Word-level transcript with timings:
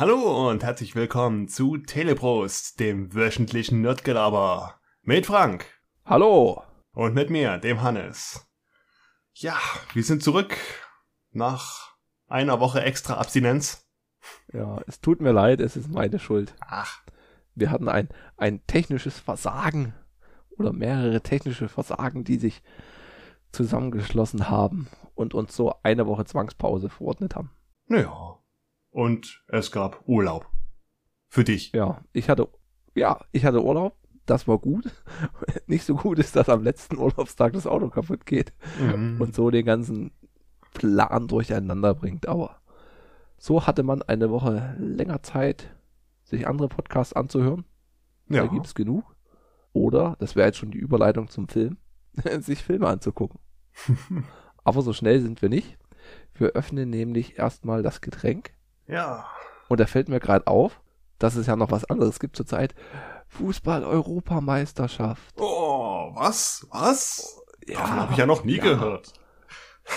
Hallo 0.00 0.48
und 0.48 0.64
herzlich 0.64 0.94
willkommen 0.94 1.46
zu 1.46 1.76
Teleprost, 1.76 2.80
dem 2.80 3.14
wöchentlichen 3.14 3.82
Nerdgelaber. 3.82 4.80
Mit 5.02 5.26
Frank. 5.26 5.66
Hallo. 6.06 6.62
Und 6.92 7.14
mit 7.14 7.28
mir, 7.28 7.58
dem 7.58 7.82
Hannes. 7.82 8.48
Ja, 9.34 9.58
wir 9.92 10.02
sind 10.02 10.22
zurück 10.22 10.56
nach 11.32 11.96
einer 12.28 12.60
Woche 12.60 12.80
extra 12.80 13.18
Abstinenz. 13.18 13.86
Ja, 14.54 14.80
es 14.86 15.02
tut 15.02 15.20
mir 15.20 15.32
leid, 15.32 15.60
es 15.60 15.76
ist 15.76 15.90
meine 15.90 16.18
Schuld. 16.18 16.54
Ach. 16.60 17.02
Wir 17.54 17.70
hatten 17.70 17.90
ein, 17.90 18.08
ein 18.38 18.66
technisches 18.66 19.18
Versagen 19.18 19.92
oder 20.56 20.72
mehrere 20.72 21.20
technische 21.20 21.68
Versagen, 21.68 22.24
die 22.24 22.38
sich 22.38 22.62
zusammengeschlossen 23.52 24.48
haben 24.48 24.88
und 25.14 25.34
uns 25.34 25.54
so 25.54 25.74
eine 25.82 26.06
Woche 26.06 26.24
Zwangspause 26.24 26.88
verordnet 26.88 27.36
haben. 27.36 27.50
Naja. 27.86 28.39
Und 28.90 29.42
es 29.48 29.70
gab 29.70 30.02
Urlaub. 30.06 30.46
Für 31.28 31.44
dich. 31.44 31.72
Ja, 31.72 32.02
ich 32.12 32.28
hatte, 32.28 32.48
ja, 32.94 33.20
ich 33.32 33.44
hatte 33.44 33.62
Urlaub. 33.62 33.96
Das 34.26 34.46
war 34.46 34.58
gut. 34.58 34.84
Nicht 35.66 35.84
so 35.84 35.94
gut 35.96 36.18
ist, 36.18 36.36
dass 36.36 36.48
am 36.48 36.62
letzten 36.62 36.98
Urlaubstag 36.98 37.52
das 37.52 37.66
Auto 37.66 37.88
kaputt 37.88 38.26
geht 38.26 38.52
Mhm. 38.80 39.20
und 39.20 39.34
so 39.34 39.50
den 39.50 39.64
ganzen 39.64 40.12
Plan 40.74 41.26
durcheinander 41.28 41.94
bringt. 41.94 42.26
Aber 42.28 42.60
so 43.38 43.66
hatte 43.66 43.82
man 43.82 44.02
eine 44.02 44.30
Woche 44.30 44.76
länger 44.78 45.22
Zeit, 45.22 45.74
sich 46.24 46.46
andere 46.46 46.68
Podcasts 46.68 47.12
anzuhören. 47.12 47.64
ja. 48.28 48.42
Da 48.42 48.46
gibt 48.52 48.66
es 48.66 48.74
genug. 48.74 49.16
Oder, 49.72 50.16
das 50.18 50.34
wäre 50.36 50.46
jetzt 50.48 50.58
schon 50.58 50.70
die 50.72 50.78
Überleitung 50.78 51.28
zum 51.28 51.48
Film, 51.48 51.76
sich 52.40 52.62
Filme 52.62 52.88
anzugucken. 52.88 53.40
Aber 54.64 54.82
so 54.82 54.92
schnell 54.92 55.20
sind 55.20 55.42
wir 55.42 55.48
nicht. 55.48 55.78
Wir 56.34 56.50
öffnen 56.50 56.90
nämlich 56.90 57.38
erstmal 57.38 57.82
das 57.82 58.00
Getränk. 58.00 58.52
Ja. 58.90 59.26
Und 59.68 59.80
da 59.80 59.86
fällt 59.86 60.08
mir 60.08 60.20
gerade 60.20 60.46
auf, 60.46 60.80
dass 61.18 61.36
es 61.36 61.46
ja 61.46 61.56
noch 61.56 61.70
was 61.70 61.84
anderes 61.84 62.18
gibt 62.18 62.36
zurzeit. 62.36 62.74
Fußball-Europameisterschaft. 63.28 65.40
Oh, 65.40 66.10
was? 66.14 66.66
Was? 66.70 67.42
Ja, 67.66 67.78
Davon 67.78 68.00
habe 68.00 68.12
ich 68.12 68.18
ja 68.18 68.26
noch 68.26 68.44
nie 68.44 68.56
ja. 68.56 68.64
gehört. 68.64 69.14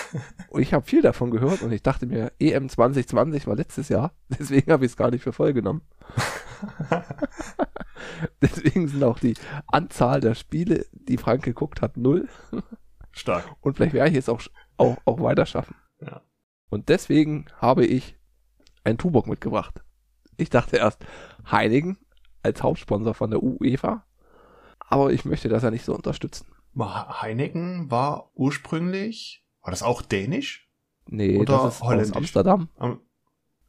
Und 0.48 0.62
ich 0.62 0.72
habe 0.72 0.86
viel 0.86 1.02
davon 1.02 1.30
gehört 1.30 1.62
und 1.62 1.72
ich 1.72 1.82
dachte 1.82 2.06
mir, 2.06 2.32
EM 2.40 2.68
2020 2.68 3.46
war 3.46 3.54
letztes 3.54 3.88
Jahr. 3.88 4.12
Deswegen 4.28 4.72
habe 4.72 4.84
ich 4.84 4.92
es 4.92 4.96
gar 4.96 5.10
nicht 5.10 5.22
für 5.22 5.32
voll 5.32 5.52
genommen. 5.52 5.82
Deswegen 8.42 8.88
sind 8.88 9.04
auch 9.04 9.18
die 9.18 9.34
Anzahl 9.66 10.20
der 10.20 10.34
Spiele, 10.34 10.86
die 10.92 11.16
Frank 11.16 11.44
geguckt 11.44 11.82
hat, 11.82 11.96
null. 11.96 12.28
Stark. 13.12 13.44
Und 13.60 13.76
vielleicht 13.76 13.92
werde 13.92 14.10
ich 14.10 14.16
es 14.16 14.28
auch, 14.28 14.40
auch, 14.76 14.96
auch 15.04 15.20
weiter 15.20 15.46
schaffen. 15.46 15.76
Ja. 16.00 16.22
Und 16.70 16.88
deswegen 16.88 17.46
habe 17.60 17.84
ich 17.84 18.16
einen 18.84 18.98
Tuborg 18.98 19.26
mitgebracht. 19.26 19.82
Ich 20.36 20.50
dachte 20.50 20.76
erst 20.76 21.04
Heinigen 21.50 21.98
als 22.42 22.62
Hauptsponsor 22.62 23.14
von 23.14 23.30
der 23.30 23.42
UEFA. 23.42 24.04
Aber 24.78 25.12
ich 25.12 25.24
möchte 25.24 25.48
das 25.48 25.62
ja 25.62 25.70
nicht 25.70 25.84
so 25.84 25.94
unterstützen. 25.94 26.46
Heineken 26.78 27.90
war 27.90 28.30
ursprünglich, 28.34 29.44
war 29.62 29.70
das 29.70 29.82
auch 29.82 30.02
dänisch? 30.02 30.68
Nee, 31.06 31.38
Oder 31.38 31.58
das 31.58 31.76
ist 31.76 31.82
holländisch? 31.82 32.10
aus 32.10 32.16
Amsterdam. 32.16 32.68
Am- 32.76 33.00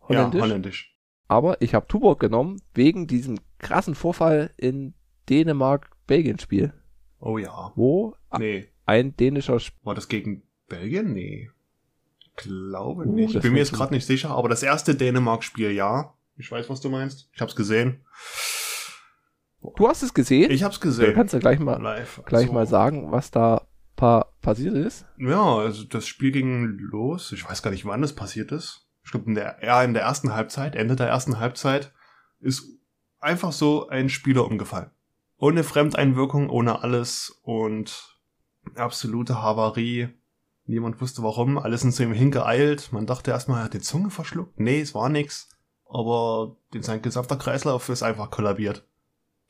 Holländisch. 0.02 0.40
Ja, 0.40 0.46
holländisch. 0.46 0.98
Aber 1.28 1.62
ich 1.62 1.74
habe 1.74 1.88
Tuborg 1.88 2.20
genommen 2.20 2.62
wegen 2.74 3.08
diesem 3.08 3.40
krassen 3.58 3.96
Vorfall 3.96 4.52
in 4.58 4.94
Dänemark-Belgien-Spiel, 5.30 6.74
Oh 7.20 7.38
ja. 7.38 7.72
wo 7.76 8.16
Nee. 8.38 8.68
ein 8.86 9.16
dänischer 9.18 9.56
Sp 9.58 9.74
War 9.84 9.96
das 9.96 10.08
gegen 10.08 10.44
Belgien? 10.68 11.14
Nee. 11.14 11.50
Ich 12.38 12.44
glaube 12.44 13.04
Uh, 13.04 13.12
nicht. 13.12 13.28
Ich 13.30 13.34
das 13.34 13.44
bin 13.44 13.54
mir 13.54 13.60
jetzt 13.60 13.74
gerade 13.74 13.94
nicht 13.94 14.06
sicher, 14.06 14.32
aber 14.32 14.50
das 14.50 14.64
erste 14.64 14.96
Dänemark-Spiel, 14.96 15.72
ja. 15.72 16.14
Ich 16.38 16.52
weiß, 16.52 16.70
was 16.70 16.82
du 16.82 16.90
meinst. 16.90 17.30
Ich 17.34 17.42
hab's 17.42 17.56
gesehen. 17.56 18.04
Du 19.78 19.88
hast 19.88 20.04
es 20.04 20.14
gesehen? 20.14 20.52
Ich 20.52 20.64
hab's 20.64 20.80
Du 20.80 20.88
gesehen. 20.88 21.14
kannst 21.16 21.34
ja 21.34 21.40
gleich 21.40 21.60
mal, 21.60 21.82
Live. 21.82 22.22
gleich 22.26 22.44
Also, 22.44 22.54
mal 22.54 22.68
sagen, 22.68 23.12
was 23.12 23.32
da 23.32 23.68
pa 23.96 24.28
passiert 24.42 24.76
ist. 24.76 25.06
Ja, 25.18 25.56
also 25.58 25.84
das 25.86 26.06
Spiel 26.06 26.32
ging 26.32 26.78
los. 26.78 27.32
Ich 27.32 27.50
weiß 27.50 27.62
gar 27.64 27.72
nicht, 27.72 27.86
wann 27.86 28.04
es 28.04 28.14
passiert 28.14 28.52
ist. 28.52 28.86
Ich 29.04 29.12
glaube, 29.12 29.28
in 29.28 29.36
der, 29.36 29.58
ja, 29.64 29.82
in 29.84 29.94
der 29.94 30.04
ersten 30.04 30.34
Halbzeit, 30.34 30.76
Ende 30.76 30.96
der 30.96 31.08
ersten 31.08 31.40
Halbzeit, 31.40 31.94
ist 32.42 32.68
einfach 33.20 33.52
so 33.54 33.88
ein 33.88 34.10
Spieler 34.10 34.46
umgefallen. 34.46 34.92
Ohne 35.38 35.64
Fremdeinwirkung, 35.64 36.50
ohne 36.50 36.84
alles 36.84 37.40
und 37.44 38.18
absolute 38.76 39.42
Havarie. 39.42 40.10
Niemand 40.68 41.00
wusste 41.00 41.22
warum. 41.24 41.58
Alles 41.58 41.82
sind 41.82 41.94
zu 41.94 42.04
ihm 42.04 42.14
hingeeilt. 42.14 42.92
Man 42.92 43.06
dachte 43.06 43.32
erstmal, 43.32 43.62
er 43.62 43.66
hat 43.66 43.74
die 43.74 43.82
Zunge 43.82 44.10
verschluckt. 44.10 44.60
Nee, 44.60 44.82
es 44.82 44.96
war 44.96 45.10
nix. 45.10 45.50
Aber 45.88 46.56
den 46.74 46.84
sein 46.84 47.02
gesamter 47.02 47.38
Kreislauf 47.38 47.90
ist 47.90 48.04
einfach 48.04 48.32
kollabiert. 48.32 48.84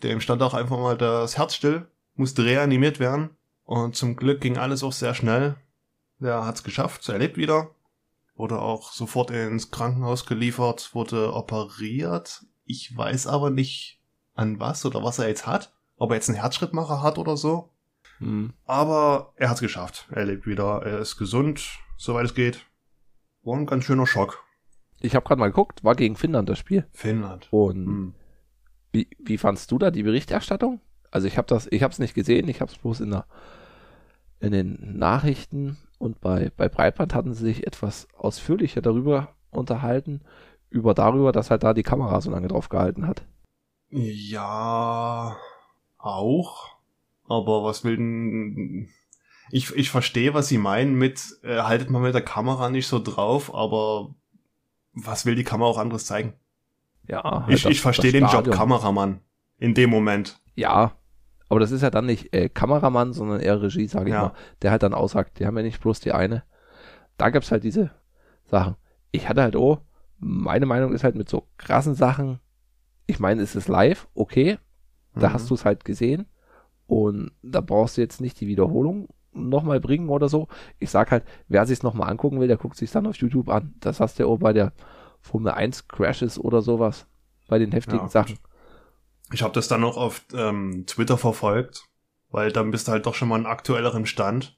Dem 0.04 0.20
stand 0.20 0.42
auch 0.44 0.54
einfach 0.54 0.78
mal 0.78 0.98
das 0.98 1.38
Herz 1.38 1.56
still, 1.56 1.88
musste 2.16 2.44
reanimiert 2.44 3.00
werden. 3.00 3.30
Und 3.64 3.96
zum 3.96 4.16
Glück 4.16 4.42
ging 4.42 4.58
alles 4.58 4.84
auch 4.84 4.92
sehr 4.92 5.16
schnell. 5.16 5.56
Der 6.20 6.46
hat's 6.46 6.64
geschafft, 6.64 7.08
er 7.10 7.18
lebt 7.18 7.38
wieder. 7.38 7.72
Wurde 8.36 8.60
auch 8.60 8.92
sofort 8.92 9.32
ins 9.32 9.72
Krankenhaus 9.72 10.26
geliefert, 10.26 10.94
wurde 10.94 11.34
operiert. 11.34 12.46
Ich 12.66 12.96
weiß 12.96 13.28
aber 13.28 13.50
nicht 13.50 14.02
an 14.34 14.60
was 14.60 14.86
oder 14.86 15.04
was 15.04 15.20
er 15.20 15.30
jetzt 15.30 15.48
hat. 15.48 15.74
Ob 15.98 16.12
er 16.12 16.16
jetzt 16.16 16.30
einen 16.30 16.38
Herzschrittmacher 16.38 17.02
hat 17.02 17.18
oder 17.18 17.38
so. 17.38 17.70
Hm. 18.20 18.54
Aber 18.66 19.34
er 19.36 19.50
hat's 19.50 19.62
geschafft. 19.62 20.08
Er 20.12 20.26
lebt 20.26 20.48
wieder, 20.48 20.82
er 20.86 21.00
ist 21.00 21.18
gesund, 21.18 21.80
soweit 21.98 22.26
es 22.26 22.36
geht. 22.36 22.66
War 23.44 23.58
ein 23.58 23.66
ganz 23.66 23.86
schöner 23.86 24.08
Schock. 24.08 24.44
Ich 25.00 25.16
habe 25.16 25.26
gerade 25.26 25.40
mal 25.40 25.48
geguckt, 25.48 25.84
war 25.84 25.96
gegen 25.96 26.16
Finnland 26.16 26.50
das 26.50 26.58
Spiel. 26.60 26.88
Finnland. 26.94 27.48
Und 27.52 27.86
Hm. 27.86 28.14
wie, 28.92 29.10
wie 29.20 29.38
fandst 29.38 29.72
du 29.72 29.78
da 29.78 29.92
die 29.92 30.04
Berichterstattung? 30.04 30.82
Also 31.12 31.28
ich 31.28 31.38
habe 31.38 31.48
das, 31.48 31.68
ich 31.72 31.84
habe 31.84 31.92
es 31.92 32.00
nicht 32.00 32.14
gesehen, 32.14 32.48
ich 32.48 32.62
habe 32.62 32.72
es 32.72 32.78
bloß 32.78 33.02
in 33.02 33.12
der 33.12 33.26
in 34.42 34.52
den 34.52 34.98
Nachrichten 34.98 35.78
und 35.98 36.20
bei 36.20 36.52
bei 36.58 36.68
Breitband 36.68 37.14
hatten 37.16 37.34
sie 37.34 37.46
sich 37.46 37.66
etwas 37.66 38.08
ausführlicher 38.16 38.82
darüber 38.82 39.30
unterhalten 39.50 40.22
über 40.70 40.94
darüber, 40.94 41.32
dass 41.32 41.52
halt 41.52 41.64
da 41.64 41.74
die 41.74 41.84
Kamera 41.84 42.20
so 42.20 42.30
lange 42.32 42.50
drauf 42.50 42.68
gehalten 42.68 43.08
hat. 43.08 43.24
Ja, 43.90 45.38
auch. 45.98 46.75
Aber 47.28 47.64
was 47.64 47.84
will 47.84 47.98
denn... 47.98 48.90
Ich, 49.52 49.72
ich 49.76 49.92
verstehe, 49.92 50.34
was 50.34 50.48
sie 50.48 50.58
meinen 50.58 50.96
mit, 50.96 51.22
äh, 51.44 51.60
haltet 51.62 51.90
mal 51.92 52.00
mit 52.00 52.16
der 52.16 52.24
Kamera 52.24 52.70
nicht 52.70 52.88
so 52.88 53.00
drauf, 53.00 53.54
aber 53.54 54.16
was 54.94 55.26
will 55.26 55.36
die 55.36 55.44
Kamera 55.44 55.70
auch 55.70 55.78
anderes 55.78 56.06
zeigen? 56.08 56.34
Ja, 57.08 57.24
halt 57.46 57.54
ich 57.54 57.64
das- 57.64 57.72
ich 57.72 57.82
verstehe 57.82 58.12
den 58.12 58.26
Job. 58.26 58.50
Kameramann 58.50 59.20
in 59.60 59.76
dem 59.76 59.92
Moment. 59.92 60.40
Ja, 60.56 60.94
aber 61.48 61.60
das 61.60 61.70
ist 61.70 61.82
ja 61.84 61.92
dann 61.92 62.08
nicht 62.08 62.34
äh, 62.34 62.50
Kameramann, 62.50 63.14
sondern 63.14 63.40
eher 63.40 63.62
Regie, 63.62 63.88
sage 63.88 64.10
ich 64.10 64.14
Ja. 64.16 64.22
mal, 64.24 64.34
der 64.64 64.72
halt 64.72 64.82
dann 64.82 64.96
aussagt, 64.96 65.38
die 65.40 65.46
haben 65.46 65.58
ja 65.58 65.64
nicht 65.64 65.80
bloß 65.82 66.00
die 66.00 66.12
eine. 66.12 66.44
Da 67.18 67.30
gab's 67.30 67.52
halt 67.52 67.64
diese 67.64 67.92
Sachen. 68.46 68.76
Ich 69.12 69.30
hatte 69.30 69.44
halt 69.44 69.56
auch, 69.56 69.82
meine 70.18 70.66
Meinung 70.66 70.92
ist 70.92 71.04
halt 71.04 71.16
mit 71.16 71.30
so 71.30 71.48
krassen 71.58 71.94
Sachen, 71.94 72.40
ich 73.06 73.20
meine, 73.20 73.44
es 73.44 73.56
ist 73.56 73.68
live, 73.68 74.08
okay, 74.16 74.58
da 75.14 75.30
Mhm. 75.30 75.34
hast 75.34 75.50
du 75.52 75.54
es 75.54 75.66
halt 75.66 75.86
gesehen 75.86 76.26
und 76.88 77.32
da 77.42 77.62
brauchst 77.62 77.98
du 77.98 78.02
jetzt 78.02 78.22
nicht 78.22 78.40
die 78.40 78.48
Wiederholung 78.48 79.08
nochmal 79.34 79.80
bringen 79.80 80.10
oder 80.10 80.30
so. 80.30 80.48
Ich 80.80 80.90
sag 80.90 81.12
halt, 81.12 81.24
wer 81.48 81.66
sich's 81.66 81.84
nochmal 81.84 82.10
angucken 82.10 82.40
will, 82.40 82.48
der 82.48 82.58
guckt 82.58 82.78
sich's 82.78 82.94
dann 82.94 83.08
auf 83.08 83.18
YouTube 83.18 83.50
an. 83.50 83.74
Das 83.80 84.00
hast 84.00 84.18
du 84.20 84.24
ja 84.24 84.30
auch 84.30 84.38
bei 84.38 84.54
der 84.54 84.72
Formel 85.22 85.52
1 85.52 85.88
Crashes 85.88 86.40
oder 86.40 86.62
sowas, 86.62 87.08
bei 87.48 87.60
den 87.60 87.72
heftigen 87.72 88.06
Ja. 88.06 88.10
Sachen. 88.10 88.38
Ich 89.34 89.42
habe 89.44 89.54
das 89.54 89.68
dann 89.68 89.82
noch 89.82 89.98
auf 89.98 90.22
ähm, 90.34 90.86
Twitter 90.86 91.18
verfolgt, 91.18 91.84
weil 92.30 92.52
dann 92.52 92.72
bist 92.72 92.88
du 92.88 92.92
halt 92.92 93.06
doch 93.08 93.16
schon 93.16 93.28
mal 93.28 93.36
einen 93.36 93.46
aktuelleren 93.48 94.06
Stand. 94.06 94.58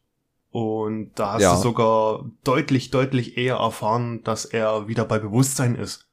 Und 0.49 1.11
da 1.15 1.33
hast 1.33 1.41
Ja. 1.43 1.55
du 1.55 1.61
sogar 1.61 2.25
deutlich, 2.43 2.89
deutlich 2.91 3.37
eher 3.37 3.55
erfahren, 3.57 4.23
dass 4.23 4.45
er 4.45 4.87
wieder 4.87 5.05
bei 5.05 5.19
Bewusstsein 5.19 5.75
ist. 5.75 6.07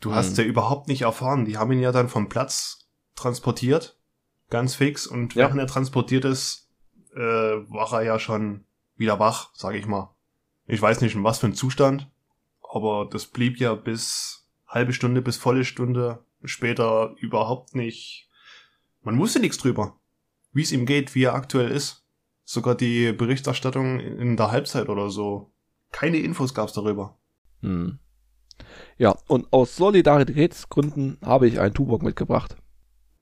Du 0.00 0.14
hast 0.14 0.36
Mhm. 0.36 0.44
ja 0.44 0.48
überhaupt 0.50 0.88
nicht 0.88 1.02
erfahren. 1.02 1.44
Die 1.44 1.56
haben 1.58 1.72
ihn 1.72 1.80
ja 1.80 1.92
dann 1.92 2.08
vom 2.08 2.28
Platz 2.28 2.86
transportiert, 3.14 3.95
ganz 4.50 4.74
fix. 4.74 5.06
Und 5.06 5.34
Ja. 5.34 5.44
während 5.44 5.60
er 5.60 5.66
transportiert 5.66 6.24
ist, 6.24 6.68
äh, 7.14 7.20
war 7.20 7.92
er 7.92 8.02
ja 8.02 8.18
schon 8.18 8.64
wieder 8.96 9.18
wach, 9.18 9.50
sag 9.54 9.74
ich 9.74 9.86
mal. 9.86 10.14
Ich 10.66 10.80
weiß 10.82 11.00
nicht, 11.00 11.14
in 11.14 11.24
was 11.24 11.38
für 11.38 11.46
ein 11.46 11.54
Zustand, 11.54 12.10
aber 12.62 13.08
das 13.10 13.26
blieb 13.26 13.58
ja 13.58 13.74
bis 13.74 14.48
halbe 14.66 14.92
Stunde 14.92 15.22
bis 15.22 15.36
volle 15.36 15.64
Stunde 15.64 16.24
später 16.44 17.14
überhaupt 17.18 17.74
nicht. 17.74 18.28
Man 19.02 19.18
wusste 19.18 19.38
nichts 19.40 19.58
drüber, 19.58 19.98
wie 20.52 20.62
es 20.62 20.72
ihm 20.72 20.86
geht, 20.86 21.14
wie 21.14 21.24
er 21.24 21.34
aktuell 21.34 21.70
ist. 21.70 22.04
Sogar 22.44 22.74
die 22.74 23.12
Berichterstattung 23.12 23.98
in 24.00 24.36
der 24.36 24.50
Halbzeit 24.50 24.88
oder 24.88 25.10
so. 25.10 25.52
Keine 25.92 26.18
Infos 26.18 26.54
gab's 26.54 26.72
darüber. 26.72 27.16
Hm. 27.60 27.98
Ja, 28.98 29.16
und 29.28 29.52
aus 29.52 29.76
Solidaritätsgründen 29.76 31.18
habe 31.24 31.46
ich 31.48 31.60
einen 31.60 31.74
Tuborg 31.74 32.02
mitgebracht. 32.02 32.56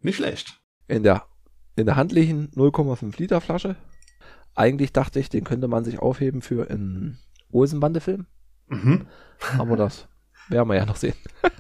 Nicht 0.01 0.17
schlecht. 0.17 0.61
In 0.87 1.03
der, 1.03 1.25
in 1.77 1.87
der 1.87 1.97
handlichen 1.97 2.51
0,5 2.53 3.19
Liter 3.19 3.41
Flasche. 3.41 3.77
Eigentlich 4.55 4.93
dachte 4.93 5.19
ich, 5.19 5.29
den 5.29 5.45
könnte 5.45 5.69
man 5.69 5.85
sich 5.85 5.99
aufheben 5.99 6.43
für 6.43 6.71
einen 6.71 7.19
Olsenbande-Film. 7.51 8.27
Mhm. 8.69 9.07
Aber 9.59 9.77
das 9.77 10.09
werden 10.49 10.69
wir 10.69 10.77
ja 10.77 10.87
noch 10.87 10.97
sehen. 10.97 11.17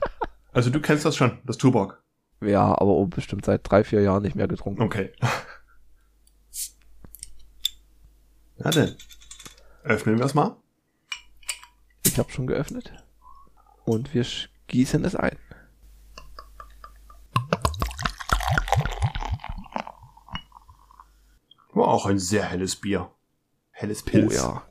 Also 0.55 0.71
du 0.71 0.81
kennst 0.81 1.05
das 1.05 1.17
schon, 1.17 1.39
das 1.45 1.59
Tuborg. 1.59 2.01
Ja, 2.41 2.67
aber 2.67 2.93
oh, 2.93 3.07
bestimmt 3.07 3.45
seit 3.45 3.69
drei, 3.69 3.83
vier 3.83 4.03
Jahren 4.03 4.23
nicht 4.23 4.37
mehr 4.37 4.47
getrunken. 4.47 4.83
Okay. 4.83 5.11
Na 8.59 8.71
denn. 8.71 8.95
Öffnen 9.83 10.17
wir 10.17 10.25
es 10.25 10.35
mal. 10.35 10.57
Ich 12.05 12.19
habe 12.21 12.31
schon 12.31 12.47
geöffnet. 12.47 12.93
Und 13.85 14.15
wir 14.15 14.25
gießen 14.69 15.05
es 15.05 15.17
ein. 15.17 15.37
War 21.75 21.89
auch 21.89 22.07
ein 22.07 22.19
sehr 22.19 22.45
helles 22.45 22.77
Bier. 22.77 23.11
Helles 23.71 24.03
Pilz. 24.03 24.33
Oh 24.33 24.37
ja. 24.37 24.63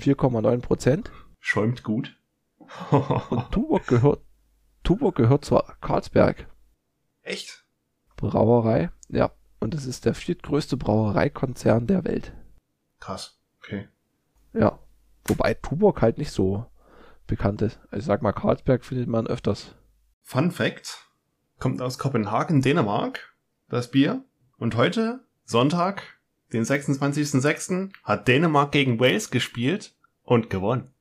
4,9 0.00 0.60
Prozent. 0.60 1.10
Schäumt 1.38 1.82
gut. 1.82 2.18
Und 2.90 3.50
Tuborg 3.50 3.86
gehört, 3.86 4.20
Tuborg 4.82 5.16
gehört 5.16 5.44
zur 5.44 5.64
Karlsberg 5.80 6.46
Echt? 7.22 7.64
Brauerei. 8.16 8.90
Ja. 9.08 9.32
Und 9.60 9.74
es 9.74 9.84
ist 9.86 10.04
der 10.04 10.14
viertgrößte 10.14 10.76
Brauereikonzern 10.76 11.86
der 11.86 12.04
Welt. 12.04 12.32
Krass. 12.98 13.38
Okay. 13.58 13.88
Ja. 14.52 14.78
Wobei 15.26 15.54
Tuborg 15.54 16.00
halt 16.00 16.18
nicht 16.18 16.32
so 16.32 16.66
bekannt 17.26 17.62
ist. 17.62 17.78
Also 17.90 17.98
ich 17.98 18.04
sag 18.04 18.22
mal, 18.22 18.32
Karlsberg 18.32 18.84
findet 18.84 19.08
man 19.08 19.26
öfters. 19.26 19.74
Fun 20.22 20.50
Fact. 20.50 21.06
Kommt 21.58 21.82
aus 21.82 21.98
Kopenhagen, 21.98 22.62
Dänemark. 22.62 23.36
Das 23.68 23.90
Bier. 23.90 24.24
Und 24.56 24.76
heute, 24.76 25.24
Sonntag, 25.50 26.02
den 26.52 26.62
26.06., 26.62 27.90
hat 28.04 28.28
Dänemark 28.28 28.70
gegen 28.70 29.00
Wales 29.00 29.32
gespielt 29.32 29.96
und 30.22 30.48
gewonnen. 30.48 30.94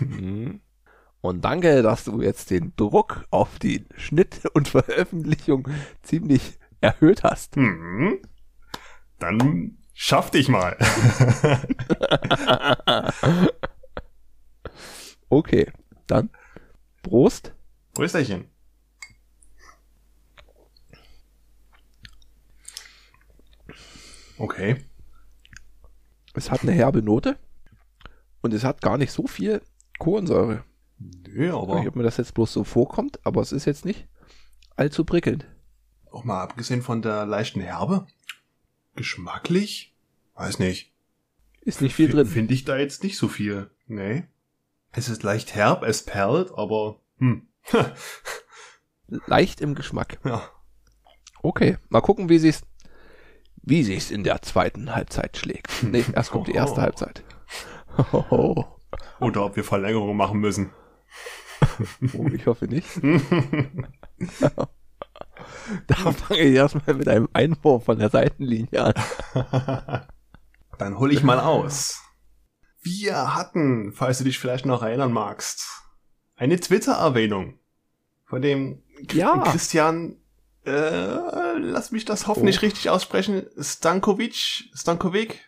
Mhm. 0.00 0.60
Und 1.20 1.44
danke, 1.44 1.82
dass 1.82 2.04
du 2.04 2.20
jetzt 2.20 2.50
den 2.50 2.74
Druck 2.74 3.26
auf 3.30 3.60
die 3.60 3.86
Schnitt 3.96 4.40
und 4.54 4.66
Veröffentlichung 4.66 5.68
ziemlich 6.02 6.58
erhöht 6.80 7.22
hast. 7.22 7.54
Hm. 7.54 8.18
Dann 9.20 9.78
schaff 9.92 10.32
dich 10.32 10.48
mal. 10.48 10.76
okay, 15.28 15.70
dann 16.08 16.30
Prost. 17.02 17.54
Prösterchen. 17.94 18.49
Okay. 24.40 24.76
Es 26.34 26.50
hat 26.50 26.62
eine 26.62 26.72
herbe 26.72 27.02
Note 27.02 27.36
und 28.40 28.54
es 28.54 28.64
hat 28.64 28.80
gar 28.80 28.96
nicht 28.98 29.12
so 29.12 29.26
viel 29.26 29.60
Kohlensäure. 29.98 30.64
Nö, 30.98 31.46
Ich 31.46 31.52
weiß 31.52 31.54
aber 31.62 31.78
nicht, 31.78 31.88
ob 31.88 31.96
mir 31.96 32.02
das 32.04 32.16
jetzt 32.16 32.34
bloß 32.34 32.52
so 32.52 32.64
vorkommt, 32.64 33.18
aber 33.24 33.40
es 33.42 33.52
ist 33.52 33.64
jetzt 33.66 33.84
nicht 33.84 34.06
allzu 34.76 35.04
prickelnd. 35.04 35.46
auch 36.10 36.24
mal 36.24 36.40
abgesehen 36.42 36.82
von 36.82 37.02
der 37.02 37.26
leichten 37.26 37.60
Herbe, 37.60 38.06
geschmacklich, 38.96 39.94
weiß 40.34 40.58
nicht. 40.58 40.92
Ist 41.60 41.82
nicht 41.82 41.94
viel 41.94 42.08
drin. 42.08 42.26
Finde 42.26 42.54
ich 42.54 42.64
da 42.64 42.78
jetzt 42.78 43.02
nicht 43.04 43.18
so 43.18 43.28
viel. 43.28 43.70
Nee. 43.86 44.24
Es 44.92 45.08
ist 45.08 45.22
leicht 45.22 45.54
herb, 45.54 45.82
es 45.82 46.04
perlt, 46.04 46.50
aber 46.56 46.98
hm. 47.18 47.46
Leicht 49.26 49.60
im 49.60 49.74
Geschmack. 49.74 50.18
ja. 50.24 50.42
Okay, 51.42 51.76
mal 51.88 52.00
gucken, 52.00 52.28
wie 52.28 52.38
sich's, 52.38 52.62
wie 53.62 53.82
sich's 53.82 54.10
in 54.10 54.24
der 54.24 54.42
zweiten 54.42 54.94
Halbzeit 54.94 55.36
schlägt. 55.36 55.70
Nee, 55.82 56.04
erst 56.14 56.30
kommt 56.30 56.48
die 56.48 56.52
erste 56.54 56.78
Oh. 56.80 56.82
Halbzeit. 56.82 57.24
Hoho. 58.12 58.66
Oder 59.20 59.44
ob 59.44 59.56
wir 59.56 59.64
Verlängerung 59.64 60.16
machen 60.16 60.40
müssen. 60.40 60.70
Oh, 62.14 62.26
ich 62.28 62.46
hoffe 62.46 62.66
nicht. 62.66 62.88
Da 65.86 65.94
fange 65.94 66.40
ich 66.40 66.54
erstmal 66.54 66.94
mit 66.96 67.08
einem 67.08 67.28
Einwurf 67.32 67.84
von 67.84 67.98
der 67.98 68.10
Seitenlinie 68.10 68.94
an. 68.94 70.04
Dann 70.78 70.98
hol 70.98 71.12
ich 71.12 71.22
mal 71.22 71.40
aus. 71.40 72.02
Wir 72.82 73.34
hatten, 73.34 73.92
falls 73.92 74.18
du 74.18 74.24
dich 74.24 74.38
vielleicht 74.38 74.66
noch 74.66 74.82
erinnern 74.82 75.12
magst, 75.12 75.66
eine 76.36 76.58
Twitter-Erwähnung 76.58 77.58
von 78.26 78.42
dem 78.42 78.82
Ja. 79.12 79.38
Christian, 79.44 80.16
äh, 80.64 81.58
lass 81.58 81.90
mich 81.92 82.04
das 82.04 82.26
hoffentlich 82.26 82.58
Oh. 82.58 82.60
richtig 82.60 82.90
aussprechen, 82.90 83.46
Stankovic, 83.58 84.64
Stankovic, 84.74 85.40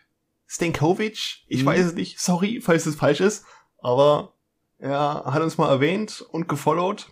Stankovic, 0.47 1.43
ich 1.47 1.61
Mhm. 1.61 1.65
weiß 1.65 1.85
es 1.87 1.93
nicht, 1.93 2.19
sorry, 2.19 2.61
falls 2.61 2.85
es 2.85 2.95
falsch 2.95 3.21
ist, 3.21 3.45
aber 3.81 4.33
er 4.79 5.23
hat 5.25 5.41
uns 5.41 5.57
mal 5.57 5.69
erwähnt 5.69 6.21
und 6.31 6.47
gefollowt. 6.47 7.09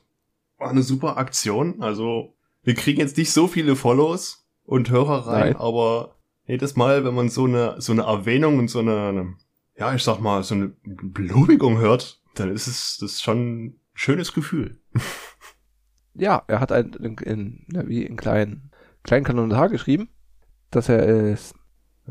War 0.57 0.69
eine 0.69 0.83
super 0.83 1.17
Aktion, 1.17 1.81
also 1.81 2.35
wir 2.63 2.75
kriegen 2.75 2.99
jetzt 2.99 3.17
nicht 3.17 3.31
so 3.31 3.47
viele 3.47 3.75
Follows 3.75 4.45
und 4.65 4.89
Hörer 4.89 5.27
rein, 5.27 5.39
Nein. 5.53 5.55
aber 5.57 6.15
jedes 6.45 6.75
Mal, 6.75 7.03
wenn 7.05 7.15
man 7.15 7.29
so 7.29 7.45
eine, 7.45 7.81
so 7.81 7.91
eine 7.93 8.03
Erwähnung 8.03 8.57
und 8.59 8.67
so 8.67 8.79
eine, 8.79 9.07
eine, 9.09 9.35
ja, 9.77 9.93
ich 9.95 10.03
sag 10.03 10.19
mal, 10.19 10.43
so 10.43 10.53
eine 10.55 10.73
Belobigung 10.83 11.77
hört, 11.79 12.19
dann 12.35 12.51
ist 12.53 12.67
es, 12.67 12.97
das 12.99 13.13
ist 13.13 13.23
schon 13.23 13.65
ein 13.65 13.79
schönes 13.93 14.33
Gefühl. 14.33 14.79
Ja, 16.13 16.43
er 16.47 16.59
hat 16.59 16.71
ein, 16.71 16.93
in, 16.93 17.15
in, 17.17 17.65
ja, 17.71 17.87
wie 17.87 18.03
in 18.03 18.17
kleinen, 18.17 18.71
kleinen 19.03 19.25
Kommentar 19.25 19.69
geschrieben, 19.69 20.09
dass 20.69 20.89
er 20.89 21.07
es 21.07 21.53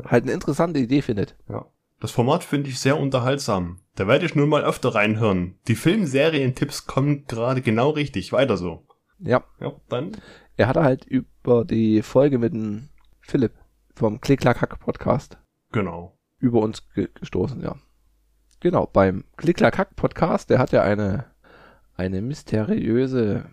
halt 0.03 0.23
eine 0.23 0.31
interessante 0.31 0.79
Idee 0.79 1.01
findet. 1.01 1.35
Ja. 1.49 1.65
Das 1.99 2.11
Format 2.11 2.43
finde 2.43 2.69
ich 2.69 2.79
sehr 2.79 2.97
unterhaltsam. 2.99 3.79
Da 3.95 4.07
werde 4.07 4.25
ich 4.25 4.33
nun 4.33 4.49
mal 4.49 4.63
öfter 4.63 4.95
reinhören. 4.95 5.59
Die 5.67 5.75
Filmserien-Tipps 5.75 6.87
kommen 6.87 7.25
gerade 7.27 7.61
genau 7.61 7.91
richtig. 7.91 8.31
Weiter 8.33 8.57
so. 8.57 8.87
Ja, 9.19 9.43
Ja, 9.59 9.73
dann. 9.87 10.13
er 10.57 10.67
hatte 10.67 10.81
halt 10.83 11.05
über 11.05 11.63
die 11.63 12.01
Folge 12.01 12.39
mit 12.39 12.53
dem 12.53 12.89
Philipp 13.19 13.53
vom 13.93 14.19
Klick-Klack-Hack-Podcast 14.19 15.37
Genau. 15.71 16.17
über 16.39 16.61
uns 16.61 16.89
ge 16.95 17.07
gestoßen, 17.13 17.61
ja. 17.61 17.75
Genau, 18.61 18.87
beim 18.87 19.25
Klick-Klack-Hack-Podcast, 19.37 20.49
der 20.49 20.57
hat 20.57 20.71
ja 20.71 20.81
eine, 20.81 21.25
eine 21.95 22.21
mysteriöse 22.23 23.45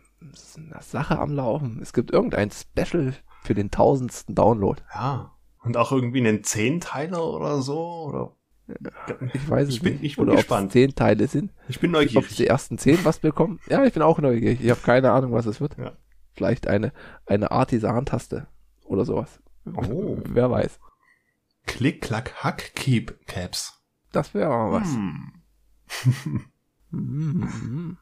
Sache 0.81 1.19
am 1.19 1.33
Laufen. 1.33 1.79
Es 1.83 1.93
gibt 1.93 2.11
irgendein 2.11 2.51
Special 2.51 3.15
für 3.43 3.55
den 3.55 3.71
tausendsten 3.71 4.35
Download. 4.35 4.81
Ja. 4.95 5.33
Und 5.63 5.77
auch 5.77 5.93
irgendwie 5.93 6.19
einen 6.19 6.43
Zehnteiler 6.45 7.25
oder 7.25 7.61
so. 7.63 7.79
Oder 8.07 8.33
Ich 9.33 9.49
weiß 9.49 9.69
es 9.69 9.75
Ich 9.77 9.83
bin- 9.83 9.95
nicht. 9.95 10.05
ich 10.05 10.17
bin 10.17 10.25
Oder 10.25 10.33
ob 10.33 10.39
gespannt. 10.39 10.69
es 10.69 10.73
zehn 10.73 10.95
Teile 10.95 11.27
sind. 11.29 11.53
ich 11.69 11.81
bin 11.81 11.91
Ob 11.95 12.03
neugierig. 12.03 12.37
die 12.37 12.47
ersten 12.47 12.79
zehn 12.79 13.05
was 13.05 13.19
bekommen. 13.19 13.61
Ja, 13.69 13.85
ich 13.85 13.93
bin 13.95 14.03
auch 14.03 14.19
neugierig. 14.19 14.61
Ich 14.63 14.71
habe 14.71 14.81
keine 14.81 15.13
Ahnung, 15.13 15.33
was 15.33 15.47
es 15.47 15.61
wird. 15.61 15.77
Ja. 15.79 15.93
Vielleicht 16.35 16.67
eine, 16.69 16.93
eine 17.27 17.51
Artisan-Taste 17.51 18.47
oder 18.85 19.05
sowas. 19.05 19.41
Oh. 19.75 20.19
Wer 20.25 20.51
weiß. 20.51 20.79
Klick, 21.67 22.01
klack, 22.03 22.35
hack, 22.43 22.73
keep, 22.75 23.27
caps. 23.27 23.83
Das 24.13 24.33
wäre 24.35 24.49
mal 24.49 24.73
was. 24.73 24.89
Hm. 24.89 25.33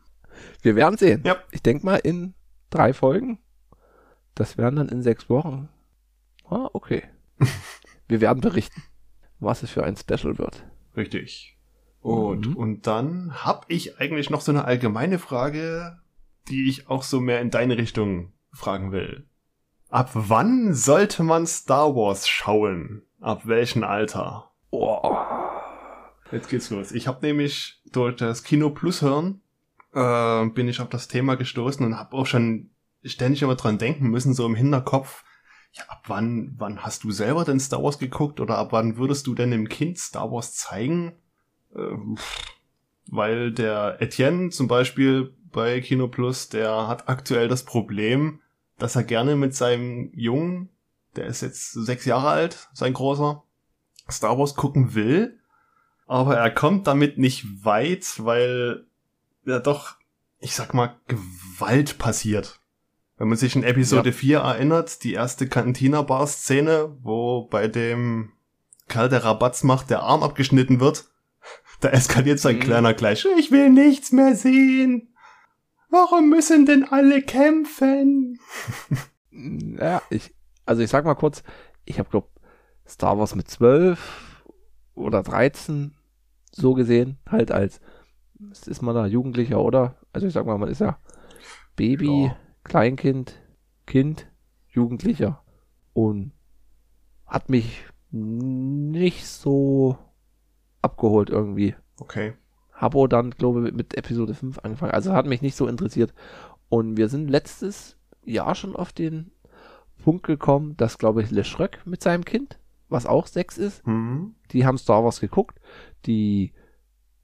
Wir 0.63 0.77
werden 0.77 0.97
sehen. 0.99 1.23
Ja. 1.25 1.37
Ich 1.51 1.63
denke 1.63 1.85
mal 1.87 1.97
in 1.97 2.35
drei 2.71 2.93
Folgen. 2.93 3.39
Das 4.35 4.59
wären 4.59 4.77
dann 4.77 4.89
in 4.89 5.03
sechs 5.03 5.29
Wochen. 5.31 5.69
Ah, 6.49 6.69
okay. 6.73 7.03
Wir 8.09 8.21
werden 8.21 8.41
berichten, 8.41 8.83
was 9.41 9.63
es 9.63 9.71
für 9.71 9.85
ein 9.85 9.97
Special 9.97 10.39
wird. 10.39 10.65
Richtig. 10.97 11.57
Und, 12.01 12.49
Mhm. 12.51 12.57
und 12.57 12.87
dann 12.87 13.45
hab 13.45 13.65
ich 13.69 13.99
eigentlich 13.99 14.31
noch 14.31 14.41
so 14.41 14.53
eine 14.53 14.65
allgemeine 14.65 15.19
Frage, 15.19 15.99
die 16.49 16.69
ich 16.69 16.89
auch 16.89 17.03
so 17.03 17.21
mehr 17.21 17.41
in 17.41 17.51
deine 17.51 17.77
Richtung 17.79 18.33
fragen 18.53 18.93
will. 18.93 19.27
Ab 19.89 20.11
wann 20.15 20.73
sollte 20.75 21.23
man 21.25 21.47
Star 21.47 21.95
Wars 21.97 22.29
schauen? 22.29 23.03
Ab 23.21 23.43
welchem 23.47 23.83
Alter? 23.83 24.51
Oh. 24.71 25.17
Jetzt 26.31 26.49
geht's 26.49 26.71
los. 26.71 26.93
Ich 26.93 27.07
habe 27.09 27.25
nämlich 27.27 27.81
durch 27.93 28.17
das 28.17 28.45
Kino 28.45 28.71
Plus 28.71 29.03
hören 29.03 29.41
äh, 29.97 30.47
bin 30.51 30.69
ich 30.69 30.81
auf 30.81 30.91
das 30.91 31.09
Thema 31.09 31.37
gestoßen 31.37 31.85
und 31.85 31.99
habe 31.99 32.17
auch 32.17 32.27
schon 32.27 32.71
ständig 33.03 33.43
immer 33.43 33.55
dran 33.55 33.79
denken 33.79 34.09
müssen, 34.09 34.35
so 34.35 34.45
im 34.45 34.55
Hinterkopf. 34.55 35.25
Ja, 35.73 35.85
ab 35.89 36.05
wann, 36.07 36.55
wann 36.59 36.83
hast 36.83 37.05
du 37.05 37.11
selber 37.11 37.45
denn 37.45 37.61
Star 37.61 37.83
Wars 37.83 37.99
geguckt 37.99 38.41
oder 38.41 38.59
ab 38.59 38.69
wann 38.73 38.99
würdest 38.99 39.27
du 39.27 39.35
denn 39.35 39.51
dem 39.51 39.69
Kind 39.69 39.99
Star 39.99 40.31
Wars 40.31 40.55
zeigen? 40.55 41.15
Ähm, 41.75 42.19
weil 43.09 43.53
der 43.53 44.01
Etienne 44.01 44.51
zum 44.51 44.69
Beispiel 44.69 45.35
bei 45.51 45.81
Kino 45.81 46.09
Plus, 46.09 46.49
der 46.49 46.89
hat 46.89 47.09
aktuell 47.09 47.49
das 47.49 47.65
Problem, 47.65 48.41
dass 48.79 48.97
er 48.97 49.05
gerne 49.05 49.37
mit 49.37 49.55
seinem 49.55 50.11
Jungen, 50.15 50.69
der 51.15 51.27
ist 51.27 51.41
jetzt 51.41 51.73
sechs 51.73 52.05
Jahre 52.05 52.29
alt, 52.29 52.69
sein 52.75 52.93
großer, 52.93 53.43
Star 54.11 54.39
Wars 54.39 54.55
gucken 54.55 54.95
will, 54.95 55.39
aber 56.07 56.37
er 56.37 56.51
kommt 56.51 56.87
damit 56.87 57.19
nicht 57.19 57.65
weit, 57.65 58.05
weil 58.19 58.87
ja 59.47 59.59
doch, 59.59 59.97
ich 60.39 60.55
sag 60.55 60.75
mal, 60.75 60.97
Gewalt 61.07 61.99
passiert. 61.99 62.61
Wenn 63.17 63.29
man 63.29 63.39
sich 63.39 63.57
in 63.57 63.63
Episode 63.63 64.13
4 64.13 64.39
erinnert, 64.41 65.03
die 65.03 65.15
erste 65.15 65.49
Cantina-Bar-Szene, 65.49 66.99
wo 67.01 67.47
bei 67.47 67.67
dem 67.67 68.33
Kerl, 68.89 69.09
der 69.09 69.25
Rabatz 69.25 69.63
macht, 69.63 69.89
der 69.89 70.03
Arm 70.03 70.23
abgeschnitten 70.23 70.81
wird, 70.81 71.07
da 71.81 71.89
eskaliert 71.89 72.39
sein 72.41 72.57
Mhm. 72.57 72.61
Kleiner 72.61 72.95
gleich, 72.95 73.27
ich 73.39 73.51
will 73.51 73.71
nichts 73.71 74.13
mehr 74.13 74.37
sehen. 74.37 75.15
Warum 75.89 76.29
müssen 76.29 76.67
denn 76.67 76.85
alle 76.85 77.23
kämpfen? 77.23 78.39
Ja, 79.39 80.01
ich, 80.09 80.35
also 80.65 80.81
ich 80.81 80.89
sag 80.89 81.05
mal 81.05 81.15
kurz, 81.15 81.43
ich 81.85 81.99
habe 81.99 82.09
glaub 82.09 82.31
Star 82.89 83.19
Wars 83.19 83.35
mit 83.35 83.51
12 83.51 84.43
oder 84.95 85.23
13 85.23 85.95
so 86.51 86.73
gesehen, 86.73 87.19
halt 87.31 87.53
als, 87.53 87.83
was 88.39 88.67
ist 88.69 88.83
man 88.83 88.95
da, 88.95 89.07
Jugendlicher, 89.07 89.61
oder? 89.63 89.97
Also 90.13 90.27
ich 90.27 90.33
sag 90.33 90.47
mal, 90.47 90.59
man 90.59 90.69
ist 90.69 90.81
ja 90.81 90.99
Baby, 91.77 92.27
Ja. 92.27 92.37
Kleinkind, 92.65 93.41
Kind, 93.87 94.27
Jugendlicher 94.69 95.43
und 95.93 96.33
hat 97.27 97.49
mich 97.49 97.85
nicht 98.11 99.27
so 99.27 99.99
abgeholt 100.83 101.31
irgendwie. 101.31 101.75
Okay. 102.01 102.35
Habo 102.73 103.07
dann, 103.07 103.31
glaube 103.31 103.69
ich, 103.69 103.75
mit 103.75 103.97
Episode 103.97 104.35
5 104.35 104.59
angefangen. 104.61 104.93
Also 104.93 105.13
hat 105.13 105.27
mich 105.27 105.43
nicht 105.43 105.57
so 105.57 105.67
interessiert. 105.67 106.13
Und 106.69 106.97
wir 106.97 107.09
sind 107.09 107.29
letztes 107.31 107.97
Jahr 108.25 108.55
schon 108.55 108.77
auf 108.77 108.93
den 108.93 109.31
Punkt 110.03 110.27
gekommen, 110.27 110.77
dass, 110.77 110.99
glaube 110.99 111.23
ich, 111.23 111.31
Le 111.31 111.45
Schröck 111.45 111.81
mit 111.87 112.03
seinem 112.03 112.25
Kind, 112.25 112.59
was 112.89 113.07
auch 113.07 113.27
sechs 113.27 113.57
ist, 113.59 113.85
Hm. 113.87 114.35
die 114.51 114.67
haben 114.67 114.79
Star 114.79 115.05
Wars 115.05 115.21
geguckt. 115.21 115.59
Die 116.07 116.53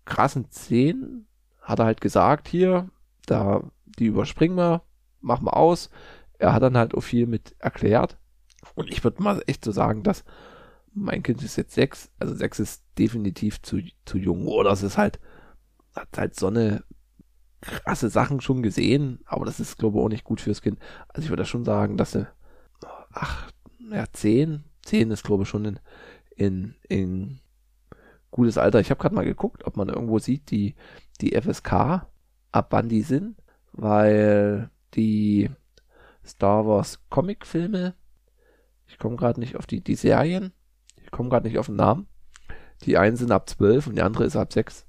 krassen 0.05 0.51
Szenen 0.51 1.27
hat 1.61 1.79
er 1.79 1.87
halt 1.87 2.01
gesagt, 2.01 2.49
hier, 2.49 2.89
da, 3.27 3.63
die 3.99 4.07
überspringen 4.07 4.57
wir, 4.57 4.83
machen 5.21 5.47
wir 5.47 5.57
aus. 5.57 5.91
Er 6.39 6.53
hat 6.53 6.63
dann 6.63 6.77
halt 6.77 6.95
auch 6.95 7.03
viel 7.03 7.27
mit 7.27 7.55
erklärt. 7.59 8.19
Und 8.75 8.91
ich 8.91 9.03
würde 9.05 9.23
mal 9.23 9.43
echt 9.47 9.65
so 9.65 9.73
sagen, 9.73 10.03
dass 10.03 10.25
mein 10.95 11.23
Kind 11.23 11.43
ist 11.43 11.57
jetzt 11.57 11.75
sechs, 11.75 12.11
also 12.19 12.35
sechs 12.35 12.59
ist 12.59 12.85
definitiv 12.99 13.63
zu, 13.63 13.81
zu 14.05 14.19
jung. 14.19 14.47
Oder 14.47 14.73
es 14.73 14.83
ist 14.83 14.99
halt, 14.99 15.21
hat 15.95 16.09
halt 16.17 16.39
so 16.39 16.49
eine 16.49 16.85
krasse 17.61 18.11
Sachen 18.11 18.41
schon 18.41 18.63
gesehen, 18.63 19.21
aber 19.25 19.45
das 19.45 19.61
ist, 19.61 19.79
glaube 19.79 19.99
ich, 19.99 20.05
auch 20.05 20.09
nicht 20.09 20.25
gut 20.25 20.41
fürs 20.41 20.63
Kind. 20.63 20.79
Also 21.09 21.25
ich 21.25 21.31
würde 21.31 21.45
schon 21.45 21.65
sagen, 21.65 21.97
dass 21.97 22.13
sie 22.13 22.27
acht, 23.13 23.55
ja, 23.91 24.05
zehn, 24.13 24.65
zehn 24.83 25.11
ist, 25.11 25.23
glaube 25.23 25.45
ich, 25.45 25.49
schon 25.49 25.65
in, 25.65 25.81
in, 26.37 26.75
in 26.89 27.41
gutes 28.33 28.59
Alter. 28.59 28.81
Ich 28.81 28.91
habe 28.91 29.01
gerade 29.01 29.15
mal 29.15 29.25
geguckt, 29.25 29.65
ob 29.65 29.77
man 29.77 29.89
irgendwo 29.89 30.19
sieht, 30.19 30.51
die, 30.51 30.75
die 31.21 31.41
FSK, 31.41 32.07
ab 32.51 32.67
wann 32.71 32.89
die 32.89 33.03
sind, 33.03 33.37
weil 33.73 34.71
die 34.95 35.49
Star 36.25 36.67
Wars 36.67 37.01
Comic-Filme, 37.09 37.95
ich 38.87 38.99
komme 38.99 39.17
gerade 39.17 39.39
nicht 39.39 39.57
auf 39.57 39.67
die, 39.67 39.81
die 39.81 39.95
Serien, 39.95 40.53
ich 40.97 41.11
komme 41.13 41.29
gerade 41.29 41.47
nicht 41.47 41.59
auf 41.59 41.67
den 41.67 41.77
Namen. 41.77 42.09
Die 42.85 42.99
einen 42.99 43.17
sind 43.17 43.31
ab 43.31 43.49
12 43.49 43.87
und 43.87 43.97
die 43.97 44.03
andere 44.03 44.25
ist 44.25 44.35
ab 44.35 44.53
6. 44.53 44.87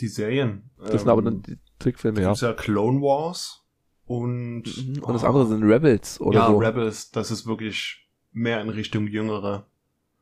Die 0.00 0.08
Serien. 0.08 0.70
Das 0.78 1.02
sind 1.02 1.08
aber 1.08 1.22
dann 1.22 1.42
die 1.42 1.58
Trickfilme, 1.78 2.20
ja. 2.20 2.30
Das 2.30 2.38
ist 2.38 2.42
ja 2.42 2.52
Clone 2.54 3.00
Wars 3.00 3.62
und, 4.04 4.64
Mhm. 4.64 5.02
Und 5.02 5.14
das 5.14 5.24
andere 5.24 5.46
sind 5.46 5.62
Rebels 5.62 6.20
oder 6.20 6.40
ja, 6.40 6.46
so. 6.48 6.58
Rebels, 6.58 7.10
das 7.10 7.30
ist 7.30 7.46
wirklich 7.46 8.08
mehr 8.32 8.60
in 8.60 8.68
Richtung 8.68 9.06
Jüngere. 9.06 9.66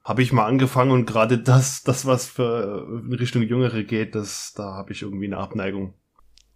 Habe 0.04 0.22
ich 0.22 0.32
mal 0.32 0.46
angefangen 0.46 0.90
und 0.90 1.06
gerade 1.06 1.38
das, 1.38 1.82
das 1.82 2.04
was 2.04 2.26
für 2.26 2.86
in 3.04 3.12
Richtung 3.14 3.42
Jüngere 3.42 3.84
geht, 3.84 4.14
das, 4.14 4.52
da 4.54 4.74
habe 4.74 4.92
ich 4.92 5.02
irgendwie 5.02 5.26
eine 5.26 5.38
Abneigung. 5.38 5.94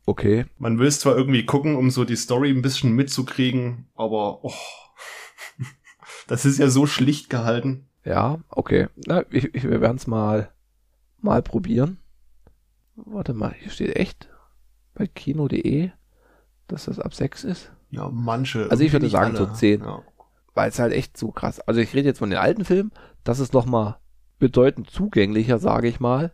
Okay. 0.05 0.47
Man 0.59 0.79
will 0.79 0.87
es 0.87 1.01
zwar 1.01 1.17
irgendwie 1.17 1.47
gucken, 1.47 1.75
um 1.77 1.91
so 1.91 2.05
die 2.05 2.17
Story 2.17 2.51
ein 2.51 2.63
bisschen 2.63 2.93
mitzukriegen, 2.93 3.89
aber 3.95 4.45
oh, 4.45 4.55
das 6.27 6.45
ist 6.45 6.59
ja 6.59 6.69
so 6.69 6.87
schlicht 6.87 7.31
gehalten. 7.31 7.89
Ja, 8.05 8.39
okay. 8.49 8.89
Na, 9.07 9.25
ich, 9.31 9.55
ich, 9.55 9.65
wir 9.65 9.81
werden 9.81 9.97
es 9.97 10.07
mal, 10.07 10.51
mal 11.21 11.43
probieren. 11.43 11.99
Warte 12.97 13.35
mal, 13.35 13.55
hier 13.59 13.71
steht 13.71 13.97
echt 13.97 14.29
bei 14.95 15.07
kino.de, 15.07 15.91
dass 16.67 16.87
das 16.87 16.99
ab 16.99 17.15
6 17.15 17.45
ist. 17.45 17.73
Ja, 17.91 18.09
manche. 18.11 18.71
Also 18.71 18.85
ich 18.85 18.93
würde 18.93 19.09
sagen, 19.09 19.33
nicht 19.33 19.39
so 19.39 19.47
alle. 19.47 19.55
10. 19.55 19.81
Ja. 19.81 20.03
Weil 20.59 20.71
es 20.71 20.81
halt 20.81 20.93
echt 20.93 21.17
so 21.17 21.31
krass. 21.31 21.61
Also 21.61 21.81
ich 21.81 21.95
rede 21.95 22.09
jetzt 22.09 22.19
von 22.19 22.31
den 22.31 22.39
alten 22.41 22.65
Filmen, 22.65 22.91
das 23.23 23.39
ist 23.39 23.53
nochmal 23.53 23.99
bedeutend 24.41 24.91
zugänglicher, 24.91 25.61
sage 25.61 25.87
ich 25.87 26.01
mal. 26.01 26.33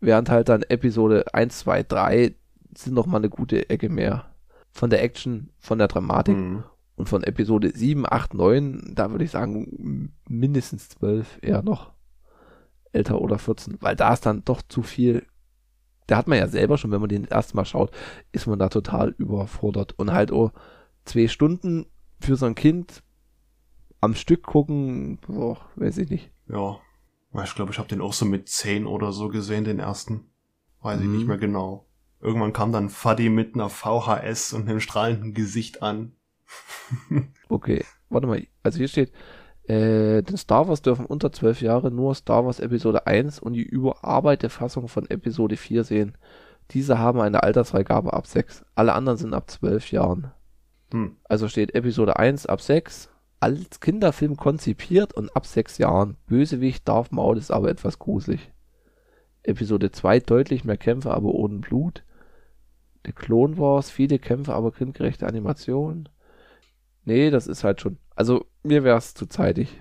Während 0.00 0.30
halt 0.30 0.48
dann 0.48 0.62
Episode 0.62 1.34
1, 1.34 1.58
2, 1.58 1.82
3 1.82 2.34
sind 2.74 2.94
nochmal 2.94 3.20
eine 3.20 3.28
gute 3.28 3.68
Ecke 3.68 3.90
mehr. 3.90 4.24
Von 4.70 4.88
der 4.88 5.02
Action, 5.02 5.50
von 5.58 5.76
der 5.76 5.88
Dramatik. 5.88 6.34
Hm. 6.34 6.64
Und 6.96 7.10
von 7.10 7.22
Episode 7.22 7.70
7, 7.74 8.06
8, 8.10 8.32
9, 8.32 8.92
da 8.94 9.10
würde 9.10 9.24
ich 9.24 9.32
sagen, 9.32 10.14
mindestens 10.26 10.88
12, 10.88 11.40
eher 11.42 11.62
noch 11.62 11.92
älter 12.92 13.20
oder 13.20 13.38
14, 13.38 13.76
weil 13.80 13.96
da 13.96 14.14
ist 14.14 14.24
dann 14.24 14.46
doch 14.46 14.62
zu 14.66 14.82
viel. 14.82 15.26
Da 16.06 16.16
hat 16.16 16.26
man 16.26 16.38
ja 16.38 16.48
selber 16.48 16.78
schon, 16.78 16.90
wenn 16.90 17.02
man 17.02 17.10
den 17.10 17.24
das 17.24 17.32
erste 17.32 17.56
Mal 17.56 17.66
schaut, 17.66 17.90
ist 18.32 18.46
man 18.46 18.58
da 18.58 18.70
total 18.70 19.10
überfordert. 19.18 19.92
Und 19.98 20.10
halt 20.10 20.32
oh, 20.32 20.52
zwei 21.04 21.28
Stunden 21.28 21.84
für 22.18 22.36
so 22.36 22.46
ein 22.46 22.54
Kind 22.54 23.02
am 24.00 24.14
Stück 24.14 24.42
gucken, 24.42 25.18
boah, 25.26 25.58
weiß 25.76 25.98
ich 25.98 26.10
nicht. 26.10 26.30
Ja. 26.48 26.78
Ich 27.44 27.54
glaube, 27.54 27.72
ich 27.72 27.78
habe 27.78 27.88
den 27.88 28.00
auch 28.00 28.12
so 28.14 28.24
mit 28.24 28.48
10 28.48 28.86
oder 28.86 29.12
so 29.12 29.28
gesehen, 29.28 29.64
den 29.64 29.78
ersten. 29.78 30.24
Weiß 30.82 31.00
ich 31.00 31.06
Mhm. 31.06 31.16
nicht 31.16 31.26
mehr 31.28 31.38
genau. 31.38 31.84
Irgendwann 32.20 32.52
kam 32.52 32.72
dann 32.72 32.88
Fuddy 32.88 33.28
mit 33.28 33.54
einer 33.54 33.68
VHS 33.68 34.52
und 34.52 34.68
einem 34.68 34.80
strahlenden 34.80 35.34
Gesicht 35.34 35.82
an. 35.82 36.12
Okay, 37.48 37.84
warte 38.10 38.26
mal, 38.26 38.46
also 38.62 38.78
hier 38.78 38.88
steht, 38.88 39.12
äh, 39.64 40.22
den 40.22 40.36
Star 40.36 40.68
Wars 40.68 40.82
dürfen 40.82 41.06
unter 41.06 41.32
12 41.32 41.60
Jahre 41.62 41.90
nur 41.90 42.14
Star 42.14 42.44
Wars 42.44 42.60
Episode 42.60 43.06
1 43.06 43.38
und 43.38 43.52
die 43.54 43.62
überarbeitete 43.62 44.50
Fassung 44.50 44.88
von 44.88 45.08
Episode 45.08 45.56
4 45.56 45.84
sehen. 45.84 46.16
Diese 46.72 46.98
haben 46.98 47.20
eine 47.20 47.42
Altersfreigabe 47.42 48.12
ab 48.12 48.26
6. 48.26 48.64
Alle 48.74 48.92
anderen 48.94 49.16
sind 49.18 49.32
ab 49.34 49.50
12 49.50 49.90
Jahren. 49.92 50.30
Hm. 50.92 51.16
Also 51.24 51.48
steht 51.48 51.74
Episode 51.74 52.18
1 52.18 52.46
ab 52.46 52.60
6, 52.60 53.10
als 53.40 53.80
Kinderfilm 53.80 54.36
konzipiert 54.36 55.14
und 55.14 55.34
ab 55.36 55.46
6 55.46 55.78
Jahren. 55.78 56.16
Bösewicht 56.26 56.88
Darth 56.88 57.12
Maul 57.12 57.38
ist 57.38 57.50
aber 57.50 57.70
etwas 57.70 57.98
gruselig. 57.98 58.52
Episode 59.42 59.90
2 59.90 60.20
deutlich 60.20 60.64
mehr 60.64 60.76
Kämpfe, 60.76 61.12
aber 61.12 61.34
ohne 61.34 61.58
Blut. 61.58 62.04
The 63.06 63.12
Clone 63.12 63.56
Wars, 63.58 63.90
viele 63.90 64.18
Kämpfe, 64.18 64.54
aber 64.54 64.72
kindgerechte 64.72 65.26
Animationen. 65.26 66.08
Nee, 67.04 67.30
das 67.30 67.46
ist 67.46 67.64
halt 67.64 67.80
schon. 67.80 67.98
Also, 68.14 68.46
mir 68.62 68.84
wäre 68.84 68.98
es 68.98 69.14
zu 69.14 69.26
zeitig 69.26 69.80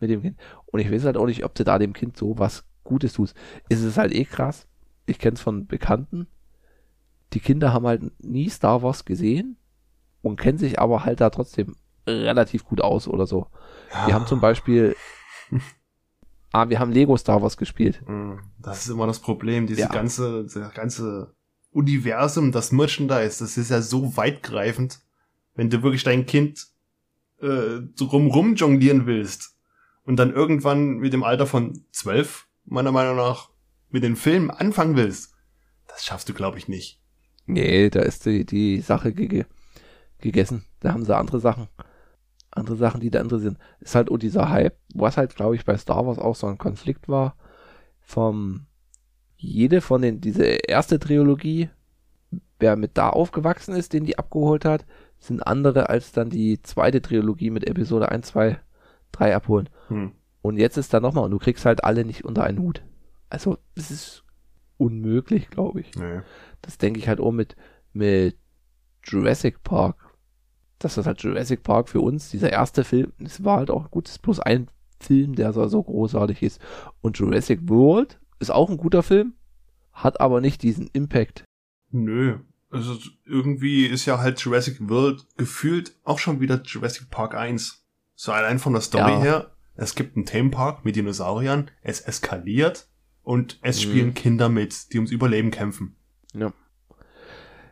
mit 0.00 0.10
dem 0.10 0.22
Kind. 0.22 0.40
Und 0.66 0.80
ich 0.80 0.90
weiß 0.90 1.04
halt 1.04 1.16
auch 1.16 1.26
nicht, 1.26 1.44
ob 1.44 1.54
du 1.54 1.64
da 1.64 1.78
dem 1.78 1.92
Kind 1.92 2.16
so 2.16 2.38
was 2.38 2.64
Gutes 2.82 3.12
tust. 3.12 3.36
Es 3.68 3.82
ist 3.82 3.96
halt 3.98 4.14
eh 4.14 4.24
krass. 4.24 4.66
Ich 5.06 5.18
kenn's 5.18 5.40
von 5.40 5.66
Bekannten. 5.66 6.26
Die 7.32 7.40
Kinder 7.40 7.72
haben 7.72 7.86
halt 7.86 8.02
nie 8.22 8.48
Star 8.48 8.82
Wars 8.82 9.04
gesehen 9.04 9.56
und 10.22 10.40
kennen 10.40 10.58
sich 10.58 10.78
aber 10.78 11.04
halt 11.04 11.20
da 11.20 11.30
trotzdem 11.30 11.76
relativ 12.06 12.64
gut 12.64 12.80
aus 12.80 13.08
oder 13.08 13.26
so. 13.26 13.46
Ja. 13.92 14.06
Wir 14.08 14.14
haben 14.14 14.26
zum 14.26 14.40
Beispiel. 14.40 14.94
Ah, 16.56 16.68
wir 16.68 16.78
haben 16.78 16.92
Lego 16.92 17.16
Star 17.16 17.42
Wars 17.42 17.56
gespielt. 17.56 18.00
Hm, 18.06 18.38
Das 18.60 18.84
ist 18.84 18.88
immer 18.92 19.08
das 19.08 19.18
Problem, 19.18 19.66
diese 19.66 19.80
Ja. 19.80 19.88
ganze, 19.88 20.44
das 20.44 20.72
ganze 20.72 21.34
Universum, 21.72 22.52
das 22.52 22.70
Merchandise, 22.70 23.40
das 23.42 23.56
ist 23.56 23.70
ja 23.72 23.82
so 23.82 24.16
weitgreifend. 24.16 25.00
Wenn 25.56 25.68
du 25.68 25.82
wirklich 25.82 26.04
dein 26.04 26.26
Kind 26.26 26.68
äh, 27.40 27.80
so 27.96 28.04
rum 28.04 28.54
jonglieren 28.54 29.06
willst 29.06 29.56
und 30.04 30.14
dann 30.16 30.32
irgendwann 30.32 30.98
mit 30.98 31.12
dem 31.12 31.24
Alter 31.24 31.48
von 31.48 31.84
zwölf, 31.90 32.46
meiner 32.64 32.92
Meinung 32.92 33.16
nach, 33.16 33.50
mit 33.90 34.04
den 34.04 34.14
Filmen 34.14 34.52
anfangen 34.52 34.94
willst, 34.94 35.34
das 35.88 36.04
schaffst 36.04 36.28
du, 36.28 36.34
glaube 36.34 36.58
ich, 36.58 36.68
nicht. 36.68 37.00
Nee, 37.46 37.90
da 37.90 38.00
ist 38.02 38.26
die, 38.26 38.46
die 38.46 38.80
Sache 38.80 39.12
gege 39.12 39.46
gegessen. 40.18 40.64
Da 40.78 40.92
haben 40.92 41.04
sie 41.04 41.16
andere 41.16 41.40
Sachen. 41.40 41.66
Andere 42.54 42.76
Sachen, 42.76 43.00
die 43.00 43.10
da 43.10 43.20
interessieren. 43.20 43.58
Ist 43.80 43.94
halt 43.94 44.10
auch 44.10 44.16
dieser 44.16 44.48
Hype, 44.48 44.76
was 44.94 45.16
halt, 45.16 45.34
glaube 45.34 45.56
ich, 45.56 45.64
bei 45.64 45.76
Star 45.76 46.06
Wars 46.06 46.18
auch 46.18 46.36
so 46.36 46.46
ein 46.46 46.58
Konflikt 46.58 47.08
war. 47.08 47.36
Vom, 48.00 48.66
jede 49.36 49.80
von 49.80 50.02
den, 50.02 50.20
diese 50.20 50.44
erste 50.44 50.98
Trilogie, 50.98 51.70
wer 52.58 52.76
mit 52.76 52.96
da 52.96 53.10
aufgewachsen 53.10 53.74
ist, 53.74 53.92
den 53.92 54.04
die 54.04 54.18
abgeholt 54.18 54.64
hat, 54.64 54.86
sind 55.18 55.46
andere 55.46 55.88
als 55.88 56.12
dann 56.12 56.30
die 56.30 56.62
zweite 56.62 57.02
Trilogie 57.02 57.50
mit 57.50 57.66
Episode 57.66 58.10
1, 58.10 58.28
2, 58.28 58.58
3 59.12 59.34
abholen. 59.34 59.68
Hm. 59.88 60.12
Und 60.42 60.58
jetzt 60.58 60.76
ist 60.76 60.92
da 60.92 61.00
nochmal, 61.00 61.24
und 61.24 61.30
du 61.30 61.38
kriegst 61.38 61.64
halt 61.64 61.84
alle 61.84 62.04
nicht 62.04 62.24
unter 62.24 62.44
einen 62.44 62.58
Hut. 62.58 62.82
Also, 63.30 63.58
es 63.74 63.90
ist 63.90 64.24
unmöglich, 64.76 65.48
glaube 65.48 65.80
ich. 65.80 65.94
Nee. 65.96 66.20
Das 66.60 66.78
denke 66.78 66.98
ich 66.98 67.08
halt 67.08 67.20
auch 67.20 67.32
mit, 67.32 67.56
mit 67.92 68.36
Jurassic 69.02 69.62
Park. 69.62 70.03
Das 70.84 70.98
ist 70.98 71.06
halt 71.06 71.22
Jurassic 71.22 71.62
Park 71.62 71.88
für 71.88 72.00
uns, 72.00 72.28
dieser 72.30 72.52
erste 72.52 72.84
Film, 72.84 73.12
es 73.18 73.42
war 73.42 73.56
halt 73.56 73.70
auch 73.70 73.90
gut, 73.90 74.06
es 74.06 74.16
ist 74.16 74.22
bloß 74.22 74.40
ein 74.40 74.68
Film, 75.00 75.34
der 75.34 75.52
so, 75.54 75.66
so 75.66 75.82
großartig 75.82 76.42
ist. 76.42 76.60
Und 77.00 77.18
Jurassic 77.18 77.60
World 77.70 78.20
ist 78.38 78.50
auch 78.50 78.68
ein 78.68 78.76
guter 78.76 79.02
Film, 79.02 79.32
hat 79.92 80.20
aber 80.20 80.42
nicht 80.42 80.62
diesen 80.62 80.88
Impact. 80.92 81.44
Nö. 81.90 82.38
Also 82.70 82.98
irgendwie 83.24 83.86
ist 83.86 84.04
ja 84.04 84.18
halt 84.18 84.38
Jurassic 84.40 84.76
World 84.90 85.26
gefühlt 85.38 85.96
auch 86.04 86.18
schon 86.18 86.40
wieder 86.40 86.60
Jurassic 86.62 87.08
Park 87.08 87.34
1. 87.34 87.82
So 88.14 88.32
allein 88.32 88.58
von 88.58 88.72
der 88.74 88.82
Story 88.82 89.12
Ja. 89.12 89.20
her. 89.22 89.50
Es 89.76 89.94
gibt 89.94 90.16
einen 90.16 90.26
Themenpark 90.26 90.84
mit 90.84 90.96
Dinosauriern, 90.96 91.70
es 91.82 92.00
eskaliert 92.00 92.88
und 93.22 93.58
es 93.62 93.78
Mhm. 93.78 93.82
spielen 93.88 94.14
Kinder 94.14 94.48
mit, 94.50 94.92
die 94.92 94.98
ums 94.98 95.10
Überleben 95.10 95.50
kämpfen. 95.50 95.96
Ja. 96.34 96.52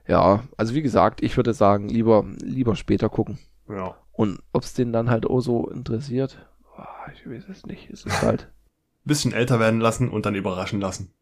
Ja, 0.06 0.44
also 0.56 0.74
wie 0.74 0.82
gesagt, 0.82 1.22
ich 1.22 1.36
würde 1.36 1.54
sagen, 1.54 1.88
lieber, 1.88 2.24
lieber 2.42 2.76
später 2.76 3.08
gucken. 3.08 3.38
Ja. 3.68 3.96
Und 4.12 4.40
ob 4.52 4.62
es 4.62 4.74
den 4.74 4.92
dann 4.92 5.10
halt 5.10 5.26
auch 5.26 5.40
so 5.40 5.68
interessiert, 5.68 6.46
boah, 6.62 6.88
ich 7.14 7.28
weiß 7.28 7.48
es 7.48 7.66
nicht. 7.66 7.90
Es 7.90 8.04
ist 8.04 8.22
halt, 8.22 8.50
Bisschen 9.04 9.32
älter 9.32 9.58
werden 9.58 9.80
lassen 9.80 10.08
und 10.10 10.26
dann 10.26 10.36
überraschen 10.36 10.80
lassen. 10.80 11.12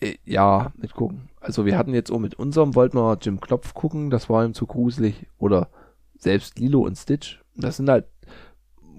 äh, 0.00 0.16
ja, 0.24 0.72
mitgucken. 0.76 1.30
Also 1.40 1.64
wir 1.64 1.78
hatten 1.78 1.94
jetzt 1.94 2.10
auch 2.10 2.18
mit 2.18 2.34
unserem, 2.34 2.74
wollten 2.74 2.98
wir 2.98 3.16
Jim 3.20 3.40
Knopf 3.40 3.72
gucken, 3.72 4.10
das 4.10 4.28
war 4.28 4.44
ihm 4.44 4.52
zu 4.52 4.66
gruselig. 4.66 5.26
Oder 5.38 5.70
selbst 6.18 6.58
Lilo 6.58 6.80
und 6.80 6.96
Stitch. 6.96 7.42
Das 7.56 7.76
sind 7.78 7.88
halt, 7.88 8.06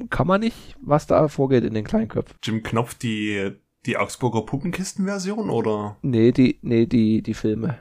kann 0.09 0.25
man 0.25 0.41
nicht, 0.41 0.75
was 0.81 1.05
da 1.05 1.27
vorgeht 1.27 1.63
in 1.63 1.73
den 1.73 1.85
kleinen 1.85 2.07
Köpfen. 2.07 2.37
Jim 2.41 2.63
Knopf, 2.63 2.95
die, 2.95 3.51
die 3.85 3.97
Augsburger 3.97 4.41
Puppenkisten-Version 4.43 5.49
oder 5.49 5.97
Nee, 6.01 6.31
die, 6.31 6.57
nee, 6.63 6.85
die, 6.87 7.21
die 7.21 7.33
Filme. 7.35 7.77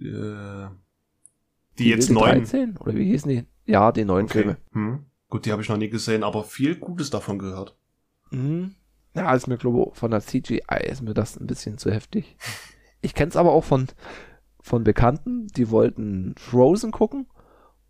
Äh, 0.00 0.68
die, 1.78 1.88
jetzt 1.88 2.08
wilde 2.08 2.20
neuen? 2.20 2.38
13? 2.40 2.76
Oder 2.78 2.94
wie 2.94 3.04
hießen 3.06 3.30
die? 3.30 3.46
Ja, 3.64 3.92
die 3.92 4.04
neuen 4.04 4.24
Okay. 4.24 4.38
Filme. 4.42 4.56
Hm. 4.72 5.04
Gut, 5.28 5.44
die 5.46 5.52
habe 5.52 5.60
ich 5.62 5.68
noch 5.68 5.76
nie 5.76 5.90
gesehen, 5.90 6.24
aber 6.24 6.42
viel 6.44 6.76
Gutes 6.76 7.10
davon 7.10 7.38
gehört. 7.38 7.76
Mhm. 8.30 8.74
Ja, 9.14 9.34
ist 9.34 9.46
mir, 9.46 9.58
glaube 9.58 9.90
ich, 9.92 9.98
von 9.98 10.10
der 10.10 10.20
CGI 10.20 10.86
ist 10.90 11.02
mir 11.02 11.14
das 11.14 11.36
ein 11.38 11.46
bisschen 11.46 11.76
zu 11.78 11.90
heftig. 11.90 12.36
Ich 13.00 13.14
kenne 13.14 13.28
es 13.30 13.36
aber 13.36 13.52
auch 13.52 13.64
von, 13.64 13.88
von 14.60 14.84
Bekannten, 14.84 15.46
die 15.48 15.70
wollten 15.70 16.34
Frozen 16.38 16.90
gucken 16.92 17.26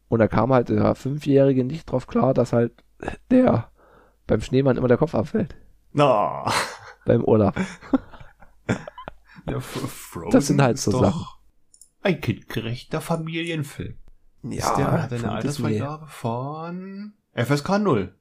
und 0.09 0.19
da 0.21 0.29
kam 0.29 0.53
halt 0.53 0.69
der 0.69 0.95
Fünfjährige 0.95 1.65
nicht 1.65 1.91
drauf 1.91 2.07
klar, 2.07 2.35
dass 2.35 2.53
halt 2.53 2.73
der 3.31 3.71
beim 4.27 4.41
Schneemann 4.41 4.77
immer 4.77 4.89
der 4.89 4.97
Kopf 4.97 5.15
abfällt. 5.15 5.57
Na, 5.93 6.45
Beim 7.07 7.25
Olaf. 7.25 7.55
der 9.47 9.57
F- 9.59 9.65
Frozen 9.91 10.31
Das 10.31 10.47
sind 10.47 10.61
halt 10.63 10.79
so 10.79 10.91
Sachen. 10.93 11.25
Ein 12.09 12.23
kindgerechter 12.23 13.03
Familienfilm. 13.03 13.97
Ja, 14.43 14.51
ist 14.71 14.77
der 14.79 14.93
hat 14.93 15.13
eine 15.13 15.21
von 15.21 15.29
Altersfreigabe 15.29 16.07
von 16.07 17.13
FSK 17.35 17.79
0. 17.81 18.15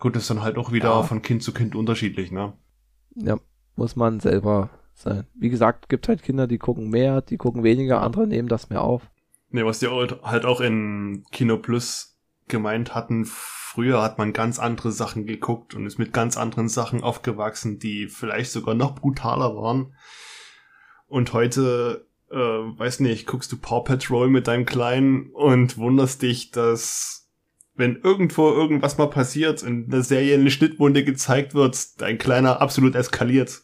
Gut, 0.00 0.16
ist 0.16 0.30
dann 0.30 0.42
halt 0.42 0.58
auch 0.58 0.72
wieder 0.72 0.88
Ja. 0.90 1.02
von 1.04 1.22
Kind 1.22 1.44
zu 1.44 1.52
Kind 1.54 1.76
unterschiedlich, 1.76 2.32
ne? 2.32 2.54
Ja, 3.14 3.36
muss 3.76 3.94
man 3.94 4.18
selber 4.18 4.70
sein. 4.94 5.28
Wie 5.34 5.48
gesagt, 5.48 5.88
gibt 5.88 6.08
halt 6.08 6.24
Kinder, 6.24 6.48
die 6.48 6.58
gucken 6.58 6.90
mehr, 6.90 7.20
die 7.22 7.36
gucken 7.36 7.62
weniger, 7.62 8.02
andere 8.02 8.26
nehmen 8.26 8.48
das 8.48 8.68
mehr 8.68 8.82
auf. 8.82 9.08
Ne, 9.50 9.64
was 9.64 9.78
die 9.78 9.86
halt 9.86 10.44
auch 10.44 10.60
in 10.60 11.24
Kino 11.30 11.58
Plus 11.58 12.18
gemeint 12.48 12.96
hatten, 12.96 13.24
früher 13.26 14.02
hat 14.02 14.18
man 14.18 14.32
ganz 14.32 14.58
andere 14.58 14.90
Sachen 14.90 15.24
geguckt 15.24 15.74
und 15.76 15.86
ist 15.86 15.98
mit 15.98 16.12
ganz 16.12 16.36
anderen 16.36 16.68
Sachen 16.68 17.04
aufgewachsen, 17.04 17.78
die 17.78 18.08
vielleicht 18.08 18.50
sogar 18.50 18.74
noch 18.74 18.96
brutaler 18.96 19.54
waren. 19.54 19.94
Und 21.06 21.32
heute, 21.32 22.08
äh, 22.34 22.78
weiß 22.78 23.00
nicht, 23.00 23.26
guckst 23.26 23.50
du 23.52 23.56
Paw 23.56 23.82
Patrol 23.82 24.28
mit 24.28 24.48
deinem 24.48 24.66
Kleinen 24.66 25.30
und 25.30 25.78
wunderst 25.78 26.22
dich, 26.22 26.50
dass 26.50 27.30
wenn 27.76 27.96
irgendwo 27.96 28.50
irgendwas 28.50 28.98
mal 28.98 29.08
passiert, 29.08 29.62
in 29.62 29.88
der 29.88 30.02
Serie 30.02 30.34
eine 30.34 30.50
Schnittwunde 30.50 31.04
gezeigt 31.04 31.54
wird, 31.54 32.00
dein 32.00 32.18
Kleiner 32.18 32.60
absolut 32.60 32.94
eskaliert. 32.94 33.62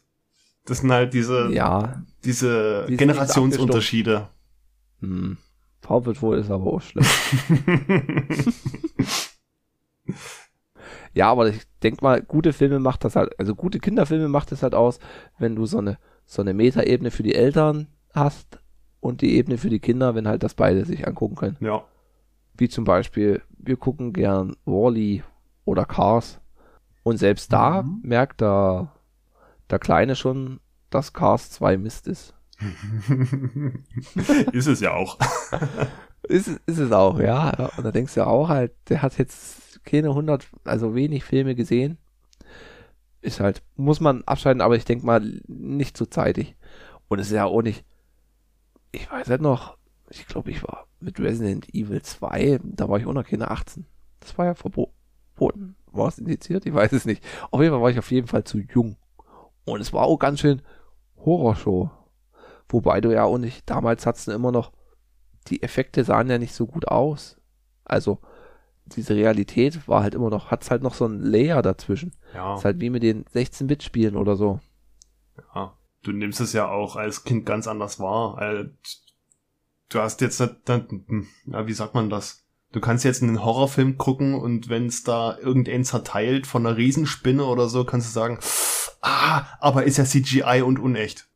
Das 0.66 0.78
sind 0.78 0.90
halt 0.90 1.14
diese, 1.14 1.48
Ja, 1.52 2.02
diese 2.24 2.86
Die 2.88 2.96
Generationsunterschiede. 2.96 4.28
hm. 5.00 5.36
Paw 5.80 6.00
Patrol 6.00 6.38
ist 6.38 6.50
aber 6.50 6.66
auch 6.66 6.82
schlimm. 6.82 7.06
Ja, 11.12 11.30
aber 11.30 11.48
ich 11.48 11.62
denk 11.82 12.02
mal, 12.02 12.22
gute 12.22 12.52
Filme 12.52 12.78
macht 12.78 13.04
das 13.04 13.16
halt, 13.16 13.38
also 13.38 13.54
gute 13.54 13.80
Kinderfilme 13.80 14.28
macht 14.28 14.52
es 14.52 14.62
halt 14.62 14.74
aus, 14.74 15.00
wenn 15.38 15.56
du 15.56 15.66
so 15.66 15.78
eine, 15.78 15.98
so 16.24 16.40
eine 16.40 16.54
Metaebene 16.54 17.10
für 17.10 17.24
die 17.24 17.34
Eltern 17.34 17.88
hast 18.14 18.58
und 19.00 19.20
die 19.22 19.34
Ebene 19.36 19.58
für 19.58 19.70
die 19.70 19.80
Kinder, 19.80 20.14
wenn 20.14 20.28
halt 20.28 20.42
das 20.42 20.54
beide 20.54 20.84
sich 20.84 21.06
angucken 21.06 21.36
können. 21.36 21.56
ja. 21.60 21.82
Wie 22.56 22.68
zum 22.68 22.84
Beispiel, 22.84 23.40
wir 23.56 23.78
gucken 23.78 24.12
gern 24.12 24.54
Wally 24.66 25.22
oder 25.64 25.86
Cars. 25.86 26.40
Und 27.02 27.16
selbst 27.16 27.50
da 27.54 27.82
Mhm. 27.82 28.00
merkt 28.02 28.42
der, 28.42 28.92
der 29.70 29.78
Kleine 29.78 30.14
schon, 30.14 30.60
dass 30.90 31.14
Cars 31.14 31.50
2 31.52 31.78
Mist 31.78 32.06
ist. 32.06 32.34
ist 34.52 34.66
es 34.66 34.80
ja 34.80 34.92
auch. 34.94 35.18
Ist, 36.28 36.48
es- 36.48 36.60
ist 36.66 36.78
es 36.78 36.92
auch, 36.92 37.18
ja. 37.18 37.52
ja. 37.58 37.70
Und 37.76 37.82
da 37.84 37.90
denkst 37.90 38.14
du 38.14 38.20
ja 38.20 38.26
auch 38.26 38.48
halt, 38.50 38.72
der 38.90 39.00
hat 39.02 39.16
jetzt 39.18 39.82
keine 39.84 40.08
100, 40.10 40.46
also 40.64 40.94
wenig 40.94 41.24
Filme 41.24 41.54
gesehen. 41.54 41.96
Ist 43.22 43.40
halt, 43.40 43.62
muss 43.76 44.00
man 44.00 44.22
abschalten, 44.24 44.60
aber 44.60 44.76
ich 44.76 44.84
denke 44.84 45.06
mal 45.06 45.40
nicht 45.48 45.96
zu 45.96 46.04
zeitig. 46.06 46.56
Und 47.08 47.18
es 47.20 47.28
ist 47.28 47.32
ja 47.32 47.46
auch 47.46 47.62
nicht, 47.62 47.84
ich 48.92 49.10
weiß 49.10 49.28
halt 49.28 49.40
noch, 49.42 49.76
ich 50.08 50.26
glaube, 50.26 50.50
ich 50.50 50.62
war 50.62 50.86
mit 51.00 51.18
Resident 51.20 51.72
Evil 51.74 52.02
2, 52.02 52.60
da 52.62 52.88
war 52.88 52.98
ich 52.98 53.06
auch 53.06 53.12
noch 53.12 53.26
keine 53.26 53.50
18. 53.50 53.86
Das 54.20 54.36
war 54.36 54.46
ja 54.46 54.54
verboten. 54.54 55.76
War 55.92 56.08
es 56.08 56.18
indiziert? 56.18 56.66
Ich 56.66 56.74
weiß 56.74 56.92
es 56.92 57.04
nicht. 57.04 57.24
Auf 57.50 57.60
jeden 57.60 57.72
Fall 57.72 57.82
war 57.82 57.90
ich 57.90 57.98
auf 57.98 58.10
jeden 58.10 58.26
Fall 58.26 58.44
zu 58.44 58.58
jung. 58.58 58.96
Und 59.64 59.80
es 59.80 59.92
war 59.92 60.04
auch 60.04 60.18
ganz 60.18 60.40
schön 60.40 60.62
Horrorshow. 61.24 61.90
Wobei 62.68 63.00
du 63.00 63.12
ja 63.12 63.24
auch 63.24 63.38
nicht, 63.38 63.68
damals 63.68 64.06
hattest 64.06 64.28
du 64.28 64.32
immer 64.32 64.52
noch, 64.52 64.72
die 65.48 65.62
Effekte 65.62 66.04
sahen 66.04 66.28
ja 66.28 66.38
nicht 66.38 66.54
so 66.54 66.66
gut 66.66 66.86
aus. 66.88 67.38
Also, 67.84 68.18
diese 68.86 69.14
Realität 69.16 69.88
war 69.88 70.02
halt 70.02 70.14
immer 70.14 70.30
noch, 70.30 70.50
hat's 70.50 70.70
halt 70.70 70.82
noch 70.82 70.94
so 70.94 71.06
ein 71.06 71.20
Layer 71.20 71.62
dazwischen. 71.62 72.12
Ja, 72.34 72.54
Ist 72.56 72.64
halt 72.64 72.80
wie 72.80 72.90
mit 72.90 73.02
den 73.02 73.24
16-Bit-Spielen 73.24 74.16
oder 74.16 74.36
so. 74.36 74.60
ja. 75.54 75.72
Du 76.02 76.12
nimmst 76.12 76.40
es 76.40 76.52
ja 76.52 76.68
auch 76.68 76.96
als 76.96 77.24
Kind 77.24 77.44
ganz 77.46 77.66
anders 77.66 77.98
wahr. 78.00 78.40
Äh, 78.40 78.64
Du 79.92 79.98
hast 79.98 80.20
jetzt, 80.20 80.38
ja, 80.38 81.66
wie 81.66 81.72
sagt 81.72 81.94
man 81.96 82.10
das? 82.10 82.44
Du 82.70 82.78
kannst 82.80 83.04
jetzt 83.04 83.24
einen 83.24 83.44
Horrorfilm 83.44 83.98
gucken 83.98 84.34
und 84.36 84.68
wenn 84.68 84.86
es 84.86 85.02
da 85.02 85.36
irgendeinen 85.36 85.82
zerteilt 85.84 86.46
von 86.46 86.64
einer 86.64 86.76
Riesenspinne 86.76 87.44
oder 87.44 87.68
so, 87.68 87.84
kannst 87.84 88.06
du 88.06 88.12
sagen, 88.12 88.38
ah, 89.00 89.46
aber 89.58 89.82
ist 89.82 89.96
ja 89.96 90.04
CGI 90.04 90.62
und 90.64 90.78
unecht. 90.78 91.26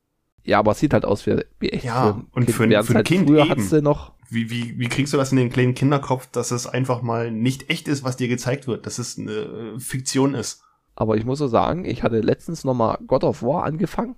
Ja, 0.44 0.60
aber 0.60 0.70
es 0.70 0.78
sieht 0.78 0.92
halt 0.92 1.04
aus 1.04 1.26
wie, 1.26 1.40
wie 1.58 1.70
echt. 1.70 1.84
Ja, 1.84 2.22
und 2.30 2.48
für 2.48 2.62
ein- 2.62 2.84
für 2.84 2.92
ein 2.92 2.96
halt 2.98 3.06
Kind 3.08 3.26
Früher 3.28 3.44
eben. 3.44 3.68
du 3.68 3.82
noch, 3.82 4.12
Wie, 4.30 4.50
wie, 4.50 4.78
wie 4.78 4.88
kriegst 4.88 5.12
du 5.12 5.16
das 5.16 5.32
in 5.32 5.38
den 5.38 5.50
kleinen 5.50 5.74
Kinderkopf, 5.74 6.28
dass 6.28 6.52
es 6.52 6.68
einfach 6.68 7.02
mal 7.02 7.32
nicht 7.32 7.70
echt 7.70 7.88
ist, 7.88 8.04
was 8.04 8.16
dir 8.16 8.28
gezeigt 8.28 8.68
wird, 8.68 8.86
dass 8.86 9.00
es 9.00 9.18
eine 9.18 9.32
äh, 9.32 9.80
Fiktion 9.80 10.34
ist? 10.34 10.62
aber 10.94 11.16
ich 11.16 11.24
muss 11.24 11.40
so 11.40 11.48
sagen, 11.48 11.84
ich 11.86 12.04
hatte 12.04 12.20
letztens 12.20 12.62
nochmal 12.62 12.98
God 13.04 13.24
of 13.24 13.42
War 13.42 13.64
angefangen. 13.64 14.14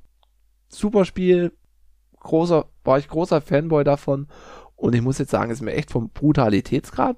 Super 0.69 1.05
Spiel, 1.05 1.53
großer, 2.21 2.67
war 2.85 2.99
ich 2.99 3.09
großer 3.09 3.41
Fanboy 3.41 3.85
davon. 3.85 4.29
Und 4.75 4.95
ich 4.95 5.03
muss 5.03 5.19
jetzt 5.19 5.31
sagen, 5.31 5.51
ist 5.51 5.63
mir 5.63 5.75
echt 5.75 5.91
vom 5.91 6.11
Brutalitätsgrad, 6.11 7.17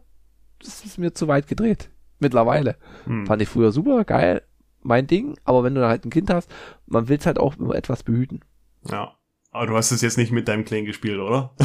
das 0.61 0.85
ist 0.85 0.99
mir 0.99 1.15
zu 1.15 1.29
weit 1.29 1.47
gedreht. 1.47 1.91
Mittlerweile. 2.19 2.77
Hm. 3.05 3.27
Fand 3.27 3.43
ich 3.43 3.49
früher 3.49 3.73
super, 3.73 4.05
geil, 4.05 4.43
mein 4.83 5.07
Ding. 5.07 5.39
Aber 5.45 5.65
wenn 5.65 5.75
du 5.75 5.87
halt 5.87 6.05
ein 6.05 6.11
Kind 6.11 6.31
hast, 6.31 6.51
man 6.87 7.09
will 7.09 7.19
es 7.19 7.27
halt 7.27 7.39
auch 7.39 7.57
immer 7.57 7.75
etwas 7.75 8.03
behüten. 8.03 8.45
Ja. 8.89 9.15
Aber 9.51 9.67
du 9.67 9.77
hast 9.77 9.93
es 9.93 10.03
jetzt 10.03 10.19
nicht 10.19 10.31
mit 10.31 10.47
deinem 10.47 10.65
Kleinen 10.65 10.87
gespielt, 10.87 11.19
oder? 11.19 11.55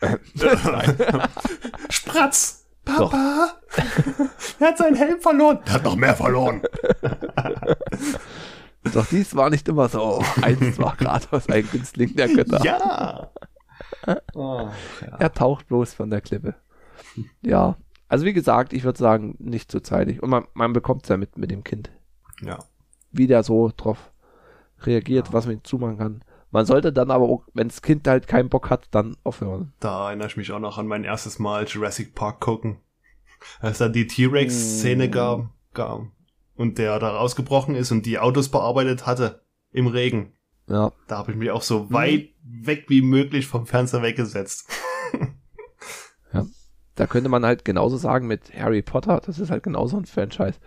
Spratz! 1.90 2.66
Papa! 2.84 3.52
er 4.58 4.66
hat 4.66 4.78
seinen 4.78 4.96
Helm 4.96 5.20
verloren. 5.20 5.60
Er 5.66 5.74
hat 5.74 5.84
noch 5.84 5.94
mehr 5.94 6.16
verloren. 6.16 6.62
Doch 8.92 9.06
dies 9.06 9.34
war 9.36 9.48
nicht 9.50 9.68
immer 9.68 9.88
so. 9.88 10.22
Eins 10.42 10.78
war 10.78 10.96
Kratos 10.96 11.48
ein 11.48 11.68
Günstling 11.70 12.16
der 12.16 12.28
Götter. 12.28 12.64
Ja. 12.64 13.30
Oh, 14.34 14.68
ja. 15.00 15.16
Er 15.18 15.32
taucht 15.32 15.68
bloß 15.68 15.94
von 15.94 16.10
der 16.10 16.20
Klippe. 16.20 16.54
Ja. 17.42 17.76
Also 18.08 18.24
wie 18.24 18.32
gesagt, 18.32 18.72
ich 18.72 18.84
würde 18.84 18.98
sagen, 18.98 19.36
nicht 19.38 19.70
zu 19.70 19.80
zeitig. 19.80 20.22
Und 20.22 20.30
man, 20.30 20.46
man 20.54 20.72
bekommt 20.72 21.04
es 21.04 21.08
ja 21.08 21.16
mit, 21.16 21.38
mit 21.38 21.50
dem 21.50 21.64
Kind. 21.64 21.90
ja. 22.42 22.58
Wie 23.14 23.26
der 23.26 23.42
so 23.42 23.70
drauf 23.76 24.10
reagiert, 24.84 25.28
Ja. 25.28 25.32
was 25.34 25.44
man 25.46 25.56
ihm 25.56 25.64
zumachen 25.64 25.98
kann. 25.98 26.24
Man 26.50 26.64
sollte 26.66 26.92
dann 26.94 27.10
aber 27.10 27.26
auch, 27.26 27.44
wenn 27.54 27.68
das 27.68 27.82
Kind 27.82 28.08
halt 28.08 28.26
keinen 28.26 28.48
Bock 28.48 28.70
hat, 28.70 28.88
dann 28.90 29.16
aufhören. 29.22 29.72
Da 29.80 30.08
erinnere 30.08 30.28
ich 30.28 30.36
mich 30.38 30.50
auch 30.52 30.58
noch 30.58 30.78
an 30.78 30.86
mein 30.86 31.04
erstes 31.04 31.38
Mal 31.38 31.66
Jurassic 31.66 32.14
Park 32.14 32.40
gucken. 32.40 32.78
Als 33.60 33.78
da 33.78 33.88
die 33.88 34.06
T-Rex-Szene 34.06 35.08
Mm. 35.08 35.10
gab, 35.10 35.48
gab 35.74 36.00
und 36.56 36.78
der 36.78 36.98
da 36.98 37.10
rausgebrochen 37.16 37.74
ist 37.74 37.90
und 37.92 38.06
die 38.06 38.18
Autos 38.18 38.48
bearbeitet 38.50 39.06
hatte 39.06 39.42
im 39.70 39.86
Regen. 39.86 40.32
Ja. 40.68 40.92
Da 41.08 41.18
habe 41.18 41.32
ich 41.32 41.36
mich 41.38 41.50
auch 41.50 41.62
so 41.62 41.84
Mhm. 41.84 41.92
weit 41.92 42.28
weg 42.44 42.84
wie 42.88 43.02
möglich 43.02 43.46
vom 43.46 43.66
Fernseher 43.66 44.02
weggesetzt. 44.02 44.68
Da 46.94 47.06
könnte 47.06 47.30
man 47.30 47.44
halt 47.46 47.64
genauso 47.64 47.96
sagen 47.96 48.26
mit 48.26 48.52
Harry 48.54 48.82
Potter, 48.82 49.20
das 49.24 49.38
ist 49.38 49.50
halt 49.50 49.62
genauso 49.62 49.96
ein 49.96 50.04
Franchise, 50.04 50.58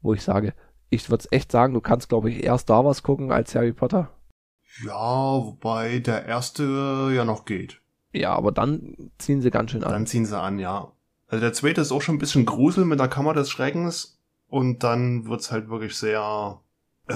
wo 0.00 0.14
ich 0.14 0.22
sage, 0.22 0.54
ich 0.90 1.10
würde 1.10 1.24
es 1.24 1.32
echt 1.32 1.50
sagen, 1.50 1.74
du 1.74 1.80
kannst, 1.80 2.08
glaube 2.08 2.30
ich, 2.30 2.44
eher 2.44 2.56
Star 2.56 2.84
Wars 2.84 3.02
gucken 3.02 3.32
als 3.32 3.54
Harry 3.56 3.72
Potter. 3.72 4.10
Ja, 4.86 4.92
wobei 5.42 5.98
der 5.98 6.24
erste 6.26 7.10
ja 7.12 7.24
noch 7.24 7.46
geht. 7.46 7.80
Ja, 8.12 8.32
aber 8.32 8.52
dann 8.52 9.10
ziehen 9.18 9.40
sie 9.42 9.50
ganz 9.50 9.72
schön 9.72 9.82
an. 9.82 9.90
Dann 9.90 10.06
ziehen 10.06 10.24
sie 10.24 10.38
an, 10.40 10.60
ja. 10.60 10.92
Also 11.26 11.40
der 11.40 11.52
zweite 11.52 11.80
ist 11.80 11.90
auch 11.90 12.00
schon 12.02 12.14
ein 12.14 12.20
bisschen 12.20 12.46
Grusel 12.46 12.84
mit 12.84 13.00
der 13.00 13.08
Kammer 13.08 13.34
des 13.34 13.50
Schreckens 13.50 14.21
und 14.52 14.80
dann 14.84 15.28
wird's 15.28 15.50
halt 15.50 15.70
wirklich 15.70 15.96
sehr 15.96 16.60
äh, 17.08 17.14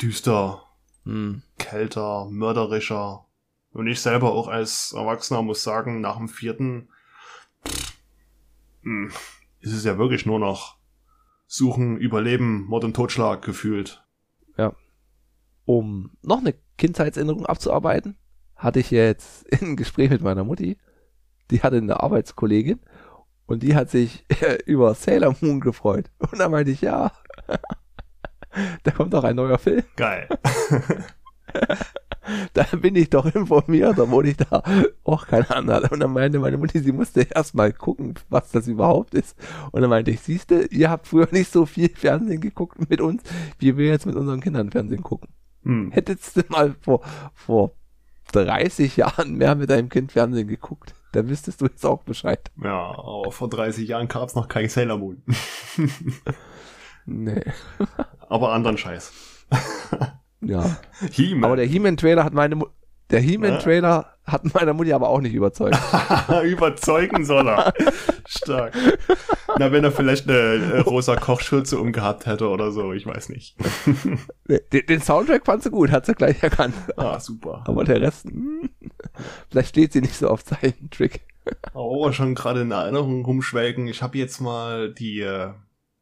düster, 0.00 0.62
Hm. 1.04 1.42
kälter, 1.58 2.28
mörderischer. 2.30 3.26
Und 3.72 3.88
ich 3.88 4.00
selber 4.00 4.32
auch 4.32 4.48
als 4.48 4.92
Erwachsener 4.92 5.42
muss 5.42 5.62
sagen, 5.62 6.00
nach 6.00 6.16
dem 6.16 6.30
vierten 6.30 6.88
pff, 7.66 7.92
hm, 8.84 9.12
ist 9.60 9.74
es 9.74 9.84
ja 9.84 9.98
wirklich 9.98 10.24
nur 10.24 10.38
noch 10.38 10.78
Suchen, 11.46 11.98
Überleben, 11.98 12.64
Mord 12.64 12.84
und 12.84 12.96
Totschlag 12.96 13.42
gefühlt. 13.42 14.02
Ja. 14.56 14.72
Um 15.66 16.16
noch 16.22 16.38
eine 16.38 16.54
Kindheitserinnerung 16.78 17.44
abzuarbeiten, 17.44 18.16
hatte 18.56 18.80
ich 18.80 18.90
jetzt 18.90 19.44
ein 19.62 19.76
Gespräch 19.76 20.08
mit 20.08 20.22
meiner 20.22 20.44
Mutti. 20.44 20.78
Die 21.50 21.62
hatte 21.62 21.76
eine 21.76 22.00
Arbeitskollegin 22.02 22.80
und 23.48 23.62
die 23.62 23.74
hat 23.74 23.90
sich 23.90 24.24
über 24.66 24.94
Sailor 24.94 25.34
Moon 25.40 25.58
gefreut. 25.58 26.10
Und 26.18 26.38
da 26.38 26.48
meinte 26.48 26.70
ich, 26.70 26.82
ja, 26.82 27.10
da 28.84 28.90
kommt 28.92 29.14
doch 29.14 29.24
ein 29.24 29.36
neuer 29.36 29.58
Film. 29.58 29.82
Geil. 29.96 30.28
da 32.52 32.64
bin 32.76 32.94
ich 32.94 33.08
doch 33.08 33.24
informiert, 33.34 33.98
obwohl 33.98 34.28
ich 34.28 34.36
da 34.36 34.62
auch 35.02 35.26
keine 35.26 35.50
Ahnung 35.50 35.74
hatte. 35.74 35.88
Und 35.88 36.00
dann 36.00 36.12
meinte 36.12 36.38
meine 36.38 36.58
Mutti, 36.58 36.78
sie 36.80 36.92
musste 36.92 37.22
erst 37.22 37.54
mal 37.54 37.72
gucken, 37.72 38.14
was 38.28 38.50
das 38.50 38.68
überhaupt 38.68 39.14
ist. 39.14 39.34
Und 39.72 39.80
dann 39.80 39.90
meinte 39.90 40.10
ich, 40.10 40.20
siehste, 40.20 40.66
ihr 40.66 40.90
habt 40.90 41.08
früher 41.08 41.28
nicht 41.32 41.50
so 41.50 41.64
viel 41.64 41.88
Fernsehen 41.88 42.42
geguckt 42.42 42.90
mit 42.90 43.00
uns, 43.00 43.22
wie 43.58 43.78
wir 43.78 43.88
jetzt 43.88 44.04
mit 44.04 44.14
unseren 44.14 44.40
Kindern 44.40 44.70
Fernsehen 44.70 45.02
gucken. 45.02 45.30
Hm. 45.64 45.90
Hättest 45.90 46.36
du 46.36 46.42
mal 46.50 46.76
vor, 46.82 47.00
vor 47.34 47.72
30 48.32 48.98
Jahren 48.98 49.36
mehr 49.36 49.54
mit 49.54 49.70
deinem 49.70 49.88
Kind 49.88 50.12
Fernsehen 50.12 50.48
geguckt, 50.48 50.94
dann 51.12 51.28
wüsstest 51.28 51.60
du 51.60 51.66
jetzt 51.66 51.84
auch 51.84 52.02
Bescheid. 52.02 52.50
Ja, 52.62 52.90
aber 52.90 53.32
vor 53.32 53.48
30 53.48 53.88
Jahren 53.88 54.08
gab's 54.08 54.34
noch 54.34 54.48
kein 54.48 54.68
Sailor 54.68 54.98
Moon. 54.98 55.22
nee. 57.06 57.42
aber 58.28 58.52
anderen 58.52 58.78
Scheiß. 58.78 59.12
Ja. 60.40 60.76
Aber 61.42 61.56
der 61.56 61.66
He-Man-Trailer 61.66 62.24
hat 62.24 62.32
meine 62.32 62.56
Mu 62.56 62.66
der 63.10 63.20
He-Man-Trailer 63.20 63.88
ja. 63.88 64.32
hat 64.32 64.52
meine 64.52 64.74
Mutti 64.74 64.92
aber 64.92 65.08
auch 65.08 65.22
nicht 65.22 65.32
überzeugt. 65.32 65.78
Überzeugen 66.44 67.24
soll 67.24 67.48
er. 67.48 67.72
Stark. 68.26 68.74
Na, 69.58 69.72
wenn 69.72 69.82
er 69.82 69.92
vielleicht 69.92 70.28
eine, 70.28 70.82
rosa 70.82 71.16
Kochschürze 71.16 71.78
umgehabt 71.78 72.26
hätte 72.26 72.48
oder 72.48 72.70
so, 72.70 72.92
ich 72.92 73.06
weiß 73.06 73.30
nicht. 73.30 73.56
den, 74.46 74.86
den, 74.86 75.00
Soundtrack 75.00 75.46
fand 75.46 75.62
sie 75.62 75.70
gut, 75.70 75.90
hat 75.90 76.04
sie 76.04 76.12
gleich 76.14 76.42
erkannt. 76.42 76.74
Ah, 76.98 77.18
super. 77.18 77.64
Aber 77.66 77.84
der 77.84 78.02
Rest, 78.02 78.26
hm, 78.26 78.68
vielleicht 79.50 79.70
steht 79.70 79.92
sie 79.92 80.00
nicht 80.00 80.16
so 80.16 80.28
auf 80.28 80.44
Zeichentrick. 80.44 81.22
Oh, 81.72 82.10
schon 82.12 82.34
gerade 82.34 82.62
in 82.62 82.70
Erinnerung 82.70 83.24
rumschwelgen. 83.24 83.86
Ich 83.86 84.02
habe 84.02 84.18
jetzt 84.18 84.40
mal 84.40 84.92
die 84.92 85.20
äh, 85.20 85.52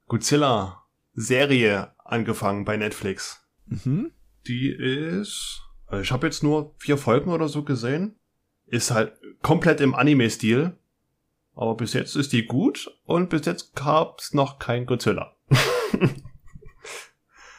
Godzilla-Serie 0.09 1.93
angefangen 2.05 2.65
bei 2.65 2.77
Netflix. 2.77 3.47
Mhm. 3.67 4.13
Die 4.47 4.71
ist, 4.71 5.63
also 5.87 6.03
ich 6.03 6.13
habe 6.13 6.27
jetzt 6.27 6.43
nur 6.43 6.75
vier 6.79 6.99
Folgen 6.99 7.31
oder 7.33 7.49
so 7.49 7.63
gesehen. 7.63 8.17
Ist 8.67 8.91
halt 8.91 9.13
komplett 9.43 9.81
im 9.81 9.95
Anime-Stil. 9.95 10.77
Aber 11.55 11.75
bis 11.75 11.95
jetzt 11.95 12.17
ist 12.17 12.33
die 12.33 12.45
gut 12.45 12.91
und 13.05 13.31
bis 13.31 13.47
jetzt 13.47 13.75
gab's 13.75 14.35
noch 14.35 14.59
kein 14.59 14.85
Godzilla. 14.85 15.35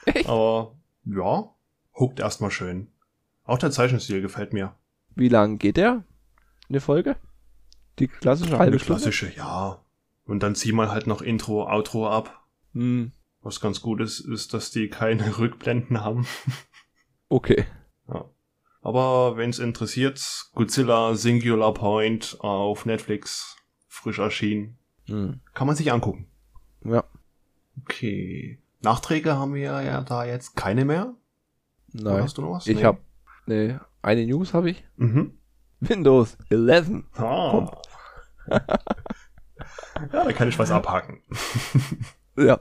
Echt? 0.06 0.30
Aber 0.30 0.76
ja, 1.04 1.50
huckt 1.96 2.20
erstmal 2.20 2.52
schön. 2.52 2.92
Auch 3.44 3.58
der 3.58 3.72
Zeichenstil 3.72 4.22
gefällt 4.22 4.54
mir. 4.54 4.76
Wie 5.18 5.30
lang 5.30 5.58
geht 5.58 5.78
der? 5.78 6.04
Eine 6.70 6.80
Folge? 6.80 7.16
Die 7.98 8.08
klassische 8.08 8.60
halbe 8.60 8.76
Eine 8.76 8.84
klassische, 8.86 9.32
Stunde? 9.32 9.38
ja. 9.38 9.82
Und 10.26 10.44
dann 10.44 10.54
zieh 10.54 10.72
mal 10.74 10.92
halt 10.92 11.08
noch 11.08 11.24
Intro, 11.24 11.68
Outro 11.68 12.08
ab. 12.08 12.46
Hm. 12.74 13.12
Was 13.42 13.60
ganz 13.60 13.82
gut 13.82 14.00
ist, 14.00 14.20
ist, 14.20 14.54
dass 14.54 14.70
die 14.70 14.90
keine 14.90 15.38
Rückblenden 15.40 16.02
haben. 16.02 16.28
Okay. 17.30 17.66
Ja. 18.08 18.26
Aber 18.82 19.38
wenn's 19.38 19.58
interessiert, 19.58 20.22
Godzilla 20.54 21.16
Singular 21.16 21.74
Point 21.74 22.38
auf 22.40 22.86
Netflix 22.86 23.58
frisch 23.88 24.20
erschienen. 24.20 24.78
Hm. 25.08 25.40
Kann 25.56 25.66
man 25.66 25.76
sich 25.76 25.92
angucken. 25.92 26.28
Ja. 26.86 27.04
Okay. 27.82 28.60
Nachträge 28.82 29.36
haben 29.36 29.56
wir 29.56 29.82
ja 29.82 30.02
da 30.02 30.26
jetzt 30.26 30.56
keine 30.56 30.86
mehr. 30.86 31.16
Nein. 31.92 32.14
Oder 32.14 32.24
hast 32.24 32.38
du 32.38 32.44
noch 32.44 32.52
was? 32.52 32.68
Ich 32.68 32.78
nee. 32.78 32.84
habe 32.84 33.00
nee, 33.48 33.80
eine 34.08 34.26
News 34.26 34.54
habe 34.54 34.70
ich. 34.70 34.86
Mhm. 34.96 35.38
Windows 35.82 36.38
11 36.50 37.04
ah. 37.18 37.70
ja, 38.50 38.58
da 40.10 40.32
kann 40.32 40.48
ich 40.48 40.58
was 40.58 40.72
abhaken. 40.72 41.22
ja, 42.38 42.60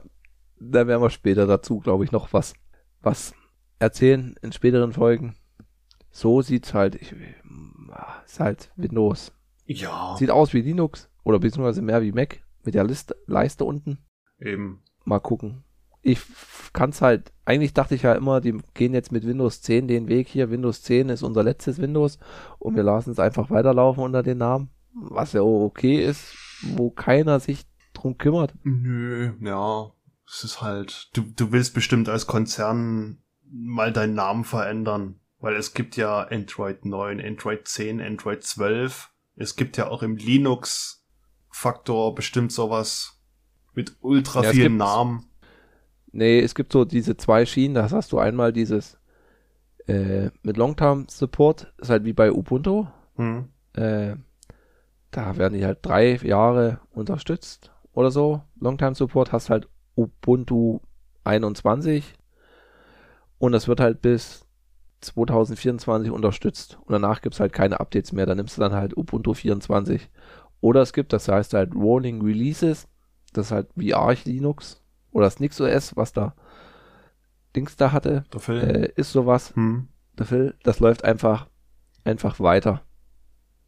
da 0.59 0.87
werden 0.87 1.01
wir 1.01 1.09
später 1.09 1.47
dazu, 1.47 1.79
glaube 1.79 2.03
ich, 2.03 2.11
noch 2.11 2.33
was, 2.33 2.53
was 3.01 3.33
erzählen 3.79 4.35
in 4.41 4.51
späteren 4.51 4.91
Folgen. 4.91 5.35
So 6.11 6.41
sieht's 6.41 6.73
halt, 6.73 6.95
ich, 6.95 7.15
ist 8.25 8.39
halt 8.39 8.71
Windows. 8.75 9.31
Ja. 9.65 10.15
Sieht 10.17 10.31
aus 10.31 10.53
wie 10.53 10.61
Linux 10.61 11.09
oder 11.23 11.39
beziehungsweise 11.39 11.81
mehr 11.81 12.01
wie 12.01 12.11
Mac 12.11 12.41
mit 12.63 12.75
der 12.75 12.83
Liste, 12.83 13.15
Leiste 13.25 13.63
unten. 13.63 13.99
Eben. 14.39 14.83
Mal 15.05 15.19
gucken. 15.19 15.63
Ich 16.07 16.21
kann's 16.73 17.01
halt, 17.01 17.33
eigentlich 17.43 17.73
dachte 17.73 17.95
ich 17.95 18.03
ja 18.03 18.13
immer, 18.13 18.39
die 18.39 18.57
gehen 18.75 18.93
jetzt 18.93 19.11
mit 19.11 19.25
Windows 19.25 19.61
10 19.61 19.87
den 19.87 20.07
Weg 20.07 20.27
hier. 20.27 20.51
Windows 20.51 20.83
10 20.83 21.09
ist 21.09 21.23
unser 21.23 21.43
letztes 21.43 21.81
Windows 21.81 22.19
und 22.59 22.75
wir 22.75 22.83
lassen 22.83 23.11
es 23.11 23.19
einfach 23.19 23.49
weiterlaufen 23.49 24.03
unter 24.03 24.21
den 24.21 24.37
Namen, 24.37 24.69
was 24.93 25.33
ja 25.33 25.41
okay 25.41 26.05
ist, 26.05 26.35
wo 26.61 26.91
keiner 26.91 27.39
sich 27.39 27.65
drum 27.93 28.17
kümmert. 28.17 28.53
Nö, 28.63 29.33
ja, 29.41 29.91
es 30.27 30.43
ist 30.43 30.61
halt, 30.61 31.09
du, 31.13 31.23
du 31.23 31.51
willst 31.51 31.73
bestimmt 31.73 32.09
als 32.09 32.27
Konzern 32.27 33.23
mal 33.49 33.91
deinen 33.91 34.13
Namen 34.13 34.43
verändern. 34.43 35.19
Weil 35.39 35.55
es 35.55 35.73
gibt 35.73 35.97
ja 35.97 36.23
Android 36.23 36.83
9, 36.83 37.21
Android 37.21 37.67
10, 37.67 38.01
Android 38.01 38.43
12. 38.43 39.11
Es 39.35 39.55
gibt 39.55 39.77
ja 39.77 39.87
auch 39.87 40.01
im 40.01 40.15
Linux-Faktor 40.15 42.15
bestimmt 42.15 42.51
sowas 42.51 43.21
mit 43.73 43.97
ultra 44.01 44.43
ja, 44.43 44.51
vielen 44.51 44.77
Namen. 44.77 45.26
Nee, 46.11 46.39
es 46.39 46.55
gibt 46.55 46.71
so 46.73 46.85
diese 46.85 47.17
zwei 47.17 47.45
Schienen. 47.45 47.75
Das 47.75 47.93
hast 47.93 48.11
du 48.11 48.19
einmal 48.19 48.53
dieses 48.53 48.97
äh, 49.87 50.29
mit 50.41 50.57
Longterm-Support. 50.57 51.73
Ist 51.77 51.89
halt 51.89 52.05
wie 52.05 52.13
bei 52.13 52.31
Ubuntu. 52.31 52.87
Hm. 53.15 53.49
Äh, 53.73 54.15
da 55.11 55.37
werden 55.37 55.53
die 55.53 55.65
halt 55.65 55.79
drei 55.81 56.15
Jahre 56.15 56.79
unterstützt 56.91 57.71
oder 57.93 58.11
so. 58.11 58.41
Longtime-Support 58.59 59.31
hast 59.31 59.49
halt 59.49 59.67
Ubuntu 59.95 60.79
21 61.23 62.15
und 63.39 63.51
das 63.51 63.67
wird 63.67 63.79
halt 63.79 64.01
bis 64.01 64.45
2024 65.01 66.11
unterstützt. 66.11 66.77
Und 66.85 66.93
danach 66.93 67.21
gibt's 67.21 67.39
halt 67.39 67.53
keine 67.53 67.79
Updates 67.79 68.11
mehr. 68.11 68.25
Dann 68.25 68.37
nimmst 68.37 68.57
du 68.57 68.61
dann 68.61 68.73
halt 68.73 68.97
Ubuntu 68.97 69.33
24. 69.33 70.09
Oder 70.59 70.81
es 70.81 70.93
gibt, 70.93 71.13
das 71.13 71.27
heißt 71.27 71.53
halt 71.53 71.75
Rolling 71.75 72.21
Releases. 72.21 72.87
Das 73.33 73.47
ist 73.47 73.51
halt 73.51 73.67
wie 73.75 73.93
Arch 73.93 74.25
Linux. 74.25 74.81
Oder 75.17 75.25
das 75.25 75.39
NixOS, 75.39 75.95
was 75.95 76.13
da 76.13 76.35
Dings 77.55 77.75
da 77.75 77.91
hatte. 77.91 78.23
Äh, 78.49 78.91
ist 78.97 79.11
sowas. 79.11 79.55
Hm. 79.55 79.87
Phil, 80.21 80.53
das 80.61 80.79
läuft 80.79 81.03
einfach, 81.03 81.47
einfach 82.03 82.39
weiter. 82.39 82.83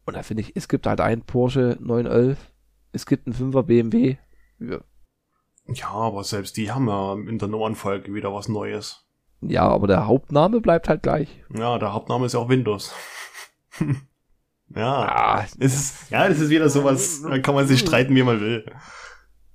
Und 0.06 0.16
da 0.16 0.22
finde 0.22 0.42
ich, 0.42 0.54
es 0.54 0.68
gibt 0.68 0.86
halt 0.86 1.00
einen 1.00 1.22
Porsche 1.22 1.76
911. 1.80 2.38
Es 2.92 3.04
gibt 3.04 3.26
einen 3.26 3.34
5er 3.34 3.64
BMW. 3.64 4.16
Ja. 4.60 4.78
ja, 5.66 5.88
aber 5.88 6.22
selbst 6.22 6.56
die 6.56 6.70
haben 6.70 6.86
ja 6.86 7.14
in 7.14 7.38
der 7.38 7.48
Nummernfolge 7.48 8.14
wieder 8.14 8.32
was 8.32 8.46
Neues. 8.48 9.08
Ja, 9.40 9.62
aber 9.62 9.88
der 9.88 10.06
Hauptname 10.06 10.60
bleibt 10.60 10.88
halt 10.88 11.02
gleich. 11.02 11.42
Ja, 11.52 11.80
der 11.80 11.92
Hauptname 11.92 12.26
ist 12.26 12.34
ja 12.34 12.38
auch 12.38 12.48
Windows. 12.48 12.94
ja, 14.68 15.02
ah, 15.02 15.44
es 15.44 15.56
ist, 15.56 16.10
ja, 16.12 16.28
das 16.28 16.38
ist 16.38 16.50
wieder 16.50 16.70
sowas, 16.70 17.22
da 17.22 17.40
kann 17.40 17.56
man 17.56 17.66
sich 17.66 17.80
streiten, 17.80 18.14
wie 18.14 18.22
man 18.22 18.40
will. 18.40 18.72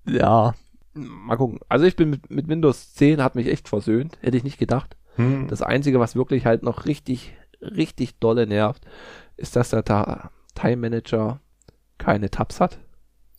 Ja, 0.06 0.54
mal 0.96 1.36
gucken. 1.36 1.60
Also 1.70 1.86
ich 1.86 1.96
bin 1.96 2.10
mit, 2.10 2.30
mit 2.30 2.48
Windows 2.48 2.94
10, 2.94 3.22
hat 3.22 3.36
mich 3.36 3.48
echt 3.48 3.70
versöhnt, 3.70 4.18
hätte 4.22 4.38
ich 4.38 4.44
nicht 4.44 4.58
gedacht. 4.58 4.98
Hm. 5.16 5.48
Das 5.48 5.62
Einzige, 5.62 6.00
was 6.00 6.16
wirklich 6.16 6.46
halt 6.46 6.64
noch 6.64 6.86
richtig, 6.86 7.36
richtig 7.62 8.20
dolle 8.20 8.48
nervt, 8.48 8.86
ist, 9.38 9.56
dass 9.56 9.70
der 9.70 9.84
Ta 9.84 10.32
Time 10.54 10.78
Manager 10.78 11.42
keine 11.98 12.30
Tabs 12.30 12.60
hat. 12.60 12.80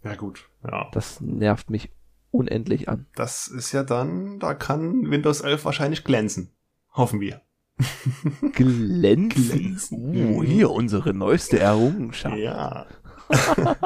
Ja 0.05 0.15
gut, 0.15 0.49
ja. 0.65 0.89
Das 0.93 1.21
nervt 1.21 1.71
mich 1.71 1.91
unendlich 2.31 2.89
an. 2.89 3.07
Das 3.15 3.49
ist 3.49 3.73
ja 3.73 3.83
dann, 3.83 4.39
da 4.39 4.55
kann 4.55 5.11
Windows 5.11 5.41
11 5.41 5.65
wahrscheinlich 5.65 6.05
glänzen. 6.05 6.51
Hoffen 6.93 7.21
wir. 7.21 7.41
glänzen? 8.53 9.31
glänzen. 9.31 10.35
Oh, 10.35 10.43
hier 10.43 10.71
unsere 10.71 11.13
neueste 11.13 11.59
Errungenschaft. 11.59 12.37
Ja. 12.37 12.87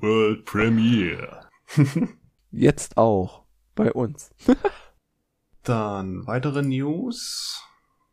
World 0.00 0.44
Premiere. 0.44 1.48
Jetzt 2.50 2.96
auch 2.96 3.42
bei 3.74 3.92
uns. 3.92 4.30
dann 5.62 6.26
weitere 6.26 6.62
News 6.62 7.62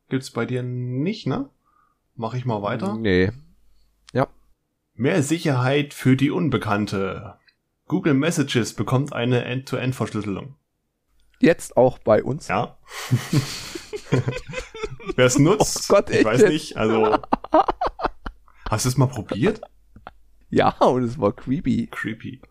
gibt's 0.10 0.32
bei 0.32 0.46
dir 0.46 0.64
nicht, 0.64 1.28
ne? 1.28 1.50
Mach 2.16 2.34
ich 2.34 2.46
mal 2.46 2.62
weiter? 2.62 2.96
Nee. 2.96 3.32
Ja. 4.14 4.28
Mehr 4.94 5.24
Sicherheit 5.24 5.94
für 5.94 6.16
die 6.16 6.32
Unbekannte. 6.32 7.40
Google 7.88 8.14
Messages 8.14 8.74
bekommt 8.74 9.14
eine 9.14 9.46
End-to-End-Verschlüsselung. 9.46 10.56
Jetzt 11.40 11.78
auch 11.78 12.00
bei 12.00 12.24
uns? 12.24 12.48
Ja. 12.48 12.78
Wer 15.16 15.26
es 15.26 15.38
nutzt, 15.40 15.90
oh 15.90 15.96
Gott, 15.96 16.10
ich 16.10 16.24
weiß 16.24 16.44
nicht, 16.44 16.78
also 16.78 17.18
Hast 18.70 18.86
du 18.86 18.90
es 18.90 18.98
mal 18.98 19.08
probiert? 19.08 19.62
Ja, 20.50 20.70
und 20.80 21.04
es 21.04 21.20
war 21.20 21.32
creepy. 21.32 21.88
Creepy. 21.92 22.42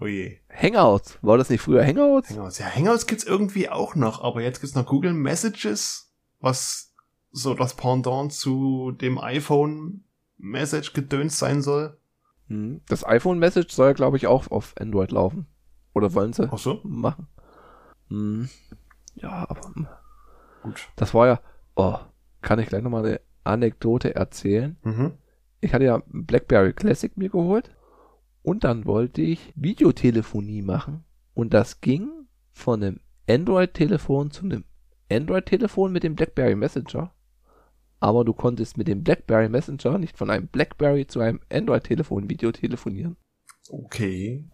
Oh 0.00 0.06
je. 0.06 0.38
Hangouts. 0.50 1.18
War 1.22 1.38
das 1.38 1.50
nicht 1.50 1.60
früher 1.60 1.84
Hangouts? 1.84 2.30
Hangouts. 2.30 2.58
Ja, 2.58 2.66
Hangouts 2.66 3.06
gibt's 3.06 3.24
irgendwie 3.24 3.68
auch 3.68 3.94
noch, 3.94 4.22
aber 4.22 4.42
jetzt 4.42 4.60
gibt's 4.60 4.76
noch 4.76 4.86
Google 4.86 5.12
Messages, 5.12 6.12
was 6.40 6.94
so 7.32 7.54
das 7.54 7.74
Pendant 7.74 8.32
zu 8.32 8.92
dem 8.92 9.18
iPhone 9.18 10.04
Message 10.36 10.92
gedöns 10.92 11.38
sein 11.38 11.62
soll. 11.62 11.98
Hm. 12.46 12.80
Das 12.88 13.04
iPhone 13.04 13.38
Message 13.38 13.72
soll 13.72 13.88
ja, 13.88 13.92
glaube 13.92 14.16
ich, 14.16 14.26
auch 14.26 14.50
auf 14.50 14.74
Android 14.78 15.10
laufen. 15.10 15.46
Oder 15.94 16.14
wollen 16.14 16.32
sie 16.32 16.48
Ach 16.50 16.58
so? 16.58 16.80
machen? 16.84 17.26
Hm. 18.08 18.48
Ja, 19.16 19.46
aber 19.48 19.62
hm. 19.74 19.88
Gut. 20.62 20.88
das 20.96 21.12
war 21.12 21.26
ja. 21.26 21.40
Oh, 21.74 21.98
kann 22.40 22.58
ich 22.60 22.68
gleich 22.68 22.82
nochmal 22.82 23.04
eine 23.04 23.20
Anekdote 23.42 24.14
erzählen? 24.14 24.76
Mhm. 24.82 25.12
Ich 25.60 25.74
hatte 25.74 25.84
ja 25.84 25.96
ein 25.96 26.24
BlackBerry 26.24 26.72
Classic 26.72 27.16
mir 27.16 27.28
geholt 27.28 27.70
und 28.48 28.64
dann 28.64 28.86
wollte 28.86 29.20
ich 29.20 29.52
Videotelefonie 29.56 30.62
machen 30.62 31.04
und 31.34 31.52
das 31.52 31.82
ging 31.82 32.08
von 32.50 32.82
einem 32.82 33.00
Android-Telefon 33.28 34.30
zu 34.30 34.44
einem 34.46 34.64
Android-Telefon 35.12 35.92
mit 35.92 36.02
dem 36.02 36.14
BlackBerry 36.14 36.54
Messenger. 36.56 37.12
Aber 38.00 38.24
du 38.24 38.32
konntest 38.32 38.78
mit 38.78 38.88
dem 38.88 39.04
BlackBerry 39.04 39.50
Messenger 39.50 39.98
nicht 39.98 40.16
von 40.16 40.30
einem 40.30 40.48
BlackBerry 40.48 41.06
zu 41.06 41.20
einem 41.20 41.40
Android-Telefon 41.52 42.30
Videotelefonieren. 42.30 43.18
Okay. 43.68 44.48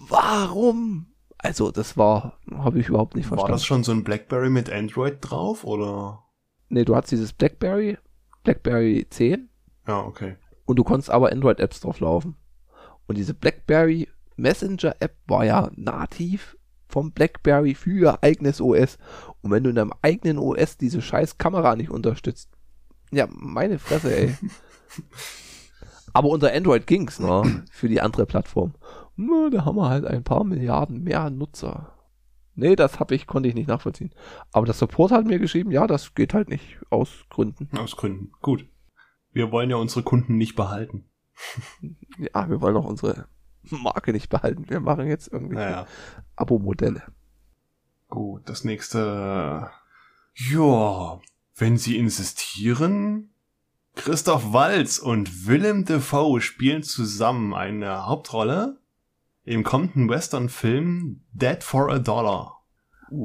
Warum? 0.00 1.14
Also, 1.38 1.70
das 1.70 1.96
war, 1.96 2.40
habe 2.52 2.80
ich 2.80 2.88
überhaupt 2.88 3.14
nicht 3.14 3.30
War 3.30 3.38
verstanden. 3.38 3.52
das 3.52 3.64
schon 3.64 3.84
so 3.84 3.92
ein 3.92 4.02
Blackberry 4.02 4.50
mit 4.50 4.68
Android 4.68 5.18
drauf 5.20 5.62
oder? 5.62 6.24
Nee, 6.70 6.84
du 6.84 6.96
hast 6.96 7.12
dieses 7.12 7.32
BlackBerry, 7.32 7.98
BlackBerry 8.42 9.06
10 9.08 9.48
Ja, 9.86 10.00
okay. 10.00 10.38
und 10.66 10.76
du 10.76 10.82
konntest 10.82 11.10
aber 11.10 11.30
Android-Apps 11.30 11.80
drauf 11.80 12.00
laufen. 12.00 12.34
Und 13.08 13.18
diese 13.18 13.34
BlackBerry 13.34 14.08
Messenger-App 14.36 15.16
war 15.26 15.44
ja 15.44 15.70
nativ 15.74 16.56
vom 16.86 17.10
BlackBerry 17.10 17.74
für 17.74 17.90
ihr 17.90 18.22
eigenes 18.22 18.60
OS. 18.60 18.98
Und 19.42 19.50
wenn 19.50 19.64
du 19.64 19.70
in 19.70 19.76
deinem 19.76 19.92
eigenen 20.02 20.38
OS 20.38 20.76
diese 20.76 21.02
scheiß 21.02 21.38
Kamera 21.38 21.74
nicht 21.74 21.90
unterstützt, 21.90 22.50
ja, 23.10 23.26
meine 23.30 23.78
Fresse, 23.78 24.14
ey. 24.14 24.36
aber 26.12 26.28
unter 26.28 26.52
Android 26.52 26.86
ging's, 26.86 27.18
ne? 27.18 27.64
Für 27.70 27.88
die 27.88 28.00
andere 28.00 28.26
Plattform. 28.26 28.74
Na, 29.16 29.50
da 29.50 29.64
haben 29.64 29.76
wir 29.76 29.88
halt 29.88 30.04
ein 30.04 30.22
paar 30.22 30.44
Milliarden 30.44 31.02
mehr 31.02 31.30
Nutzer. 31.30 31.94
Nee, 32.54 32.76
das 32.76 33.00
hab 33.00 33.12
ich, 33.12 33.26
konnte 33.26 33.48
ich 33.48 33.54
nicht 33.54 33.68
nachvollziehen. 33.68 34.10
Aber 34.52 34.66
das 34.66 34.78
Support 34.78 35.12
hat 35.12 35.26
mir 35.26 35.38
geschrieben, 35.38 35.70
ja, 35.70 35.86
das 35.86 36.14
geht 36.14 36.34
halt 36.34 36.48
nicht 36.48 36.78
aus 36.90 37.24
Gründen. 37.30 37.68
Aus 37.78 37.96
Gründen. 37.96 38.32
Gut. 38.42 38.66
Wir 39.32 39.52
wollen 39.52 39.70
ja 39.70 39.76
unsere 39.76 40.02
Kunden 40.02 40.36
nicht 40.36 40.56
behalten. 40.56 41.04
Ja, 42.18 42.48
wir 42.48 42.60
wollen 42.60 42.76
auch 42.76 42.84
unsere 42.84 43.28
Marke 43.70 44.12
nicht 44.12 44.28
behalten. 44.28 44.68
Wir 44.68 44.80
machen 44.80 45.06
jetzt 45.06 45.28
irgendwie 45.32 45.54
Naja. 45.56 45.86
Abo-Modelle. 46.36 47.02
Gut, 48.08 48.48
das 48.48 48.64
nächste. 48.64 49.70
Ja, 50.34 51.20
wenn 51.56 51.76
Sie 51.76 51.98
insistieren. 51.98 53.30
Christoph 53.94 54.52
Waltz 54.52 54.98
und 54.98 55.46
Willem 55.48 55.84
Dafoe 55.84 56.40
spielen 56.40 56.84
zusammen 56.84 57.52
eine 57.52 58.06
Hauptrolle 58.06 58.78
im 59.44 59.64
kommenden 59.64 60.08
Western-Film 60.08 61.24
Dead 61.32 61.62
for 61.64 61.90
a 61.90 61.98
Dollar. 61.98 62.62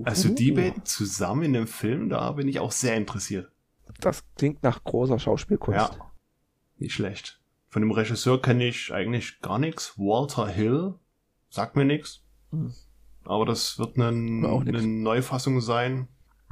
Also 0.06 0.30
die 0.30 0.52
Uh, 0.52 0.56
beiden 0.56 0.86
zusammen 0.86 1.43
in 1.43 1.54
dem 1.54 1.67
Film, 1.67 2.10
da 2.10 2.32
bin 2.32 2.47
ich 2.47 2.60
auch 2.60 2.71
sehr 2.71 2.95
interessiert. 2.95 3.52
Das 3.99 4.23
klingt 4.36 4.63
nach 4.63 4.84
großer 4.84 5.19
Schauspielkunst. 5.19 5.80
Ja. 5.80 6.12
Nicht 6.78 6.93
schlecht. 6.93 7.39
Von 7.73 7.81
dem 7.81 7.89
Regisseur 7.91 8.39
kenne 8.39 8.67
ich 8.67 8.93
eigentlich 8.93 9.41
gar 9.41 9.57
nichts. 9.57 9.97
Walter 9.97 10.47
Hill. 10.47 10.93
Sagt 11.49 11.75
mir 11.75 11.86
nichts. 11.86 12.21
Hm. 12.51 12.71
Aber 13.25 13.47
das 13.47 13.79
wird 13.79 13.97
nix. 13.97 14.07
eine 14.07 14.83
Neufassung 14.83 15.59
sein. 15.59 16.07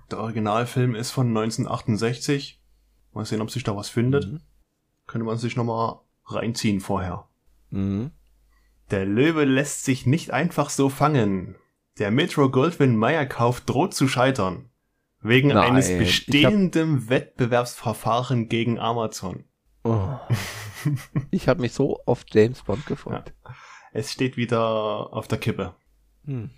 Der 0.09 0.17
Originalfilm 0.19 0.95
ist 0.95 1.11
von 1.11 1.27
1968. 1.27 2.59
Mal 3.13 3.25
sehen, 3.25 3.39
ob 3.41 3.51
sich 3.51 3.63
da 3.63 3.75
was 3.75 3.87
findet. 3.87 4.31
Mhm. 4.31 4.39
Könnte 5.05 5.25
man 5.25 5.37
sich 5.37 5.55
nochmal 5.55 5.99
reinziehen 6.25 6.79
vorher. 6.79 7.27
Mhm. 7.69 8.09
Der 8.89 9.05
Löwe 9.05 9.43
lässt 9.43 9.85
sich 9.85 10.07
nicht 10.07 10.31
einfach 10.31 10.71
so 10.71 10.89
fangen. 10.89 11.55
Der 11.99 12.09
Metro 12.09 12.49
Goldwyn 12.49 12.95
Mayer 12.95 13.27
Kauf 13.27 13.61
droht 13.61 13.93
zu 13.93 14.07
scheitern. 14.07 14.71
Wegen 15.21 15.49
Nein, 15.49 15.57
eines 15.73 15.87
ich 15.87 15.93
hab- 15.93 15.99
bestehenden 15.99 17.09
Wettbewerbsverfahren 17.09 18.49
gegen 18.49 18.79
Amazon. 18.79 19.43
Oh. 19.83 20.15
ich 21.31 21.47
habe 21.47 21.61
mich 21.61 21.73
so 21.73 21.99
auf 22.05 22.23
James 22.29 22.63
Bond 22.63 22.85
gefreut. 22.85 23.33
Es 23.93 24.11
steht 24.11 24.37
wieder 24.37 24.61
auf 25.13 25.27
der 25.27 25.37
Kippe. 25.37 25.75
Hm. 26.25 26.51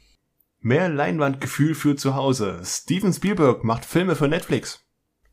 Mehr 0.59 0.87
Leinwandgefühl 0.89 1.75
für 1.75 1.95
zu 1.95 2.15
Hause. 2.15 2.61
Steven 2.63 3.11
Spielberg 3.11 3.63
macht 3.63 3.85
Filme 3.85 4.15
für 4.15 4.27
Netflix. 4.27 4.85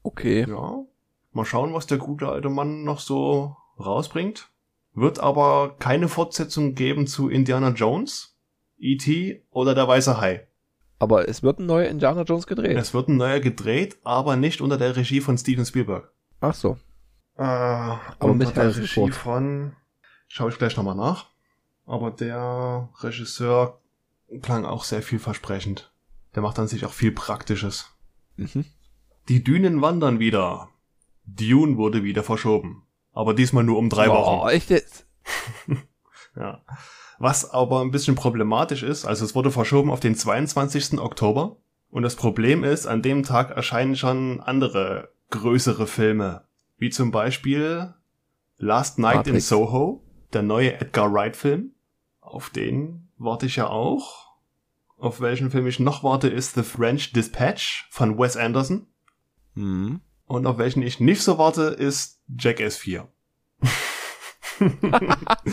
Okay. 0.02 0.46
Ja. 0.48 0.84
Mal 1.32 1.44
schauen, 1.44 1.72
was 1.72 1.86
der 1.86 1.98
gute 1.98 2.28
alte 2.28 2.48
Mann 2.48 2.82
noch 2.82 2.98
so 2.98 3.56
rausbringt. 3.78 4.50
Wird 4.94 5.20
aber 5.20 5.76
keine 5.78 6.08
Fortsetzung 6.08 6.74
geben 6.74 7.06
zu 7.06 7.28
Indiana 7.28 7.70
Jones, 7.70 8.36
E.T. 8.78 9.46
oder 9.50 9.74
der 9.74 9.86
Weiße 9.86 10.20
Hai. 10.20 10.48
Aber 10.98 11.28
es 11.28 11.42
wird 11.42 11.60
ein 11.60 11.66
neuer 11.66 11.88
Indiana 11.88 12.22
Jones 12.22 12.46
gedreht. 12.46 12.76
Es 12.76 12.92
wird 12.92 13.08
ein 13.08 13.16
neuer 13.16 13.40
gedreht, 13.40 13.98
aber 14.02 14.36
nicht 14.36 14.60
unter 14.60 14.76
der 14.76 14.96
Regie 14.96 15.20
von 15.20 15.38
Steven 15.38 15.64
Spielberg. 15.64 16.12
Ach 16.40 16.54
so. 16.54 16.76
Äh, 17.40 17.42
Aber 17.42 18.34
mit 18.34 18.54
der 18.54 18.76
Regie 18.76 18.86
Ford. 18.86 19.14
von, 19.14 19.74
schaue 20.28 20.50
ich 20.50 20.58
gleich 20.58 20.76
nochmal 20.76 20.94
nach. 20.94 21.30
Aber 21.86 22.10
der 22.10 22.90
Regisseur 23.00 23.80
klang 24.42 24.64
auch 24.66 24.84
sehr 24.84 25.02
vielversprechend. 25.02 25.90
Der 26.34 26.42
macht 26.42 26.58
an 26.58 26.68
sich 26.68 26.84
auch 26.84 26.92
viel 26.92 27.12
Praktisches. 27.12 27.90
Mhm. 28.36 28.66
Die 29.28 29.42
Dünen 29.42 29.80
wandern 29.80 30.18
wieder. 30.18 30.68
Dune 31.24 31.76
wurde 31.76 32.04
wieder 32.04 32.22
verschoben. 32.22 32.84
Aber 33.12 33.32
diesmal 33.34 33.64
nur 33.64 33.78
um 33.78 33.88
drei 33.88 34.08
Oh, 34.10 34.12
Wochen. 34.14 34.48
echt 34.50 34.70
jetzt? 34.70 35.06
Ja. 36.36 36.62
Was 37.18 37.50
aber 37.50 37.80
ein 37.80 37.90
bisschen 37.90 38.14
problematisch 38.14 38.84
ist, 38.84 39.04
also 39.04 39.24
es 39.24 39.34
wurde 39.34 39.50
verschoben 39.50 39.90
auf 39.90 39.98
den 39.98 40.14
22. 40.14 40.98
Oktober. 41.00 41.56
Und 41.90 42.04
das 42.04 42.14
Problem 42.14 42.62
ist, 42.62 42.86
an 42.86 43.02
dem 43.02 43.24
Tag 43.24 43.50
erscheinen 43.50 43.96
schon 43.96 44.40
andere 44.40 45.12
größere 45.30 45.88
Filme. 45.88 46.44
Wie 46.80 46.90
zum 46.90 47.12
Beispiel 47.12 47.94
Last 48.56 48.98
Night 48.98 49.26
in 49.26 49.34
Matrix. 49.34 49.48
Soho, 49.48 50.02
der 50.32 50.42
neue 50.42 50.80
Edgar 50.80 51.12
Wright 51.12 51.36
Film. 51.36 51.72
Auf 52.20 52.50
den 52.50 53.08
warte 53.18 53.46
ich 53.46 53.56
ja 53.56 53.68
auch. 53.68 54.30
Auf 54.96 55.20
welchen 55.20 55.50
Film 55.50 55.66
ich 55.66 55.78
noch 55.78 56.02
warte, 56.02 56.28
ist 56.28 56.54
The 56.54 56.62
French 56.62 57.12
Dispatch 57.12 57.86
von 57.90 58.18
Wes 58.18 58.36
Anderson. 58.36 58.86
Mhm. 59.54 60.00
Und 60.24 60.46
auf 60.46 60.58
welchen 60.58 60.82
ich 60.82 61.00
nicht 61.00 61.22
so 61.22 61.38
warte, 61.38 61.62
ist 61.62 62.22
Jackass 62.28 62.76
4. 62.76 63.08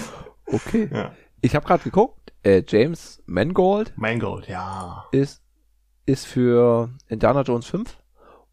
Okay. 0.49 0.89
Ja. 0.91 1.11
Ich 1.41 1.55
habe 1.55 1.65
gerade 1.65 1.83
geguckt. 1.83 2.33
Äh, 2.43 2.63
James 2.65 3.21
Mangold 3.25 3.93
Mangold, 3.97 4.47
ja. 4.47 5.05
ist, 5.11 5.43
ist 6.05 6.25
für 6.25 6.89
Indiana 7.09 7.41
Jones 7.41 7.65
5 7.65 7.97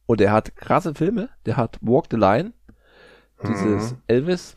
und 0.06 0.20
er 0.20 0.32
hat 0.32 0.56
krasse 0.56 0.94
Filme. 0.94 1.30
Der 1.46 1.56
hat 1.56 1.78
Walk 1.80 2.06
the 2.10 2.16
Line, 2.16 2.52
dieses 3.44 3.92
Mhm. 3.92 3.98
Elvis, 4.06 4.56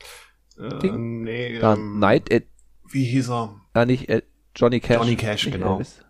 Äh, 0.57 0.79
Ding. 0.79 1.21
nee, 1.23 1.59
dann 1.59 1.79
ähm, 1.79 1.99
Night 1.99 2.33
at, 2.33 2.43
Wie 2.89 3.03
hieß 3.05 3.29
er? 3.29 3.61
äh, 3.75 3.85
nicht 3.85 4.09
äh, 4.09 4.21
Johnny 4.55 4.79
Cash. 4.79 4.97
Johnny 4.97 5.15
Cash, 5.15 5.51
genau. 5.51 5.73
Elvis. 5.73 6.03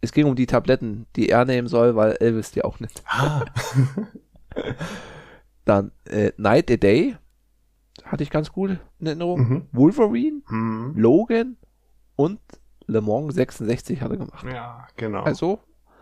Es 0.00 0.10
ging 0.12 0.26
um 0.26 0.34
die 0.34 0.46
Tabletten, 0.46 1.06
die 1.14 1.28
er 1.28 1.44
nehmen 1.44 1.68
soll, 1.68 1.94
weil 1.94 2.12
Elvis 2.18 2.50
die 2.50 2.64
auch 2.64 2.80
nimmt. 2.80 3.02
Ah. 3.06 3.44
Dann 5.64 5.92
äh, 6.06 6.32
Night 6.36 6.70
a 6.70 6.76
Day, 6.76 7.16
hatte 8.04 8.22
ich 8.24 8.30
ganz 8.30 8.50
gut 8.52 8.78
in 8.98 9.06
Erinnerung. 9.06 9.40
mhm. 9.48 9.68
Wolverine, 9.72 10.42
Hm. 10.48 10.94
Logan 10.96 11.56
und 12.16 12.40
Le 12.86 13.00
Mans 13.00 13.34
66 13.34 14.00
hat 14.02 14.10
er 14.10 14.16
gemacht. 14.16 14.44
Ja, 14.52 14.88
genau. 14.96 15.22
Also, 15.22 15.60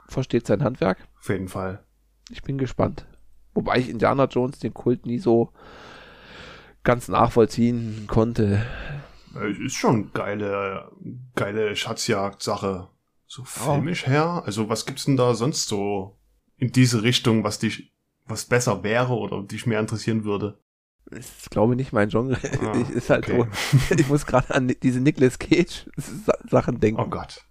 versteht 0.08 0.46
sein 0.46 0.64
Handwerk. 0.64 1.06
Auf 1.20 1.28
jeden 1.28 1.48
Fall. 1.48 1.84
Ich 2.30 2.42
bin 2.42 2.56
gespannt. 2.56 3.06
Wobei 3.54 3.78
ich 3.78 3.88
Indiana 3.88 4.24
Jones 4.26 4.58
den 4.58 4.74
Kult 4.74 5.06
nie 5.06 5.18
so 5.18 5.50
ganz 6.84 7.08
nachvollziehen 7.08 8.06
konnte. 8.08 8.64
Es 9.34 9.58
ist 9.58 9.74
schon 9.76 10.12
geile, 10.12 10.90
geile 11.34 11.76
Schatzjagd-Sache. 11.76 12.88
So 13.26 13.44
filmisch 13.44 14.06
her. 14.06 14.42
Also 14.44 14.68
was 14.68 14.86
gibt's 14.86 15.04
denn 15.04 15.16
da 15.16 15.34
sonst 15.34 15.68
so 15.68 16.18
in 16.56 16.72
diese 16.72 17.02
Richtung, 17.02 17.44
was 17.44 17.58
dich, 17.58 17.92
was 18.26 18.44
besser 18.44 18.82
wäre 18.82 19.12
oder 19.14 19.42
dich 19.42 19.66
mehr 19.66 19.78
interessieren 19.80 20.24
würde? 20.24 20.58
Ist, 21.10 21.50
glaube 21.50 21.72
ich, 21.74 21.76
nicht 21.76 21.92
mein 21.92 22.08
Genre. 22.08 22.36
Ah, 22.60 22.72
ich, 22.80 22.90
ist 22.90 23.10
halt 23.10 23.28
okay. 23.28 23.44
so. 23.88 23.94
Ich 23.94 24.08
muss 24.08 24.26
gerade 24.26 24.54
an 24.54 24.68
diese 24.82 25.00
Nicolas 25.00 25.38
Cage 25.38 25.86
Sa- 25.96 26.38
Sachen 26.48 26.80
denken. 26.80 27.00
Oh 27.00 27.06
Gott. 27.08 27.44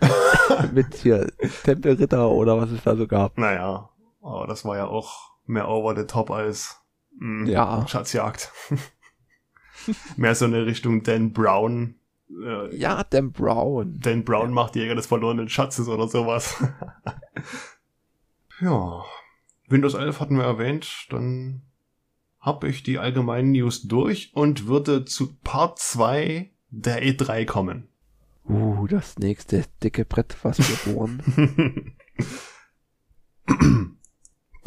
Mit 0.72 0.94
hier 0.94 1.26
Tempelritter 1.64 2.28
oder 2.30 2.58
was 2.58 2.70
es 2.70 2.82
da 2.82 2.94
so 2.96 3.06
gab. 3.06 3.36
Naja, 3.38 3.88
aber 4.28 4.46
das 4.46 4.64
war 4.64 4.76
ja 4.76 4.86
auch 4.86 5.32
mehr 5.46 5.68
over 5.68 5.96
the 5.96 6.06
top 6.06 6.30
als 6.30 6.78
Mm, 7.18 7.46
Ja. 7.46 7.86
Schatzjagd. 7.86 8.52
Mehr 10.16 10.34
so 10.34 10.44
eine 10.44 10.66
Richtung 10.66 11.02
Dan 11.02 11.32
Brown. 11.32 11.94
Äh, 12.30 12.74
Ja, 12.76 13.04
Dan 13.04 13.32
Brown. 13.32 13.98
Dan 14.00 14.24
Brown 14.24 14.52
macht 14.52 14.76
Jäger 14.76 14.94
des 14.94 15.06
verlorenen 15.06 15.48
Schatzes 15.48 15.88
oder 15.88 16.08
sowas. 16.08 16.62
ja. 18.60 19.04
Windows 19.68 19.94
11 19.94 20.20
hatten 20.20 20.36
wir 20.36 20.44
erwähnt. 20.44 21.06
Dann 21.10 21.62
habe 22.40 22.68
ich 22.68 22.82
die 22.82 22.98
allgemeinen 22.98 23.52
News 23.52 23.82
durch 23.82 24.32
und 24.34 24.66
würde 24.66 25.04
zu 25.04 25.36
Part 25.40 25.78
2 25.78 26.50
der 26.70 27.02
E3 27.02 27.44
kommen. 27.46 27.88
Uh, 28.48 28.86
das 28.86 29.18
nächste 29.18 29.64
dicke 29.82 30.06
Brett, 30.06 30.36
was 30.42 30.58
wir 30.58 30.94
bohren. 30.94 31.94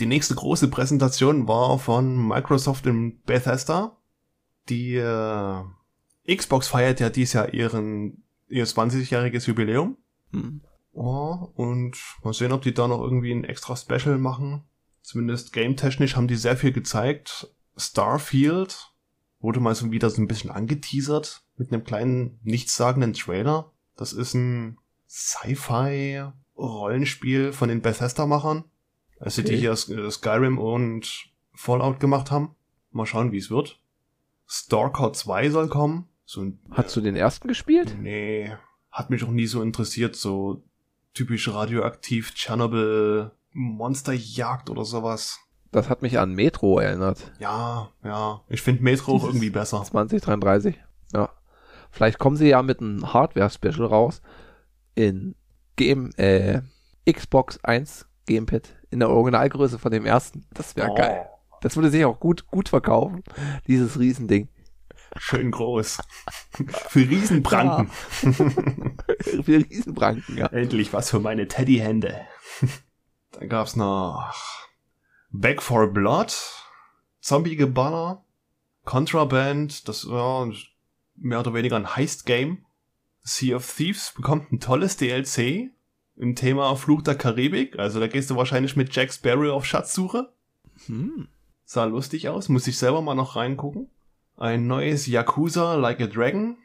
Die 0.01 0.07
nächste 0.07 0.33
große 0.33 0.67
Präsentation 0.69 1.47
war 1.47 1.77
von 1.77 2.27
Microsoft 2.27 2.87
in 2.87 3.21
Bethesda. 3.21 3.97
Die 4.67 4.95
äh, 4.95 5.63
Xbox 6.27 6.69
feiert 6.69 6.99
ja 6.99 7.11
dieses 7.11 7.33
Jahr 7.33 7.53
ihren 7.53 8.23
ihr 8.47 8.65
20-jähriges 8.65 9.45
Jubiläum. 9.45 9.97
Hm. 10.31 10.61
Oh, 10.93 11.51
und 11.53 11.97
mal 12.23 12.33
sehen, 12.33 12.51
ob 12.51 12.63
die 12.63 12.73
da 12.73 12.87
noch 12.87 12.99
irgendwie 12.99 13.31
ein 13.31 13.43
extra 13.43 13.75
Special 13.75 14.17
machen. 14.17 14.63
Zumindest 15.03 15.53
game-technisch 15.53 16.15
haben 16.15 16.27
die 16.27 16.35
sehr 16.35 16.57
viel 16.57 16.71
gezeigt. 16.71 17.53
Starfield 17.77 18.91
wurde 19.39 19.59
mal 19.59 19.75
so 19.75 19.91
wieder 19.91 20.09
so 20.09 20.19
ein 20.19 20.27
bisschen 20.27 20.49
angeteasert 20.49 21.43
mit 21.57 21.71
einem 21.71 21.83
kleinen, 21.83 22.39
nichtssagenden 22.41 23.13
Trailer. 23.13 23.71
Das 23.95 24.13
ist 24.13 24.33
ein 24.33 24.79
Sci-Fi-Rollenspiel 25.07 27.53
von 27.53 27.69
den 27.69 27.83
Bethesda-Machern. 27.83 28.63
Also 29.21 29.41
die 29.41 29.49
Okay. 29.49 29.59
hier 29.59 29.71
äh, 29.71 30.11
Skyrim 30.11 30.57
und 30.57 31.29
Fallout 31.53 31.99
gemacht 31.99 32.31
haben. 32.31 32.55
Mal 32.91 33.05
schauen, 33.05 33.31
wie 33.31 33.37
es 33.37 33.49
wird. 33.49 33.79
Stalker 34.47 35.13
2 35.13 35.49
soll 35.49 35.67
kommen. 35.69 36.07
So 36.25 36.41
ein 36.41 36.59
Hast 36.71 36.95
du 36.95 37.01
den 37.01 37.15
ersten 37.15 37.47
gespielt? 37.47 37.95
Nee, 37.99 38.51
hat 38.91 39.09
mich 39.09 39.23
auch 39.23 39.29
nie 39.31 39.45
so 39.47 39.61
interessiert, 39.61 40.15
so 40.15 40.63
typisch 41.13 41.47
radioaktiv 41.49 42.33
Tschernobyl 42.33 43.31
Monsterjagd 43.53 44.69
oder 44.69 44.85
sowas. 44.85 45.39
Das 45.71 45.89
hat 45.89 46.01
mich 46.01 46.19
an 46.19 46.33
Metro 46.33 46.79
erinnert. 46.79 47.31
Ja, 47.39 47.91
ja, 48.03 48.41
ich 48.49 48.61
finde 48.61 48.83
Metro 48.83 49.15
auch 49.15 49.23
irgendwie 49.25 49.49
besser. 49.49 49.83
2033. 49.83 50.75
Ja. 51.13 51.29
Vielleicht 51.91 52.19
kommen 52.19 52.35
sie 52.37 52.47
ja 52.47 52.61
mit 52.61 52.79
einem 52.81 53.13
Hardware-Special 53.13 53.85
raus 53.85 54.21
in 54.95 55.35
Game, 55.75 56.11
äh, 56.17 56.61
Xbox 57.09 57.61
1 57.63 58.05
Gamepad 58.25 58.73
in 58.91 58.99
der 58.99 59.09
Originalgröße 59.09 59.79
von 59.79 59.91
dem 59.91 60.05
ersten. 60.05 60.45
Das 60.53 60.75
wäre 60.75 60.89
Oh, 60.91 60.95
geil. 60.95 61.27
Das 61.61 61.75
würde 61.75 61.89
sich 61.91 62.05
auch 62.05 62.19
gut, 62.19 62.47
gut 62.47 62.69
verkaufen. 62.69 63.23
Dieses 63.67 63.99
Riesending. 63.99 64.49
Schön 65.17 65.51
groß. 65.51 65.99
Für 66.67 66.99
Riesenpranken. 66.99 67.87
Für 69.19 69.57
Riesenbranken, 69.69 70.37
ja. 70.37 70.47
Endlich 70.47 70.93
was 70.93 71.09
für 71.09 71.19
meine 71.19 71.47
Teddyhände. 71.47 72.21
Dann 73.31 73.49
gab's 73.49 73.75
noch 73.75 74.33
Back 75.29 75.61
for 75.61 75.87
Blood, 75.87 76.33
Zombie-Geballer, 77.19 78.23
Contraband, 78.83 79.87
das 79.87 80.09
war 80.09 80.51
mehr 81.15 81.39
oder 81.41 81.53
weniger 81.53 81.75
ein 81.75 81.95
Heist-Game. 81.95 82.65
Sea 83.21 83.55
of 83.57 83.75
Thieves 83.75 84.13
bekommt 84.15 84.51
ein 84.51 84.59
tolles 84.59 84.97
DLC 84.97 85.69
im 86.15 86.35
Thema 86.35 86.75
Fluch 86.75 87.01
der 87.01 87.15
Karibik. 87.15 87.79
Also 87.79 87.99
da 87.99 88.07
gehst 88.07 88.29
du 88.29 88.35
wahrscheinlich 88.35 88.75
mit 88.75 88.93
Jack 88.95 89.11
Sparrow 89.11 89.51
auf 89.51 89.65
Schatzsuche. 89.65 90.31
Hm. 90.85 91.27
Sah 91.65 91.85
lustig 91.85 92.29
aus, 92.29 92.49
muss 92.49 92.67
ich 92.67 92.77
selber 92.77 93.01
mal 93.01 93.15
noch 93.15 93.35
reingucken. 93.35 93.89
Ein 94.37 94.67
neues 94.67 95.07
Yakuza 95.07 95.75
Like 95.75 96.01
a 96.01 96.07
Dragon. 96.07 96.57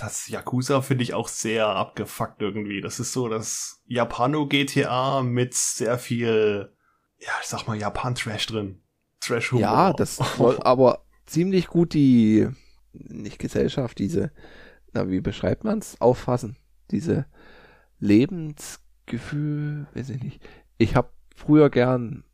Das 0.00 0.28
Yakuza 0.28 0.80
finde 0.80 1.04
ich 1.04 1.14
auch 1.14 1.28
sehr 1.28 1.66
abgefuckt 1.68 2.40
irgendwie. 2.40 2.80
Das 2.80 2.98
ist 2.98 3.12
so 3.12 3.28
das 3.28 3.82
Japano-GTA 3.86 5.22
mit 5.22 5.54
sehr 5.54 5.98
viel, 5.98 6.72
ja, 7.18 7.30
ich 7.40 7.48
sag 7.48 7.66
mal, 7.66 7.76
Japan-Trash 7.76 8.46
drin. 8.46 8.80
Trash-Humor. 9.20 9.62
Ja, 9.62 9.92
das 9.92 10.16
soll 10.36 10.58
aber 10.62 11.04
ziemlich 11.26 11.68
gut 11.68 11.94
die, 11.94 12.48
nicht 12.92 13.38
Gesellschaft, 13.38 13.98
diese, 13.98 14.32
na, 14.92 15.08
wie 15.08 15.20
beschreibt 15.20 15.64
man's, 15.64 16.00
auffassen. 16.00 16.56
Diese 16.90 17.26
Lebensgefühl, 18.02 19.86
weiß 19.94 20.10
ich 20.10 20.22
nicht. 20.22 20.42
Ich 20.78 20.96
habe 20.96 21.08
früher 21.34 21.70
gern 21.70 22.24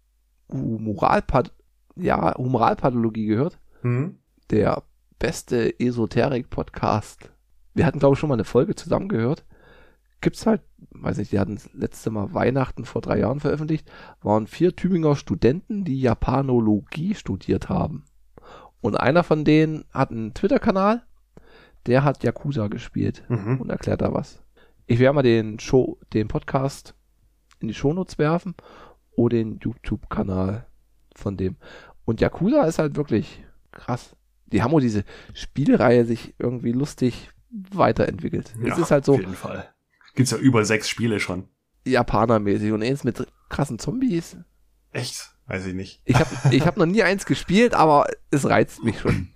Humoralpath 0.50 1.52
ja, 1.96 2.36
Humoralpathologie 2.36 3.26
gehört. 3.26 3.58
Hm? 3.82 4.18
Der 4.50 4.82
beste 5.18 5.78
Esoterik-Podcast. 5.80 7.30
Wir 7.74 7.84
hatten, 7.86 7.98
glaube 7.98 8.14
ich, 8.14 8.18
schon 8.20 8.28
mal 8.28 8.34
eine 8.36 8.44
Folge 8.44 8.74
zusammen 8.76 9.08
gehört. 9.08 9.44
Gibt's 10.20 10.46
halt, 10.46 10.62
weiß 10.90 11.18
nicht, 11.18 11.32
die 11.32 11.38
hatten 11.40 11.56
das 11.56 11.72
letzte 11.72 12.10
Mal 12.10 12.34
Weihnachten 12.34 12.84
vor 12.84 13.02
drei 13.02 13.18
Jahren 13.18 13.40
veröffentlicht, 13.40 13.90
waren 14.22 14.46
vier 14.46 14.74
Tübinger 14.76 15.16
Studenten, 15.16 15.84
die 15.84 16.00
Japanologie 16.00 17.14
studiert 17.14 17.68
haben. 17.68 18.04
Und 18.80 18.98
einer 18.98 19.24
von 19.24 19.44
denen 19.44 19.84
hat 19.92 20.10
einen 20.10 20.34
Twitter-Kanal, 20.34 21.02
der 21.86 22.04
hat 22.04 22.22
Yakuza 22.22 22.68
gespielt 22.68 23.24
Mhm. 23.28 23.60
und 23.60 23.70
erklärt 23.70 24.02
da 24.02 24.12
was. 24.14 24.42
Ich 24.90 24.98
werde 24.98 25.14
mal 25.14 25.22
den 25.22 25.60
Show, 25.60 25.98
den 26.14 26.28
Podcast 26.28 26.94
in 27.60 27.68
die 27.68 27.74
Shownotes 27.74 28.16
werfen 28.16 28.54
oder 29.10 29.36
den 29.36 29.58
YouTube-Kanal 29.58 30.66
von 31.14 31.36
dem. 31.36 31.56
Und 32.06 32.22
Yakuza 32.22 32.64
ist 32.64 32.78
halt 32.78 32.96
wirklich 32.96 33.44
krass. 33.70 34.16
Die 34.46 34.62
haben 34.62 34.72
auch 34.72 34.80
diese 34.80 35.04
Spielreihe 35.34 36.06
sich 36.06 36.34
irgendwie 36.38 36.72
lustig 36.72 37.30
weiterentwickelt. 37.50 38.54
Ja, 38.62 38.72
es 38.72 38.78
ist 38.78 38.90
halt 38.90 39.04
so 39.04 39.12
Auf 39.12 39.20
jeden 39.20 39.34
Fall. 39.34 39.68
Gibt's 40.14 40.30
ja 40.30 40.38
über 40.38 40.64
sechs 40.64 40.88
Spiele 40.88 41.20
schon. 41.20 41.50
Japanermäßig 41.84 42.72
und 42.72 42.82
eins 42.82 43.04
mit 43.04 43.26
krassen 43.50 43.78
Zombies. 43.78 44.38
Echt? 44.92 45.34
Weiß 45.48 45.66
ich 45.66 45.74
nicht. 45.74 46.00
Ich 46.06 46.16
habe 46.16 46.30
ich 46.50 46.66
hab 46.66 46.78
noch 46.78 46.86
nie 46.86 47.02
eins 47.02 47.26
gespielt, 47.26 47.74
aber 47.74 48.06
es 48.30 48.48
reizt 48.48 48.82
mich 48.84 49.00
schon. 49.00 49.34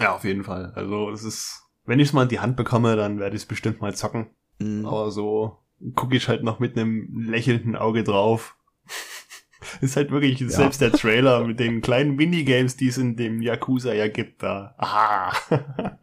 Ja, 0.00 0.16
auf 0.16 0.24
jeden 0.24 0.42
Fall. 0.42 0.72
Also 0.74 1.10
es 1.10 1.22
ist, 1.22 1.62
wenn 1.84 2.00
ich 2.00 2.08
es 2.08 2.12
mal 2.12 2.24
in 2.24 2.28
die 2.28 2.40
Hand 2.40 2.56
bekomme, 2.56 2.96
dann 2.96 3.20
werde 3.20 3.36
ich 3.36 3.42
es 3.42 3.48
bestimmt 3.48 3.80
mal 3.80 3.94
zocken. 3.94 4.30
Mhm. 4.60 4.86
Aber 4.86 5.10
so 5.10 5.58
gucke 5.94 6.16
ich 6.16 6.28
halt 6.28 6.42
noch 6.42 6.58
mit 6.60 6.76
einem 6.76 7.08
lächelnden 7.28 7.76
Auge 7.76 8.04
drauf. 8.04 8.56
ist 9.80 9.96
halt 9.96 10.10
wirklich 10.10 10.42
selbst 10.46 10.80
der 10.80 10.92
Trailer 10.92 11.44
mit 11.44 11.60
den 11.60 11.80
kleinen 11.80 12.16
Minigames, 12.16 12.76
die 12.76 12.88
es 12.88 12.98
in 12.98 13.16
dem 13.16 13.42
Yakuza 13.42 13.92
ja 13.92 14.08
gibt, 14.08 14.42
da. 14.42 14.74
Aha. 14.78 15.32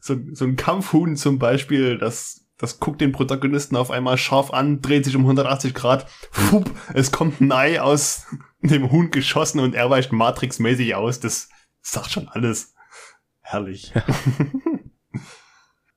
so, 0.00 0.16
so 0.32 0.44
ein 0.44 0.56
Kampfhuhn 0.56 1.16
zum 1.16 1.38
Beispiel, 1.38 1.98
das, 1.98 2.46
das 2.58 2.80
guckt 2.80 3.00
den 3.00 3.12
Protagonisten 3.12 3.76
auf 3.76 3.90
einmal 3.90 4.18
scharf 4.18 4.50
an, 4.52 4.80
dreht 4.80 5.04
sich 5.04 5.16
um 5.16 5.22
180 5.22 5.74
Grad, 5.74 6.08
fupp, 6.30 6.70
es 6.94 7.12
kommt 7.12 7.40
ein 7.40 7.52
Ei 7.52 7.80
aus 7.80 8.26
dem 8.62 8.90
Huhn 8.90 9.10
geschossen 9.10 9.60
und 9.60 9.74
er 9.74 9.90
weicht 9.90 10.12
Matrix-mäßig 10.12 10.94
aus. 10.94 11.20
Das 11.20 11.48
sagt 11.82 12.10
schon 12.10 12.28
alles. 12.28 12.74
Herrlich. 13.40 13.92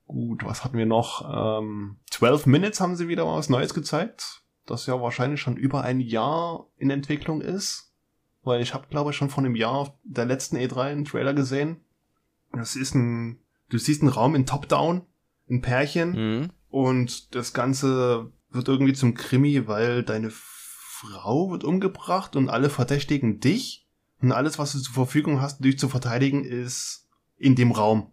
Gut, 0.10 0.44
was 0.44 0.64
hatten 0.64 0.78
wir 0.80 0.88
noch? 0.88 1.60
Ähm, 1.62 1.98
12 2.10 2.48
Minutes 2.48 2.82
haben 2.82 2.96
sie 2.96 3.08
wieder 3.08 3.28
was 3.28 3.48
Neues 3.48 3.76
gezeigt, 3.76 4.42
das 4.66 4.88
ja 4.88 5.00
wahrscheinlich 5.00 5.40
schon 5.40 5.56
über 5.56 5.84
ein 5.84 6.00
Jahr 6.00 6.66
in 6.78 6.90
Entwicklung 6.90 7.42
ist. 7.42 7.94
Weil 8.42 8.60
ich 8.64 8.74
habe, 8.74 8.88
glaube 8.90 9.12
ich, 9.12 9.16
schon 9.18 9.30
vor 9.30 9.44
einem 9.44 9.56
Jahr 9.56 9.74
auf 9.76 9.92
der 10.04 10.26
letzten 10.26 10.58
E3 10.58 10.78
einen 10.82 11.06
Trailer 11.06 11.36
gesehen. 11.36 11.82
Das 12.52 12.76
ist 12.76 12.96
ein, 12.96 13.38
du 13.70 13.78
siehst 13.78 14.02
einen 14.02 14.10
Raum 14.12 14.34
in 14.34 14.48
Top-Down, 14.48 15.04
ein 15.48 15.62
Pärchen, 15.62 16.12
Mhm. 16.14 16.50
und 16.70 17.36
das 17.36 17.54
Ganze 17.54 18.32
wird 18.50 18.68
irgendwie 18.68 18.94
zum 18.94 19.14
Krimi, 19.14 19.68
weil 19.68 20.02
deine 20.02 20.32
Frau 20.32 21.52
wird 21.52 21.64
umgebracht 21.64 22.36
und 22.36 22.50
alle 22.50 22.72
verdächtigen 22.72 23.40
dich. 23.40 23.86
Und 24.22 24.32
alles, 24.32 24.58
was 24.58 24.72
du 24.72 24.80
zur 24.80 24.96
Verfügung 24.96 25.40
hast, 25.40 25.64
dich 25.64 25.78
zu 25.78 25.88
verteidigen, 25.88 26.44
ist 26.44 27.08
in 27.38 27.54
dem 27.56 27.72
Raum. 27.72 28.12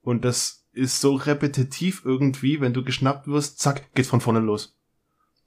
Und 0.00 0.24
das 0.24 0.63
ist 0.74 1.00
so 1.00 1.14
repetitiv 1.14 2.02
irgendwie, 2.04 2.60
wenn 2.60 2.74
du 2.74 2.82
geschnappt 2.84 3.26
wirst, 3.28 3.58
zack, 3.60 3.94
geht's 3.94 4.08
von 4.08 4.20
vorne 4.20 4.40
los. 4.40 4.76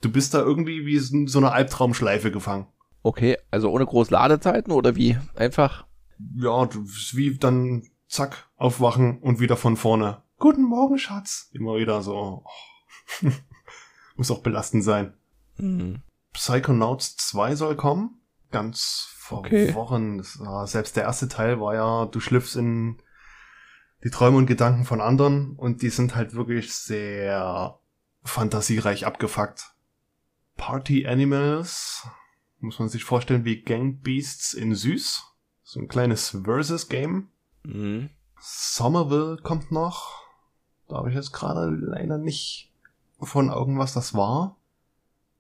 Du 0.01 0.11
bist 0.11 0.33
da 0.33 0.39
irgendwie 0.39 0.85
wie 0.85 0.95
in 0.97 1.27
so 1.27 1.39
einer 1.39 1.53
Albtraumschleife 1.53 2.31
gefangen. 2.31 2.67
Okay, 3.03 3.37
also 3.51 3.71
ohne 3.71 3.85
groß 3.85 4.09
Ladezeiten 4.09 4.71
oder 4.71 4.95
wie? 4.95 5.17
Einfach. 5.35 5.85
Ja, 6.35 6.65
du 6.65 6.83
bist 6.83 7.15
wie 7.15 7.37
dann, 7.37 7.83
zack, 8.07 8.49
aufwachen 8.57 9.19
und 9.19 9.39
wieder 9.39 9.55
von 9.57 9.77
vorne. 9.77 10.21
Guten 10.39 10.63
Morgen, 10.63 10.97
Schatz. 10.97 11.49
Immer 11.53 11.77
wieder 11.77 12.01
so. 12.01 12.43
Oh. 12.43 12.43
Muss 14.15 14.31
auch 14.31 14.41
belastend 14.41 14.83
sein. 14.83 15.13
Mhm. 15.57 16.01
Psychonauts 16.33 17.17
2 17.17 17.55
soll 17.55 17.75
kommen. 17.75 18.21
Ganz 18.51 19.13
Okay. 19.29 19.67
verworren. 19.67 20.19
Das 20.19 20.39
war- 20.39 20.67
Selbst 20.67 20.95
der 20.95 21.03
erste 21.03 21.27
Teil 21.27 21.59
war 21.59 21.73
ja, 21.75 22.05
du 22.05 22.19
schlüpfst 22.19 22.55
in 22.55 22.97
die 24.03 24.09
Träume 24.09 24.37
und 24.37 24.45
Gedanken 24.45 24.85
von 24.85 25.01
anderen 25.01 25.55
und 25.55 25.81
die 25.81 25.89
sind 25.89 26.15
halt 26.15 26.33
wirklich 26.33 26.73
sehr 26.73 27.79
fantasiereich 28.23 29.05
abgefuckt. 29.05 29.73
Party 30.55 31.07
Animals 31.07 32.07
Muss 32.59 32.79
man 32.79 32.89
sich 32.89 33.03
vorstellen 33.03 33.45
wie 33.45 33.61
Gang 33.61 34.01
Beasts 34.01 34.53
in 34.53 34.73
Süß. 34.73 35.23
So 35.63 35.79
ein 35.79 35.87
kleines 35.87 36.29
Versus-Game. 36.43 37.29
Mhm. 37.63 38.09
Somerville 38.39 39.37
kommt 39.43 39.71
noch. 39.71 40.23
Da 40.87 40.97
habe 40.97 41.09
ich 41.09 41.15
jetzt 41.15 41.33
gerade 41.33 41.69
leider 41.69 42.17
nicht 42.17 42.71
von 43.19 43.49
irgendwas 43.49 43.93
das 43.93 44.13
war. 44.13 44.57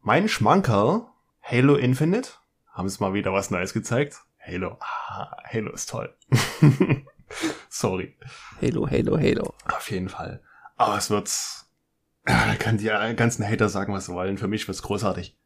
Mein 0.01 0.27
Schmankerl, 0.27 1.05
Halo 1.41 1.75
Infinite. 1.75 2.31
Haben 2.71 2.89
sie 2.89 2.99
mal 2.99 3.13
wieder 3.13 3.33
was 3.33 3.49
Neues 3.49 3.73
gezeigt. 3.73 4.23
Halo. 4.39 4.77
Ah, 4.79 5.35
Halo 5.43 5.71
ist 5.71 5.89
toll. 5.89 6.15
Sorry. 7.69 8.15
Halo, 8.61 8.89
Halo, 8.89 9.17
Halo. 9.17 9.53
Auf 9.75 9.91
jeden 9.91 10.09
Fall. 10.09 10.41
Aber 10.75 10.97
es 10.97 11.09
wird's. 11.09 11.63
Da 12.25 12.55
kann 12.55 12.77
die 12.77 12.85
ganzen 13.15 13.47
Hater 13.47 13.69
sagen, 13.69 13.93
was 13.93 14.07
sie 14.07 14.13
wollen. 14.13 14.37
Für 14.37 14.47
mich 14.49 14.67
wird's 14.67 14.81
großartig. 14.81 15.37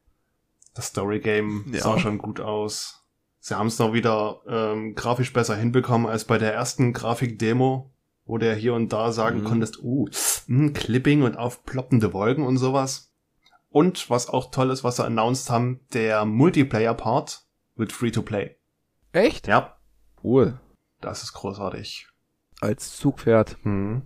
Das 0.74 0.86
Story 0.86 1.20
Game 1.20 1.64
Ja. 1.72 1.80
sah 1.80 1.98
schon 1.98 2.18
gut 2.18 2.40
aus. 2.40 3.04
Sie 3.38 3.56
haben 3.56 3.66
es 3.68 3.78
noch 3.78 3.92
wieder 3.92 4.40
ähm, 4.48 4.94
grafisch 4.94 5.32
besser 5.32 5.54
hinbekommen 5.56 6.08
als 6.08 6.24
bei 6.24 6.38
der 6.38 6.54
ersten 6.54 6.92
Grafik-Demo, 6.92 7.92
wo 8.24 8.38
ja 8.38 8.52
hier 8.52 8.74
und 8.74 8.92
da 8.92 9.12
sagen 9.12 9.40
Mhm. 9.40 9.44
konntest, 9.44 9.80
uh, 9.82 10.08
mh, 10.46 10.72
Clipping 10.72 11.22
und 11.22 11.36
aufploppende 11.36 12.12
Wolken 12.12 12.44
und 12.44 12.56
sowas. 12.56 13.12
Und 13.68 14.10
was 14.10 14.28
auch 14.28 14.50
toll 14.50 14.70
ist, 14.70 14.82
was 14.84 14.96
sie 14.96 15.04
announced 15.04 15.50
haben, 15.50 15.80
der 15.92 16.24
Multiplayer-Part 16.24 17.42
wird 17.76 17.92
Free-to-Play. 17.92 18.56
Echt? 19.12 19.46
Ja, 19.46 19.76
Cool. 20.24 20.60
Das 21.04 21.22
ist 21.22 21.32
großartig. 21.32 22.08
Als 22.60 22.96
Zugpferd. 22.96 23.58
Hm. 23.62 24.02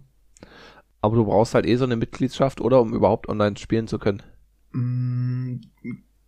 Aber 1.00 1.16
du 1.16 1.24
brauchst 1.24 1.54
halt 1.54 1.66
eh 1.66 1.76
so 1.76 1.84
eine 1.84 1.96
Mitgliedschaft, 1.96 2.60
oder? 2.60 2.80
Um 2.80 2.92
überhaupt 2.94 3.28
online 3.28 3.56
spielen 3.56 3.86
zu 3.86 3.98
können. 3.98 4.22
Mm, 4.72 5.60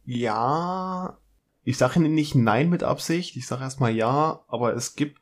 Ja, 0.04 1.18
ich 1.64 1.76
sage 1.76 2.00
nicht 2.00 2.34
nein 2.34 2.70
mit 2.70 2.82
Absicht, 2.82 3.36
ich 3.36 3.46
sage 3.46 3.62
erstmal 3.62 3.92
ja, 3.92 4.42
aber 4.48 4.74
es 4.74 4.96
gibt, 4.96 5.20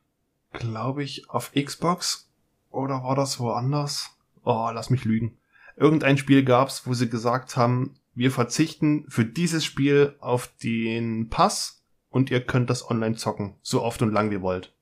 glaube 0.53 1.03
ich, 1.03 1.29
auf 1.29 1.53
Xbox 1.53 2.31
oder 2.71 3.03
war 3.03 3.17
das 3.17 3.41
woanders? 3.41 4.11
Oh, 4.45 4.71
lass 4.73 4.91
mich 4.91 5.05
lügen. 5.05 5.39
Irgendein 5.77 6.19
Spiel 6.19 6.45
gab's, 6.45 6.87
wo 6.87 6.95
sie 6.95 7.09
gesagt 7.11 7.57
haben, 7.57 7.95
wir 8.15 8.31
verzichten 8.31 9.07
für 9.09 9.25
dieses 9.25 9.65
Spiel 9.65 10.15
auf 10.21 10.49
den 10.63 11.29
Pass 11.31 11.85
und 12.11 12.31
ihr 12.31 12.41
könnt 12.41 12.71
das 12.71 12.89
online 12.89 13.17
zocken, 13.17 13.57
so 13.63 13.83
oft 13.83 14.01
und 14.03 14.13
lang 14.13 14.31
wie 14.31 14.35
ihr 14.35 14.43
wollt. 14.43 14.76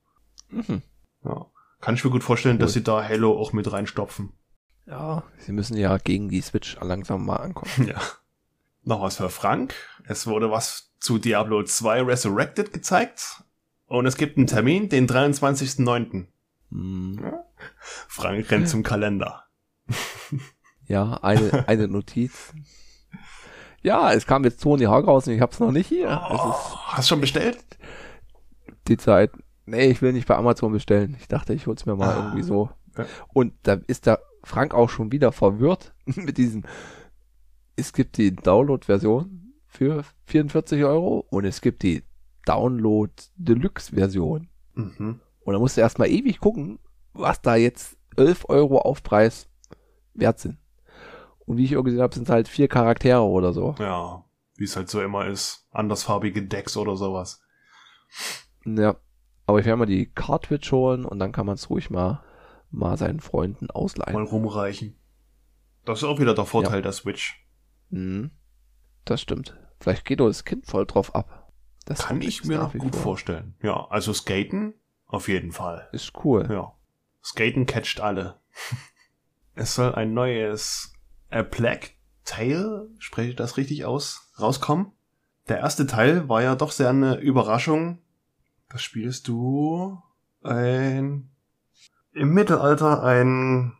Mhm. 0.55 0.81
Ja. 1.23 1.45
Kann 1.81 1.95
ich 1.95 2.03
mir 2.03 2.11
gut 2.11 2.23
vorstellen, 2.23 2.57
dass 2.57 2.69
Cool. 2.71 2.73
sie 2.73 2.83
da 2.83 3.03
Halo 3.07 3.39
auch 3.39 3.53
mit 3.53 3.71
reinstopfen. 3.71 4.31
Ja, 4.87 5.23
sie 5.39 5.51
müssen 5.51 5.77
ja 5.77 5.97
gegen 5.97 6.29
die 6.29 6.41
Switch 6.41 6.77
langsam 6.81 7.25
mal 7.25 7.37
ankommen. 7.37 7.71
Ja. 7.87 8.01
Noch 8.83 9.01
was 9.01 9.17
für 9.17 9.29
Frank. 9.29 9.73
Es 10.07 10.27
wurde 10.27 10.51
was 10.51 10.91
zu 10.99 11.17
Diablo 11.17 11.63
2 11.63 12.03
Resurrected 12.03 12.71
gezeigt. 12.71 13.43
Und 13.87 14.05
es 14.05 14.15
gibt 14.15 14.37
einen 14.37 14.45
Termin, 14.47 14.89
den 14.89 15.07
23.09. 15.07 16.27
Hm. 16.71 17.33
Frank 18.07 18.51
rennt 18.51 18.69
zum 18.69 18.83
Kalender. 18.83 19.43
Ja, 20.87 21.15
eine, 21.23 21.67
eine 21.67 21.87
Notiz. 21.87 22.53
Ja, 23.81 24.13
es 24.13 24.27
kam 24.27 24.43
jetzt 24.43 24.61
Tony 24.61 24.83
Hawk 24.85 25.07
raus 25.07 25.25
und 25.25 25.33
ich 25.33 25.41
hab's 25.41 25.59
noch 25.59 25.71
nicht 25.71 25.87
hier. 25.87 26.21
Oh, 26.29 26.35
ist 26.51 26.75
hast 26.89 27.09
du 27.09 27.13
schon 27.15 27.21
bestellt? 27.21 27.57
die 28.87 28.97
Zeit. 28.97 29.31
Nee, 29.65 29.87
ich 29.87 30.01
will 30.01 30.13
nicht 30.13 30.27
bei 30.27 30.35
Amazon 30.35 30.71
bestellen. 30.71 31.15
Ich 31.19 31.27
dachte, 31.27 31.53
ich 31.53 31.65
hol's 31.67 31.85
mir 31.85 31.95
mal 31.95 32.09
Ah. 32.13 32.17
irgendwie 32.25 32.43
so. 32.43 32.69
Ja. 32.97 33.05
Und 33.33 33.53
da 33.63 33.73
ist 33.87 34.05
der 34.05 34.21
Frank 34.43 34.73
auch 34.73 34.89
schon 34.89 35.11
wieder 35.11 35.31
verwirrt 35.31 35.93
mit 36.05 36.37
diesem. 36.37 36.63
Es 37.75 37.91
gibt 37.93 38.17
die 38.17 38.35
Download-Version 38.35 39.53
für 39.67 40.03
44 40.27 40.83
Euro 40.85 41.25
und 41.29 41.45
es 41.45 41.61
gibt 41.61 41.83
die 41.83 42.03
Download 42.45 43.11
Deluxe-Version. 43.35 44.47
Mhm. 44.75 45.19
Und 45.41 45.53
da 45.53 45.59
musst 45.59 45.77
du 45.77 45.81
erstmal 45.81 46.09
ewig 46.09 46.39
gucken, 46.39 46.79
was 47.13 47.41
da 47.41 47.55
jetzt 47.55 47.97
11 48.17 48.45
Euro 48.49 48.77
Aufpreis 48.79 49.49
wert 50.13 50.39
sind. 50.39 50.57
Und 51.45 51.57
wie 51.57 51.65
ich 51.65 51.73
irgendwie 51.73 51.91
gesehen 51.91 52.03
habe, 52.03 52.13
sind 52.15 52.23
es 52.23 52.29
halt 52.29 52.47
vier 52.47 52.67
Charaktere 52.67 53.21
oder 53.21 53.51
so. 53.51 53.75
Ja, 53.79 54.23
wie 54.55 54.63
es 54.63 54.75
halt 54.75 54.89
so 54.89 55.01
immer 55.01 55.27
ist. 55.27 55.67
Andersfarbige 55.71 56.43
Decks 56.43 56.77
oder 56.77 56.95
sowas. 56.95 57.41
Ja. 58.65 58.95
Aber 59.45 59.59
ich 59.59 59.65
werde 59.65 59.77
mal 59.77 59.85
die 59.85 60.07
Cartridge 60.07 60.69
holen 60.71 61.05
und 61.05 61.19
dann 61.19 61.31
kann 61.31 61.45
man 61.45 61.55
es 61.55 61.69
ruhig 61.69 61.89
mal, 61.89 62.23
mal 62.71 62.97
seinen 62.97 63.19
Freunden 63.19 63.69
ausleihen. 63.69 64.13
Mal 64.13 64.23
rumreichen. 64.23 64.95
Das 65.85 65.99
ist 65.99 66.03
auch 66.03 66.19
wieder 66.19 66.33
der 66.33 66.45
Vorteil 66.45 66.81
der 66.81 66.91
Switch. 66.91 67.45
Mhm. 67.89 68.31
Das 69.05 69.21
stimmt. 69.21 69.55
Vielleicht 69.79 70.05
geht 70.05 70.19
doch 70.19 70.27
das 70.27 70.45
Kind 70.45 70.65
voll 70.65 70.85
drauf 70.85 71.13
ab. 71.13 71.51
Das 71.85 71.99
Kann 71.99 72.21
ich 72.21 72.43
mir 72.43 72.57
noch 72.57 72.73
gut 72.73 72.95
vor. 72.95 73.03
vorstellen. 73.03 73.55
Ja, 73.61 73.87
also 73.89 74.11
Skaten 74.11 74.73
auf 75.05 75.27
jeden 75.27 75.51
Fall. 75.51 75.87
Ist 75.91 76.13
cool. 76.23 76.47
Ja. 76.49 76.73
Skaten 77.23 77.67
catcht 77.67 77.99
alle. 77.99 78.39
es 79.53 79.75
soll 79.75 79.93
ein 79.93 80.13
neues 80.13 80.93
A 81.29 81.43
Plague 81.43 81.89
Tale, 82.23 82.89
spreche 82.97 83.29
ich 83.29 83.35
das 83.35 83.57
richtig 83.57 83.85
aus, 83.85 84.31
rauskommen. 84.39 84.91
Der 85.47 85.59
erste 85.59 85.85
Teil 85.85 86.27
war 86.27 86.41
ja 86.41 86.55
doch 86.55 86.71
sehr 86.71 86.89
eine 86.89 87.17
Überraschung. 87.17 87.99
Da 88.69 88.77
spielst 88.77 89.27
du 89.27 90.01
ein 90.43 91.29
im 92.13 92.29
Mittelalter 92.33 93.03
ein 93.03 93.73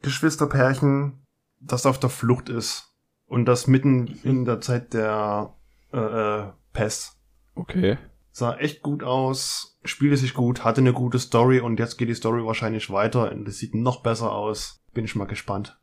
Geschwisterpärchen, 0.00 1.26
das 1.60 1.86
auf 1.86 1.98
der 2.00 2.10
Flucht 2.10 2.48
ist 2.48 2.94
und 3.26 3.44
das 3.46 3.66
mitten 3.66 4.06
in 4.24 4.44
der 4.44 4.60
Zeit 4.60 4.94
der 4.94 5.54
äh, 5.92 5.98
äh, 5.98 6.52
Pest 6.72 7.18
Okay. 7.54 7.98
sah 8.32 8.56
echt 8.56 8.82
gut 8.82 9.02
aus, 9.02 9.78
spielte 9.84 10.16
sich 10.16 10.32
gut, 10.34 10.64
hatte 10.64 10.80
eine 10.80 10.92
gute 10.94 11.18
Story 11.18 11.60
und 11.60 11.78
jetzt 11.78 11.98
geht 11.98 12.08
die 12.08 12.14
Story 12.14 12.44
wahrscheinlich 12.44 12.88
weiter 12.90 13.30
und 13.30 13.46
es 13.46 13.58
sieht 13.58 13.74
noch 13.74 14.02
besser 14.02 14.32
aus. 14.32 14.82
Bin 14.94 15.04
ich 15.04 15.14
mal 15.14 15.26
gespannt. 15.26 15.78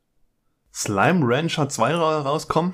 Slime 0.73 1.21
Rancher 1.23 1.69
2 1.69 1.93
ra- 1.95 2.21
rauskommen. 2.21 2.73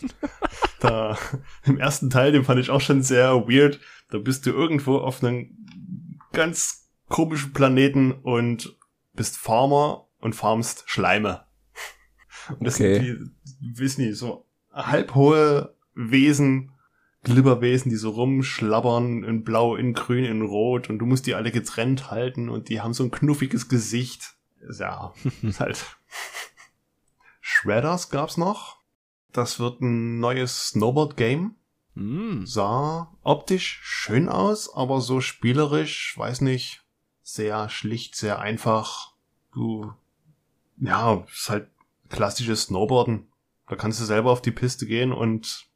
da, 0.80 1.16
im 1.64 1.78
ersten 1.78 2.10
Teil, 2.10 2.32
den 2.32 2.44
fand 2.44 2.60
ich 2.60 2.70
auch 2.70 2.80
schon 2.80 3.02
sehr 3.02 3.48
weird. 3.48 3.80
Da 4.10 4.18
bist 4.18 4.46
du 4.46 4.50
irgendwo 4.50 4.98
auf 4.98 5.22
einem 5.22 6.18
ganz 6.32 6.88
komischen 7.08 7.52
Planeten 7.52 8.12
und 8.12 8.76
bist 9.14 9.36
Farmer 9.36 10.06
und 10.18 10.34
farmst 10.34 10.84
Schleime. 10.86 11.44
Und 12.48 12.64
das 12.64 12.74
Okay. 12.76 13.00
sind 13.04 13.34
die, 13.60 13.78
wissen 13.80 14.06
nicht, 14.06 14.16
so 14.18 14.46
halbhohe 14.72 15.74
Wesen, 15.94 16.72
Glibberwesen, 17.24 17.90
die 17.90 17.96
so 17.96 18.10
rumschlabbern 18.10 19.24
in 19.24 19.42
blau, 19.42 19.74
in 19.74 19.94
grün, 19.94 20.24
in 20.24 20.42
rot 20.42 20.88
und 20.90 20.98
du 21.00 21.06
musst 21.06 21.26
die 21.26 21.34
alle 21.34 21.50
getrennt 21.50 22.10
halten 22.10 22.48
und 22.48 22.68
die 22.68 22.80
haben 22.80 22.94
so 22.94 23.02
ein 23.02 23.10
knuffiges 23.10 23.68
Gesicht. 23.68 24.36
Ja, 24.78 25.12
ist 25.42 25.58
halt. 25.60 25.96
Shredders 27.40 28.10
gab's 28.10 28.36
noch. 28.36 28.76
Das 29.32 29.58
wird 29.58 29.80
ein 29.80 30.18
neues 30.20 30.68
Snowboard-Game. 30.68 31.56
Mhm. 31.96 32.46
Sah 32.46 33.10
optisch 33.22 33.80
schön 33.82 34.28
aus, 34.28 34.72
aber 34.72 35.00
so 35.00 35.20
spielerisch, 35.20 36.14
weiß 36.16 36.42
nicht, 36.42 36.84
sehr 37.22 37.68
schlicht, 37.68 38.14
sehr 38.14 38.38
einfach. 38.38 39.14
Du, 39.52 39.92
ja, 40.78 41.24
ist 41.32 41.48
halt 41.48 41.68
klassisches 42.10 42.64
Snowboarden. 42.64 43.26
Da 43.68 43.74
kannst 43.76 44.00
du 44.00 44.04
selber 44.04 44.30
auf 44.30 44.42
die 44.42 44.52
Piste 44.52 44.86
gehen 44.86 45.12
und 45.12 45.66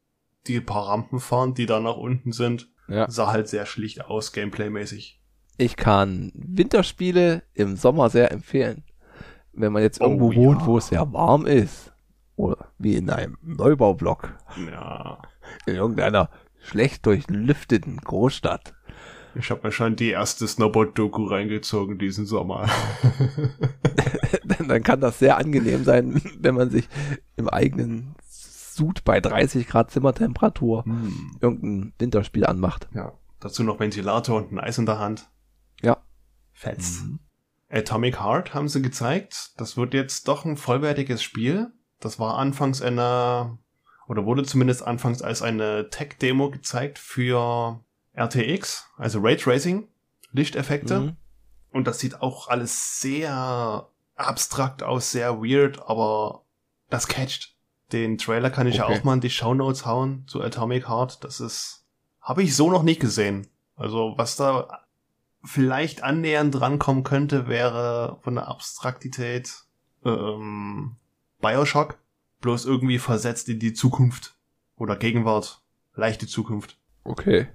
die 0.47 0.61
paar 0.61 0.87
Rampen 0.87 1.19
fahren, 1.19 1.53
die 1.55 1.65
da 1.65 1.79
nach 1.79 1.97
unten 1.97 2.31
sind. 2.31 2.69
Ja. 2.87 3.09
Sah 3.09 3.31
halt 3.31 3.47
sehr 3.47 3.65
schlicht 3.65 4.05
aus, 4.05 4.31
gameplaymäßig. 4.31 5.19
Ich 5.57 5.75
kann 5.75 6.31
Winterspiele 6.35 7.43
im 7.53 7.75
Sommer 7.75 8.09
sehr 8.09 8.31
empfehlen. 8.31 8.83
Wenn 9.53 9.73
man 9.73 9.81
jetzt 9.83 9.99
Oh, 10.01 10.05
irgendwo 10.05 10.31
ja. 10.31 10.37
wohnt, 10.37 10.65
wo 10.65 10.77
es 10.77 10.87
sehr 10.87 11.11
warm 11.11 11.45
ist. 11.45 11.90
Oder 12.35 12.71
wie 12.77 12.95
in 12.95 13.09
einem 13.09 13.37
Neubaublock. 13.41 14.35
Ja. 14.71 15.21
In 15.65 15.75
irgendeiner 15.75 16.29
schlecht 16.63 17.05
durchlüfteten 17.05 17.97
Großstadt. 17.97 18.73
Ich 19.35 19.49
habe 19.49 19.61
mir 19.67 19.71
schon 19.71 19.95
die 19.95 20.09
erste 20.09 20.47
Snowboard-Doku 20.47 21.23
reingezogen 21.25 21.97
diesen 21.97 22.25
Sommer. 22.25 22.67
dann 24.67 24.83
kann 24.83 25.01
das 25.01 25.19
sehr 25.19 25.37
angenehm 25.37 25.83
sein, 25.83 26.21
wenn 26.39 26.55
man 26.55 26.69
sich 26.69 26.87
im 27.35 27.49
eigenen 27.49 28.15
Sud 28.23 29.03
bei 29.03 29.19
30 29.19 29.67
Grad 29.67 29.91
Zimmertemperatur 29.91 30.85
Hm. 30.85 31.37
irgendein 31.41 31.93
Winterspiel 31.99 32.45
anmacht. 32.45 32.87
Ja. 32.93 33.13
Dazu 33.39 33.63
noch 33.63 33.79
Ventilator 33.79 34.37
und 34.37 34.51
ein 34.51 34.59
Eis 34.59 34.77
in 34.77 34.85
der 34.85 34.99
Hand. 34.99 35.29
Ja. 35.81 35.97
Fetz. 36.53 37.01
Mhm. 37.01 37.19
Atomic 37.69 38.19
Heart 38.21 38.53
haben 38.53 38.67
sie 38.67 38.81
gezeigt. 38.81 39.51
Das 39.57 39.77
wird 39.77 39.93
jetzt 39.93 40.27
doch 40.27 40.45
ein 40.45 40.57
vollwertiges 40.57 41.23
Spiel. 41.23 41.71
Das 42.01 42.19
war 42.19 42.37
anfangs 42.37 42.81
eine, 42.81 43.57
oder 44.07 44.25
wurde 44.25 44.43
zumindest 44.43 44.83
anfangs 44.85 45.21
als 45.21 45.41
eine 45.41 45.89
Tech-Demo 45.89 46.49
gezeigt 46.49 46.99
für 46.99 47.79
RTX, 48.13 48.87
also 48.97 49.19
Raytracing, 49.21 49.87
Lichteffekte. 50.33 50.99
Mhm. 50.99 51.17
Und 51.71 51.87
das 51.87 51.99
sieht 51.99 52.21
auch 52.21 52.49
alles 52.49 52.99
sehr 52.99 53.87
abstrakt 54.15 54.83
aus, 54.83 55.11
sehr 55.11 55.41
weird, 55.41 55.81
aber 55.87 56.43
das 56.89 57.07
catcht. 57.07 57.55
Den 57.91 58.17
Trailer 58.17 58.49
kann 58.49 58.67
ich 58.67 58.77
ja 58.77 58.85
Okay. 58.85 58.99
auch 58.99 59.03
mal 59.03 59.15
in 59.15 59.21
die 59.21 59.29
Shownotes 59.29 59.85
hauen 59.85 60.25
zu 60.27 60.41
Atomic 60.41 60.87
Heart. 60.87 61.23
Das 61.23 61.39
ist, 61.39 61.85
habe 62.21 62.41
ich 62.43 62.55
so 62.55 62.71
noch 62.71 62.83
nicht 62.83 62.99
gesehen. 63.01 63.47
Also 63.75 64.13
was 64.17 64.35
da 64.35 64.85
vielleicht 65.43 66.03
annähernd 66.03 66.53
drankommen 66.55 67.03
könnte, 67.03 67.47
wäre 67.47 68.19
von 68.21 68.35
der 68.35 68.47
Abstraktität 68.47 69.65
ähm, 70.05 70.95
Bioshock, 71.41 71.97
bloß 72.41 72.65
irgendwie 72.65 72.99
versetzt 72.99 73.49
in 73.49 73.59
die 73.59 73.73
Zukunft 73.73 74.35
oder 74.75 74.95
Gegenwart, 74.95 75.61
leichte 75.95 76.27
Zukunft. 76.27 76.77
Okay. 77.03 77.47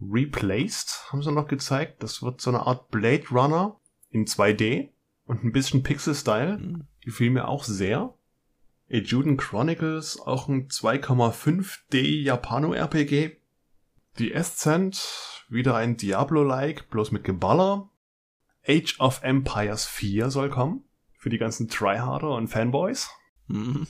Replaced 0.00 1.10
haben 1.10 1.22
sie 1.22 1.32
noch 1.32 1.48
gezeigt. 1.48 2.02
Das 2.02 2.22
wird 2.22 2.40
so 2.40 2.50
eine 2.50 2.66
Art 2.66 2.90
Blade 2.90 3.24
Runner 3.30 3.78
in 4.10 4.26
2D 4.26 4.90
und 5.26 5.44
ein 5.44 5.52
bisschen 5.52 5.82
Pixel-Style. 5.82 6.58
Hm. 6.58 6.86
Gefiel 7.00 7.30
mir 7.30 7.48
auch 7.48 7.64
sehr. 7.64 8.14
Ejuden 8.88 9.36
Chronicles, 9.36 10.20
auch 10.20 10.48
ein 10.48 10.68
2,5D 10.68 12.22
Japano-RPG. 12.22 13.36
Die 14.18 14.34
Ascent, 14.34 15.44
wieder 15.48 15.76
ein 15.76 15.96
Diablo-like, 15.96 16.90
bloß 16.90 17.12
mit 17.12 17.24
Geballer. 17.24 17.88
Age 18.68 19.00
of 19.00 19.22
Empires 19.22 19.86
4 19.86 20.30
soll 20.30 20.50
kommen. 20.50 20.84
Für 21.22 21.30
die 21.30 21.38
ganzen 21.38 21.68
Tryharder 21.68 22.34
und 22.34 22.48
Fanboys. 22.48 23.08
Hm. 23.46 23.86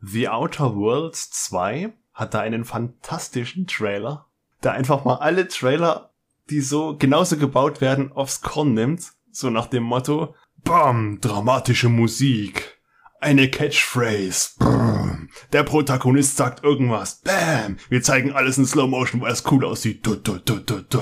The 0.00 0.30
Outer 0.30 0.74
Worlds 0.76 1.28
2 1.30 1.92
hat 2.14 2.32
da 2.32 2.40
einen 2.40 2.64
fantastischen 2.64 3.66
Trailer, 3.66 4.24
der 4.62 4.72
einfach 4.72 5.04
mal 5.04 5.16
alle 5.16 5.46
Trailer, 5.46 6.14
die 6.48 6.62
so 6.62 6.96
genauso 6.96 7.36
gebaut 7.36 7.82
werden, 7.82 8.12
aufs 8.12 8.40
Korn 8.40 8.72
nimmt. 8.72 9.12
So 9.30 9.50
nach 9.50 9.66
dem 9.66 9.82
Motto, 9.82 10.34
Bam, 10.64 11.20
dramatische 11.20 11.90
Musik. 11.90 12.80
Eine 13.20 13.50
Catchphrase. 13.50 14.52
Brrr. 14.58 15.18
Der 15.52 15.64
Protagonist 15.64 16.38
sagt 16.38 16.64
irgendwas. 16.64 17.20
Bam. 17.20 17.76
Wir 17.90 18.02
zeigen 18.02 18.32
alles 18.32 18.56
in 18.56 18.64
Slow 18.64 18.88
Motion, 18.88 19.20
weil 19.20 19.32
es 19.32 19.44
cool 19.50 19.66
aussieht. 19.66 20.06
Du, 20.06 20.14
du, 20.14 20.38
du, 20.38 20.60
du, 20.60 20.80
du. 20.80 21.00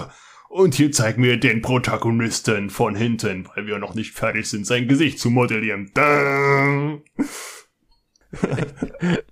Und 0.49 0.75
hier 0.75 0.91
zeigen 0.93 1.23
wir 1.23 1.39
den 1.39 1.61
Protagonisten 1.63 2.71
von 2.71 2.95
hinten, 2.95 3.49
weil 3.55 3.67
wir 3.67 3.79
noch 3.79 3.95
nicht 3.95 4.15
fertig 4.15 4.49
sind, 4.49 4.67
sein 4.67 4.89
Gesicht 4.89 5.19
zu 5.19 5.31
modellieren. 5.31 5.91
Da. 5.95 6.99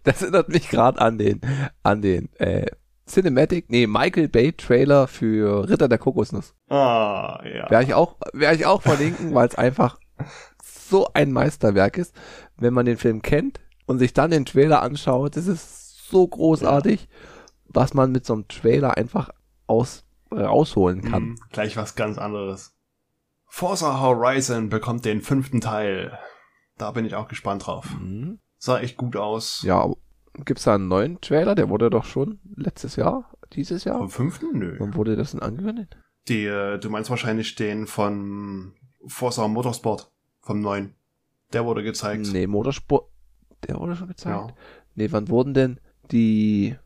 Das 0.04 0.22
erinnert 0.22 0.48
mich 0.48 0.70
gerade 0.70 0.98
an 0.98 1.18
den, 1.18 1.42
an 1.82 2.00
den 2.00 2.34
äh, 2.36 2.64
Cinematic, 3.06 3.66
nee, 3.68 3.86
Michael 3.86 4.28
Bay 4.28 4.52
Trailer 4.52 5.06
für 5.06 5.68
Ritter 5.68 5.88
der 5.88 5.98
Kokosnuss. 5.98 6.54
Ah, 6.68 7.40
ja. 7.44 7.68
Werde 7.70 7.84
ich 7.84 7.94
auch, 7.94 8.16
werde 8.32 8.56
ich 8.56 8.64
auch 8.64 8.80
verlinken, 8.80 9.34
weil 9.34 9.48
es 9.48 9.54
einfach 9.54 9.98
so 10.72 11.08
ein 11.12 11.30
Meisterwerk 11.30 11.98
ist. 11.98 12.14
Wenn 12.56 12.72
man 12.72 12.86
den 12.86 12.96
Film 12.96 13.20
kennt 13.20 13.60
und 13.84 13.98
sich 13.98 14.14
dann 14.14 14.30
den 14.30 14.46
Trailer 14.46 14.80
anschaut, 14.80 15.36
das 15.36 15.46
ist 15.46 16.08
so 16.08 16.26
großartig, 16.26 17.08
was 17.66 17.92
man 17.92 18.12
mit 18.12 18.24
so 18.24 18.32
einem 18.32 18.48
Trailer 18.48 18.96
einfach 18.96 19.30
aus, 19.66 20.05
rausholen 20.30 21.02
kann. 21.02 21.22
Hm, 21.22 21.38
gleich 21.50 21.76
was 21.76 21.94
ganz 21.94 22.18
anderes. 22.18 22.74
Forza 23.46 24.00
Horizon 24.00 24.68
bekommt 24.68 25.04
den 25.04 25.22
fünften 25.22 25.60
Teil. 25.60 26.18
Da 26.76 26.90
bin 26.90 27.04
ich 27.04 27.14
auch 27.14 27.28
gespannt 27.28 27.66
drauf. 27.66 27.88
Mhm. 28.00 28.38
Sah 28.58 28.80
echt 28.80 28.96
gut 28.96 29.16
aus. 29.16 29.62
Ja, 29.62 29.90
gibt's 30.44 30.64
da 30.64 30.74
einen 30.74 30.88
neuen 30.88 31.20
Trailer? 31.20 31.54
Der 31.54 31.68
wurde 31.68 31.90
doch 31.90 32.04
schon 32.04 32.40
letztes 32.54 32.96
Jahr, 32.96 33.32
dieses 33.52 33.84
Jahr. 33.84 33.98
Vom 33.98 34.10
fünften? 34.10 34.58
Nö. 34.58 34.76
Wann 34.78 34.94
wurde 34.94 35.16
das 35.16 35.30
denn 35.32 35.40
angekündigt? 35.40 35.96
Die, 36.28 36.44
äh, 36.44 36.78
du 36.78 36.90
meinst 36.90 37.10
wahrscheinlich 37.10 37.54
den 37.54 37.86
von 37.86 38.74
Forza 39.06 39.46
Motorsport. 39.46 40.10
Vom 40.40 40.60
neuen. 40.60 40.94
Der 41.52 41.64
wurde 41.64 41.82
gezeigt. 41.82 42.28
Nee, 42.32 42.46
Motorsport. 42.46 43.08
Der 43.66 43.78
wurde 43.78 43.96
schon 43.96 44.08
gezeigt. 44.08 44.50
Ja. 44.50 44.56
Nee, 44.94 45.08
wann 45.12 45.28
wurden 45.28 45.54
denn 45.54 45.80
die 46.10 46.76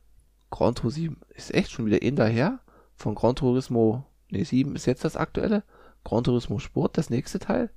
Gran 0.51 0.74
Turismo 0.74 0.91
7? 0.91 1.20
Ist 1.34 1.55
echt 1.55 1.70
schon 1.70 1.86
wieder 1.86 2.03
in 2.03 2.16
daher? 2.16 2.61
Von 3.01 3.14
Gran 3.14 3.34
Turismo, 3.34 4.05
nee, 4.28 4.44
7 4.44 4.76
ist 4.76 4.84
jetzt 4.84 5.05
das 5.07 5.16
aktuelle. 5.16 5.62
Gran 6.05 6.22
Turismo 6.22 6.59
Sport, 6.59 6.98
das 6.98 7.09
nächste 7.09 7.38
Teil, 7.38 7.70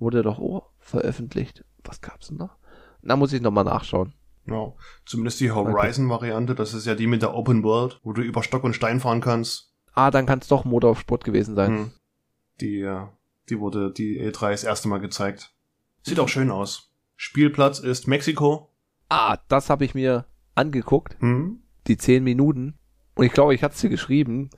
wurde 0.00 0.24
doch 0.24 0.40
auch 0.40 0.70
veröffentlicht. 0.80 1.64
Was 1.84 2.00
gab's 2.00 2.26
denn 2.26 2.38
noch? 2.38 2.56
Da 3.00 3.14
muss 3.14 3.32
ich 3.32 3.40
nochmal 3.40 3.62
nachschauen. 3.62 4.14
ja. 4.46 4.72
Zumindest 5.06 5.38
die 5.38 5.52
Horizon-Variante, 5.52 6.56
das 6.56 6.74
ist 6.74 6.86
ja 6.86 6.96
die 6.96 7.06
mit 7.06 7.22
der 7.22 7.34
Open 7.34 7.62
World, 7.62 8.00
wo 8.02 8.12
du 8.12 8.22
über 8.22 8.42
Stock 8.42 8.64
und 8.64 8.74
Stein 8.74 8.98
fahren 8.98 9.20
kannst. 9.20 9.72
Ah, 9.92 10.10
dann 10.10 10.26
kann 10.26 10.40
es 10.40 10.48
doch 10.48 10.64
Motorsport 10.64 11.22
gewesen 11.22 11.54
sein. 11.54 11.70
Hm. 11.70 11.90
Die, 12.60 12.80
äh, 12.80 13.06
die 13.48 13.60
wurde 13.60 13.92
die 13.92 14.20
E3 14.20 14.50
das 14.50 14.64
erste 14.64 14.88
Mal 14.88 14.98
gezeigt. 14.98 15.54
Sieht 16.02 16.18
auch 16.18 16.28
schön 16.28 16.50
aus. 16.50 16.90
Spielplatz 17.14 17.78
ist 17.78 18.08
Mexiko. 18.08 18.70
Ah, 19.08 19.38
das 19.46 19.70
habe 19.70 19.84
ich 19.84 19.94
mir 19.94 20.24
angeguckt, 20.56 21.16
Hm. 21.20 21.62
die 21.86 21.96
10 21.96 22.24
Minuten. 22.24 22.76
Und 23.14 23.24
ich 23.26 23.32
glaube, 23.32 23.54
ich 23.54 23.62
hatte 23.62 23.74
es 23.74 23.80
dir 23.80 23.90
geschrieben. 23.90 24.50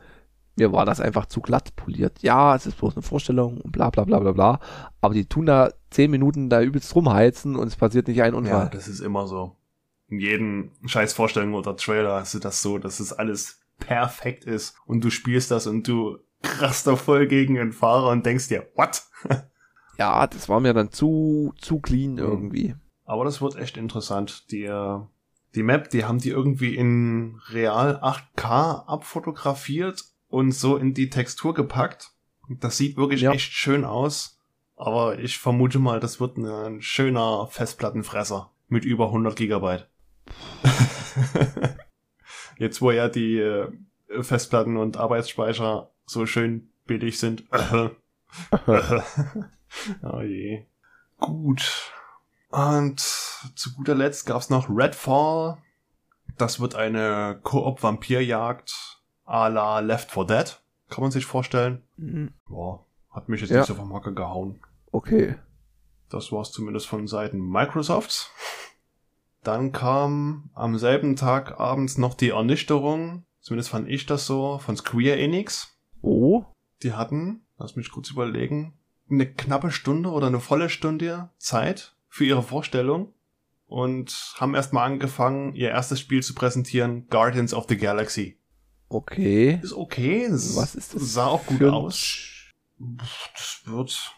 Mir 0.58 0.72
war 0.72 0.86
das 0.86 1.00
einfach 1.00 1.26
zu 1.26 1.40
glatt 1.42 1.76
poliert. 1.76 2.22
Ja, 2.22 2.54
es 2.56 2.64
ist 2.64 2.78
bloß 2.78 2.94
eine 2.96 3.02
Vorstellung 3.02 3.60
und 3.60 3.72
bla 3.72 3.90
bla 3.90 4.04
bla 4.04 4.18
bla 4.20 4.32
bla. 4.32 4.60
Aber 5.02 5.12
die 5.12 5.26
tun 5.26 5.44
da 5.46 5.70
10 5.90 6.10
Minuten 6.10 6.48
da 6.48 6.62
übelst 6.62 6.94
rumheizen 6.94 7.56
und 7.56 7.66
es 7.68 7.76
passiert 7.76 8.08
nicht 8.08 8.22
ein 8.22 8.32
Ja, 8.32 8.38
Unfall. 8.38 8.70
das 8.72 8.88
ist 8.88 9.00
immer 9.00 9.26
so. 9.26 9.56
In 10.08 10.18
jedem 10.20 10.70
scheiß 10.86 11.12
Vorstellung 11.12 11.52
oder 11.54 11.76
Trailer 11.76 12.20
hast 12.20 12.32
du 12.32 12.38
das 12.38 12.62
so, 12.62 12.78
dass 12.78 13.00
es 13.00 13.12
alles 13.12 13.60
perfekt 13.78 14.44
ist 14.44 14.76
und 14.86 15.04
du 15.04 15.10
spielst 15.10 15.50
das 15.50 15.66
und 15.66 15.86
du 15.86 16.18
krachst 16.42 16.86
da 16.86 16.96
voll 16.96 17.26
gegen 17.26 17.56
den 17.56 17.72
Fahrer 17.72 18.08
und 18.10 18.24
denkst 18.24 18.48
dir, 18.48 18.66
what? 18.76 19.02
Ja, 19.98 20.26
das 20.26 20.48
war 20.50 20.60
mir 20.60 20.74
dann 20.74 20.90
zu, 20.92 21.54
zu 21.58 21.80
clean 21.80 22.18
irgendwie. 22.18 22.74
Aber 23.06 23.24
das 23.24 23.40
wird 23.40 23.56
echt 23.56 23.78
interessant. 23.78 24.50
Die, 24.50 24.64
äh, 24.64 24.98
die 25.56 25.62
Map, 25.62 25.90
die 25.90 26.04
haben 26.04 26.18
die 26.18 26.28
irgendwie 26.30 26.76
in 26.76 27.40
real 27.48 27.96
8K 28.02 28.84
abfotografiert 28.86 30.04
und 30.28 30.52
so 30.52 30.76
in 30.76 30.94
die 30.94 31.10
Textur 31.10 31.54
gepackt. 31.54 32.12
Das 32.48 32.76
sieht 32.76 32.96
wirklich 32.96 33.22
Ja. 33.22 33.32
echt 33.32 33.52
schön 33.52 33.84
aus. 33.84 34.38
Aber 34.76 35.18
ich 35.18 35.38
vermute 35.38 35.78
mal, 35.78 35.98
das 36.00 36.20
wird 36.20 36.36
ein 36.36 36.82
schöner 36.82 37.46
Festplattenfresser 37.50 38.52
mit 38.68 38.84
über 38.84 39.06
100 39.06 39.34
Gigabyte. 39.34 39.88
Jetzt, 42.58 42.82
wo 42.82 42.90
ja 42.90 43.08
die 43.08 43.38
äh, 43.38 43.68
Festplatten 44.20 44.76
und 44.76 44.98
Arbeitsspeicher 44.98 45.90
so 46.04 46.26
schön 46.26 46.70
billig 46.84 47.18
sind. 47.18 47.44
oh 50.02 50.20
je. 50.20 50.66
Gut. 51.18 51.92
Und 52.50 53.00
zu 53.00 53.74
guter 53.74 53.94
Letzt 53.94 54.26
gab's 54.26 54.50
noch 54.50 54.68
Redfall. 54.68 55.58
Das 56.38 56.60
wird 56.60 56.74
eine 56.74 57.38
Koop-Vampirjagd 57.42 58.72
à 59.26 59.48
la 59.48 59.80
Left 59.80 60.10
4 60.10 60.24
Dead. 60.24 60.60
Kann 60.88 61.02
man 61.02 61.10
sich 61.10 61.24
vorstellen. 61.26 61.82
Mhm. 61.96 62.32
Boah, 62.48 62.84
hat 63.10 63.28
mich 63.28 63.40
jetzt 63.40 63.50
Ja. 63.50 63.58
nicht 63.58 63.66
so 63.66 63.74
vom 63.74 63.92
Hocker 63.92 64.12
gehauen. 64.12 64.60
Okay. 64.92 65.36
Das 66.08 66.30
war's 66.30 66.52
zumindest 66.52 66.86
von 66.86 67.08
Seiten 67.08 67.40
Microsofts. 67.40 68.30
Dann 69.42 69.72
kam 69.72 70.50
am 70.54 70.78
selben 70.78 71.16
Tag 71.16 71.58
abends 71.58 71.98
noch 71.98 72.14
die 72.14 72.30
Ernüchterung, 72.30 73.24
zumindest 73.40 73.70
fand 73.70 73.88
ich 73.88 74.06
das 74.06 74.26
so, 74.26 74.58
von 74.58 74.76
Square 74.76 75.16
Enix. 75.18 75.76
Oh, 76.02 76.44
Die 76.82 76.92
hatten, 76.92 77.44
lass 77.58 77.74
mich 77.74 77.90
kurz 77.90 78.10
überlegen, 78.10 78.74
eine 79.10 79.26
knappe 79.32 79.70
Stunde 79.70 80.10
oder 80.10 80.26
eine 80.28 80.40
volle 80.40 80.68
Stunde 80.68 81.30
Zeit 81.38 81.95
für 82.16 82.24
ihre 82.24 82.42
Vorstellung 82.42 83.12
und 83.66 84.34
haben 84.38 84.54
erstmal 84.54 84.90
angefangen, 84.90 85.54
ihr 85.54 85.68
erstes 85.70 86.00
Spiel 86.00 86.22
zu 86.22 86.34
präsentieren, 86.34 87.06
Guardians 87.10 87.52
of 87.52 87.66
the 87.68 87.76
Galaxy. 87.76 88.38
okay. 88.88 89.60
Ist 89.62 89.72
okay, 89.74 90.24
es 90.24 90.56
Was 90.56 90.74
ist 90.74 90.94
das 90.94 91.12
sah 91.12 91.26
auch 91.26 91.44
gut 91.46 91.62
aus. 91.64 92.18
Das 92.78 93.60
wird. 93.64 94.12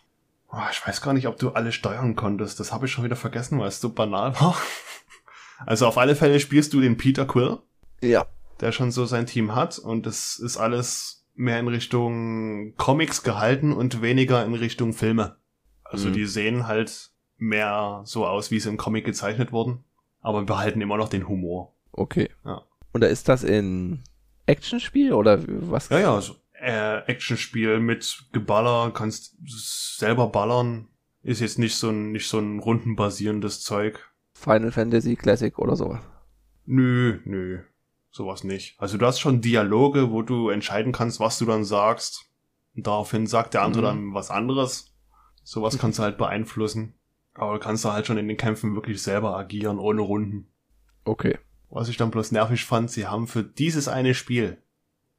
Oh, 0.51 0.57
ich 0.70 0.86
weiß 0.86 1.01
gar 1.03 1.12
nicht, 1.12 1.26
ob 1.26 1.38
du 1.38 1.51
alle 1.51 1.72
steuern 1.72 2.14
konntest. 2.16 2.59
Das 2.61 2.72
habe 2.72 2.86
ich 2.86 2.92
schon 2.92 3.05
wieder 3.05 3.16
vergessen, 3.16 3.59
weil 3.59 3.68
es 3.68 3.80
so 3.80 3.90
banal 3.92 4.34
war. 4.40 4.57
Also 5.66 5.88
auf 5.88 5.99
alle 5.99 6.14
Fälle 6.14 6.38
spielst 6.38 6.72
du 6.72 6.80
den 6.80 6.96
Peter 6.96 7.26
Quill, 7.26 7.59
Ja. 8.01 8.26
der 8.61 8.70
schon 8.70 8.92
so 8.92 9.07
sein 9.07 9.26
Team 9.26 9.57
hat 9.57 9.76
und 9.76 10.07
es 10.07 10.38
ist 10.38 10.57
alles 10.57 11.26
mehr 11.34 11.59
in 11.59 11.66
Richtung 11.66 12.74
Comics 12.76 13.24
gehalten 13.24 13.72
und 13.72 14.01
weniger 14.01 14.44
in 14.44 14.55
Richtung 14.55 14.92
Filme. 14.92 15.36
Also 15.82 16.11
Mhm. 16.11 16.12
die 16.12 16.26
sehen 16.26 16.66
halt 16.68 17.11
mehr 17.39 18.03
so 18.05 18.26
aus, 18.26 18.51
wie 18.51 18.61
sie 18.61 18.68
im 18.68 18.76
Comic 18.76 19.05
gezeichnet 19.05 19.53
wurden, 19.53 19.84
aber 20.20 20.43
behalten 20.45 20.80
immer 20.80 20.97
noch 20.97 21.09
den 21.09 21.28
Humor. 21.28 21.74
Okay. 21.93 22.28
Ja. 22.45 22.62
Und 22.93 23.01
da 23.03 23.07
ist 23.07 23.28
das 23.28 23.45
in 23.45 24.03
Actionspiel 24.47 25.12
oder 25.12 25.43
was? 25.47 25.89
Ja, 25.89 25.99
ja, 26.01 26.14
also, 26.14 26.34
äh, 26.55 26.99
Actionspiel 27.07 27.80
mit 27.80 28.26
Geballer, 28.32 28.91
kannst 28.93 29.36
selber 29.47 30.28
ballern. 30.28 30.89
Ist 31.22 31.41
jetzt 31.41 31.59
nicht 31.59 31.76
so 31.76 31.91
ein, 31.91 32.12
nicht 32.12 32.28
so 32.28 32.39
ein 32.39 32.59
rundenbasierendes 32.59 33.62
Zeug. 33.62 34.09
Final 34.34 34.70
Fantasy 34.72 35.16
Classic 35.16 35.59
oder 35.59 35.76
sowas. 35.76 36.01
Nö, 36.64 37.20
nö, 37.24 37.61
sowas 38.11 38.45
nicht. 38.45 38.78
Also 38.80 38.99
du 38.99 39.07
hast 39.07 39.18
schon 39.20 39.41
Dialoge, 39.41 40.11
wo 40.11 40.22
du 40.22 40.49
entscheiden 40.49 40.93
kannst, 40.93 41.18
was 41.20 41.39
du 41.39 41.45
dann 41.45 41.64
sagst. 41.64 42.24
Und 42.74 42.86
daraufhin 42.86 43.26
sagt 43.26 43.55
der 43.55 43.62
andere 43.62 43.82
Mhm. 43.82 43.86
dann 44.07 44.14
was 44.14 44.30
anderes. 44.30 44.95
Sowas 45.43 45.78
kannst 45.78 45.99
du 45.99 46.03
halt 46.05 46.18
beeinflussen. 46.18 46.95
Aber 47.39 47.55
du 47.55 47.61
kannst 47.61 47.84
da 47.84 47.93
halt 47.93 48.07
schon 48.07 48.18
in 48.18 48.26
den 48.26 48.36
Kämpfen 48.36 48.74
wirklich 48.74 49.01
selber 49.01 49.36
agieren, 49.36 49.78
ohne 49.78 50.01
Runden. 50.01 50.49
Okay. 51.05 51.39
Was 51.70 51.89
ich 51.89 51.97
dann 51.97 52.11
bloß 52.11 52.32
nervig 52.32 52.64
fand, 52.64 52.91
sie 52.91 53.07
haben 53.07 53.28
für 53.28 53.45
dieses 53.45 53.86
eine 53.86 54.14
Spiel, 54.14 54.61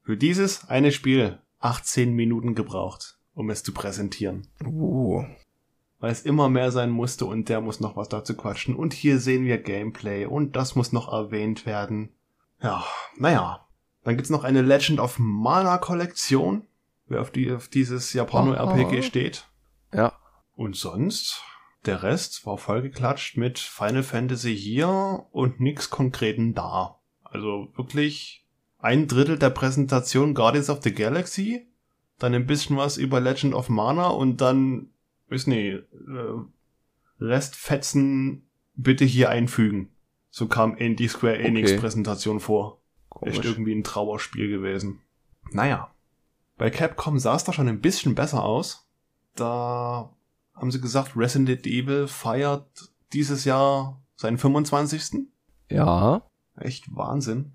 für 0.04 0.18
dieses 0.18 0.68
eine 0.68 0.92
Spiel 0.92 1.40
18 1.60 2.14
Minuten 2.14 2.56
gebraucht, 2.56 3.20
um 3.34 3.50
es 3.50 3.64
zu 3.64 3.74
präsentieren. 3.74 4.48
Uh. 4.66 5.24
Weil 6.00 6.12
es 6.12 6.24
immer 6.24 6.50
mehr 6.50 6.72
sein 6.72 6.90
musste 6.90 7.26
und 7.26 7.48
der 7.48 7.62
muss 7.62 7.80
noch 7.80 7.96
was 7.96 8.10
dazu 8.10 8.36
quatschen. 8.36 8.76
Und 8.76 8.94
hier 8.94 9.20
sehen 9.20 9.46
wir 9.46 9.58
Gameplay 9.58 10.26
und 10.26 10.58
das 10.58 10.76
muss 10.76 10.92
noch 10.92 11.12
erwähnt 11.12 11.66
werden. 11.66 12.10
Ja, 12.62 12.84
naja. 13.18 13.66
Dann 14.04 14.16
gibt's 14.16 14.30
noch 14.30 14.44
eine 14.44 14.62
Legend 14.62 15.00
of 15.00 15.20
Mana 15.20 15.78
Kollektion, 15.78 16.66
wer 17.08 17.22
auf, 17.22 17.32
die, 17.32 17.52
auf 17.52 17.70
dieses 17.70 18.12
Japano-RPG 18.12 19.04
steht. 19.04 19.48
Ja. 19.94 20.14
Und 20.56 20.76
sonst, 20.76 21.44
der 21.86 22.04
Rest 22.04 22.46
war 22.46 22.58
vollgeklatscht 22.58 23.38
mit 23.38 23.60
Final 23.60 24.04
Fantasy 24.04 24.56
hier 24.56 25.26
und 25.32 25.60
nix 25.60 25.90
Konkreten 25.90 26.54
da. 26.54 27.00
Also 27.24 27.72
wirklich 27.76 28.46
ein 28.80 29.08
Drittel 29.08 29.38
der 29.38 29.50
Präsentation 29.50 30.34
Guardians 30.34 30.70
of 30.70 30.82
the 30.84 30.94
Galaxy, 30.94 31.68
dann 32.18 32.34
ein 32.34 32.48
bisschen 32.48 32.78
was 32.78 32.98
über 32.98 33.20
Legend 33.20 33.54
of 33.54 33.70
Mana 33.70 34.08
und 34.10 34.42
dann, 34.42 34.90
weiß 35.30 35.48
nicht, 35.48 35.74
äh, 35.74 35.84
Restfetzen 37.20 38.50
bitte 38.76 39.06
hier 39.06 39.30
einfügen. 39.30 39.90
So 40.30 40.48
kam 40.48 40.76
in 40.76 40.96
die 40.96 41.08
Square 41.08 41.40
Enix 41.40 41.72
Okay. 41.72 41.80
Präsentation 41.80 42.40
vor. 42.40 42.82
Echt 43.22 43.36
Komisch. 43.38 43.46
irgendwie 43.46 43.74
ein 43.74 43.84
Trauerspiel 43.84 44.50
gewesen. 44.50 45.02
Naja. 45.52 45.94
Bei 46.58 46.70
Capcom 46.70 47.20
sah 47.20 47.36
es 47.36 47.44
da 47.44 47.54
schon 47.54 47.68
ein 47.68 47.82
bisschen 47.82 48.16
besser 48.16 48.44
aus. 48.44 48.88
Da 49.36 50.14
haben 50.60 50.72
sie 50.72 50.82
gesagt, 50.82 51.16
Resident 51.16 51.66
Evil 51.66 52.08
feiert 52.08 52.92
dieses 53.14 53.46
Jahr 53.46 54.02
seinen 54.16 54.38
25. 54.38 55.28
Ja. 55.70 56.22
Echt 56.58 56.94
Wahnsinn. 56.96 57.54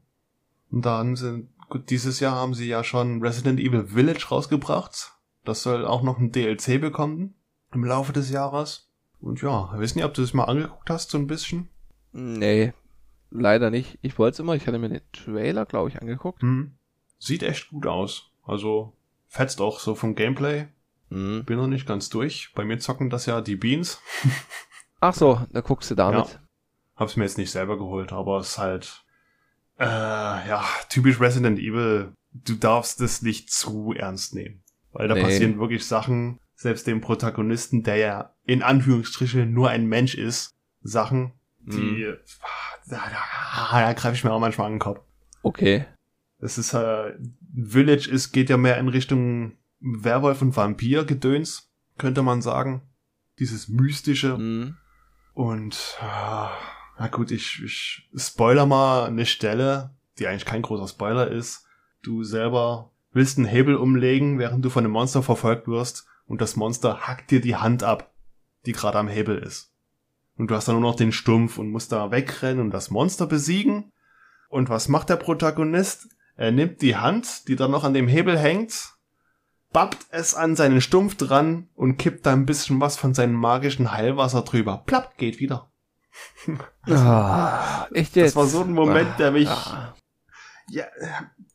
Und 0.70 0.86
da 0.86 0.98
haben 0.98 1.16
sie, 1.16 1.46
gut, 1.68 1.90
dieses 1.90 2.20
Jahr 2.20 2.34
haben 2.34 2.54
sie 2.54 2.66
ja 2.66 2.82
schon 2.82 3.22
Resident 3.22 3.60
Evil 3.60 3.86
Village 3.86 4.26
rausgebracht. 4.30 5.12
Das 5.44 5.62
soll 5.62 5.84
auch 5.84 6.02
noch 6.02 6.18
ein 6.18 6.32
DLC 6.32 6.80
bekommen 6.80 7.34
im 7.72 7.84
Laufe 7.84 8.12
des 8.12 8.30
Jahres. 8.30 8.88
Und 9.20 9.42
ja, 9.42 9.72
wissen 9.78 9.98
ja, 9.98 10.06
ob 10.06 10.14
du 10.14 10.22
das 10.22 10.34
mal 10.34 10.44
angeguckt 10.44 10.88
hast, 10.90 11.10
so 11.10 11.18
ein 11.18 11.26
bisschen. 11.26 11.68
Nee. 12.12 12.72
Leider 13.30 13.70
nicht. 13.70 13.98
Ich 14.00 14.18
wollte 14.18 14.34
es 14.34 14.38
immer. 14.38 14.54
Ich 14.54 14.66
hatte 14.66 14.78
mir 14.78 14.88
den 14.88 15.00
Trailer, 15.12 15.66
glaube 15.66 15.90
ich, 15.90 16.00
angeguckt. 16.00 16.42
Hm. 16.42 16.76
Sieht 17.18 17.42
echt 17.42 17.68
gut 17.68 17.86
aus. 17.86 18.30
Also 18.44 18.92
fetzt 19.26 19.60
auch 19.60 19.80
so 19.80 19.94
vom 19.94 20.14
Gameplay. 20.14 20.68
Mhm. 21.14 21.44
Bin 21.44 21.56
noch 21.58 21.66
nicht 21.68 21.86
ganz 21.86 22.08
durch. 22.10 22.50
Bei 22.54 22.64
mir 22.64 22.78
zocken 22.78 23.08
das 23.10 23.26
ja 23.26 23.40
die 23.40 23.56
Beans. 23.56 24.00
Ach 25.00 25.14
so, 25.14 25.40
da 25.52 25.60
guckst 25.60 25.90
du 25.90 25.94
damit. 25.94 26.40
Hab's 26.96 27.16
mir 27.16 27.24
jetzt 27.24 27.38
nicht 27.38 27.50
selber 27.50 27.76
geholt, 27.78 28.12
aber 28.12 28.38
es 28.38 28.50
ist 28.50 28.58
halt, 28.58 29.04
äh, 29.78 29.84
ja, 29.84 30.64
typisch 30.88 31.20
Resident 31.20 31.58
Evil. 31.58 32.12
Du 32.32 32.54
darfst 32.54 33.00
es 33.00 33.22
nicht 33.22 33.50
zu 33.52 33.92
ernst 33.96 34.34
nehmen. 34.34 34.62
Weil 34.92 35.08
da 35.08 35.14
Nee. 35.14 35.22
passieren 35.22 35.58
wirklich 35.58 35.86
Sachen, 35.86 36.38
selbst 36.54 36.86
dem 36.86 37.00
Protagonisten, 37.00 37.82
der 37.82 37.96
ja 37.96 38.34
in 38.44 38.62
Anführungsstriche 38.62 39.44
nur 39.46 39.70
ein 39.70 39.86
Mensch 39.86 40.14
ist, 40.14 40.54
Sachen, 40.82 41.32
die, 41.60 42.06
Mhm. 42.06 42.16
da, 42.88 43.00
da, 43.10 43.80
da 43.80 43.92
greife 43.94 44.14
ich 44.14 44.24
mir 44.24 44.32
auch 44.32 44.40
manchmal 44.40 44.66
an 44.68 44.74
den 44.74 44.78
Kopf. 44.80 45.00
Okay. 45.42 45.84
Es 46.38 46.58
ist, 46.58 46.74
äh, 46.74 47.12
Village 47.56 48.08
ist, 48.10 48.32
geht 48.32 48.50
ja 48.50 48.56
mehr 48.56 48.78
in 48.78 48.88
Richtung 48.88 49.52
Werwolf 49.84 50.40
und 50.42 50.56
Vampir-Gedöns, 50.56 51.70
könnte 51.98 52.22
man 52.22 52.42
sagen. 52.42 52.82
Dieses 53.38 53.68
mystische. 53.68 54.38
Mhm. 54.38 54.76
Und, 55.34 55.98
na 56.00 57.08
gut, 57.10 57.30
ich, 57.30 57.62
ich 57.62 58.08
spoiler 58.16 58.66
mal 58.66 59.06
eine 59.06 59.26
Stelle, 59.26 59.94
die 60.18 60.26
eigentlich 60.26 60.44
kein 60.44 60.62
großer 60.62 60.88
Spoiler 60.88 61.28
ist. 61.28 61.66
Du 62.02 62.22
selber 62.22 62.92
willst 63.12 63.38
einen 63.38 63.46
Hebel 63.46 63.76
umlegen, 63.76 64.38
während 64.38 64.64
du 64.64 64.70
von 64.70 64.84
einem 64.84 64.92
Monster 64.92 65.22
verfolgt 65.22 65.68
wirst 65.68 66.06
und 66.26 66.40
das 66.40 66.56
Monster 66.56 67.00
hackt 67.06 67.30
dir 67.30 67.40
die 67.40 67.56
Hand 67.56 67.82
ab, 67.82 68.12
die 68.66 68.72
gerade 68.72 68.98
am 68.98 69.08
Hebel 69.08 69.38
ist. 69.38 69.72
Und 70.36 70.50
du 70.50 70.54
hast 70.54 70.66
dann 70.66 70.80
nur 70.80 70.90
noch 70.90 70.96
den 70.96 71.12
Stumpf 71.12 71.58
und 71.58 71.70
musst 71.70 71.92
da 71.92 72.10
wegrennen 72.10 72.60
und 72.60 72.70
das 72.70 72.90
Monster 72.90 73.26
besiegen. 73.26 73.92
Und 74.48 74.68
was 74.68 74.88
macht 74.88 75.10
der 75.10 75.16
Protagonist? 75.16 76.08
Er 76.36 76.50
nimmt 76.50 76.82
die 76.82 76.96
Hand, 76.96 77.48
die 77.48 77.56
dann 77.56 77.70
noch 77.70 77.84
an 77.84 77.94
dem 77.94 78.08
Hebel 78.08 78.36
hängt, 78.36 78.93
bappt 79.74 80.06
es 80.10 80.34
an 80.34 80.56
seinen 80.56 80.80
Stumpf 80.80 81.16
dran 81.16 81.68
und 81.74 81.98
kippt 81.98 82.24
da 82.24 82.32
ein 82.32 82.46
bisschen 82.46 82.80
was 82.80 82.96
von 82.96 83.12
seinem 83.12 83.34
magischen 83.34 83.92
Heilwasser 83.92 84.40
drüber. 84.42 84.82
Plapp, 84.86 85.18
geht 85.18 85.38
wieder. 85.40 85.70
Ah, 86.86 87.86
echt 87.92 88.14
jetzt? 88.14 88.28
Das 88.28 88.36
war 88.36 88.46
so 88.46 88.60
ein 88.62 88.72
Moment, 88.72 89.18
der 89.18 89.32
mich, 89.32 89.48
Ah. 89.48 89.94
ja, 90.68 90.84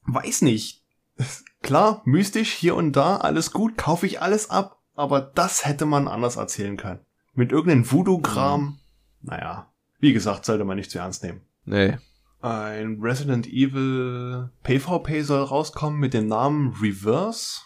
weiß 0.07 0.41
nicht. 0.41 0.83
Klar, 1.61 2.01
mystisch 2.05 2.51
hier 2.51 2.75
und 2.75 2.93
da, 2.93 3.17
alles 3.17 3.51
gut, 3.51 3.77
kaufe 3.77 4.05
ich 4.05 4.21
alles 4.21 4.49
ab, 4.49 4.79
aber 4.95 5.21
das 5.21 5.65
hätte 5.65 5.85
man 5.85 6.07
anders 6.07 6.35
erzählen 6.35 6.77
können. 6.77 6.99
Mit 7.35 7.51
irgendeinem 7.51 7.89
Voodoo-Kram, 7.89 8.79
naja, 9.21 9.71
wie 9.99 10.13
gesagt, 10.13 10.45
sollte 10.45 10.65
man 10.65 10.77
nicht 10.77 10.91
zu 10.91 10.99
ernst 10.99 11.23
nehmen. 11.23 11.41
Nee. 11.65 11.97
Ein 12.41 12.99
Resident 13.01 13.47
Evil 13.47 14.49
PvP 14.63 15.21
soll 15.21 15.43
rauskommen 15.43 15.99
mit 15.99 16.13
dem 16.13 16.27
Namen 16.27 16.75
Reverse. 16.81 17.61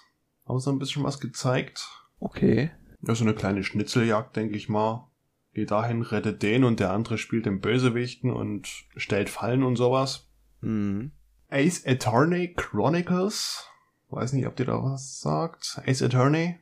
Haben 0.47 0.59
sie 0.59 0.71
ein 0.71 0.79
bisschen 0.79 1.03
was 1.03 1.19
gezeigt. 1.19 1.87
Okay. 2.19 2.71
Ja, 3.01 3.15
so 3.15 3.23
eine 3.23 3.33
kleine 3.33 3.63
Schnitzeljagd, 3.63 4.35
denke 4.35 4.55
ich 4.55 4.69
mal. 4.69 5.09
Geht 5.53 5.71
dahin, 5.71 6.01
rettet 6.01 6.41
den 6.41 6.63
und 6.63 6.79
der 6.79 6.91
andere 6.91 7.17
spielt 7.17 7.45
den 7.45 7.59
Bösewichten 7.59 8.31
und 8.31 8.67
stellt 8.95 9.29
Fallen 9.29 9.63
und 9.63 9.75
sowas. 9.75 10.27
Mhm. 10.61 11.11
Ace 11.49 11.85
Attorney 11.85 12.53
Chronicles. 12.55 13.67
Weiß 14.09 14.33
nicht, 14.33 14.47
ob 14.47 14.55
dir 14.55 14.65
da 14.65 14.83
was 14.83 15.19
sagt. 15.21 15.81
Ace 15.85 16.01
Attorney. 16.01 16.59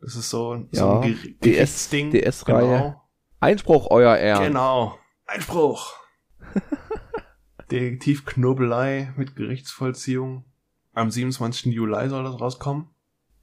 Das 0.00 0.14
ist 0.14 0.30
so, 0.30 0.66
so 0.70 0.78
Ja, 0.78 1.00
ein 1.00 1.12
Ger 1.12 1.14
DS 1.14 1.40
Gerichtsding. 1.40 2.10
DS-Reihe. 2.10 2.66
Genau. 2.66 3.08
Einspruch, 3.40 3.90
euer 3.90 4.16
Ehren. 4.16 4.44
Genau. 4.44 4.98
Einspruch. 5.26 5.94
Detektiv 7.70 8.24
Knobelei 8.24 9.12
mit 9.16 9.36
Gerichtsvollziehung. 9.36 10.44
Am 10.92 11.10
27. 11.10 11.72
Juli 11.72 12.08
soll 12.08 12.24
das 12.24 12.40
rauskommen. 12.40 12.88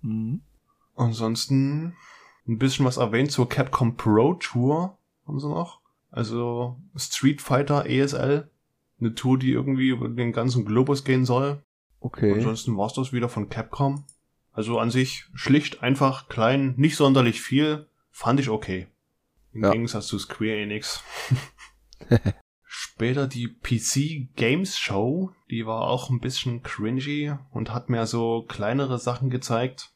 Mhm. 0.05 0.41
Ansonsten 0.95 1.95
ein 2.47 2.57
bisschen 2.57 2.85
was 2.85 2.97
erwähnt 2.97 3.31
zur 3.31 3.49
Capcom 3.49 3.97
Pro 3.97 4.35
Tour 4.35 4.97
haben 5.27 5.39
sie 5.39 5.49
noch. 5.49 5.81
Also 6.11 6.79
Street 6.95 7.41
Fighter 7.41 7.85
ESL. 7.87 8.49
Eine 8.99 9.13
Tour, 9.15 9.37
die 9.37 9.51
irgendwie 9.51 9.89
über 9.89 10.07
den 10.07 10.31
ganzen 10.31 10.63
Globus 10.63 11.03
gehen 11.03 11.25
soll. 11.25 11.61
Okay. 11.99 12.33
Ansonsten 12.33 12.77
war's 12.77 12.93
das 12.93 13.11
wieder 13.11 13.27
von 13.27 13.49
Capcom. 13.49 14.05
Also 14.53 14.79
an 14.79 14.89
sich 14.89 15.25
schlicht, 15.33 15.83
einfach, 15.83 16.29
klein, 16.29 16.75
nicht 16.77 16.95
sonderlich 16.95 17.41
viel. 17.41 17.89
Fand 18.11 18.39
ich 18.39 18.49
okay. 18.49 18.87
Im 19.51 19.63
Ja. 19.63 19.71
Gegensatz 19.71 20.07
zu 20.07 20.17
Square 20.17 20.61
Enix. 20.61 21.03
Später 22.63 23.27
die 23.27 23.47
PC 23.47 24.33
Games 24.35 24.77
Show, 24.77 25.31
die 25.49 25.65
war 25.65 25.81
auch 25.81 26.09
ein 26.09 26.21
bisschen 26.21 26.61
cringy 26.63 27.33
und 27.51 27.73
hat 27.73 27.89
mir 27.89 28.05
so 28.05 28.45
kleinere 28.47 28.99
Sachen 28.99 29.29
gezeigt. 29.29 29.94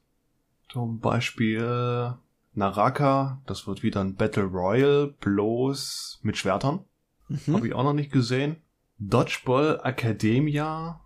Zum 0.72 1.00
Beispiel 1.00 2.16
Naraka, 2.54 3.42
das 3.48 3.66
wird 3.66 3.82
wieder 3.82 4.02
ein 4.02 4.16
Battle 4.16 4.44
Royale, 4.44 5.08
bloß 5.20 6.20
mit 6.22 6.38
Schwertern. 6.38 6.86
Mhm. 7.28 7.56
Habe 7.56 7.68
ich 7.68 7.74
auch 7.74 7.84
noch 7.84 7.94
nicht 7.94 8.12
gesehen. 8.12 8.58
Dodgeball 9.00 9.82
Academia. 9.84 11.02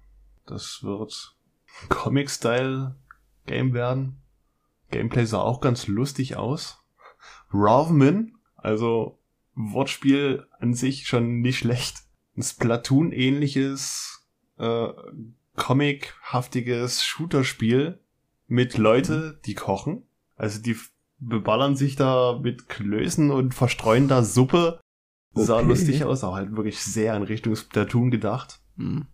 Das 0.46 0.84
wird 0.84 1.38
Comic-Style-Game 1.88 3.74
werden. 3.74 4.18
Gameplay 4.92 5.26
sah 5.26 5.40
auch 5.40 5.62
ganz 5.62 5.88
lustig 5.88 6.36
aus. 6.36 6.84
Rovman, 7.54 8.34
also 8.58 9.18
Wortspiel 9.56 10.46
an 10.60 10.74
sich 10.74 11.08
schon 11.08 11.40
nicht 11.40 11.60
schlecht. 11.60 12.00
Ein 12.36 12.44
Splatoon-ähnliches, 12.44 14.28
äh, 14.58 14.90
comic-haftiges 15.56 17.04
Shooter-Spiel 17.06 18.00
mit 18.54 18.78
Leute, 18.78 19.40
die 19.46 19.56
kochen. 19.56 20.04
Also 20.36 20.62
die 20.62 20.78
beballern 21.18 21.76
sich 21.76 21.96
da 21.96 22.40
mit 22.40 22.70
Klößen 22.70 23.32
und 23.32 23.56
verstreuen 23.56 24.08
da 24.08 24.24
Suppe. 24.24 24.80
Sah 25.34 25.58
Okay. 25.58 25.66
lustig 25.68 26.04
aus, 26.04 26.24
aber 26.24 26.36
halt 26.36 26.56
wirklich 26.56 26.80
sehr 26.80 27.18
in 27.18 27.24
Richtung 27.24 27.56
Splatoon 27.56 28.12
gedacht. 28.12 28.60
Mhm. 28.76 29.08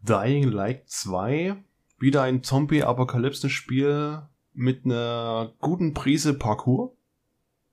Dying 0.00 0.44
Light 0.44 0.88
2, 0.88 1.56
wieder 1.98 2.22
ein 2.22 2.42
Zombie-Apokalypsen-Spiel 2.42 4.22
mit 4.54 4.86
einer 4.86 5.52
guten 5.60 5.92
Prise 5.92 6.32
Parkour. 6.32 6.96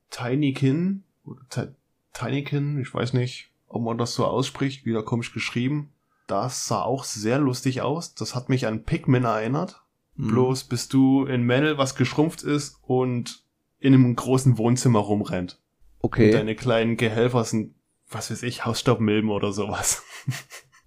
Tinykin, 0.09 1.05
oder 1.23 1.73
Tinykin, 2.13 2.81
ich 2.81 2.93
weiß 2.93 3.13
nicht, 3.13 3.51
ob 3.67 3.83
man 3.83 3.97
das 3.97 4.13
so 4.13 4.25
ausspricht, 4.25 4.85
wieder 4.85 5.03
komisch 5.03 5.33
geschrieben. 5.33 5.93
Das 6.27 6.67
sah 6.67 6.81
auch 6.81 7.05
sehr 7.05 7.39
lustig 7.39 7.81
aus. 7.81 8.13
Das 8.13 8.35
hat 8.35 8.49
mich 8.49 8.67
an 8.67 8.83
Pikmin 8.83 9.23
erinnert. 9.23 9.81
Mhm. 10.15 10.27
Bloß 10.27 10.65
bist 10.65 10.93
du 10.93 11.25
in 11.25 11.43
Männel, 11.43 11.77
was 11.77 11.95
geschrumpft 11.95 12.43
ist 12.43 12.77
und 12.81 13.43
in 13.79 13.93
einem 13.93 14.15
großen 14.15 14.57
Wohnzimmer 14.57 14.99
rumrennt. 14.99 15.59
Und 15.99 16.07
Okay. 16.13 16.31
deine 16.31 16.55
kleinen 16.55 16.97
Gehelfer 16.97 17.43
sind 17.43 17.75
was 18.13 18.29
weiß 18.29 18.43
ich, 18.43 18.65
Hausstaubmilben 18.65 19.29
oder 19.29 19.51
sowas. 19.53 20.03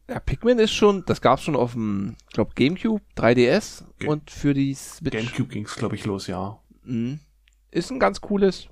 Ja, 0.06 0.20
Pikmin 0.20 0.58
ist 0.58 0.74
schon, 0.74 1.02
das 1.06 1.22
gab's 1.22 1.44
schon 1.44 1.56
auf 1.56 1.72
dem, 1.72 2.16
ich 2.28 2.34
glaube, 2.34 2.52
Gamecube, 2.54 3.00
3DS 3.16 3.84
Ge- 3.98 4.10
und 4.10 4.30
für 4.30 4.52
die 4.52 4.74
Switch. 4.74 5.16
Gamecube 5.16 5.48
ging's, 5.48 5.76
glaube 5.76 5.94
ich, 5.94 6.04
los, 6.04 6.26
ja. 6.26 6.60
Mhm. 6.82 7.20
Ist 7.70 7.90
ein 7.90 7.98
ganz 7.98 8.20
cooles, 8.20 8.68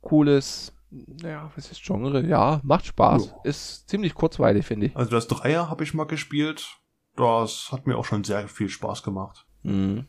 cooles, 0.00 0.72
naja, 0.90 1.52
was 1.54 1.70
ist 1.70 1.82
Genre? 1.84 2.26
Ja, 2.26 2.60
macht 2.64 2.86
Spaß. 2.86 3.26
Ja. 3.26 3.40
Ist 3.44 3.88
ziemlich 3.88 4.14
kurzweilig, 4.14 4.66
finde 4.66 4.86
ich. 4.86 4.96
Also 4.96 5.12
das 5.12 5.28
Dreier 5.28 5.70
habe 5.70 5.84
ich 5.84 5.94
mal 5.94 6.04
gespielt. 6.08 6.66
Das 7.14 7.68
hat 7.70 7.86
mir 7.86 7.96
auch 7.96 8.04
schon 8.04 8.24
sehr 8.24 8.48
viel 8.48 8.68
Spaß 8.68 9.04
gemacht. 9.04 9.46
Mhm. 9.62 10.06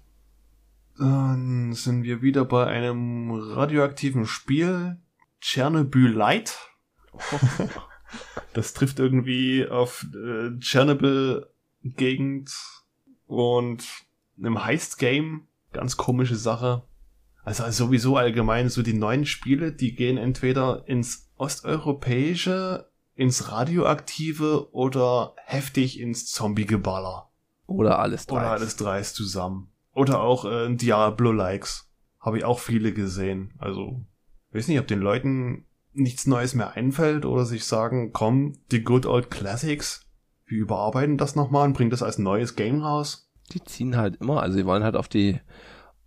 Dann 0.97 1.74
sind 1.74 2.04
wir 2.04 2.22
wieder 2.22 2.45
bei 2.45 2.68
einem 2.68 3.32
radioaktiven 3.32 4.26
Spiel. 4.26 4.97
Chernobyl 5.39 6.12
Light. 6.12 6.58
Das 8.54 8.74
trifft 8.74 8.99
irgendwie 8.99 9.66
auf 9.68 10.06
äh, 10.14 10.60
Chernobyl-Gegend 10.60 12.52
und 13.26 13.84
einem 14.38 14.66
Heist-Game. 14.66 15.47
Ganz 15.72 15.95
komische 15.95 16.36
Sache. 16.36 16.84
Also 17.43 17.70
sowieso 17.72 18.18
allgemein 18.18 18.70
so 18.70 18.82
die 18.84 18.93
neuen 18.93 19.26
Spiele, 19.26 19.72
die 19.72 19.95
gehen 19.95 20.18
entweder 20.18 20.84
ins 20.88 21.32
osteuropäische, 21.38 22.91
ins 23.16 23.52
radioaktive 23.52 24.74
oder 24.74 25.34
heftig 25.45 25.99
ins 25.99 26.26
Zombie-Geballer. 26.32 27.31
Oder 27.76 27.99
alles 27.99 28.28
drei. 28.28 28.38
Oder 28.38 28.51
alles 28.51 28.76
dreist 28.76 29.15
zusammen. 29.15 29.69
Oder 29.93 30.22
auch 30.22 30.45
äh, 30.45 30.74
Diablo-Likes. 30.74 31.89
Habe 32.19 32.38
ich 32.38 32.43
auch 32.45 32.59
viele 32.59 32.93
gesehen. 32.93 33.53
Also, 33.57 34.01
weiß 34.51 34.67
nicht, 34.67 34.80
ob 34.80 34.88
den 34.88 34.99
Leuten 34.99 35.65
nichts 35.93 36.28
Neues 36.28 36.55
mehr 36.55 36.74
einfällt 36.74 37.26
oder 37.26 37.45
sich 37.45 37.65
sagen, 37.65 38.13
komm, 38.13 38.53
die 38.72 38.84
Good 38.84 39.05
Old 39.05 39.30
Classics, 39.30 40.05
wir 40.45 40.59
überarbeiten 40.59 41.17
das 41.17 41.36
nochmal 41.36 41.67
und 41.67 41.74
bringen 41.74 41.89
das 41.89 42.03
als 42.03 42.17
neues 42.17 42.55
Game 42.55 42.82
raus. 42.82 43.30
Die 43.51 43.63
ziehen 43.63 43.97
halt 43.97 44.17
immer, 44.17 44.41
also 44.41 44.57
sie 44.57 44.65
wollen 44.65 44.84
halt 44.84 44.95
auf 44.95 45.07
die, 45.07 45.39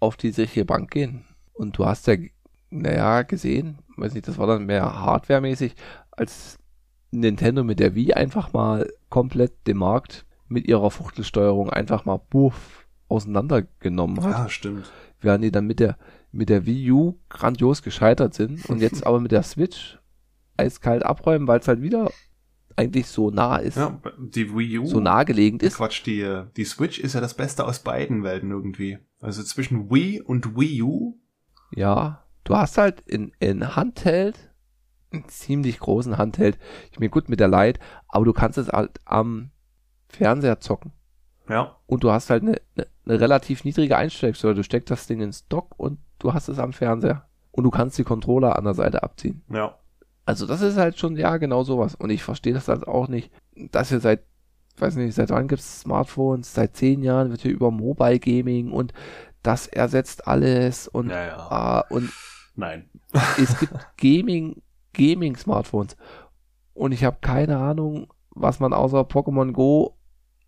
auf 0.01 0.17
die 0.17 0.31
sichere 0.31 0.65
Bank 0.65 0.91
gehen. 0.91 1.25
Und 1.53 1.77
du 1.79 1.85
hast 1.85 2.07
ja, 2.07 2.17
naja, 2.71 3.23
gesehen, 3.23 3.79
weiß 3.97 4.15
nicht, 4.15 4.27
das 4.29 4.39
war 4.39 4.47
dann 4.47 4.67
mehr 4.67 5.01
hardwaremäßig, 5.01 5.75
als 6.11 6.59
Nintendo 7.11 7.63
mit 7.65 7.81
der 7.81 7.95
Wii 7.95 8.15
einfach 8.15 8.53
mal 8.53 8.91
komplett 9.09 9.67
den 9.67 9.77
Markt 9.77 10.27
mit 10.55 10.67
ihrer 10.67 10.91
Fuchtelsteuerung 10.91 11.69
einfach 11.69 12.05
mal 12.07 12.17
buff 12.31 12.87
auseinandergenommen 13.09 14.23
hat. 14.25 14.51
stimmt. 14.51 14.91
während 15.21 15.45
die 15.45 15.51
dann 15.53 15.67
mit 15.67 15.81
der, 15.81 15.99
mit 16.33 16.49
der 16.49 16.65
Wii 16.67 16.91
U 16.93 17.19
grandios 17.29 17.83
gescheitert 17.83 18.35
sind 18.35 18.65
und 18.71 18.81
jetzt 18.81 19.07
aber 19.07 19.21
mit 19.21 19.33
der 19.33 19.43
Switch 19.43 19.99
eiskalt 20.57 21.05
abräumen, 21.05 21.47
weil 21.47 21.61
es 21.61 21.69
halt 21.69 21.83
wieder 21.83 22.11
eigentlich 22.77 23.07
so 23.07 23.31
nah 23.31 23.57
ist, 23.57 23.77
Ja, 23.77 24.01
die 24.19 24.53
Wii 24.55 24.79
U. 24.81 24.87
so 24.87 25.01
nahegelegend 25.01 25.63
ist. 25.63 25.77
Quatsch, 25.77 26.05
die, 26.07 26.43
die 26.57 26.65
Switch 26.65 26.99
ist 26.99 27.15
ja 27.15 27.21
das 27.21 27.35
Beste 27.35 27.65
aus 27.67 27.81
beiden 27.81 28.25
Welten 28.25 28.51
irgendwie. 28.51 28.99
Also 29.21 29.43
zwischen 29.43 29.91
Wii 29.91 30.23
und 30.23 30.57
Wii 30.57 30.83
U. 30.83 31.19
Ja, 31.75 32.25
du 32.45 32.57
hast 32.57 32.79
halt 32.79 33.01
in, 33.03 33.33
in 33.39 33.77
Handheld, 33.77 34.53
einen 35.13 35.29
ziemlich 35.29 35.79
großen 35.79 36.19
Handheld, 36.19 36.59
ich 36.91 36.99
mir 36.99 37.11
gut 37.11 37.29
mit 37.29 37.39
der 37.39 37.49
Lite, 37.49 37.79
aber 38.09 38.25
du 38.25 38.33
kannst 38.33 38.59
es 38.59 38.69
halt 38.69 39.01
am 39.05 39.51
Fernseher 40.15 40.61
zocken. 40.61 40.93
Ja, 41.49 41.77
Und 41.87 42.03
du 42.05 42.11
hast 42.11 42.31
halt 42.31 42.43
eine, 42.43 42.57
eine, 42.75 43.21
relativ 43.21 43.65
niedrige 43.65 43.99
Einstellungssteuer. 43.99 44.55
Du 44.55 44.63
steckst 44.63 44.91
das 44.91 45.07
Ding 45.07 45.21
ins 45.21 45.47
Dock 45.49 45.79
und 45.79 45.99
du 46.19 46.33
hast 46.33 46.49
es 46.49 46.59
am 46.59 46.73
Fernseher. 46.73 47.27
Und 47.51 47.65
du 47.65 47.71
kannst 47.71 47.99
die 47.99 48.05
Controller 48.05 48.57
an 48.57 48.65
der 48.65 48.75
Seite 48.75 49.03
abziehen. 49.03 49.43
ja. 49.51 49.77
Also 50.27 50.47
das 50.47 50.63
ist 50.63 50.79
halt 50.79 50.99
schon, 50.99 51.19
ja, 51.19 51.37
genau 51.37 51.65
sowas. 51.65 51.95
Und 51.97 52.09
ich 52.09 52.23
verstehe 52.23 52.55
das 52.55 52.69
halt 52.69 52.89
auch 52.89 53.09
nicht, 53.09 53.31
dass 53.55 53.93
ihr 53.93 54.01
seit, 54.01 54.23
weiß 54.79 54.97
nicht, 54.97 55.15
seit 55.15 55.29
wann 55.29 55.49
gibt 55.49 55.61
es 55.61 55.81
Smartphones? 55.81 56.55
Seit 56.55 56.75
zehn 56.77 57.03
Jahren 57.03 57.29
wird 57.31 57.43
hier 57.43 57.53
über 57.53 57.71
Mobile 57.71 58.19
Gaming 58.19 58.73
und 58.73 58.95
das 59.43 59.67
ersetzt 59.67 60.27
alles 60.27 60.89
und, 60.89 61.11
Ja, 61.11 61.27
ja. 61.27 61.37
ah, 61.37 61.85
und 61.91 62.11
Nein. 62.57 62.89
es 63.39 63.59
gibt 63.59 63.75
Gaming, 63.99 64.63
Gaming-Smartphones. 64.95 65.95
Und 66.73 66.93
ich 66.93 67.05
habe 67.05 67.19
keine 67.21 67.59
Ahnung, 67.59 68.07
was 68.31 68.61
man 68.61 68.73
außer 68.73 69.01
Pokémon 69.03 69.53
Go 69.53 69.99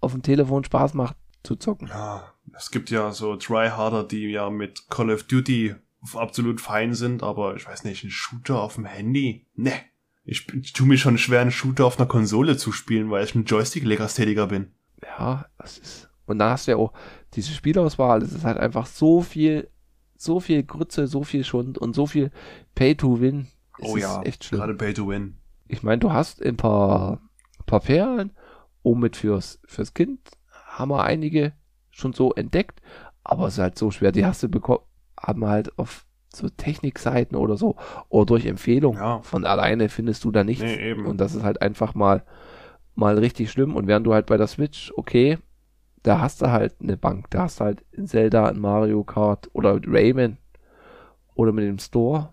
auf 0.06 0.12
dem 0.12 0.22
Telefon 0.22 0.64
Spaß 0.64 0.94
macht 0.94 1.16
zu 1.42 1.56
zocken. 1.56 1.88
Ja, 1.88 2.32
es 2.56 2.70
gibt 2.70 2.90
ja 2.90 3.12
so 3.12 3.36
Tryharder, 3.36 4.04
die 4.04 4.28
ja 4.30 4.50
mit 4.50 4.88
Call 4.88 5.10
of 5.10 5.24
Duty 5.24 5.74
absolut 6.14 6.60
fein 6.60 6.94
sind, 6.94 7.22
aber 7.22 7.56
ich 7.56 7.66
weiß 7.66 7.84
nicht, 7.84 8.04
ein 8.04 8.10
Shooter 8.10 8.60
auf 8.60 8.76
dem 8.76 8.84
Handy? 8.84 9.46
Ne. 9.54 9.72
Ich, 10.24 10.52
ich 10.54 10.72
tue 10.72 10.86
mir 10.86 10.98
schon 10.98 11.18
schwer, 11.18 11.40
einen 11.40 11.52
Shooter 11.52 11.84
auf 11.84 11.98
einer 11.98 12.08
Konsole 12.08 12.56
zu 12.56 12.72
spielen, 12.72 13.10
weil 13.10 13.24
ich 13.24 13.34
ein 13.34 13.44
Joystick-Legastheniker 13.44 14.48
bin. 14.48 14.72
Ja, 15.02 15.46
das 15.58 15.78
ist. 15.78 16.08
Und 16.26 16.40
dann 16.40 16.50
hast 16.50 16.66
du 16.66 16.72
ja 16.72 16.76
auch 16.76 16.92
diese 17.34 17.52
Spielauswahl, 17.52 18.20
das 18.20 18.32
ist 18.32 18.44
halt 18.44 18.58
einfach 18.58 18.86
so 18.86 19.20
viel, 19.20 19.70
so 20.16 20.40
viel 20.40 20.64
Grütze, 20.64 21.06
so 21.06 21.22
viel 21.22 21.44
Schund 21.44 21.78
und 21.78 21.94
so 21.94 22.06
viel 22.06 22.32
Pay 22.74 22.96
to 22.96 23.20
Win. 23.20 23.48
Es 23.78 23.88
oh 23.88 23.96
ist 23.96 24.02
ja, 24.02 24.22
echt 24.22 24.44
schlimm. 24.44 24.60
gerade 24.60 24.74
Pay 24.74 24.94
to 24.94 25.08
Win. 25.08 25.36
Ich 25.68 25.82
meine, 25.82 25.98
du 25.98 26.12
hast 26.12 26.42
ein 26.42 26.56
paar, 26.56 27.20
paar 27.66 27.80
Perlen, 27.80 28.32
um 28.86 29.00
mit 29.00 29.16
fürs, 29.16 29.58
fürs 29.64 29.94
Kind 29.94 30.20
haben 30.52 30.92
wir 30.92 31.02
einige 31.02 31.54
schon 31.90 32.12
so 32.12 32.32
entdeckt, 32.32 32.80
aber 33.24 33.48
es 33.48 33.54
ist 33.54 33.58
halt 33.58 33.76
so 33.76 33.90
schwer. 33.90 34.12
Die 34.12 34.24
hast 34.24 34.44
du 34.44 34.48
bekommen, 34.48 34.84
haben 35.20 35.40
wir 35.40 35.48
halt 35.48 35.76
auf 35.76 36.06
so 36.32 36.48
Technikseiten 36.48 37.36
oder 37.36 37.56
so 37.56 37.74
oder 38.10 38.26
durch 38.26 38.46
Empfehlung. 38.46 38.94
Ja. 38.94 39.22
Von 39.22 39.44
alleine 39.44 39.88
findest 39.88 40.22
du 40.22 40.30
da 40.30 40.44
nichts. 40.44 40.62
Nee. 40.62 40.92
Und 40.92 41.20
das 41.20 41.34
ist 41.34 41.42
halt 41.42 41.62
einfach 41.62 41.96
mal, 41.96 42.22
mal 42.94 43.18
richtig 43.18 43.50
schlimm. 43.50 43.74
Und 43.74 43.88
während 43.88 44.06
du 44.06 44.14
halt 44.14 44.26
bei 44.26 44.36
der 44.36 44.46
Switch, 44.46 44.92
okay, 44.96 45.38
da 46.04 46.20
hast 46.20 46.40
du 46.40 46.52
halt 46.52 46.76
eine 46.80 46.96
Bank, 46.96 47.28
da 47.30 47.42
hast 47.42 47.58
du 47.58 47.64
halt 47.64 47.84
in 47.90 48.06
Zelda, 48.06 48.48
in 48.50 48.60
Mario 48.60 49.02
Kart 49.02 49.50
oder 49.52 49.80
Rayman 49.84 50.36
oder 51.34 51.50
mit 51.50 51.64
dem 51.64 51.80
Store. 51.80 52.30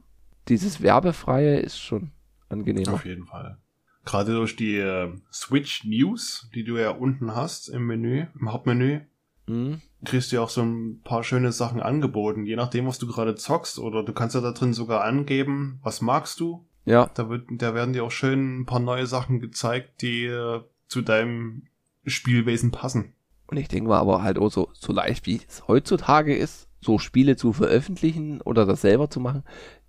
Dieses 0.50 0.84
Werbefreie 0.84 1.58
ist 1.58 1.80
schon 1.80 2.12
angenehmer. 2.48 2.94
Auf 2.94 3.06
jeden 3.06 3.26
Fall. 3.26 3.58
Gerade 4.06 4.34
durch 4.34 4.56
die 4.56 4.76
äh, 4.78 5.12
Switch 5.32 5.84
News, 5.86 6.50
die 6.54 6.64
du 6.64 6.78
ja 6.78 6.90
unten 6.92 7.36
hast 7.36 7.70
im 7.70 7.86
Menü, 7.88 8.26
im 8.40 8.52
Hauptmenü, 8.52 9.02
Mhm. 9.46 9.82
kriegst 10.06 10.32
du 10.32 10.38
ja 10.38 10.42
auch 10.42 10.50
so 10.50 10.62
ein 10.62 11.02
paar 11.04 11.22
schöne 11.24 11.52
Sachen 11.52 11.82
angeboten, 11.82 12.46
je 12.46 12.56
nachdem, 12.56 12.88
was 12.88 12.98
du 12.98 13.08
gerade 13.08 13.36
zockst. 13.36 13.78
Oder 13.78 14.04
du 14.04 14.14
kannst 14.14 14.36
ja 14.36 14.42
da 14.42 14.52
drin 14.52 14.74
sogar 14.74 15.04
angeben, 15.04 15.80
was 15.84 16.00
magst 16.02 16.40
du. 16.40 16.66
Ja, 16.86 17.10
Da, 17.14 17.30
wird, 17.30 17.46
da 17.50 17.74
werden 17.74 17.94
dir 17.94 18.04
auch 18.06 18.12
schön 18.12 18.62
ein 18.62 18.66
paar 18.66 18.80
neue 18.80 19.06
Sachen 19.06 19.40
gezeigt, 19.42 20.02
die 20.02 20.26
äh, 20.26 20.62
zu 20.88 21.02
deinem 21.02 21.64
Spielwesen 22.06 22.72
passen. 22.72 23.14
und 23.48 23.58
ich 23.58 23.68
denke 23.68 23.90
mal 23.90 24.00
aber 24.00 24.24
halt 24.24 24.38
auch 24.38 24.50
so, 24.52 24.70
so 24.74 24.92
leicht 24.94 25.26
wie 25.26 25.40
es 25.48 25.68
heutzutage 25.68 26.36
ist, 26.36 26.68
so 26.82 26.98
Spiele 27.00 27.36
zu 27.36 27.54
veröffentlichen 27.54 28.42
oder 28.42 28.66
das 28.66 28.82
selber 28.82 29.10
zu 29.10 29.20
machen, 29.20 29.44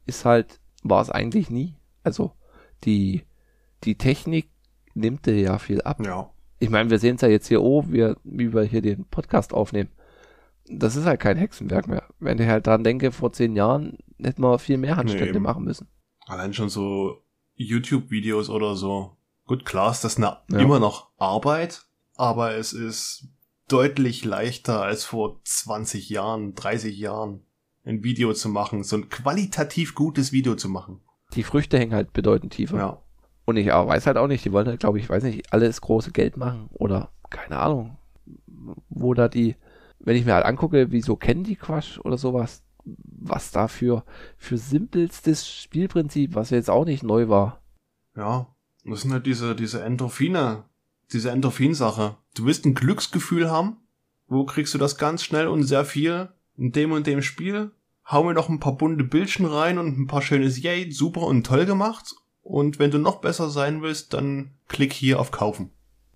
ist 0.06 0.24
halt, 0.24 0.60
war 0.82 1.00
es 1.02 1.10
eigentlich 1.10 1.48
nie. 1.50 1.74
Also 2.04 2.32
die, 2.84 3.22
die 3.84 3.96
Technik 3.96 4.48
nimmt 4.94 5.26
dir 5.26 5.38
ja 5.38 5.58
viel 5.58 5.82
ab. 5.82 6.04
Ja. 6.04 6.30
Ich 6.58 6.70
meine, 6.70 6.90
wir 6.90 6.98
sehen 6.98 7.16
es 7.16 7.22
ja 7.22 7.28
jetzt 7.28 7.48
hier, 7.48 7.62
oh, 7.62 7.84
wir, 7.88 8.16
wie 8.24 8.52
wir 8.54 8.62
hier 8.62 8.80
den 8.80 9.04
Podcast 9.06 9.52
aufnehmen. 9.52 9.90
Das 10.66 10.96
ist 10.96 11.04
halt 11.04 11.20
kein 11.20 11.36
Hexenwerk 11.36 11.88
mehr. 11.88 12.04
Wenn 12.20 12.38
ich 12.38 12.46
halt 12.48 12.66
dran 12.66 12.84
denke, 12.84 13.12
vor 13.12 13.32
zehn 13.32 13.54
Jahren 13.54 13.98
hätten 14.18 14.42
wir 14.42 14.58
viel 14.58 14.78
mehr 14.78 14.96
Handstände 14.96 15.34
eben. 15.34 15.42
machen 15.42 15.64
müssen. 15.64 15.88
Allein 16.26 16.54
schon 16.54 16.70
so 16.70 17.22
YouTube-Videos 17.56 18.48
oder 18.48 18.74
so. 18.76 19.16
Gut, 19.46 19.66
klar 19.66 19.90
ist 19.90 20.04
das 20.04 20.16
eine, 20.16 20.38
Ja. 20.50 20.58
immer 20.60 20.78
noch 20.80 21.10
Arbeit, 21.18 21.84
aber 22.16 22.54
es 22.54 22.72
ist 22.72 23.28
deutlich 23.68 24.24
leichter 24.24 24.80
als 24.82 25.04
vor 25.04 25.40
20 25.44 26.08
Jahren, 26.08 26.54
30 26.54 26.96
Jahren, 26.98 27.42
ein 27.84 28.02
Video 28.02 28.32
zu 28.32 28.48
machen, 28.48 28.82
so 28.84 28.96
ein 28.96 29.10
qualitativ 29.10 29.94
gutes 29.94 30.32
Video 30.32 30.54
zu 30.54 30.70
machen. 30.70 31.02
Die 31.34 31.42
Früchte 31.42 31.78
hängen 31.78 31.92
halt 31.92 32.14
bedeutend 32.14 32.54
tiefer. 32.54 32.78
Ja. 32.78 33.03
Und 33.44 33.56
ich 33.56 33.66
weiß 33.66 34.06
halt 34.06 34.16
auch 34.16 34.26
nicht, 34.26 34.44
die 34.44 34.52
wollen 34.52 34.66
halt, 34.66 34.80
glaube 34.80 34.98
ich, 34.98 35.08
weiß 35.08 35.22
nicht, 35.24 35.52
alles 35.52 35.80
große 35.80 36.12
Geld 36.12 36.36
machen 36.36 36.68
oder 36.72 37.10
keine 37.30 37.58
Ahnung, 37.58 37.98
wo 38.88 39.12
da 39.14 39.28
die, 39.28 39.56
wenn 39.98 40.16
ich 40.16 40.24
mir 40.24 40.34
halt 40.34 40.46
angucke, 40.46 40.92
wie 40.92 41.02
so 41.02 41.16
Candy 41.16 41.56
Crush 41.56 41.98
oder 42.00 42.16
sowas, 42.16 42.62
was 42.84 43.50
da 43.50 43.68
für, 43.68 44.04
für 44.36 44.58
simpelstes 44.58 45.48
Spielprinzip, 45.48 46.34
was 46.34 46.50
jetzt 46.50 46.70
auch 46.70 46.84
nicht 46.84 47.02
neu 47.02 47.28
war. 47.28 47.60
Ja. 48.16 48.48
Das 48.84 49.00
sind 49.00 49.12
halt 49.12 49.24
diese, 49.24 49.56
diese 49.56 49.82
Endorphine, 49.82 50.64
diese 51.12 51.30
Endorphinsache. 51.30 52.16
Du 52.34 52.44
willst 52.44 52.66
ein 52.66 52.74
Glücksgefühl 52.74 53.50
haben? 53.50 53.78
Wo 54.26 54.44
kriegst 54.44 54.74
du 54.74 54.78
das 54.78 54.98
ganz 54.98 55.22
schnell 55.22 55.48
und 55.48 55.62
sehr 55.62 55.84
viel? 55.84 56.28
In 56.56 56.72
dem 56.72 56.92
und 56.92 57.06
dem 57.06 57.22
Spiel? 57.22 57.72
Hau 58.06 58.24
mir 58.24 58.34
noch 58.34 58.50
ein 58.50 58.60
paar 58.60 58.76
bunte 58.76 59.04
Bildchen 59.04 59.46
rein 59.46 59.78
und 59.78 59.98
ein 59.98 60.06
paar 60.06 60.20
schönes 60.20 60.62
Yay, 60.62 60.92
super 60.92 61.22
und 61.22 61.46
toll 61.46 61.64
gemacht. 61.64 62.14
Und 62.44 62.78
wenn 62.78 62.90
du 62.90 62.98
noch 62.98 63.20
besser 63.20 63.48
sein 63.48 63.82
willst, 63.82 64.12
dann 64.14 64.50
klick 64.68 64.92
hier 64.92 65.18
auf 65.18 65.30
Kaufen. 65.30 65.70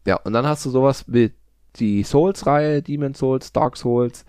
Ja, 0.07 0.17
und 0.17 0.33
dann 0.35 0.47
hast 0.47 0.65
du 0.65 0.71
sowas 0.71 1.05
wie 1.09 1.33
die 1.77 2.03
Souls-Reihe, 2.03 2.83
Demon 2.83 3.15
Souls, 3.15 3.53
Dark 3.53 3.77
Souls, 3.77 4.25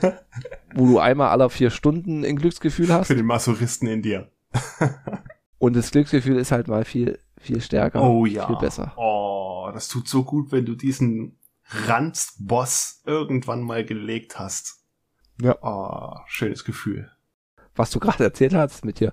wo 0.74 0.86
du 0.86 0.98
einmal 0.98 1.28
alle 1.30 1.50
vier 1.50 1.70
Stunden 1.70 2.24
ein 2.24 2.36
Glücksgefühl 2.36 2.92
hast. 2.92 3.08
Für 3.08 3.16
den 3.16 3.26
Masochisten 3.26 3.88
in 3.88 4.02
dir. 4.02 4.30
Und 5.58 5.74
das 5.76 5.90
Glücksgefühl 5.90 6.36
ist 6.36 6.52
halt 6.52 6.68
mal 6.68 6.84
viel, 6.84 7.18
viel 7.38 7.60
stärker, 7.60 8.02
Oh 8.02 8.26
ja. 8.26 8.46
viel 8.46 8.56
besser. 8.56 8.92
Oh, 8.96 9.70
das 9.72 9.88
tut 9.88 10.08
so 10.08 10.22
gut, 10.24 10.52
wenn 10.52 10.66
du 10.66 10.74
diesen 10.74 11.38
Ranzboss 11.68 13.02
irgendwann 13.06 13.62
mal 13.62 13.84
gelegt 13.84 14.38
hast. 14.38 14.84
Ja. 15.40 15.56
Oh, 15.62 16.20
schönes 16.26 16.64
Gefühl. 16.64 17.10
Was 17.74 17.90
du 17.90 17.98
gerade 17.98 18.22
erzählt 18.22 18.54
hast 18.54 18.84
mit 18.84 19.00
dir, 19.00 19.12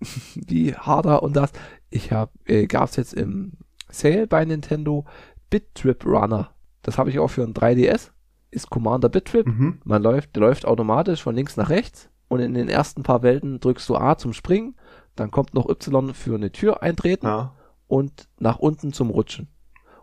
wie 0.34 0.74
harder 0.74 1.22
und 1.22 1.34
das, 1.36 1.52
ich 1.90 2.12
habe, 2.12 2.32
äh, 2.44 2.66
gab's 2.66 2.96
jetzt 2.96 3.14
im 3.14 3.52
Sale 3.88 4.26
bei 4.26 4.44
Nintendo 4.44 5.04
Bit 5.50 5.74
Trip 5.74 6.04
Runner. 6.04 6.50
Das 6.82 6.98
habe 6.98 7.10
ich 7.10 7.18
auch 7.18 7.28
für 7.28 7.42
ein 7.42 7.54
3DS. 7.54 8.10
Ist 8.50 8.70
Commander 8.70 9.08
Bit 9.08 9.26
Trip. 9.26 9.46
Mhm. 9.46 9.80
Man 9.84 10.02
läuft, 10.02 10.34
der 10.36 10.40
läuft 10.42 10.66
automatisch 10.66 11.22
von 11.22 11.34
links 11.34 11.56
nach 11.56 11.68
rechts 11.70 12.10
und 12.28 12.40
in 12.40 12.54
den 12.54 12.68
ersten 12.68 13.02
paar 13.02 13.22
Welten 13.22 13.60
drückst 13.60 13.88
du 13.88 13.96
A 13.96 14.16
zum 14.18 14.32
Springen, 14.32 14.76
dann 15.14 15.30
kommt 15.30 15.54
noch 15.54 15.68
Y 15.68 16.12
für 16.14 16.34
eine 16.34 16.52
Tür 16.52 16.82
eintreten 16.82 17.26
Ja. 17.26 17.54
und 17.86 18.28
nach 18.38 18.58
unten 18.58 18.92
zum 18.92 19.10
Rutschen. 19.10 19.48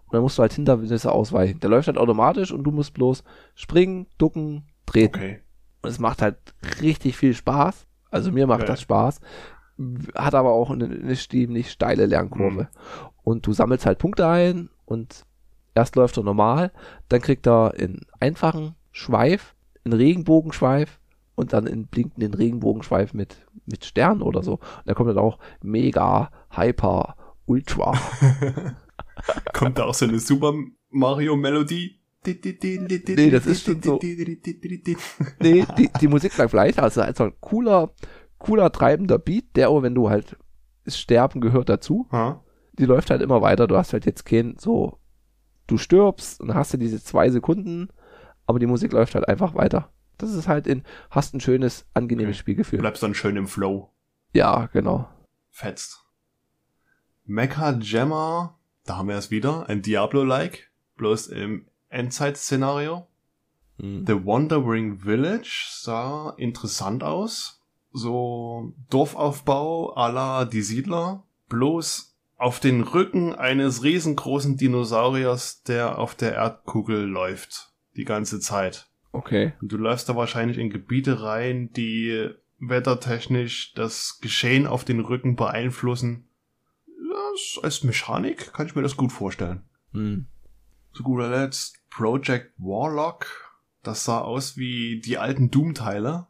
Und 0.06 0.14
dann 0.14 0.22
musst 0.22 0.38
du 0.38 0.42
halt 0.42 0.54
Hindernisse 0.54 1.12
ausweichen. 1.12 1.60
Der 1.60 1.70
läuft 1.70 1.88
halt 1.88 1.98
automatisch 1.98 2.52
und 2.52 2.64
du 2.64 2.72
musst 2.72 2.94
bloß 2.94 3.24
springen, 3.56 4.08
ducken, 4.18 4.66
treten. 4.86 5.16
Okay. 5.16 5.40
Und 5.82 5.90
es 5.90 6.00
macht 6.00 6.22
halt 6.22 6.38
richtig 6.82 7.18
viel 7.18 7.34
Spaß. 7.34 7.88
Also 8.10 8.32
mir 8.32 8.46
macht 8.48 8.62
Ja. 8.62 8.68
das 8.68 8.82
Spaß. 8.82 9.20
Hat 10.16 10.36
aber 10.36 10.52
auch 10.52 10.70
eine, 10.70 10.86
eine 10.86 11.16
ziemlich 11.16 11.72
steile 11.72 12.06
Lernkurve. 12.06 12.68
Und 13.24 13.48
du 13.48 13.54
sammelst 13.54 13.86
halt 13.86 14.00
Punkte 14.00 14.28
ein 14.28 14.70
und 14.86 15.26
erst 15.76 15.96
läuft 15.96 16.18
er 16.18 16.24
normal, 16.24 16.72
dann 17.10 17.22
kriegt 17.22 17.48
er 17.48 17.74
in 17.76 18.02
einfachen 18.20 18.76
Schweif, 18.92 19.56
einen 19.86 19.94
Regenbogenschweif 19.94 21.00
und 21.36 21.54
dann 21.54 21.68
in 21.68 21.88
blinkenden 21.88 22.34
Regenbogenschweif 22.34 23.14
mit, 23.14 23.38
mit 23.66 23.86
Sternen 23.86 24.22
oder 24.22 24.44
so. 24.44 24.54
Und 24.54 24.62
da 24.86 24.94
kommt 24.94 25.10
dann 25.10 25.18
auch 25.18 25.40
Mega, 25.62 26.30
Hyper, 26.52 27.16
Ultra. 27.46 27.94
Kommt 29.54 29.78
da 29.78 29.86
auch 29.86 29.94
so 29.94 30.06
eine 30.06 30.20
Super 30.20 30.54
Mario 30.90 31.36
Melodie? 31.36 32.00
Nee, 32.26 33.30
das 33.30 33.46
ist 33.46 33.66
schon 33.66 33.82
so. 33.82 34.00
Nee, 35.40 35.66
die, 35.78 35.90
die 36.00 36.08
Musik 36.08 36.34
bleibt 36.36 36.52
gleich. 36.52 36.80
Also 36.80 37.02
also 37.02 37.26
ein 37.26 37.34
cooler, 37.42 37.92
cooler 38.44 38.72
treibender 38.72 39.18
Beat, 39.18 39.56
der, 39.56 39.70
auch 39.70 39.82
wenn 39.82 39.96
du 39.96 40.10
halt, 40.10 40.38
Sterben 40.86 41.40
gehört 41.40 41.70
dazu. 41.70 42.08
Ha? 42.12 42.44
Die 42.74 42.86
läuft 42.86 43.10
halt 43.10 43.22
immer 43.22 43.42
weiter. 43.42 43.68
Du 43.68 43.78
hast 43.78 43.94
halt 43.94 44.06
jetzt 44.06 44.26
kein 44.26 44.58
so, 44.60 45.00
du 45.66 45.78
stirbst 45.78 46.42
und 46.42 46.54
hast 46.54 46.74
du 46.74 46.78
diese 46.78 47.02
zwei 47.02 47.30
Sekunden, 47.30 47.88
aber 48.46 48.60
die 48.60 48.66
Musik 48.66 48.92
läuft 48.92 49.16
halt 49.16 49.28
einfach 49.28 49.56
weiter. 49.56 49.90
Das 50.18 50.34
ist 50.34 50.48
halt 50.48 50.68
in, 50.68 50.84
hast 51.10 51.34
ein 51.34 51.40
schönes, 51.40 51.86
angenehmes 51.94 52.36
Okay. 52.36 52.40
Spielgefühl. 52.40 52.80
Bleibst 52.80 53.02
dann 53.02 53.16
schön 53.16 53.38
im 53.38 53.48
Flow. 53.48 53.92
Ja, 54.34 54.68
genau. 54.74 55.08
Fetzt. 55.50 56.04
Mecha 57.26 57.78
Jammer, 57.80 58.60
da 58.84 58.98
haben 58.98 59.08
wir 59.08 59.16
es 59.16 59.32
wieder, 59.32 59.70
ein 59.70 59.82
Diablo-like, 59.82 60.70
bloß 60.98 61.28
im 61.28 61.68
Endzeit-Szenario. 61.88 63.08
Hm. 63.80 64.06
The 64.06 64.26
Wandering 64.26 65.00
Village 65.00 65.68
sah 65.72 66.34
interessant 66.38 67.04
aus. 67.04 67.63
So 67.94 68.74
Dorfaufbau 68.90 69.96
à 69.96 70.12
la 70.12 70.46
die 70.46 70.64
Siedler, 70.64 71.24
bloß 71.48 72.18
auf 72.38 72.60
den 72.60 72.82
Rücken 72.82 73.34
eines 73.34 73.84
riesengroßen 73.84 74.58
Dinosauriers, 74.58 75.64
der 75.64 76.00
auf 76.00 76.16
der 76.16 76.34
Erdkugel 76.34 77.06
läuft. 77.06 77.72
Die 77.96 78.04
ganze 78.04 78.40
Zeit. 78.40 78.90
Okay. 79.12 79.54
Und 79.62 79.72
du 79.72 79.78
läufst 79.78 80.10
da 80.10 80.16
wahrscheinlich 80.16 80.58
in 80.58 80.72
Gebiete 80.72 81.22
rein, 81.22 81.72
die 81.74 82.30
wettertechnisch 82.60 83.74
das 83.76 84.20
Geschehen 84.20 84.66
auf 84.66 84.84
den 84.84 85.00
Rücken 85.00 85.36
beeinflussen. 85.36 86.28
Ja, 86.88 87.62
als 87.62 87.84
Mechanik 87.84 88.54
kann 88.54 88.66
ich 88.66 88.76
mir 88.76 88.82
das 88.82 88.98
gut 88.98 89.12
vorstellen. 89.12 89.64
Hm. 89.92 90.26
Zu 90.94 91.04
guter 91.04 91.30
Letzt 91.30 91.78
Project 91.90 92.54
Warlock. 92.58 93.28
Das 93.84 94.06
sah 94.06 94.20
aus 94.20 94.58
wie 94.58 95.00
die 95.00 95.18
alten 95.18 95.52
Doom-Teile. 95.52 96.28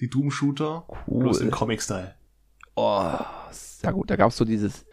Die 0.00 0.08
Doom-Shooter. 0.10 0.86
Bloß 1.06 1.40
im 1.40 1.46
Cool. 1.48 1.50
Comic-Style. 1.52 2.14
Oh, 2.74 3.14
sehr 3.50 3.92
gut. 3.92 4.10
Da 4.10 4.16
gab 4.16 4.30
es 4.30 4.36
so 4.36 4.44
dieses 4.44 4.84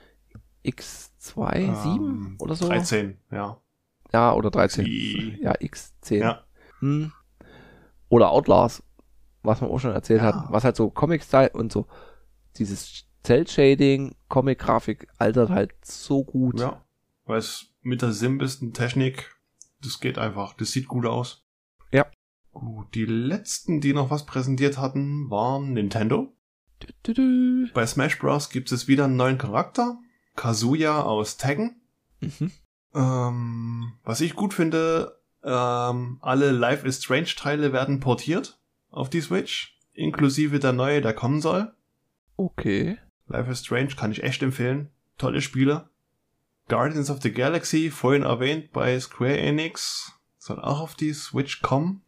X2, 0.65 1.75
7 1.83 2.05
Ähm, 2.05 2.35
oder 2.39 2.55
so. 2.55 2.67
13, 2.67 3.17
ja. 3.31 3.57
Ja, 4.13 4.33
oder 4.33 4.51
13. 4.51 4.85
Die- 4.85 5.39
Ja, 5.41 5.53
X10. 5.53 6.15
Ja. 6.17 6.43
Hm. 6.79 7.11
Oder 8.09 8.29
Outlaws, 8.31 8.83
was 9.41 9.59
man 9.61 9.69
auch 9.71 9.79
schon 9.79 9.91
erzählt 9.91 10.21
Ja. 10.21 10.27
hat, 10.27 10.45
was 10.51 10.63
halt 10.63 10.75
so 10.75 10.89
Comic-Style 10.89 11.49
und 11.51 11.71
so 11.71 11.87
dieses 12.57 13.05
Cell-Shading, 13.25 14.15
Comic-Grafik 14.29 15.07
altert 15.17 15.49
halt 15.49 15.73
so 15.83 16.23
gut. 16.23 16.59
Ja. 16.59 16.81
Weil 17.25 17.39
es 17.39 17.67
mit 17.81 18.01
der 18.01 18.11
simpelsten 18.11 18.73
Technik, 18.73 19.35
das 19.81 19.99
geht 19.99 20.17
einfach. 20.17 20.53
Das 20.53 20.71
sieht 20.71 20.87
gut 20.87 21.05
aus. 21.05 21.42
Gut, 22.53 22.93
die 22.95 23.05
letzten, 23.05 23.81
die 23.81 23.93
noch 23.93 24.09
was 24.09 24.25
präsentiert 24.25 24.77
hatten, 24.77 25.29
waren 25.29 25.73
Nintendo. 25.73 26.33
Dü, 26.81 26.87
dü, 27.05 27.13
dü. 27.13 27.73
Bei 27.73 27.85
Smash 27.85 28.19
Bros. 28.19 28.49
gibt 28.49 28.71
es 28.71 28.87
wieder 28.87 29.05
einen 29.05 29.15
neuen 29.15 29.37
Charakter. 29.37 29.99
Kazuya 30.35 31.01
aus 31.01 31.37
Tekken. 31.37 31.81
Mhm. 32.21 32.51
Ähm, 32.93 33.93
was 34.03 34.21
ich 34.21 34.35
gut 34.35 34.53
finde, 34.53 35.19
ähm, 35.43 36.19
alle 36.21 36.51
Life 36.51 36.87
is 36.87 37.03
Strange 37.03 37.33
Teile 37.35 37.73
werden 37.73 37.99
portiert 37.99 38.59
auf 38.91 39.09
die 39.09 39.21
Switch, 39.21 39.79
inklusive 39.93 40.59
der 40.59 40.73
neue, 40.73 41.01
der 41.01 41.13
kommen 41.13 41.41
soll. 41.41 41.73
Okay. 42.37 42.97
Life 43.27 43.51
is 43.51 43.59
Strange 43.59 43.95
kann 43.95 44.11
ich 44.11 44.23
echt 44.23 44.43
empfehlen. 44.43 44.89
Tolle 45.17 45.41
Spiele. 45.41 45.89
Guardians 46.69 47.09
of 47.09 47.21
the 47.21 47.31
Galaxy, 47.31 47.89
vorhin 47.89 48.23
erwähnt 48.23 48.71
bei 48.71 48.97
Square 48.99 49.37
Enix, 49.37 50.13
soll 50.37 50.59
auch 50.59 50.79
auf 50.79 50.95
die 50.95 51.13
Switch 51.13 51.61
kommen. 51.61 52.03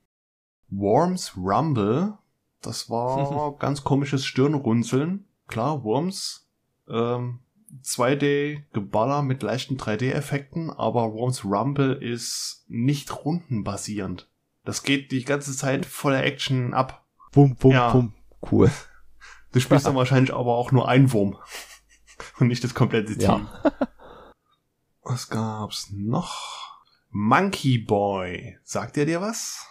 Worms 0.69 1.33
Rumble, 1.37 2.17
das 2.61 2.89
war 2.89 3.55
ganz 3.59 3.83
komisches 3.83 4.25
Stirnrunzeln. 4.25 5.25
Klar, 5.47 5.83
Worms, 5.83 6.47
ähm, 6.89 7.39
2D-Geballer 7.83 9.21
mit 9.21 9.43
leichten 9.43 9.77
3D-Effekten, 9.77 10.69
aber 10.71 11.13
Worms 11.13 11.43
Rumble 11.45 11.93
ist 11.93 12.63
nicht 12.67 13.25
rundenbasierend. 13.25 14.29
Das 14.63 14.83
geht 14.83 15.11
die 15.11 15.23
ganze 15.23 15.55
Zeit 15.55 15.85
voller 15.85 16.23
Action 16.23 16.73
ab. 16.73 17.05
Bum, 17.31 17.55
bum, 17.55 17.71
Ja. 17.71 17.91
bum. 17.91 18.13
Cool. 18.51 18.71
Du 19.51 19.59
spielst 19.59 19.85
dann 19.87 19.95
wahrscheinlich 19.95 20.33
aber 20.33 20.55
auch 20.55 20.71
nur 20.71 20.87
einen 20.87 21.11
Wurm. 21.11 21.37
Und 22.39 22.47
nicht 22.47 22.63
das 22.63 22.73
komplette 22.73 23.13
Team. 23.17 23.47
Ja. 23.63 23.73
Was 25.03 25.29
gab's 25.29 25.89
noch? 25.91 26.81
Monkey 27.11 27.77
Boy. 27.77 28.57
Sagt 28.63 28.95
der 28.95 29.05
dir 29.05 29.21
was? 29.21 29.67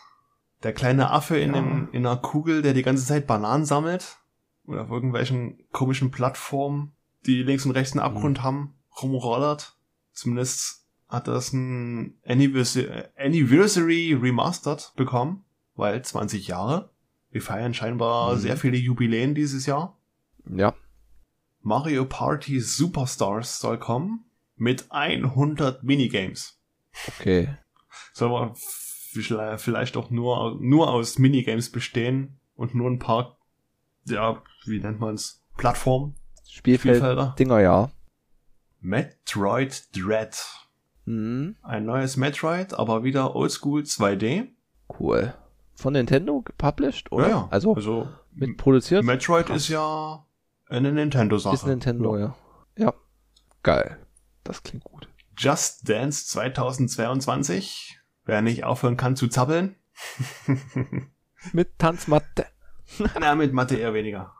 Der 0.64 0.72
kleine 0.72 1.10
Affe 1.10 1.38
in, 1.38 1.54
einem, 1.54 1.88
in 1.92 2.06
einer 2.06 2.16
Kugel, 2.16 2.62
der 2.62 2.74
die 2.74 2.82
ganze 2.82 3.04
Zeit 3.06 3.26
Bananen 3.26 3.64
sammelt. 3.66 4.18
Oder 4.66 4.82
auf 4.82 4.90
irgendwelchen 4.90 5.58
komischen 5.72 6.10
Plattformen, 6.10 6.92
die 7.26 7.42
links 7.42 7.66
und 7.66 7.72
rechts 7.72 7.92
einen 7.92 8.00
Abgrund 8.00 8.42
haben, 8.42 8.74
rumrollert. 9.00 9.76
Zumindest 10.12 10.86
hat 11.08 11.28
das 11.28 11.52
ein 11.52 12.18
Anniversary, 12.26 13.04
Anniversary 13.16 14.14
Remastered 14.20 14.92
bekommen, 14.96 15.44
weil 15.74 16.02
20 16.02 16.48
Jahre. 16.48 16.90
Wir 17.30 17.42
feiern 17.42 17.74
scheinbar 17.74 18.34
Mhm. 18.34 18.38
sehr 18.38 18.56
viele 18.56 18.78
Jubiläen 18.78 19.34
dieses 19.34 19.66
Jahr. 19.66 19.98
Ja. 20.48 20.74
Mario 21.60 22.04
Party 22.06 22.60
Superstars 22.60 23.58
soll 23.60 23.78
kommen 23.78 24.24
mit 24.56 24.86
100 24.90 25.82
Minigames. 25.82 26.58
Okay. 27.08 27.48
Soll 28.12 28.28
aber 28.28 28.54
vielleicht 29.14 29.96
auch 29.96 30.10
nur, 30.10 30.58
nur 30.60 30.90
aus 30.90 31.18
Minigames 31.18 31.70
bestehen 31.70 32.38
und 32.56 32.74
nur 32.74 32.90
ein 32.90 32.98
paar, 32.98 33.38
ja, 34.06 34.42
wie 34.64 34.80
nennt 34.80 35.00
man's, 35.00 35.42
Plattformen, 35.56 36.14
Spielfeld, 36.48 36.96
Spielfelder. 36.96 37.34
Dinger, 37.38 37.60
ja. 37.60 37.90
Metroid 38.80 39.88
Dread. 39.96 40.36
Mhm. 41.04 41.56
Ein 41.62 41.84
neues 41.84 42.16
Metroid, 42.16 42.74
aber 42.74 43.04
wieder 43.04 43.34
Oldschool 43.34 43.82
2D. 43.82 44.48
Cool. 44.98 45.34
Von 45.74 45.94
Nintendo 45.94 46.42
gepublished, 46.42 47.10
oder? 47.12 47.28
Ja, 47.28 47.30
ja. 47.30 47.48
Also, 47.50 47.74
also 47.74 48.08
mit 48.34 48.56
produziert? 48.56 49.04
Metroid 49.04 49.46
Krass. 49.46 49.62
ist 49.62 49.68
ja 49.68 50.24
eine 50.68 50.92
Nintendo-Sache. 50.92 51.54
Ist 51.54 51.66
Nintendo, 51.66 52.16
ja. 52.18 52.34
ja. 52.76 52.94
Geil. 53.62 53.98
Das 54.44 54.62
klingt 54.62 54.84
gut. 54.84 55.08
Just 55.36 55.88
Dance 55.88 56.26
2022. 56.28 57.98
Wer 58.24 58.42
nicht 58.42 58.64
aufhören 58.64 58.96
kann 58.96 59.16
zu 59.16 59.28
zappeln. 59.28 59.76
Mit 61.52 61.78
Tanzmatte. 61.78 62.46
Na, 63.20 63.34
mit 63.34 63.52
Mathe 63.52 63.76
eher 63.76 63.94
weniger. 63.94 64.32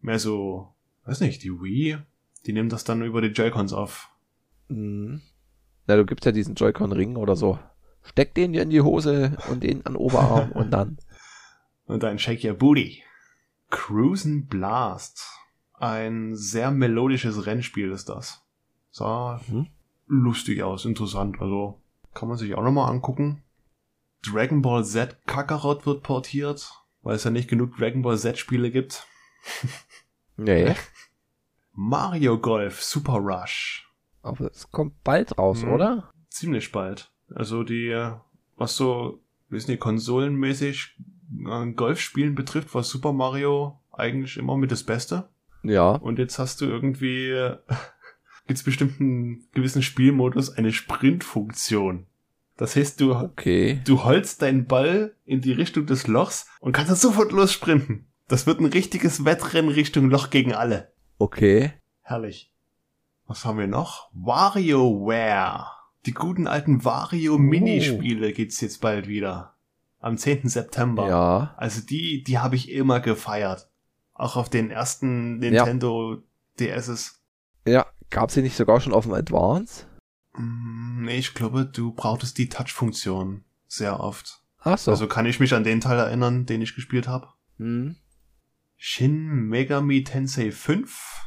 Mehr 0.00 0.18
so, 0.18 0.74
weiß 1.04 1.20
nicht, 1.20 1.42
die 1.42 1.50
Wii, 1.50 1.98
die 2.46 2.52
nimmt 2.52 2.72
das 2.72 2.84
dann 2.84 3.02
über 3.02 3.20
die 3.20 3.28
Joy-Cons 3.28 3.72
auf. 3.72 4.10
Mhm. 4.68 5.20
Na, 5.86 5.96
du 5.96 6.04
gibst 6.06 6.24
ja 6.24 6.32
diesen 6.32 6.54
Joy-Con-Ring 6.54 7.16
oder 7.16 7.36
so. 7.36 7.58
Steck 8.02 8.34
den 8.34 8.52
dir 8.52 8.62
in 8.62 8.70
die 8.70 8.82
Hose 8.82 9.36
und 9.50 9.62
den 9.62 9.84
an 9.86 9.94
den 9.94 9.96
Oberarm 9.96 10.52
und 10.52 10.70
dann. 10.70 10.98
Und 11.86 12.02
dann 12.02 12.18
Shake 12.18 12.42
Your 12.42 12.54
Booty. 12.54 13.02
Cruisin' 13.68 14.46
Blast. 14.46 15.22
Ein 15.74 16.34
sehr 16.34 16.70
melodisches 16.70 17.44
Rennspiel 17.44 17.90
ist 17.90 18.08
das. 18.08 18.42
Sah 18.90 19.38
Mhm. 19.48 19.66
lustig 20.06 20.62
aus, 20.62 20.86
interessant. 20.86 21.42
Also 21.42 21.82
kann 22.14 22.28
man 22.28 22.36
sich 22.38 22.54
auch 22.54 22.62
nochmal 22.62 22.90
angucken. 22.90 23.42
Dragon 24.26 24.62
Ball 24.62 24.84
Z 24.84 25.18
Kakarot 25.26 25.84
wird 25.86 26.02
portiert, 26.02 26.72
weil 27.02 27.16
es 27.16 27.24
ja 27.24 27.30
nicht 27.30 27.48
genug 27.48 27.76
Dragon 27.76 28.02
Ball 28.02 28.18
Z 28.18 28.38
Spiele 28.38 28.70
gibt. 28.70 29.06
Nee, 30.36 30.74
Mario 31.72 32.38
Golf 32.38 32.82
Super 32.82 33.14
Rush. 33.18 33.88
aber 34.22 34.46
es 34.50 34.70
kommt 34.70 35.02
bald 35.04 35.36
raus, 35.38 35.62
Mhm. 35.62 35.72
oder? 35.72 36.10
Ziemlich 36.30 36.72
bald. 36.72 37.10
Also 37.34 37.62
die, 37.62 38.10
was 38.56 38.76
so, 38.76 39.20
wissen 39.48 39.70
die, 39.72 39.76
konsolenmäßig 39.76 40.96
äh, 41.46 41.72
Golfspielen 41.72 42.34
betrifft, 42.34 42.74
war 42.74 42.82
Super 42.82 43.12
Mario 43.12 43.80
eigentlich 43.92 44.36
immer 44.36 44.56
mit 44.56 44.72
das 44.72 44.82
Beste. 44.84 45.28
Ja. 45.62 45.90
Und 45.92 46.18
jetzt 46.18 46.38
hast 46.38 46.60
du 46.60 46.64
irgendwie, 46.66 47.30
äh, 48.44 48.48
gibt's 48.48 48.62
bestimmt 48.62 49.00
einen 49.00 49.46
gewissen 49.52 49.82
Spielmodus 49.82 50.50
eine 50.50 50.72
Sprintfunktion. 50.72 52.06
Das 52.56 52.76
heißt, 52.76 53.00
du, 53.00 53.14
Okay. 53.14 53.80
du 53.84 54.04
holst 54.04 54.42
deinen 54.42 54.66
Ball 54.66 55.16
in 55.24 55.40
die 55.40 55.52
Richtung 55.52 55.86
des 55.86 56.06
Lochs 56.06 56.46
und 56.60 56.72
kannst 56.72 56.90
dann 56.90 56.96
sofort 56.96 57.32
lossprinten. 57.32 58.06
Das 58.28 58.46
wird 58.46 58.60
ein 58.60 58.66
richtiges 58.66 59.24
Wettrennen 59.24 59.70
Richtung 59.70 60.08
Loch 60.08 60.30
gegen 60.30 60.54
alle. 60.54 60.92
Okay. 61.18 61.72
Herrlich. 62.02 62.52
Was 63.26 63.44
haben 63.44 63.58
wir 63.58 63.66
noch? 63.66 64.10
WarioWare. 64.12 65.66
Die 66.06 66.12
guten 66.12 66.46
alten 66.46 66.84
Wario-Minispiele 66.84 68.32
gibt's 68.32 68.60
jetzt 68.60 68.80
bald 68.80 69.08
wieder. 69.08 69.54
Am 70.00 70.18
10. 70.18 70.48
September. 70.48 71.08
Ja. 71.08 71.54
Also 71.56 71.80
die, 71.80 72.22
die 72.22 72.38
habe 72.38 72.56
ich 72.56 72.70
immer 72.70 73.00
gefeiert. 73.00 73.70
Auch 74.12 74.36
auf 74.36 74.50
den 74.50 74.70
ersten 74.70 75.38
Nintendo 75.38 76.22
DSs. 76.60 77.22
Ja. 77.66 77.86
Gab's 78.14 78.34
die 78.34 78.42
nicht 78.42 78.56
sogar 78.56 78.80
schon 78.80 78.92
auf 78.94 79.04
dem 79.04 79.12
Advance? 79.12 79.86
Mm, 80.36 81.02
Nee, 81.04 81.18
ich 81.18 81.34
glaube, 81.34 81.66
du 81.66 81.92
brauchtest 81.92 82.38
die 82.38 82.48
Touch-Funktion 82.48 83.44
sehr 83.66 83.98
oft. 84.00 84.40
Ach 84.60 84.78
so. 84.78 84.92
Also 84.92 85.08
kann 85.08 85.26
ich 85.26 85.40
mich 85.40 85.52
an 85.52 85.64
den 85.64 85.80
Teil 85.80 85.98
erinnern, 85.98 86.46
den 86.46 86.62
ich 86.62 86.74
gespielt 86.76 87.08
habe. 87.08 87.28
hm. 87.58 87.96
Shin 88.76 89.26
Megami 89.48 90.04
Tensei 90.04 90.52
5. 90.52 91.26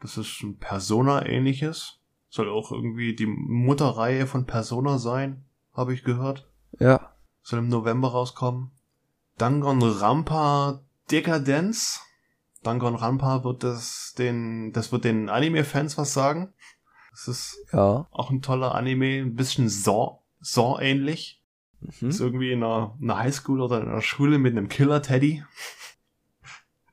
Das 0.00 0.16
ist 0.16 0.42
ein 0.42 0.58
Persona-ähnliches. 0.58 1.98
Soll 2.30 2.48
auch 2.48 2.72
irgendwie 2.72 3.14
die 3.14 3.26
Mutterreihe 3.26 4.26
von 4.26 4.46
Persona 4.46 4.98
sein, 4.98 5.44
habe 5.74 5.92
ich 5.94 6.02
gehört. 6.04 6.48
Ja. 6.78 7.12
Soll 7.42 7.58
im 7.58 7.68
November 7.68 8.08
rauskommen. 8.08 8.70
Danganronpa 9.38 10.80
Decadence. 11.10 12.00
Danganronpa 12.62 13.44
wird 13.44 13.62
das 13.64 14.14
den, 14.18 14.72
das 14.72 14.92
wird 14.92 15.04
den 15.04 15.28
Anime-Fans 15.28 15.98
was 15.98 16.12
sagen. 16.12 16.52
Das 17.10 17.28
ist 17.28 17.58
Ja. 17.72 18.06
auch 18.10 18.30
ein 18.30 18.40
toller 18.42 18.74
Anime, 18.74 19.18
ein 19.20 19.34
bisschen 19.34 19.68
Saw, 19.68 20.20
Saw 20.40 20.80
ähnlich. 20.80 21.42
Mhm. 21.80 22.08
Ist 22.08 22.20
irgendwie 22.20 22.52
in 22.52 22.62
einer, 22.62 22.96
einer 23.02 23.18
Highschool 23.18 23.60
oder 23.60 23.80
in 23.80 23.88
einer 23.88 24.02
Schule 24.02 24.38
mit 24.38 24.52
einem 24.56 24.68
Killer-Teddy. 24.68 25.42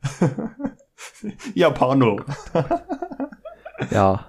Japano. 1.54 2.20
Ja. 3.92 4.26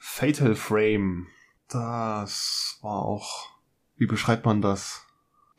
Fatal 0.00 0.56
Frame. 0.56 1.28
Das 1.68 2.78
war 2.82 3.04
auch, 3.04 3.50
wie 3.96 4.06
beschreibt 4.06 4.46
man 4.46 4.60
das? 4.62 5.06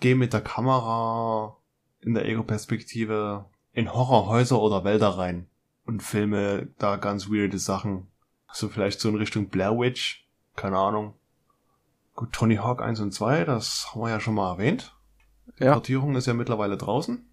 Geh 0.01 0.15
mit 0.15 0.33
der 0.33 0.41
Kamera 0.41 1.55
in 2.01 2.13
der 2.13 2.25
Ego-Perspektive 2.27 3.45
in 3.79 3.93
Horrorhäuser 3.93 4.59
oder 4.59 4.83
Wälder 4.83 5.17
rein 5.17 5.47
und 5.85 6.03
filme 6.03 6.67
da 6.77 6.97
ganz 6.97 7.29
weirde 7.29 7.57
Sachen. 7.59 8.07
Also 8.47 8.67
vielleicht 8.67 8.99
so 8.99 9.09
in 9.09 9.15
Richtung 9.15 9.47
Blair 9.49 9.71
Witch. 9.79 10.27
Keine 10.55 10.77
Ahnung. 10.77 11.13
Gut, 12.15 12.33
Tony 12.33 12.57
Hawk 12.57 12.81
1 12.81 12.99
und 12.99 13.13
2, 13.13 13.45
das 13.45 13.87
haben 13.91 14.01
wir 14.01 14.09
ja 14.09 14.19
schon 14.19 14.33
mal 14.33 14.51
erwähnt. 14.51 14.93
Die 15.59 15.63
Ja. 15.63 15.73
Portierung 15.73 16.15
ist 16.15 16.25
ja 16.25 16.33
mittlerweile 16.33 16.75
draußen. 16.77 17.25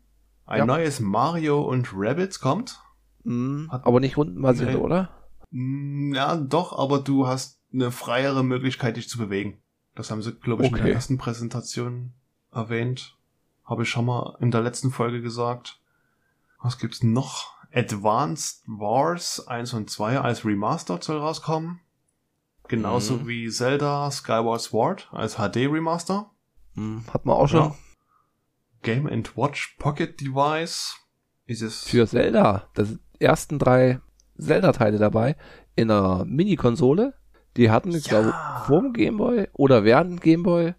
Ein 0.47 0.59
Ja. 0.59 0.67
neues 0.67 1.01
Mario 1.01 1.61
und 1.63 1.91
Rabbids 1.93 2.39
kommt. 2.39 2.81
Mhm. 3.25 3.69
Hat- 3.73 3.85
Aber 3.85 3.99
nicht 3.99 4.17
rundenbasiert, 4.17 4.71
Nee. 4.71 4.77
oder? 4.77 5.11
Mm, 5.51 6.15
Ja, 6.15 6.37
doch, 6.37 6.79
aber 6.79 7.01
du 7.01 7.27
hast 7.27 7.61
eine 7.73 7.91
freiere 7.91 8.45
Möglichkeit, 8.45 8.97
dich 8.97 9.09
zu 9.09 9.19
bewegen. 9.19 9.59
Das 9.97 10.11
haben 10.13 10.23
sie, 10.23 10.33
glaube 10.33 10.63
ich, 10.63 10.69
in 10.69 10.75
Okay. 10.77 10.85
der 10.85 10.95
ersten 10.95 11.19
Präsentation 11.19 12.13
erwähnt. 12.53 13.17
Habe 13.65 13.83
ich 13.83 13.89
schon 13.91 14.05
mal 14.07 14.37
in 14.41 14.53
der 14.53 14.61
letzten 14.63 14.93
Folge 14.93 15.21
gesagt. 15.21 15.81
Was 16.63 16.79
gibt's 16.79 17.03
noch? 17.03 17.55
Advanced 17.73 18.63
Wars 18.67 19.47
1 19.47 19.75
und 19.75 19.91
2 19.91 20.21
als 20.21 20.45
Remastered 20.45 21.03
soll 21.05 21.19
rauskommen. 21.19 21.81
Genauso 22.69 23.15
Mhm. 23.19 23.27
wie 23.29 23.51
Zelda 23.51 24.11
Skyward 24.11 24.61
Sword 24.61 25.09
als 25.13 25.35
HD 25.37 25.67
Remaster. 25.67 26.31
Mhm. 26.75 27.05
Hat 27.13 27.25
man 27.27 27.37
auch 27.37 27.49
schon 27.49 27.61
Ja. 27.65 27.75
Game 28.83 29.07
Watch 29.37 29.77
Pocket 29.79 30.19
Device. 30.21 30.97
Ist 31.47 31.63
es 31.63 31.85
für 31.85 32.07
Zelda. 32.07 32.69
Das 32.75 32.89
sind 32.89 33.01
die 33.21 33.25
ersten 33.25 33.59
drei 33.59 34.01
Zelda-Teile 34.39 34.99
dabei 34.99 35.37
in 35.75 35.91
einer 35.91 36.25
Mini-Konsole. 36.25 37.15
Die 37.57 37.71
hatten, 37.71 37.91
ich 37.95 38.07
Ja. 38.07 38.21
glaube, 38.21 38.35
vor 38.67 38.83
dem 38.83 38.93
Gameboy 38.93 39.49
oder 39.53 39.85
während 39.85 40.21
Gameboy 40.21 40.75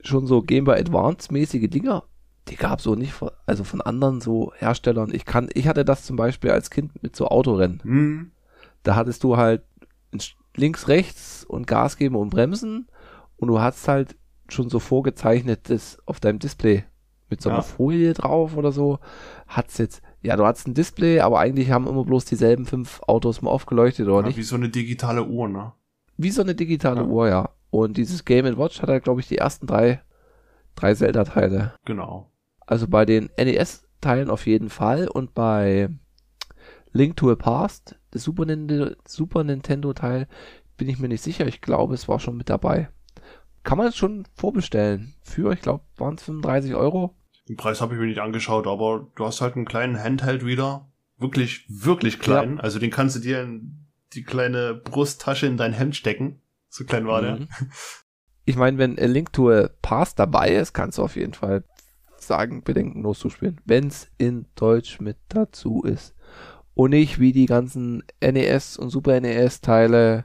schon 0.00 0.26
so 0.26 0.42
Gameboy 0.42 0.78
Advance-mäßige 0.78 1.68
Dinger. 1.70 2.04
Die 2.48 2.56
gab 2.56 2.80
so 2.80 2.94
nicht, 2.96 3.12
von, 3.12 3.30
also 3.46 3.62
von 3.64 3.80
anderen 3.80 4.20
so 4.20 4.52
Herstellern. 4.56 5.12
Ich 5.14 5.24
kann, 5.24 5.48
ich 5.54 5.68
hatte 5.68 5.84
das 5.84 6.04
zum 6.04 6.16
Beispiel 6.16 6.50
als 6.50 6.70
Kind 6.70 7.02
mit 7.02 7.14
so 7.14 7.28
Autorennen. 7.28 7.80
Hm, 7.82 8.30
Da 8.82 8.96
hattest 8.96 9.22
du 9.24 9.36
halt 9.36 9.62
links, 10.56 10.88
rechts 10.88 11.44
und 11.44 11.66
Gas 11.66 11.96
geben 11.96 12.16
und 12.16 12.30
bremsen 12.30 12.88
und 13.36 13.48
du 13.48 13.60
hast 13.60 13.86
halt 13.88 14.16
schon 14.48 14.68
so 14.68 14.80
vorgezeichnet 14.80 15.70
das 15.70 15.98
auf 16.04 16.20
deinem 16.20 16.38
Display 16.40 16.84
mit 17.30 17.40
so 17.40 17.48
einer 17.48 17.60
Ja. 17.60 17.62
Folie 17.62 18.12
drauf 18.12 18.56
oder 18.56 18.72
so. 18.72 18.98
Hat's 19.46 19.78
jetzt, 19.78 20.02
ja, 20.20 20.36
du 20.36 20.44
hattest 20.44 20.66
ein 20.68 20.74
Display, 20.74 21.20
aber 21.20 21.38
eigentlich 21.38 21.70
haben 21.70 21.86
immer 21.86 22.04
bloß 22.04 22.26
dieselben 22.26 22.66
fünf 22.66 23.00
Autos 23.06 23.40
mal 23.40 23.50
aufgeleuchtet 23.50 24.06
oder 24.08 24.20
ja, 24.20 24.26
nicht? 24.26 24.36
wie 24.36 24.42
so 24.42 24.56
eine 24.56 24.68
digitale 24.68 25.24
Uhr, 25.24 25.48
ne? 25.48 25.72
Wie 26.18 26.30
so 26.30 26.42
eine 26.42 26.54
digitale 26.54 27.00
Ja. 27.02 27.06
Uhr, 27.06 27.28
ja. 27.28 27.48
Und 27.70 27.96
dieses 27.96 28.26
Game 28.26 28.44
Watch 28.58 28.82
hat 28.82 28.90
halt, 28.90 29.04
glaube 29.04 29.20
ich, 29.20 29.28
die 29.28 29.38
ersten 29.38 29.66
drei, 29.66 30.02
drei 30.74 30.92
Zelda-Teile. 30.94 31.72
Genau. 31.86 32.30
Also 32.72 32.88
bei 32.88 33.04
den 33.04 33.28
NES-Teilen 33.36 34.30
auf 34.30 34.46
jeden 34.46 34.70
Fall 34.70 35.06
und 35.06 35.34
bei 35.34 35.90
Link 36.92 37.18
to 37.18 37.30
a 37.30 37.34
Past, 37.34 37.96
das 38.12 38.22
Super 38.24 38.46
Nintendo, 38.46 38.96
Super 39.06 39.44
Nintendo-Teil, 39.44 40.26
bin 40.78 40.88
ich 40.88 40.98
mir 40.98 41.08
nicht 41.08 41.20
sicher. 41.20 41.46
Ich 41.46 41.60
glaube, 41.60 41.92
es 41.92 42.08
war 42.08 42.18
schon 42.18 42.38
mit 42.38 42.48
dabei. 42.48 42.88
Kann 43.62 43.76
man 43.76 43.88
es 43.88 43.96
schon 43.98 44.24
vorbestellen. 44.32 45.12
Für, 45.20 45.52
ich 45.52 45.60
glaube, 45.60 45.84
waren 45.98 46.14
es 46.14 46.22
35 46.22 46.74
Euro. 46.74 47.14
Den 47.46 47.58
Preis 47.58 47.82
habe 47.82 47.92
ich 47.92 48.00
mir 48.00 48.06
nicht 48.06 48.20
angeschaut, 48.20 48.66
aber 48.66 49.06
du 49.16 49.26
hast 49.26 49.42
halt 49.42 49.54
einen 49.54 49.66
kleinen 49.66 50.02
Handheld-Reader. 50.02 50.90
Wirklich, 51.18 51.66
wirklich 51.68 52.20
klein. 52.20 52.58
Also 52.58 52.78
den 52.78 52.90
kannst 52.90 53.16
du 53.16 53.20
dir 53.20 53.42
in 53.42 53.84
die 54.14 54.24
kleine 54.24 54.72
Brusttasche 54.72 55.44
in 55.44 55.58
dein 55.58 55.74
Hemd 55.74 55.94
stecken. 55.94 56.40
So 56.70 56.86
klein 56.86 57.06
war 57.06 57.20
der. 57.20 57.36
Mhm. 57.36 57.48
Ich 58.46 58.56
meine, 58.56 58.78
wenn 58.78 58.98
A 58.98 59.04
Link 59.04 59.34
to 59.34 59.50
a 59.50 59.68
Past 59.82 60.18
dabei 60.18 60.54
ist, 60.54 60.72
kannst 60.72 60.96
du 60.96 61.02
auf 61.02 61.16
jeden 61.16 61.34
Fall 61.34 61.64
sagen, 62.26 62.62
bedenkenlos 62.62 63.18
zu 63.18 63.30
spielen. 63.30 63.60
Wenn 63.64 63.88
es 63.88 64.10
in 64.18 64.46
Deutsch 64.54 65.00
mit 65.00 65.16
dazu 65.28 65.82
ist. 65.82 66.14
Und 66.74 66.90
nicht 66.90 67.20
wie 67.20 67.32
die 67.32 67.46
ganzen 67.46 68.02
NES 68.22 68.78
und 68.78 68.88
Super 68.88 69.20
NES-Teile 69.20 70.24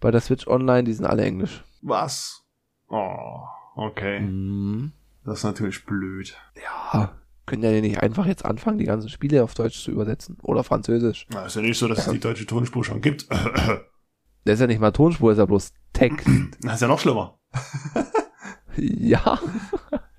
bei 0.00 0.10
der 0.10 0.20
Switch 0.22 0.46
Online, 0.46 0.84
die 0.84 0.94
sind 0.94 1.04
alle 1.04 1.24
Englisch. 1.24 1.62
Was? 1.82 2.44
Oh, 2.88 3.42
okay. 3.76 4.20
Mhm. 4.20 4.92
Das 5.24 5.38
ist 5.38 5.44
natürlich 5.44 5.84
blöd. 5.84 6.34
Ja, 6.56 7.20
können 7.50 7.62
ja 7.62 7.80
nicht 7.80 8.00
einfach 8.00 8.26
jetzt 8.26 8.44
anfangen, 8.44 8.78
die 8.78 8.84
ganzen 8.84 9.08
Spiele 9.08 9.42
auf 9.42 9.54
Deutsch 9.54 9.82
zu 9.82 9.90
übersetzen. 9.90 10.38
Oder 10.42 10.62
Französisch. 10.62 11.26
Na, 11.30 11.46
ist 11.46 11.56
ja 11.56 11.62
nicht 11.62 11.78
so, 11.78 11.88
dass 11.88 12.06
es 12.06 12.12
die 12.12 12.20
deutsche 12.20 12.46
Tonspur 12.46 12.84
schon 12.84 13.00
gibt. 13.00 13.26
Das 14.46 14.54
ist 14.54 14.60
ja 14.60 14.66
nicht 14.68 14.80
mal 14.80 14.90
Tonspur, 14.90 15.32
ist 15.32 15.38
ja 15.38 15.44
bloß 15.44 15.74
Text. 15.92 16.26
Das 16.62 16.76
ist 16.76 16.80
ja 16.80 16.88
noch 16.88 16.98
schlimmer. 16.98 17.38
ja. 18.76 19.38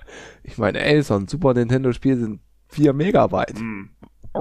Ich 0.43 0.57
meine, 0.57 0.79
ey, 0.83 1.01
so 1.01 1.15
ein 1.15 1.27
Super 1.27 1.53
Nintendo-Spiel 1.53 2.17
sind 2.17 2.41
4 2.69 2.93
Megabyte. 2.93 3.59
Hm. 3.59 3.89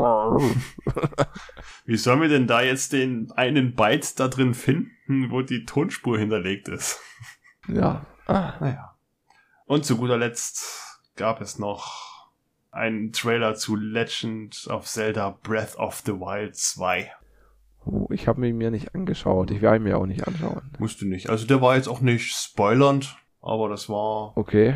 Wie 1.84 1.96
sollen 1.96 2.20
wir 2.20 2.28
denn 2.28 2.46
da 2.46 2.62
jetzt 2.62 2.92
den 2.92 3.32
einen 3.32 3.74
Byte 3.74 4.20
da 4.20 4.28
drin 4.28 4.54
finden, 4.54 5.30
wo 5.30 5.42
die 5.42 5.64
Tonspur 5.64 6.18
hinterlegt 6.18 6.68
ist? 6.68 7.00
Ja. 7.68 8.06
Ah. 8.26 8.54
Naja. 8.58 8.96
Und 9.66 9.84
zu 9.84 9.98
guter 9.98 10.16
Letzt 10.16 10.98
gab 11.14 11.40
es 11.40 11.58
noch 11.58 12.30
einen 12.72 13.12
Trailer 13.12 13.54
zu 13.54 13.76
Legend 13.76 14.66
of 14.68 14.86
Zelda 14.86 15.38
Breath 15.42 15.76
of 15.76 16.02
the 16.04 16.12
Wild 16.12 16.56
2. 16.56 17.12
Oh, 17.84 18.08
ich 18.10 18.26
habe 18.26 18.48
ihn 18.48 18.56
mir 18.56 18.70
nicht 18.70 18.94
angeschaut. 18.94 19.50
Ich 19.50 19.60
werde 19.60 19.76
ihn 19.76 19.82
mir 19.84 19.98
auch 19.98 20.06
nicht 20.06 20.26
anschauen. 20.26 20.70
Musste 20.78 21.06
nicht. 21.06 21.28
Also 21.28 21.46
der 21.46 21.60
war 21.60 21.76
jetzt 21.76 21.86
auch 21.88 22.00
nicht 22.00 22.34
spoilernd, 22.34 23.16
aber 23.40 23.68
das 23.68 23.88
war 23.88 24.36
Okay. 24.36 24.74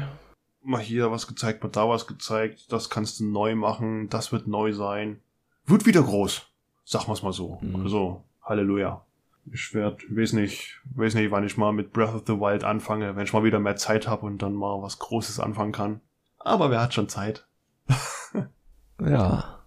Mal 0.64 0.80
hier 0.80 1.10
was 1.10 1.26
gezeigt, 1.26 1.62
mal 1.62 1.70
da 1.70 1.88
was 1.88 2.06
gezeigt. 2.06 2.72
Das 2.72 2.90
kannst 2.90 3.20
du 3.20 3.24
neu 3.24 3.54
machen, 3.54 4.08
das 4.08 4.32
wird 4.32 4.46
neu 4.46 4.72
sein. 4.72 5.20
Wird 5.66 5.86
wieder 5.86 6.02
groß. 6.02 6.46
Sagen 6.84 7.08
wir's 7.08 7.22
mal 7.22 7.32
so. 7.32 7.58
Mhm. 7.62 7.82
Also, 7.82 8.24
Halleluja. 8.42 9.04
Ich 9.52 9.74
werde, 9.74 9.98
weiß 10.08 10.32
nicht, 10.32 10.80
weiß 10.94 11.14
nicht, 11.14 11.30
wann 11.30 11.44
ich 11.44 11.56
mal 11.56 11.72
mit 11.72 11.92
Breath 11.92 12.14
of 12.14 12.22
the 12.26 12.34
Wild 12.34 12.64
anfange, 12.64 13.14
wenn 13.14 13.24
ich 13.24 13.32
mal 13.32 13.44
wieder 13.44 13.60
mehr 13.60 13.76
Zeit 13.76 14.08
habe 14.08 14.24
und 14.24 14.38
dann 14.38 14.54
mal 14.54 14.80
was 14.82 14.98
Großes 14.98 15.38
anfangen 15.38 15.72
kann. 15.72 16.00
Aber 16.38 16.70
wer 16.70 16.80
hat 16.80 16.94
schon 16.94 17.08
Zeit? 17.08 17.46
ja. 19.00 19.58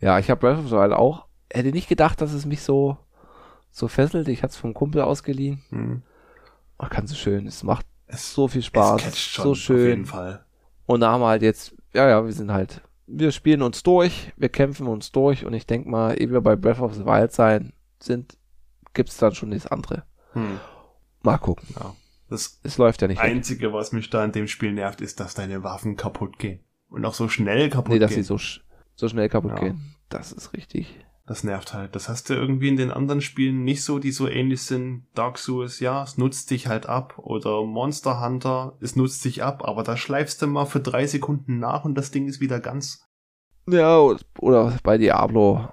Ja, 0.00 0.18
ich 0.18 0.30
habe 0.30 0.40
Breath 0.40 0.58
of 0.58 0.68
the 0.68 0.76
Wild 0.76 0.92
auch. 0.92 1.26
Hätte 1.52 1.70
nicht 1.70 1.88
gedacht, 1.88 2.20
dass 2.20 2.32
es 2.32 2.44
mich 2.44 2.62
so, 2.62 2.96
so 3.70 3.88
fesselt. 3.88 4.28
Ich 4.28 4.42
hatte 4.42 4.52
es 4.52 4.56
vom 4.56 4.74
Kumpel 4.74 5.02
ausgeliehen. 5.02 5.62
Hm. 5.70 6.02
Oh, 6.78 6.86
ganz 6.90 7.10
so 7.10 7.16
schön. 7.16 7.46
Es 7.46 7.62
macht 7.62 7.86
so 8.08 8.48
viel 8.48 8.62
Spaß. 8.62 9.34
So 9.34 9.54
schön. 9.54 9.76
Auf 9.76 9.88
jeden 9.88 10.06
Fall. 10.06 10.44
Und 10.86 11.00
da 11.00 11.12
haben 11.12 11.20
wir 11.20 11.28
halt 11.28 11.42
jetzt, 11.42 11.74
ja, 11.92 12.08
ja, 12.08 12.24
wir 12.24 12.32
sind 12.32 12.52
halt, 12.52 12.80
wir 13.06 13.32
spielen 13.32 13.62
uns 13.62 13.82
durch, 13.82 14.32
wir 14.36 14.48
kämpfen 14.48 14.86
uns 14.86 15.12
durch 15.12 15.44
und 15.44 15.52
ich 15.54 15.66
denke 15.66 15.88
mal, 15.88 16.12
ehe 16.20 16.30
wir 16.30 16.40
bei 16.40 16.56
Breath 16.56 16.80
of 16.80 16.94
the 16.94 17.04
Wild 17.04 17.32
sein 17.32 17.72
sind, 17.98 18.36
gibt's 18.94 19.16
dann 19.16 19.34
schon 19.34 19.50
das 19.50 19.66
andere. 19.66 20.04
Hm. 20.32 20.60
Mal 21.22 21.38
gucken. 21.38 21.68
Ja. 21.78 21.94
Das 22.28 22.60
es 22.62 22.78
läuft 22.78 23.02
ja 23.02 23.08
nicht. 23.08 23.20
Einzige, 23.20 23.68
weg. 23.68 23.74
was 23.74 23.92
mich 23.92 24.10
da 24.10 24.24
in 24.24 24.32
dem 24.32 24.48
Spiel 24.48 24.72
nervt, 24.72 25.00
ist, 25.00 25.20
dass 25.20 25.34
deine 25.34 25.62
Waffen 25.62 25.96
kaputt 25.96 26.38
gehen. 26.38 26.60
Und 26.88 27.04
auch 27.04 27.14
so 27.14 27.28
schnell 27.28 27.68
kaputt 27.70 27.92
nee, 27.92 27.98
dass 27.98 28.10
gehen. 28.12 28.22
sie 28.22 28.26
so, 28.26 28.38
so 28.94 29.08
schnell 29.08 29.28
kaputt 29.28 29.52
ja. 29.52 29.60
gehen. 29.60 29.94
Das 30.08 30.32
ist 30.32 30.52
richtig. 30.52 30.98
Das 31.26 31.42
nervt 31.42 31.74
halt. 31.74 31.96
Das 31.96 32.08
hast 32.08 32.30
du 32.30 32.34
irgendwie 32.34 32.68
in 32.68 32.76
den 32.76 32.92
anderen 32.92 33.20
Spielen 33.20 33.64
nicht 33.64 33.82
so, 33.82 33.98
die 33.98 34.12
so 34.12 34.28
ähnlich 34.28 34.62
sind. 34.62 35.06
Dark 35.14 35.38
Souls, 35.38 35.80
ja, 35.80 36.04
es 36.04 36.16
nutzt 36.18 36.50
dich 36.52 36.68
halt 36.68 36.86
ab. 36.86 37.18
Oder 37.18 37.64
Monster 37.64 38.24
Hunter, 38.24 38.76
es 38.80 38.94
nutzt 38.94 39.24
dich 39.24 39.42
ab, 39.42 39.64
aber 39.66 39.82
da 39.82 39.96
schleifst 39.96 40.40
du 40.40 40.46
mal 40.46 40.66
für 40.66 40.78
drei 40.78 41.06
Sekunden 41.06 41.58
nach 41.58 41.84
und 41.84 41.96
das 41.96 42.12
Ding 42.12 42.28
ist 42.28 42.40
wieder 42.40 42.60
ganz. 42.60 43.08
Ja, 43.68 44.00
oder 44.38 44.78
bei 44.84 44.98
Diablo. 44.98 45.68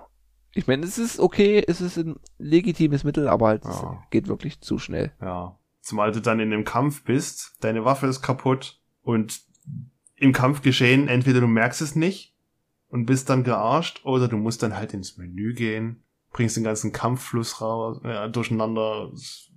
Ich 0.55 0.65
meine, 0.65 0.85
es 0.85 0.97
ist 0.97 1.19
okay, 1.19 1.63
es 1.67 1.81
ist 1.81 1.97
ein 1.97 2.15
legitimes 2.39 3.03
Mittel, 3.03 3.27
aber 3.27 3.47
halt, 3.47 3.63
ja. 3.63 4.01
es 4.03 4.09
geht 4.09 4.27
wirklich 4.27 4.59
zu 4.61 4.79
schnell. 4.79 5.11
Ja. 5.21 5.59
Zumal 5.81 6.11
du 6.11 6.21
dann 6.21 6.39
in 6.39 6.51
einem 6.51 6.63
Kampf 6.63 7.03
bist, 7.03 7.57
deine 7.59 7.85
Waffe 7.85 8.07
ist 8.07 8.21
kaputt 8.21 8.81
und 9.01 9.41
im 10.15 10.31
Kampf 10.31 10.61
geschehen, 10.61 11.07
entweder 11.07 11.41
du 11.41 11.47
merkst 11.47 11.81
es 11.81 11.95
nicht 11.95 12.32
und 12.93 13.07
bist 13.07 13.27
dann 13.27 13.43
gearscht 13.43 14.05
oder 14.05 14.27
du 14.27 14.37
musst 14.37 14.61
dann 14.61 14.77
halt 14.77 14.93
ins 14.93 15.17
Menü 15.17 15.55
gehen, 15.55 16.03
bringst 16.31 16.57
den 16.57 16.63
ganzen 16.63 16.91
Kampffluss 16.91 17.59
raus, 17.59 17.99
ja, 18.03 18.27
durcheinander. 18.27 19.09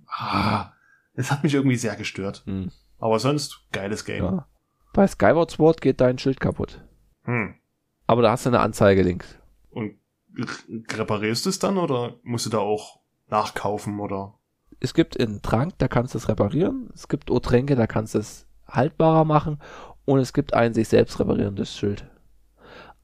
Ah, 0.07 0.71
es 1.13 1.29
hat 1.29 1.43
mich 1.43 1.53
irgendwie 1.53 1.75
sehr 1.75 1.95
gestört. 1.95 2.41
Hm. 2.47 2.71
Aber 2.97 3.19
sonst, 3.19 3.67
geiles 3.71 4.05
Game. 4.05 4.23
Ja. 4.23 4.47
Bei 4.91 5.05
Skyward 5.05 5.51
Sword 5.51 5.81
geht 5.81 6.01
dein 6.01 6.17
Schild 6.17 6.39
kaputt. 6.39 6.83
Hm. 7.25 7.53
Aber 8.07 8.23
da 8.23 8.31
hast 8.31 8.47
du 8.47 8.49
eine 8.49 8.59
Anzeige 8.59 9.03
links. 9.03 9.37
Und 9.69 9.99
reparierst 10.91 11.45
du 11.45 11.51
es 11.51 11.59
dann 11.59 11.77
oder 11.77 12.15
musst 12.23 12.47
du 12.47 12.49
da 12.49 12.57
auch 12.57 13.01
nachkaufen 13.29 13.99
oder? 13.99 14.33
Es 14.79 14.95
gibt 14.95 15.19
einen 15.19 15.43
Trank, 15.43 15.77
da 15.77 15.87
kannst 15.87 16.15
du 16.15 16.17
es 16.17 16.27
reparieren. 16.27 16.89
Es 16.95 17.07
gibt 17.07 17.29
O-Tränke, 17.29 17.75
da 17.75 17.85
kannst 17.85 18.15
du 18.15 18.19
es 18.19 18.47
haltbarer 18.67 19.25
machen. 19.25 19.61
Und 20.05 20.17
es 20.17 20.33
gibt 20.33 20.55
ein 20.55 20.73
sich 20.73 20.87
selbst 20.87 21.19
reparierendes 21.19 21.77
Schild. 21.77 22.09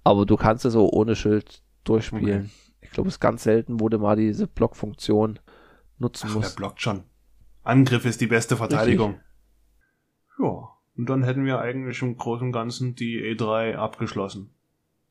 Aber 0.04 0.26
du 0.26 0.36
kannst 0.36 0.66
es 0.66 0.74
so 0.74 0.90
ohne 0.92 1.16
Schild 1.16 1.62
durchspielen. 1.84 2.46
Okay. 2.46 2.78
Ich 2.82 2.92
glaube, 2.92 3.10
es 3.10 3.16
ist 3.16 3.20
ganz 3.20 3.44
selten, 3.44 3.80
wo 3.80 3.90
du 3.90 3.98
mal 3.98 4.16
diese 4.16 4.48
Blockfunktion 4.48 5.40
nutzen 5.98 6.28
Ach, 6.30 6.36
musst. 6.36 6.52
Der 6.52 6.58
blockt 6.58 6.82
schon. 6.82 7.04
Angriff 7.64 8.06
ist 8.06 8.22
die 8.22 8.28
beste 8.28 8.58
Verteidigung. 8.58 9.12
Richtig. 9.12 9.26
Ja, 10.40 10.70
und 10.98 11.10
dann 11.10 11.24
hätten 11.24 11.46
wir 11.46 11.60
eigentlich 11.60 12.02
im 12.02 12.18
Großen 12.18 12.48
und 12.48 12.52
Ganzen 12.52 12.96
die 12.96 13.22
E3 13.22 13.76
abgeschlossen. 13.76 14.50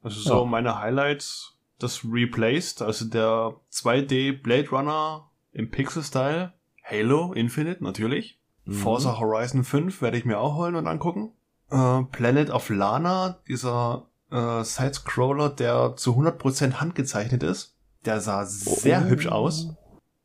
Also 0.03 0.21
so 0.21 0.41
ja. 0.41 0.45
meine 0.45 0.79
Highlights 0.79 1.57
das 1.79 2.05
Replaced, 2.05 2.83
also 2.83 3.07
der 3.07 3.55
2D 3.73 4.41
Blade 4.43 4.71
Runner 4.71 5.29
im 5.53 5.71
Pixel-Style, 5.71 6.53
Halo 6.85 7.33
Infinite 7.33 7.83
natürlich, 7.83 8.39
mhm. 8.65 8.73
Forza 8.73 9.19
Horizon 9.19 9.65
5 9.65 10.01
werde 10.01 10.17
ich 10.17 10.25
mir 10.25 10.39
auch 10.39 10.57
holen 10.57 10.77
und 10.77 10.87
angucken, 10.87 11.33
äh, 11.71 12.03
Planet 12.05 12.51
of 12.51 12.69
Lana, 12.69 13.41
dieser 13.49 14.07
äh, 14.33 14.65
Side-Scroller, 14.65 15.51
der 15.51 15.95
zu 15.97 16.17
100% 16.17 16.75
handgezeichnet 16.75 17.43
ist, 17.43 17.77
der 18.05 18.21
sah 18.21 18.45
sehr 18.45 19.03
oh. 19.05 19.09
hübsch 19.09 19.29
aus. 19.29 19.69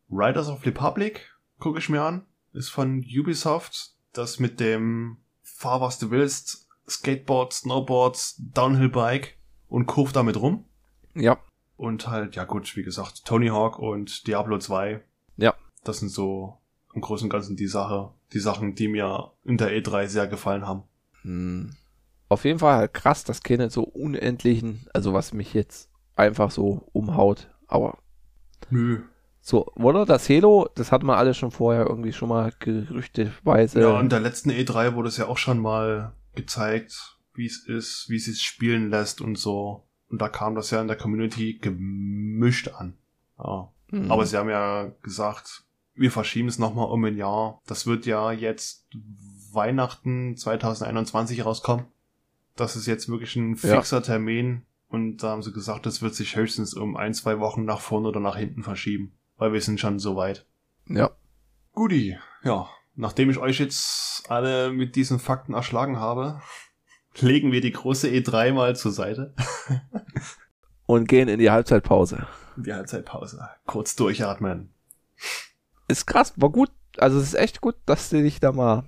Riders 0.09 0.47
of 0.47 0.65
Republic 0.65 1.29
gucke 1.59 1.79
ich 1.79 1.89
mir 1.89 2.01
an, 2.01 2.25
ist 2.53 2.69
von 2.69 2.99
Ubisoft, 2.99 3.91
das 4.13 4.39
mit 4.39 4.59
dem 4.59 5.17
Fahr 5.43 5.81
was 5.81 5.99
du 5.99 6.11
willst, 6.11 6.67
Skateboard, 6.89 7.53
Snowboards, 7.53 8.35
Downhill 8.53 8.89
Bike 8.89 9.37
und 9.67 9.85
kurv 9.85 10.13
damit 10.13 10.39
rum. 10.39 10.65
Ja. 11.13 11.37
Und 11.75 12.07
halt, 12.07 12.35
ja 12.35 12.45
gut, 12.45 12.75
wie 12.75 12.83
gesagt, 12.83 13.25
Tony 13.25 13.49
Hawk 13.49 13.77
und 13.77 14.27
Diablo 14.27 14.57
2. 14.57 15.03
Ja. 15.35 15.53
Das 15.83 15.99
sind 15.99 16.09
so 16.09 16.57
im 16.93 17.01
Großen 17.01 17.25
und 17.25 17.29
Ganzen 17.29 17.55
die 17.55 17.67
Sache, 17.67 18.11
die 18.33 18.39
Sachen, 18.39 18.75
die 18.75 18.87
mir 18.87 19.31
in 19.43 19.57
der 19.57 19.71
E3 19.71 20.07
sehr 20.07 20.27
gefallen 20.27 20.65
haben. 20.65 20.83
Hm. 21.21 21.75
Auf 22.29 22.45
jeden 22.45 22.59
Fall 22.59 22.75
halt 22.75 22.93
krass, 22.93 23.23
dass 23.23 23.43
keine 23.43 23.69
so 23.69 23.83
unendlichen, 23.83 24.87
also 24.93 25.13
was 25.13 25.33
mich 25.33 25.53
jetzt 25.53 25.89
einfach 26.15 26.51
so 26.51 26.89
umhaut, 26.91 27.49
aber. 27.67 27.97
Nö. 28.69 29.01
So, 29.39 29.65
oder? 29.75 30.05
Das 30.05 30.27
Halo, 30.27 30.67
das 30.75 30.91
hat 30.91 31.03
man 31.03 31.17
alles 31.17 31.37
schon 31.37 31.51
vorher 31.51 31.85
irgendwie 31.85 32.11
schon 32.11 32.27
mal 32.27 32.51
gerüchteweise. 32.59 33.79
Ja, 33.79 33.99
in 33.99 34.09
der 34.09 34.19
letzten 34.19 34.49
E3 34.49 34.95
wurde 34.95 35.07
es 35.07 35.15
ja 35.15 35.27
auch 35.27 35.37
schon 35.37 35.59
mal 35.59 36.11
gezeigt, 36.35 37.17
wie 37.33 37.45
es 37.45 37.65
ist, 37.65 38.07
wie 38.09 38.17
es 38.17 38.25
sich 38.25 38.41
spielen 38.41 38.89
lässt 38.89 39.21
und 39.21 39.37
so. 39.37 39.87
Und 40.09 40.21
da 40.21 40.27
kam 40.27 40.55
das 40.55 40.71
ja 40.71 40.81
in 40.81 40.87
der 40.87 40.97
Community 40.97 41.59
gemischt 41.61 42.69
an. 42.69 42.97
Ja. 43.39 43.71
Mhm. 43.91 44.11
Aber 44.11 44.25
sie 44.25 44.37
haben 44.37 44.49
ja 44.49 44.91
gesagt, 45.01 45.63
wir 45.93 46.11
verschieben 46.11 46.49
es 46.49 46.59
nochmal 46.59 46.89
um 46.89 47.03
ein 47.05 47.15
Jahr. 47.15 47.61
Das 47.67 47.87
wird 47.87 48.05
ja 48.05 48.31
jetzt 48.31 48.87
Weihnachten 49.53 50.35
2021 50.35 51.45
rauskommen. 51.45 51.85
Das 52.57 52.75
ist 52.75 52.87
jetzt 52.87 53.07
wirklich 53.07 53.35
ein 53.35 53.55
fixer 53.55 53.97
ja. 53.97 54.01
Termin. 54.01 54.63
Und 54.89 55.17
da 55.17 55.29
haben 55.29 55.41
sie 55.41 55.51
gesagt, 55.51 55.85
das 55.85 56.01
wird 56.01 56.15
sich 56.15 56.35
höchstens 56.35 56.73
um 56.73 56.95
ein, 56.95 57.13
zwei 57.13 57.39
Wochen 57.39 57.65
nach 57.65 57.79
vorne 57.79 58.07
oder 58.07 58.19
nach 58.19 58.37
hinten 58.37 58.63
verschieben. 58.63 59.13
Weil 59.37 59.53
wir 59.53 59.61
sind 59.61 59.79
schon 59.79 59.99
so 59.99 60.15
weit. 60.15 60.45
Ja. 60.87 61.11
Guti, 61.73 62.17
ja. 62.43 62.67
Nachdem 62.95 63.29
ich 63.29 63.37
euch 63.37 63.59
jetzt 63.59 64.29
alle 64.29 64.71
mit 64.71 64.95
diesen 64.95 65.19
Fakten 65.19 65.53
erschlagen 65.53 65.99
habe, 65.99 66.41
legen 67.19 67.51
wir 67.51 67.61
die 67.61 67.71
große 67.71 68.07
E3 68.07 68.53
mal 68.53 68.75
zur 68.75 68.91
Seite. 68.91 69.35
Und 70.85 71.07
gehen 71.07 71.27
in 71.27 71.39
die 71.39 71.51
Halbzeitpause. 71.51 72.27
Die 72.55 72.73
Halbzeitpause. 72.73 73.47
Kurz 73.65 73.95
durchatmen. 73.95 74.73
Ist 75.87 76.07
krass, 76.07 76.33
war 76.37 76.49
gut. 76.49 76.71
Also 76.97 77.19
es 77.19 77.27
ist 77.27 77.33
echt 77.35 77.61
gut, 77.61 77.75
dass 77.85 78.09
du 78.09 78.23
dich 78.23 78.39
da 78.39 78.51
mal 78.51 78.85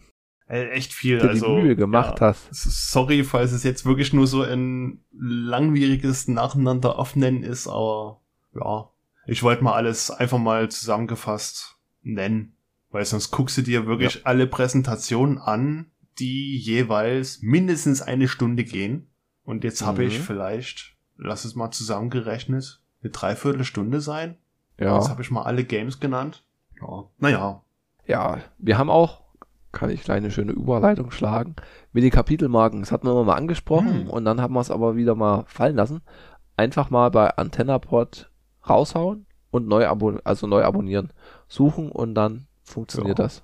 echt 0.49 0.93
viel 0.93 1.21
also, 1.21 1.55
die 1.55 1.61
Mühe 1.61 1.75
gemacht 1.75 2.19
ja, 2.19 2.27
hast. 2.27 2.49
Sorry, 2.51 3.23
falls 3.23 3.51
es 3.51 3.63
jetzt 3.63 3.85
wirklich 3.85 4.13
nur 4.13 4.27
so 4.27 4.41
ein 4.41 4.99
langwieriges 5.11 6.27
Nacheinander 6.27 6.97
aufnennen 6.97 7.43
ist, 7.43 7.67
aber 7.67 8.19
ja, 8.55 8.89
ich 9.27 9.43
wollte 9.43 9.63
mal 9.63 9.73
alles 9.73 10.09
einfach 10.09 10.39
mal 10.39 10.69
zusammengefasst 10.69 11.77
nennen, 12.01 12.55
weil 12.89 13.05
sonst 13.05 13.31
guckst 13.31 13.57
du 13.57 13.61
dir 13.61 13.85
wirklich 13.85 14.15
ja. 14.15 14.21
alle 14.23 14.47
Präsentationen 14.47 15.37
an 15.37 15.91
die 16.19 16.57
jeweils 16.57 17.41
mindestens 17.41 18.01
eine 18.01 18.27
Stunde 18.27 18.63
gehen. 18.63 19.07
Und 19.43 19.63
jetzt 19.63 19.81
mhm. 19.81 19.85
habe 19.85 20.03
ich 20.03 20.19
vielleicht, 20.19 20.95
lass 21.17 21.45
es 21.45 21.55
mal 21.55 21.71
zusammengerechnet, 21.71 22.81
eine 23.01 23.11
Dreiviertelstunde 23.11 24.01
sein. 24.01 24.37
Ja. 24.77 24.97
Jetzt 24.97 25.09
habe 25.09 25.21
ich 25.21 25.31
mal 25.31 25.43
alle 25.43 25.63
Games 25.63 25.99
genannt. 25.99 26.43
Ja, 26.81 27.05
naja. 27.17 27.63
Ja, 28.05 28.39
wir 28.57 28.77
haben 28.77 28.89
auch, 28.89 29.21
kann 29.71 29.89
ich 29.89 30.03
kleine 30.03 30.31
schöne 30.31 30.51
Überleitung 30.51 31.11
schlagen, 31.11 31.55
mit 31.91 32.03
den 32.03 32.11
Kapitelmarken. 32.11 32.81
Das 32.81 32.91
hatten 32.91 33.07
wir 33.07 33.23
mal 33.23 33.35
angesprochen 33.35 34.05
mhm. 34.05 34.09
und 34.09 34.25
dann 34.25 34.41
haben 34.41 34.53
wir 34.53 34.61
es 34.61 34.71
aber 34.71 34.95
wieder 34.95 35.15
mal 35.15 35.43
fallen 35.47 35.75
lassen. 35.75 36.01
Einfach 36.57 36.89
mal 36.89 37.09
bei 37.11 37.37
AntennaPod 37.37 38.29
raushauen 38.67 39.25
und 39.51 39.67
neu 39.67 39.87
abonnieren, 39.87 40.25
also 40.25 40.47
neu 40.47 40.63
abonnieren, 40.63 41.11
suchen 41.47 41.91
und 41.91 42.15
dann 42.15 42.47
funktioniert 42.63 43.19
ja. 43.19 43.25
das. 43.25 43.43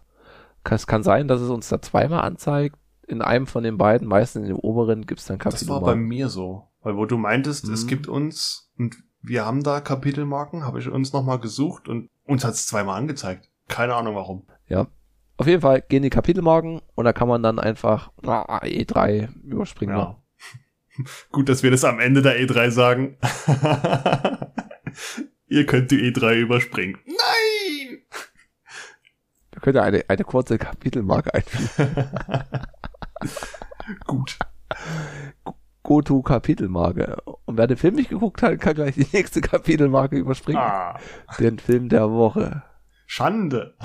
Es 0.63 0.87
kann 0.87 1.03
sein, 1.03 1.27
dass 1.27 1.41
es 1.41 1.49
uns 1.49 1.69
da 1.69 1.81
zweimal 1.81 2.21
anzeigt. 2.21 2.77
In 3.07 3.21
einem 3.21 3.45
von 3.45 3.63
den 3.63 3.77
beiden, 3.77 4.07
meistens 4.07 4.43
in 4.43 4.47
dem 4.47 4.57
oberen, 4.57 5.05
gibt 5.05 5.19
es 5.19 5.27
dann 5.27 5.37
Kapitelmarken. 5.37 5.85
Das 5.85 5.87
war 5.87 5.93
bei 5.93 5.99
mir 5.99 6.27
so. 6.27 6.63
Weil 6.81 6.97
wo 6.97 7.05
du 7.05 7.17
meintest, 7.17 7.67
mhm. 7.67 7.73
es 7.73 7.85
gibt 7.85 8.07
uns 8.07 8.71
und 8.77 8.95
wir 9.21 9.45
haben 9.45 9.63
da 9.63 9.79
Kapitelmarken, 9.79 10.65
habe 10.65 10.79
ich 10.79 10.89
uns 10.89 11.13
nochmal 11.13 11.39
gesucht 11.39 11.87
und 11.87 12.09
uns 12.25 12.43
hat 12.43 12.53
es 12.53 12.65
zweimal 12.65 12.99
angezeigt. 12.99 13.49
Keine 13.67 13.95
Ahnung 13.95 14.15
warum. 14.15 14.47
Ja. 14.67 14.87
Auf 15.37 15.47
jeden 15.47 15.61
Fall 15.61 15.81
gehen 15.81 16.03
die 16.03 16.09
Kapitelmarken 16.09 16.81
und 16.95 17.05
da 17.05 17.13
kann 17.13 17.27
man 17.27 17.43
dann 17.43 17.59
einfach 17.59 18.11
ah, 18.25 18.61
E3 18.63 19.29
überspringen. 19.43 19.97
Ja. 19.97 20.21
Gut, 21.31 21.49
dass 21.49 21.61
wir 21.61 21.71
das 21.71 21.83
am 21.83 21.99
Ende 21.99 22.21
der 22.21 22.39
E3 22.39 22.71
sagen. 22.71 23.17
Ihr 25.47 25.65
könnt 25.65 25.91
die 25.91 26.11
E3 26.11 26.35
überspringen. 26.35 26.97
Nein! 27.05 27.99
Wir 29.51 29.61
können 29.61 29.75
ja 29.75 29.83
eine, 29.83 30.05
eine 30.07 30.23
kurze 30.23 30.57
Kapitelmarke 30.57 31.33
einfügen. 31.33 32.09
Gut. 34.05 34.37
Go-To 35.83 36.21
Kapitelmarke. 36.21 37.21
Und 37.25 37.45
Und 37.55 37.59
wer 37.59 37.67
den 37.67 37.77
Film 37.77 37.95
nicht 37.95 38.09
geguckt 38.09 38.41
hat, 38.41 38.59
kann 38.59 38.75
gleich 38.75 38.95
die 38.95 39.07
nächste 39.13 39.39
Kapitelmarke 39.39 40.17
überspringen. 40.17 40.59
Ah, 40.59 40.99
Den 41.39 41.57
Film 41.57 41.87
der 41.87 42.11
Woche. 42.11 42.63
Schande. 43.05 43.77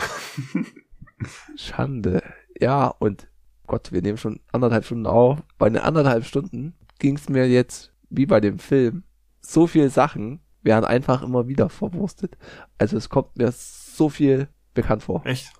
Schande. 1.56 2.22
Ja, 2.58 2.88
und 2.88 3.28
Gott, 3.66 3.92
wir 3.92 4.02
nehmen 4.02 4.18
schon 4.18 4.40
anderthalb 4.52 4.84
Stunden 4.84 5.06
auf. 5.06 5.42
Bei 5.58 5.68
den 5.68 5.78
anderthalb 5.78 6.24
Stunden 6.24 6.74
ging 6.98 7.16
es 7.16 7.28
mir 7.28 7.48
jetzt, 7.48 7.92
wie 8.08 8.26
bei 8.26 8.40
dem 8.40 8.58
Film, 8.58 9.04
so 9.40 9.66
viele 9.66 9.90
Sachen 9.90 10.40
werden 10.62 10.84
einfach 10.84 11.22
immer 11.22 11.48
wieder 11.48 11.68
verwurstet. 11.68 12.36
Also 12.78 12.96
es 12.96 13.08
kommt 13.08 13.36
mir 13.36 13.52
so 13.52 14.08
viel 14.08 14.48
bekannt 14.74 15.02
vor. 15.02 15.24
Echt? 15.24 15.52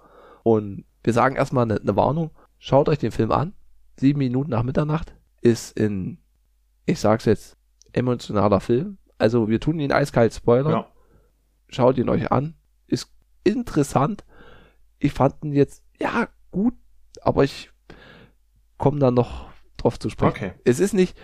Und 0.42 0.84
wir 1.02 1.12
sagen 1.12 1.36
erstmal 1.36 1.64
eine, 1.64 1.80
eine 1.80 1.96
Warnung. 1.96 2.30
Schaut 2.58 2.88
euch 2.88 2.98
den 2.98 3.12
Film 3.12 3.32
an. 3.32 3.54
Sieben 3.96 4.18
Minuten 4.18 4.50
nach 4.50 4.62
Mitternacht 4.62 5.14
ist 5.40 5.78
in, 5.78 6.18
ich 6.86 7.00
sag's 7.00 7.24
jetzt, 7.24 7.56
emotionaler 7.92 8.60
Film. 8.60 8.98
Also 9.18 9.48
wir 9.48 9.60
tun 9.60 9.80
ihn 9.80 9.92
eiskalt 9.92 10.34
spoilern. 10.34 10.72
Ja. 10.72 10.86
Schaut 11.68 11.98
ihn 11.98 12.08
euch 12.08 12.30
an. 12.32 12.54
Ist 12.86 13.10
interessant. 13.44 14.24
Ich 15.00 15.12
fand 15.12 15.34
ihn 15.42 15.52
jetzt, 15.52 15.82
ja, 15.98 16.28
gut, 16.52 16.74
aber 17.22 17.42
ich 17.42 17.70
komme 18.78 19.00
da 19.00 19.10
noch 19.10 19.48
drauf 19.76 19.98
zu 19.98 20.10
sprechen. 20.10 20.30
Okay. 20.30 20.52
Es 20.64 20.78
ist 20.78 20.94
nicht, 20.94 21.18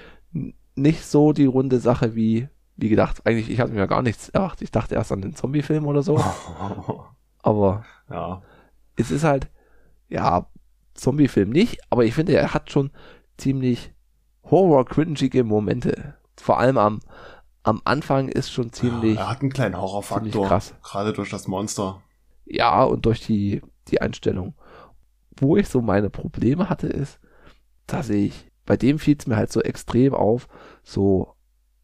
nicht 0.74 1.04
so 1.04 1.32
die 1.32 1.46
runde 1.46 1.78
Sache 1.78 2.16
wie, 2.16 2.48
wie 2.76 2.88
gedacht. 2.88 3.24
Eigentlich, 3.24 3.50
ich 3.50 3.60
hatte 3.60 3.72
mir 3.72 3.78
ja 3.78 3.86
gar 3.86 4.02
nichts 4.02 4.30
erwartet. 4.30 4.62
Ich 4.62 4.70
dachte 4.70 4.94
erst 4.94 5.12
an 5.12 5.22
den 5.22 5.34
Zombie-Film 5.34 5.86
oder 5.86 6.02
so. 6.02 6.18
Aber 7.42 7.84
ja. 8.10 8.42
es 8.96 9.10
ist 9.10 9.22
halt, 9.22 9.48
ja, 10.08 10.46
Zombie-Film 10.94 11.50
nicht, 11.50 11.78
aber 11.90 12.04
ich 12.04 12.14
finde, 12.14 12.34
er 12.34 12.54
hat 12.54 12.70
schon 12.70 12.90
ziemlich 13.36 13.92
horror-cringige 14.50 15.44
Momente. 15.44 16.14
Vor 16.36 16.58
allem 16.58 16.78
am, 16.78 17.00
am 17.62 17.82
Anfang 17.84 18.28
ist 18.28 18.50
schon 18.50 18.72
ziemlich, 18.72 19.18
Er 19.18 19.28
hat 19.28 19.42
einen 19.42 19.52
kleinen 19.52 19.76
Horrorfaktor. 19.80 20.46
krass. 20.48 20.74
Gerade 20.82 21.12
durch 21.12 21.30
das 21.30 21.46
Monster. 21.48 22.02
Ja, 22.46 22.84
und 22.84 23.04
durch 23.06 23.20
die, 23.26 23.60
die 23.88 24.00
Einstellung. 24.00 24.54
Wo 25.38 25.56
ich 25.56 25.68
so 25.68 25.82
meine 25.82 26.08
Probleme 26.10 26.68
hatte, 26.70 26.86
ist, 26.86 27.18
dass 27.86 28.08
ich, 28.08 28.48
bei 28.64 28.76
dem 28.76 28.98
fiel 28.98 29.16
es 29.18 29.26
mir 29.26 29.36
halt 29.36 29.52
so 29.52 29.60
extrem 29.60 30.14
auf, 30.14 30.48
so 30.82 31.34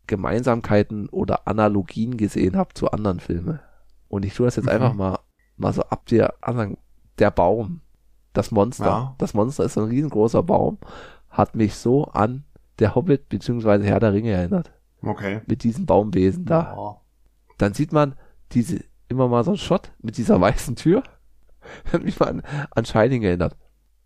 Gemeinsamkeiten 0.06 1.08
oder 1.08 1.46
Analogien 1.46 2.16
gesehen 2.16 2.56
habe 2.56 2.74
zu 2.74 2.90
anderen 2.90 3.20
Filmen. 3.20 3.60
Und 4.08 4.24
ich 4.24 4.34
tue 4.34 4.46
das 4.46 4.56
jetzt 4.56 4.64
Mhm. 4.66 4.70
einfach 4.72 4.94
mal, 4.94 5.18
mal 5.56 5.72
so 5.72 5.82
ab 5.82 6.06
dir 6.06 6.34
anfangen. 6.40 6.78
Der 7.18 7.30
Baum, 7.30 7.80
das 8.32 8.50
Monster. 8.50 8.84
Ja. 8.86 9.14
Das 9.18 9.34
Monster 9.34 9.64
ist 9.64 9.74
so 9.74 9.82
ein 9.82 9.88
riesengroßer 9.88 10.42
Baum, 10.42 10.78
hat 11.28 11.54
mich 11.54 11.74
so 11.74 12.04
an 12.06 12.44
der 12.78 12.94
Hobbit 12.94 13.28
bzw. 13.28 13.82
Herr 13.84 14.00
der 14.00 14.12
Ringe 14.12 14.30
erinnert. 14.32 14.72
Okay. 15.02 15.40
Mit 15.46 15.62
diesem 15.62 15.86
Baumwesen 15.86 16.44
da 16.46 16.74
Ja. 16.74 16.96
dann 17.58 17.74
sieht 17.74 17.92
man 17.92 18.14
diese 18.52 18.82
immer 19.12 19.28
mal 19.28 19.44
so 19.44 19.52
ein 19.52 19.56
Shot 19.56 19.92
mit 20.00 20.16
dieser 20.16 20.40
weißen 20.40 20.76
Tür. 20.76 21.02
Hat 21.92 22.02
mich 22.02 22.18
mal 22.18 22.28
an, 22.28 22.42
an 22.72 22.84
Shining 22.84 23.22
erinnert. 23.22 23.56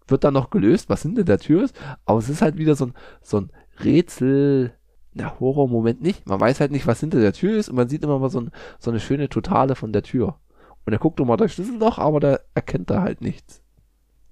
Wird 0.06 0.24
dann 0.24 0.34
noch 0.34 0.50
gelöst, 0.50 0.88
was 0.88 1.02
hinter 1.02 1.24
der 1.24 1.38
Tür 1.38 1.64
ist, 1.64 1.74
aber 2.04 2.18
es 2.18 2.28
ist 2.28 2.42
halt 2.42 2.58
wieder 2.58 2.76
so 2.76 2.86
ein, 2.86 2.94
so 3.22 3.40
ein 3.40 3.50
Rätsel, 3.82 4.72
na, 5.14 5.40
Horror-Moment 5.40 6.02
nicht. 6.02 6.26
Man 6.28 6.40
weiß 6.40 6.60
halt 6.60 6.70
nicht, 6.70 6.86
was 6.86 7.00
hinter 7.00 7.20
der 7.20 7.32
Tür 7.32 7.56
ist 7.56 7.68
und 7.68 7.76
man 7.76 7.88
sieht 7.88 8.04
immer 8.04 8.18
mal 8.18 8.30
so, 8.30 8.40
ein, 8.40 8.50
so 8.78 8.90
eine 8.90 9.00
schöne 9.00 9.28
Totale 9.28 9.74
von 9.74 9.92
der 9.92 10.02
Tür. 10.02 10.38
Und 10.84 10.92
er 10.92 10.98
guckt 10.98 11.18
immer 11.18 11.36
durch 11.36 11.54
Schlüsselloch, 11.54 11.98
aber 11.98 12.20
der 12.20 12.42
erkennt 12.54 12.90
da 12.90 13.02
halt 13.02 13.20
nichts. 13.20 13.62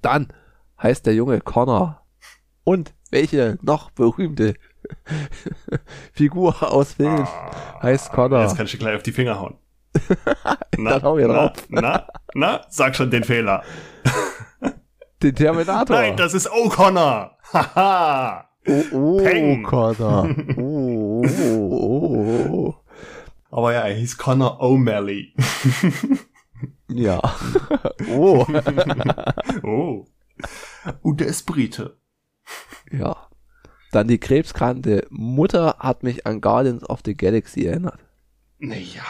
Dann 0.02 0.28
heißt 0.80 1.06
der 1.06 1.14
Junge 1.14 1.40
Connor. 1.40 2.02
Und 2.62 2.94
welche 3.10 3.58
noch 3.62 3.90
berühmte 3.90 4.54
Figur 6.12 6.62
aus 6.62 6.94
Filmen 6.94 7.26
heißt 7.82 8.12
Connor. 8.12 8.42
Jetzt 8.42 8.56
kannst 8.56 8.74
du 8.74 8.78
gleich 8.78 8.96
auf 8.96 9.02
die 9.02 9.12
Finger 9.12 9.40
hauen. 9.40 9.56
Dann 10.72 11.02
hau 11.02 11.18
ich 11.18 11.26
na, 11.26 11.32
drauf. 11.32 11.52
na, 11.68 12.06
na, 12.34 12.60
sag 12.68 12.96
schon 12.96 13.10
den 13.10 13.24
Fehler. 13.24 13.62
Den 15.22 15.34
Terminator. 15.34 15.96
Nein, 15.96 16.16
das 16.16 16.34
ist 16.34 16.50
O'Connor. 16.50 17.30
Haha. 17.52 18.48
oh, 18.66 18.84
oh, 18.92 19.16
Peng. 19.22 19.62
Connor. 19.62 20.28
Oh, 20.56 21.24
oh, 21.26 21.68
oh, 21.70 22.46
oh. 22.50 22.74
Aber 23.50 23.72
ja, 23.72 23.82
er 23.82 23.94
hieß 23.94 24.18
Connor 24.18 24.60
O'Malley. 24.60 25.32
Ja. 26.88 27.20
Oh. 28.10 28.46
oh. 29.62 30.06
Und 31.02 31.20
der 31.20 31.28
ist 31.28 31.44
Brite. 31.46 31.96
ja. 32.90 33.16
Dann 33.92 34.08
die 34.08 34.18
krebskranke 34.18 35.06
Mutter 35.08 35.76
hat 35.78 36.02
mich 36.02 36.26
an 36.26 36.40
Guardians 36.40 36.88
of 36.90 37.00
the 37.04 37.16
Galaxy 37.16 37.64
erinnert. 37.66 38.00
Naja, 38.58 39.02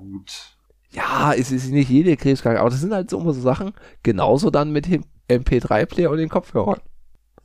gut. 0.00 0.56
Ja, 0.90 1.32
es 1.32 1.52
ist 1.52 1.70
nicht 1.70 1.88
jede 1.88 2.16
krebskranke, 2.16 2.60
aber 2.60 2.70
das 2.70 2.80
sind 2.80 2.92
halt 2.92 3.10
so 3.10 3.20
immer 3.20 3.32
so 3.32 3.40
Sachen. 3.40 3.72
Genauso 4.02 4.50
dann 4.50 4.72
mit 4.72 4.86
dem 4.86 5.04
MP3-Player 5.28 6.10
und 6.10 6.18
den 6.18 6.28
Kopfhörern. 6.28 6.80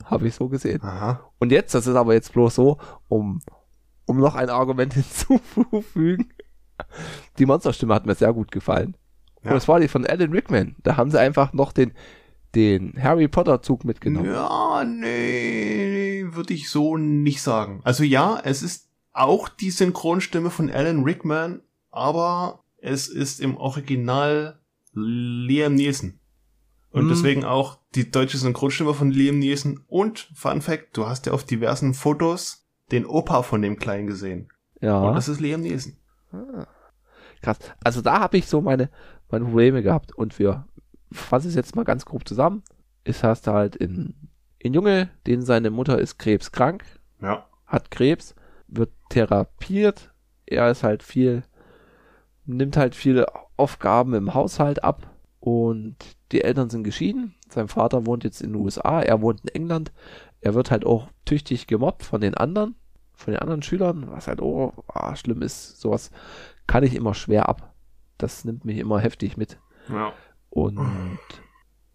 Habe 0.04 0.28
ich 0.28 0.34
so 0.34 0.48
gesehen. 0.48 0.82
Aha. 0.82 1.30
Und 1.38 1.52
jetzt, 1.52 1.74
das 1.74 1.86
ist 1.86 1.94
aber 1.94 2.14
jetzt 2.14 2.32
bloß 2.32 2.54
so, 2.54 2.78
um, 3.08 3.40
um 4.04 4.18
noch 4.18 4.34
ein 4.34 4.50
Argument 4.50 4.94
hinzuzufügen. 4.94 6.32
Die 7.38 7.46
Monsterstimme 7.46 7.94
hat 7.94 8.06
mir 8.06 8.14
sehr 8.14 8.32
gut 8.32 8.50
gefallen. 8.50 8.96
Ja. 9.42 9.50
Und 9.50 9.56
das 9.56 9.68
war 9.68 9.80
die 9.80 9.88
von 9.88 10.04
Alan 10.06 10.32
Rickman. 10.32 10.76
Da 10.82 10.96
haben 10.96 11.10
sie 11.10 11.20
einfach 11.20 11.52
noch 11.52 11.72
den, 11.72 11.92
den 12.54 12.94
Harry 13.00 13.28
Potter 13.28 13.62
Zug 13.62 13.84
mitgenommen. 13.84 14.32
Ja, 14.32 14.84
nee, 14.84 16.24
würde 16.30 16.52
ich 16.52 16.68
so 16.68 16.96
nicht 16.96 17.42
sagen. 17.42 17.80
Also 17.84 18.02
ja, 18.02 18.40
es 18.42 18.62
ist 18.62 18.90
auch 19.12 19.48
die 19.48 19.70
Synchronstimme 19.70 20.50
von 20.50 20.70
Alan 20.70 21.04
Rickman, 21.04 21.62
aber 21.96 22.64
es 22.78 23.08
ist 23.08 23.40
im 23.40 23.56
Original 23.56 24.60
Liam 24.92 25.74
Nielsen. 25.74 26.20
Und 26.90 27.02
Hm. 27.02 27.08
deswegen 27.08 27.44
auch 27.44 27.78
die 27.94 28.10
deutsche 28.10 28.38
Synchronstimme 28.38 28.94
von 28.94 29.10
Liam 29.10 29.38
Nielsen. 29.38 29.84
Und 29.88 30.30
Fun 30.34 30.62
Fact, 30.62 30.96
du 30.96 31.06
hast 31.06 31.26
ja 31.26 31.32
auf 31.32 31.44
diversen 31.44 31.94
Fotos 31.94 32.66
den 32.92 33.04
Opa 33.06 33.42
von 33.42 33.60
dem 33.62 33.76
Kleinen 33.78 34.06
gesehen. 34.06 34.48
Ja. 34.80 35.00
Und 35.00 35.14
das 35.14 35.28
ist 35.28 35.40
Liam 35.40 35.60
Nielsen. 35.62 35.98
Krass. 37.42 37.58
Also 37.82 38.00
da 38.02 38.20
habe 38.20 38.36
ich 38.38 38.46
so 38.46 38.60
meine, 38.60 38.90
meine 39.30 39.44
Probleme 39.44 39.82
gehabt. 39.82 40.12
Und 40.16 40.38
wir 40.38 40.66
fassen 41.12 41.48
es 41.48 41.54
jetzt 41.54 41.76
mal 41.76 41.84
ganz 41.84 42.04
grob 42.04 42.26
zusammen. 42.26 42.62
Es 43.04 43.22
hast 43.22 43.46
halt 43.46 43.76
in, 43.76 44.14
in 44.58 44.74
Junge, 44.74 45.10
den 45.26 45.42
seine 45.42 45.70
Mutter 45.70 45.98
ist 45.98 46.18
krebskrank, 46.18 46.84
Ja. 47.20 47.46
hat 47.66 47.90
Krebs, 47.90 48.34
wird 48.68 48.90
therapiert. 49.10 50.12
Er 50.46 50.70
ist 50.70 50.82
halt 50.82 51.02
viel, 51.02 51.42
nimmt 52.46 52.76
halt 52.76 52.94
viele 52.94 53.26
Aufgaben 53.56 54.14
im 54.14 54.34
Haushalt 54.34 54.84
ab. 54.84 55.10
Und 55.40 55.96
die 56.32 56.42
Eltern 56.42 56.70
sind 56.70 56.82
geschieden. 56.82 57.34
Sein 57.48 57.68
Vater 57.68 58.06
wohnt 58.06 58.24
jetzt 58.24 58.40
in 58.40 58.52
den 58.52 58.60
USA, 58.62 59.00
er 59.00 59.22
wohnt 59.22 59.42
in 59.42 59.48
England. 59.48 59.92
Er 60.40 60.54
wird 60.54 60.70
halt 60.70 60.84
auch 60.84 61.08
tüchtig 61.24 61.66
gemobbt 61.66 62.02
von 62.02 62.20
den 62.20 62.34
anderen, 62.34 62.74
von 63.14 63.32
den 63.32 63.40
anderen 63.40 63.62
Schülern, 63.62 64.10
was 64.10 64.26
halt 64.26 64.42
oh, 64.42 64.72
ah, 64.88 65.14
schlimm 65.14 65.42
ist. 65.42 65.80
Sowas 65.80 66.10
kann 66.66 66.82
ich 66.84 66.94
immer 66.94 67.14
schwer 67.14 67.48
ab. 67.48 67.74
Das 68.18 68.44
nimmt 68.44 68.64
mich 68.64 68.78
immer 68.78 68.98
heftig 68.98 69.36
mit. 69.36 69.58
Ja. 69.88 70.12
Und 70.50 70.80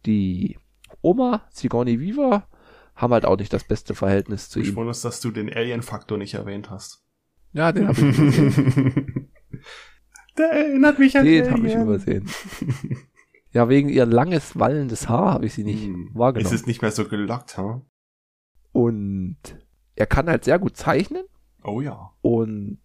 die 0.06 0.58
Oma, 1.02 1.42
Sigourney 1.50 2.00
Weaver, 2.00 2.48
haben 2.96 3.14
halt 3.14 3.26
auch 3.26 3.38
nicht 3.38 3.52
das 3.52 3.64
beste 3.64 3.96
Verhältnis 3.96 4.50
zu 4.50 4.60
Ich 4.60 4.70
ihm. 4.70 4.76
wundere, 4.76 4.96
dass 5.02 5.20
du 5.20 5.32
den 5.32 5.52
Alien-Faktor 5.52 6.18
nicht 6.18 6.36
erwähnt 6.36 6.70
hast. 6.70 7.04
Ja, 7.54 7.72
den 7.72 7.88
habe 7.88 8.00
ich. 8.00 9.06
Der 10.38 10.52
erinnert 10.52 11.00
mich 11.00 11.18
an 11.18 11.26
Den 11.26 11.52
habe 11.52 11.68
ich 11.68 11.76
übersehen. 11.76 12.30
Ja, 13.54 13.68
wegen 13.68 13.90
ihr 13.90 14.06
langes, 14.06 14.58
wallendes 14.58 15.10
Haar 15.10 15.34
habe 15.34 15.46
ich 15.46 15.54
sie 15.54 15.66
nicht 15.66 15.84
Hm. 15.84 16.12
wahrgenommen. 16.14 16.46
Es 16.54 16.58
ist 16.58 16.68
nicht 16.68 16.82
mehr 16.82 16.92
so 16.92 17.06
gelockt, 17.06 17.58
ha? 17.58 17.82
Und 18.72 19.38
er 19.96 20.06
kann 20.06 20.30
halt 20.30 20.46
sehr 20.46 20.58
gut 20.58 20.78
zeichnen. 20.78 21.24
Oh 21.64 21.82
ja. 21.82 22.12
Und 22.22 22.80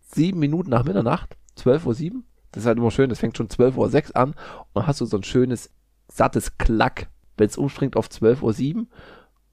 sieben 0.00 0.38
Minuten 0.38 0.70
nach 0.70 0.84
Mitternacht, 0.84 1.36
12.07 1.58 2.14
Uhr, 2.14 2.22
das 2.52 2.62
ist 2.62 2.66
halt 2.66 2.78
immer 2.78 2.90
schön, 2.92 3.10
das 3.10 3.18
fängt 3.18 3.36
schon 3.36 3.48
12.06 3.48 4.10
Uhr 4.10 4.16
an 4.16 4.34
und 4.72 4.86
hast 4.86 5.00
du 5.00 5.04
so 5.04 5.16
ein 5.16 5.24
schönes, 5.24 5.70
sattes 6.06 6.56
Klack, 6.58 7.08
wenn 7.36 7.48
es 7.48 7.58
umspringt 7.58 7.96
auf 7.96 8.06
12.07 8.06 8.76
Uhr 8.76 8.86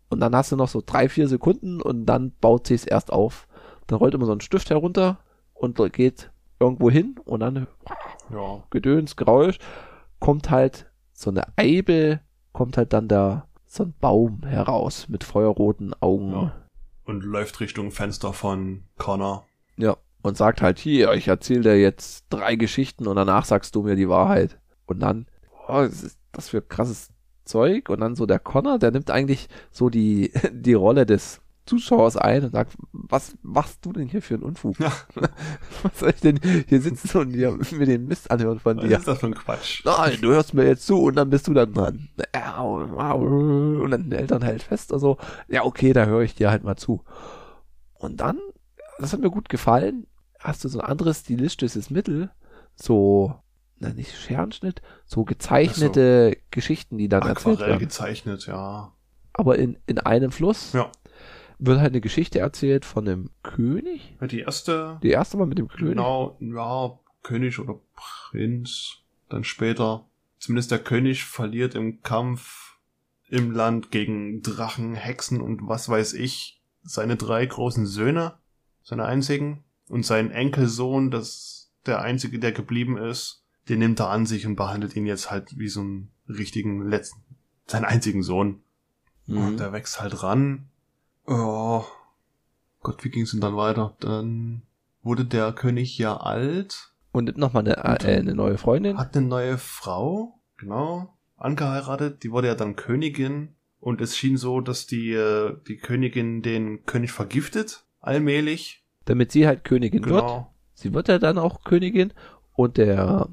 und 0.09 0.19
dann 0.19 0.35
hast 0.35 0.51
du 0.51 0.55
noch 0.55 0.69
so 0.69 0.81
drei, 0.85 1.09
vier 1.09 1.27
Sekunden 1.27 1.81
und 1.81 2.05
dann 2.05 2.33
baut 2.39 2.67
sich's 2.67 2.85
erst 2.85 3.11
auf. 3.11 3.47
Dann 3.87 3.97
rollt 3.97 4.13
immer 4.13 4.27
so 4.27 4.31
ein 4.31 4.41
Stift 4.41 4.69
herunter 4.69 5.19
und 5.53 5.77
geht 5.91 6.31
irgendwo 6.59 6.89
hin 6.89 7.15
und 7.25 7.41
dann 7.41 7.67
Ja. 8.31 8.63
Gedöns, 8.69 9.15
Geräusch, 9.15 9.59
kommt 10.19 10.49
halt 10.49 10.89
so 11.13 11.29
eine 11.29 11.43
Eibe, 11.57 12.19
kommt 12.51 12.77
halt 12.77 12.93
dann 12.93 13.07
da 13.07 13.47
so 13.65 13.83
ein 13.83 13.93
Baum 13.99 14.43
heraus 14.45 15.09
mit 15.09 15.23
feuerroten 15.23 15.93
Augen. 16.01 16.31
Ja. 16.31 16.55
Und 17.03 17.23
läuft 17.23 17.59
Richtung 17.59 17.91
Fenster 17.91 18.33
von 18.33 18.83
Connor. 18.97 19.45
Ja, 19.77 19.97
und 20.21 20.37
sagt 20.37 20.61
halt, 20.61 20.79
hier, 20.79 21.13
ich 21.13 21.27
erzähle 21.27 21.61
dir 21.61 21.79
jetzt 21.79 22.25
drei 22.29 22.55
Geschichten 22.55 23.05
und 23.07 23.15
danach 23.15 23.45
sagst 23.45 23.75
du 23.75 23.83
mir 23.83 23.95
die 23.95 24.09
Wahrheit. 24.09 24.57
Und 24.87 25.01
dann, 25.01 25.27
oh, 25.67 25.73
was 25.73 26.03
ist 26.03 26.19
das 26.31 26.49
für 26.49 26.61
krasses 26.61 27.09
Zeug? 27.43 27.89
Und 27.89 27.99
dann 27.99 28.15
so 28.15 28.25
der 28.25 28.39
Connor, 28.39 28.79
der 28.79 28.91
nimmt 28.91 29.11
eigentlich 29.11 29.49
so 29.71 29.89
die, 29.89 30.31
die 30.51 30.73
Rolle 30.73 31.05
des, 31.05 31.41
Zuschauers 31.65 32.15
ein 32.17 32.43
und 32.43 32.51
sagt, 32.51 32.73
was 32.91 33.35
machst 33.41 33.85
du 33.85 33.91
denn 33.91 34.07
hier 34.07 34.21
für 34.21 34.35
einen 34.35 34.43
Unfug? 34.43 34.79
Ja. 34.79 34.91
Was 35.83 35.99
soll 35.99 36.09
ich 36.11 36.21
denn 36.21 36.39
hier 36.67 36.81
sitzen 36.81 37.17
und 37.17 37.31
hier 37.31 37.57
mir 37.71 37.85
den 37.85 38.05
Mist 38.07 38.29
anhören 38.29 38.59
von 38.59 38.77
Was 38.77 38.85
dir? 38.87 38.97
ist 38.97 39.07
das 39.07 39.19
für 39.19 39.25
ein 39.27 39.35
Quatsch? 39.35 39.83
Nein, 39.85 40.19
du 40.21 40.29
hörst 40.29 40.53
mir 40.53 40.65
jetzt 40.65 40.85
zu 40.85 41.01
und 41.01 41.15
dann 41.15 41.29
bist 41.29 41.47
du 41.47 41.53
dann 41.53 41.73
dran. 41.73 42.09
Und 43.81 43.91
dann 43.91 44.09
die 44.09 44.15
Eltern 44.15 44.43
halt 44.43 44.63
fest 44.63 44.91
und 44.91 44.99
so. 44.99 45.17
Ja, 45.47 45.63
okay, 45.63 45.93
da 45.93 46.05
höre 46.05 46.21
ich 46.21 46.35
dir 46.35 46.51
halt 46.51 46.63
mal 46.63 46.75
zu. 46.75 47.03
Und 47.95 48.17
dann, 48.21 48.39
das 48.99 49.13
hat 49.13 49.19
mir 49.21 49.31
gut 49.31 49.49
gefallen, 49.49 50.05
hast 50.39 50.63
du 50.63 50.67
so 50.69 50.79
ein 50.79 50.85
anderes 50.85 51.21
stilistisches 51.21 51.89
Mittel, 51.89 52.29
so, 52.75 53.33
na 53.79 53.89
nicht 53.89 54.15
Scherenschnitt, 54.15 54.81
so 55.05 55.23
gezeichnete 55.25 56.37
Geschichten, 56.51 56.97
die 56.97 57.09
dann 57.09 57.23
erzählt 57.23 57.55
Aquarell 57.55 57.69
werden. 57.73 57.79
gezeichnet, 57.79 58.45
ja. 58.47 58.91
Aber 59.33 59.57
in, 59.57 59.77
in 59.87 59.99
einem 59.99 60.31
Fluss 60.31 60.73
Ja. 60.73 60.91
Wird 61.59 61.79
halt 61.79 61.91
eine 61.91 62.01
Geschichte 62.01 62.39
erzählt 62.39 62.85
von 62.85 63.07
einem 63.07 63.29
König. 63.43 64.15
Die 64.21 64.39
erste, 64.39 64.99
Die 65.03 65.09
erste 65.11 65.37
Mal 65.37 65.47
mit 65.47 65.57
dem 65.57 65.67
König. 65.67 65.95
genau, 65.95 66.37
ja, 66.39 66.99
König 67.23 67.59
oder 67.59 67.79
Prinz, 67.95 68.97
dann 69.29 69.43
später. 69.43 70.05
Zumindest 70.39 70.71
der 70.71 70.79
König 70.79 71.23
verliert 71.23 71.75
im 71.75 72.01
Kampf 72.03 72.77
im 73.27 73.51
Land 73.51 73.89
gegen 73.91 74.41
Drachen, 74.41 74.93
Hexen 74.93 75.41
und 75.41 75.67
was 75.67 75.89
weiß 75.89 76.13
ich, 76.13 76.61
seine 76.83 77.15
drei 77.15 77.45
großen 77.45 77.87
Söhne, 77.87 78.35
seine 78.83 79.05
einzigen, 79.05 79.63
und 79.87 80.05
sein 80.05 80.31
Enkelsohn, 80.31 81.11
das 81.11 81.71
der 81.85 82.01
einzige, 82.01 82.39
der 82.39 82.51
geblieben 82.51 82.97
ist, 82.97 83.43
den 83.69 83.79
nimmt 83.79 83.99
er 83.99 84.09
an 84.09 84.25
sich 84.25 84.45
und 84.45 84.55
behandelt 84.55 84.95
ihn 84.95 85.05
jetzt 85.05 85.31
halt 85.31 85.57
wie 85.57 85.67
so 85.67 85.81
einen 85.81 86.11
richtigen 86.27 86.87
letzten, 86.87 87.21
seinen 87.67 87.85
einzigen 87.85 88.23
Sohn. 88.23 88.61
Mhm. 89.27 89.37
Und 89.37 89.59
der 89.59 89.73
wächst 89.73 90.01
halt 90.01 90.23
ran. 90.23 90.69
Oh. 91.27 91.83
Gott, 92.81 93.03
wie 93.03 93.09
ging's 93.09 93.31
denn 93.31 93.41
dann 93.41 93.57
weiter? 93.57 93.95
Dann 93.99 94.61
wurde 95.01 95.25
der 95.25 95.53
König 95.53 95.97
ja 95.97 96.17
alt, 96.17 96.93
Und 97.11 97.25
nimmt 97.25 97.37
nochmal 97.37 97.63
eine, 97.63 97.77
äh, 97.77 98.17
eine 98.19 98.35
neue 98.35 98.57
Freundin. 98.57 98.97
hat 98.97 99.15
eine 99.15 99.27
neue 99.27 99.57
Frau, 99.57 100.39
genau, 100.57 101.15
angeheiratet, 101.37 102.23
die 102.23 102.31
wurde 102.31 102.47
ja 102.47 102.55
dann 102.55 102.75
Königin 102.75 103.55
und 103.79 104.01
es 104.01 104.17
schien 104.17 104.37
so, 104.37 104.61
dass 104.61 104.87
die, 104.87 105.13
äh, 105.13 105.57
die 105.67 105.77
Königin 105.77 106.41
den 106.41 106.85
König 106.85 107.11
vergiftet, 107.11 107.85
allmählich. 107.99 108.83
damit 109.05 109.31
sie 109.31 109.47
halt 109.47 109.63
Königin 109.63 110.05
wird. 110.05 110.21
Genau. 110.21 110.53
Sie 110.73 110.93
wird 110.93 111.07
ja 111.07 111.19
dann 111.19 111.37
auch 111.37 111.63
Königin 111.63 112.13
und 112.53 112.77
der, 112.77 113.29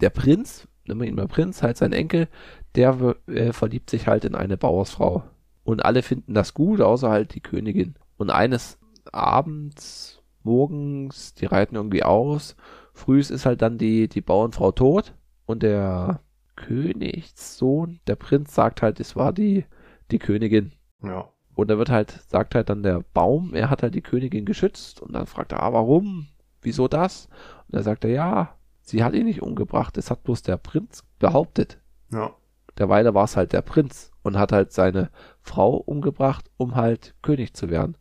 der 0.00 0.10
Prinz, 0.10 0.66
nennen 0.86 1.00
wir 1.00 1.08
ihn 1.08 1.14
mal 1.14 1.28
Prinz, 1.28 1.62
halt 1.62 1.76
sein 1.76 1.92
Enkel, 1.92 2.28
der 2.74 3.16
äh, 3.26 3.52
verliebt 3.52 3.90
sich 3.90 4.06
halt 4.06 4.24
in 4.24 4.34
eine 4.34 4.56
Bauersfrau. 4.56 5.24
Und 5.64 5.84
alle 5.84 6.02
finden 6.02 6.34
das 6.34 6.54
gut, 6.54 6.80
außer 6.80 7.10
halt 7.10 7.34
die 7.34 7.40
Königin. 7.40 7.94
Und 8.16 8.30
eines 8.30 8.78
Abends, 9.12 10.22
morgens, 10.42 11.34
die 11.34 11.46
reiten 11.46 11.76
irgendwie 11.76 12.02
aus. 12.02 12.56
Frühs 12.94 13.30
ist 13.30 13.46
halt 13.46 13.62
dann 13.62 13.78
die, 13.78 14.08
die 14.08 14.20
Bauernfrau 14.20 14.72
tot 14.72 15.14
und 15.46 15.62
der 15.62 16.20
Königssohn, 16.56 18.00
der 18.06 18.16
Prinz 18.16 18.54
sagt 18.54 18.82
halt, 18.82 19.00
es 19.00 19.16
war 19.16 19.32
die, 19.32 19.64
die 20.10 20.18
Königin. 20.18 20.72
Ja. 21.02 21.28
Und 21.54 21.68
da 21.68 21.78
wird 21.78 21.90
halt, 21.90 22.10
sagt 22.28 22.54
halt 22.54 22.70
dann 22.70 22.82
der 22.82 23.04
Baum, 23.12 23.54
er 23.54 23.70
hat 23.70 23.82
halt 23.82 23.94
die 23.94 24.02
Königin 24.02 24.44
geschützt. 24.44 25.00
Und 25.02 25.12
dann 25.12 25.26
fragt 25.26 25.52
er, 25.52 25.62
ah, 25.62 25.72
warum? 25.72 26.28
Wieso 26.60 26.88
das? 26.88 27.26
Und 27.66 27.76
dann 27.76 27.82
sagt 27.82 28.04
er, 28.04 28.10
ja, 28.10 28.56
sie 28.80 29.02
hat 29.04 29.14
ihn 29.14 29.26
nicht 29.26 29.42
umgebracht, 29.42 29.98
es 29.98 30.10
hat 30.10 30.22
bloß 30.22 30.42
der 30.42 30.56
Prinz 30.56 31.04
behauptet. 31.18 31.78
Ja. 32.10 32.34
Derweil 32.78 33.12
war 33.14 33.24
es 33.24 33.36
halt 33.36 33.52
der 33.52 33.62
Prinz 33.62 34.11
und 34.22 34.38
hat 34.38 34.52
halt 34.52 34.72
seine 34.72 35.10
Frau 35.40 35.76
umgebracht, 35.76 36.50
um 36.56 36.74
halt 36.74 37.14
König 37.22 37.54
zu 37.54 37.70
werden. 37.70 37.96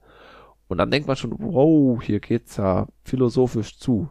Und 0.67 0.77
dann 0.77 0.91
denkt 0.91 1.07
man 1.07 1.17
schon, 1.17 1.35
wow, 1.37 2.01
hier 2.01 2.19
geht's 2.19 2.57
ja 2.57 2.87
philosophisch 3.03 3.77
zu. 3.77 4.09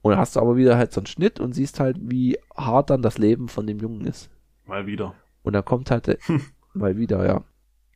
Und 0.00 0.16
hast 0.16 0.34
du 0.34 0.40
aber 0.40 0.56
wieder 0.56 0.76
halt 0.76 0.92
so 0.92 1.00
einen 1.00 1.06
Schnitt 1.06 1.38
und 1.38 1.52
siehst 1.52 1.78
halt, 1.78 1.96
wie 2.00 2.36
hart 2.56 2.90
dann 2.90 3.02
das 3.02 3.18
Leben 3.18 3.48
von 3.48 3.66
dem 3.66 3.78
Jungen 3.78 4.04
ist. 4.04 4.30
Mal 4.66 4.86
wieder. 4.86 5.14
Und 5.42 5.52
dann 5.52 5.64
kommt 5.64 5.90
halt 5.90 6.08
der, 6.08 6.18
mal 6.74 6.96
wieder, 6.96 7.24
ja. 7.24 7.44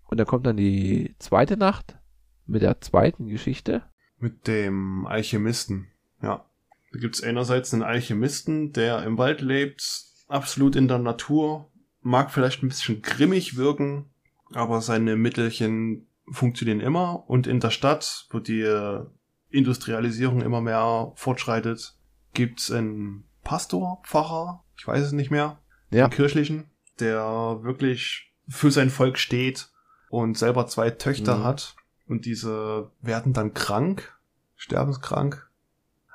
Und 0.08 0.18
dann 0.18 0.26
kommt 0.26 0.46
dann 0.46 0.56
die 0.56 1.16
zweite 1.18 1.56
Nacht 1.56 1.98
mit 2.46 2.62
der 2.62 2.80
zweiten 2.80 3.26
Geschichte. 3.26 3.82
Mit 4.18 4.46
dem 4.46 5.06
Alchemisten. 5.06 5.88
Ja. 6.22 6.48
Da 6.92 7.00
gibt's 7.00 7.22
einerseits 7.22 7.74
einen 7.74 7.82
Alchemisten, 7.82 8.72
der 8.72 9.02
im 9.02 9.18
Wald 9.18 9.40
lebt, 9.40 9.82
absolut 10.28 10.76
in 10.76 10.86
der 10.86 10.98
Natur, 10.98 11.72
mag 12.06 12.30
vielleicht 12.30 12.62
ein 12.62 12.68
bisschen 12.68 13.02
grimmig 13.02 13.56
wirken, 13.56 14.04
aber 14.54 14.80
seine 14.80 15.16
Mittelchen 15.16 16.06
funktionieren 16.30 16.80
immer. 16.80 17.28
Und 17.28 17.46
in 17.48 17.58
der 17.60 17.70
Stadt, 17.70 18.26
wo 18.30 18.38
die 18.38 18.60
äh, 18.60 19.04
Industrialisierung 19.50 20.40
immer 20.40 20.60
mehr 20.60 21.12
fortschreitet, 21.16 21.96
gibt's 22.32 22.70
einen 22.70 23.24
Pastor, 23.42 24.02
Pfarrer, 24.04 24.64
ich 24.78 24.86
weiß 24.86 25.02
es 25.04 25.12
nicht 25.12 25.30
mehr, 25.30 25.58
Ja. 25.90 26.04
einen 26.04 26.12
kirchlichen, 26.12 26.70
der 27.00 27.58
wirklich 27.62 28.32
für 28.48 28.70
sein 28.70 28.90
Volk 28.90 29.18
steht 29.18 29.68
und 30.08 30.38
selber 30.38 30.66
zwei 30.68 30.90
Töchter 30.90 31.38
Mhm. 31.38 31.44
hat. 31.44 31.74
Und 32.06 32.24
diese 32.24 32.90
werden 33.00 33.32
dann 33.32 33.52
krank, 33.52 34.16
sterbenskrank. 34.54 35.50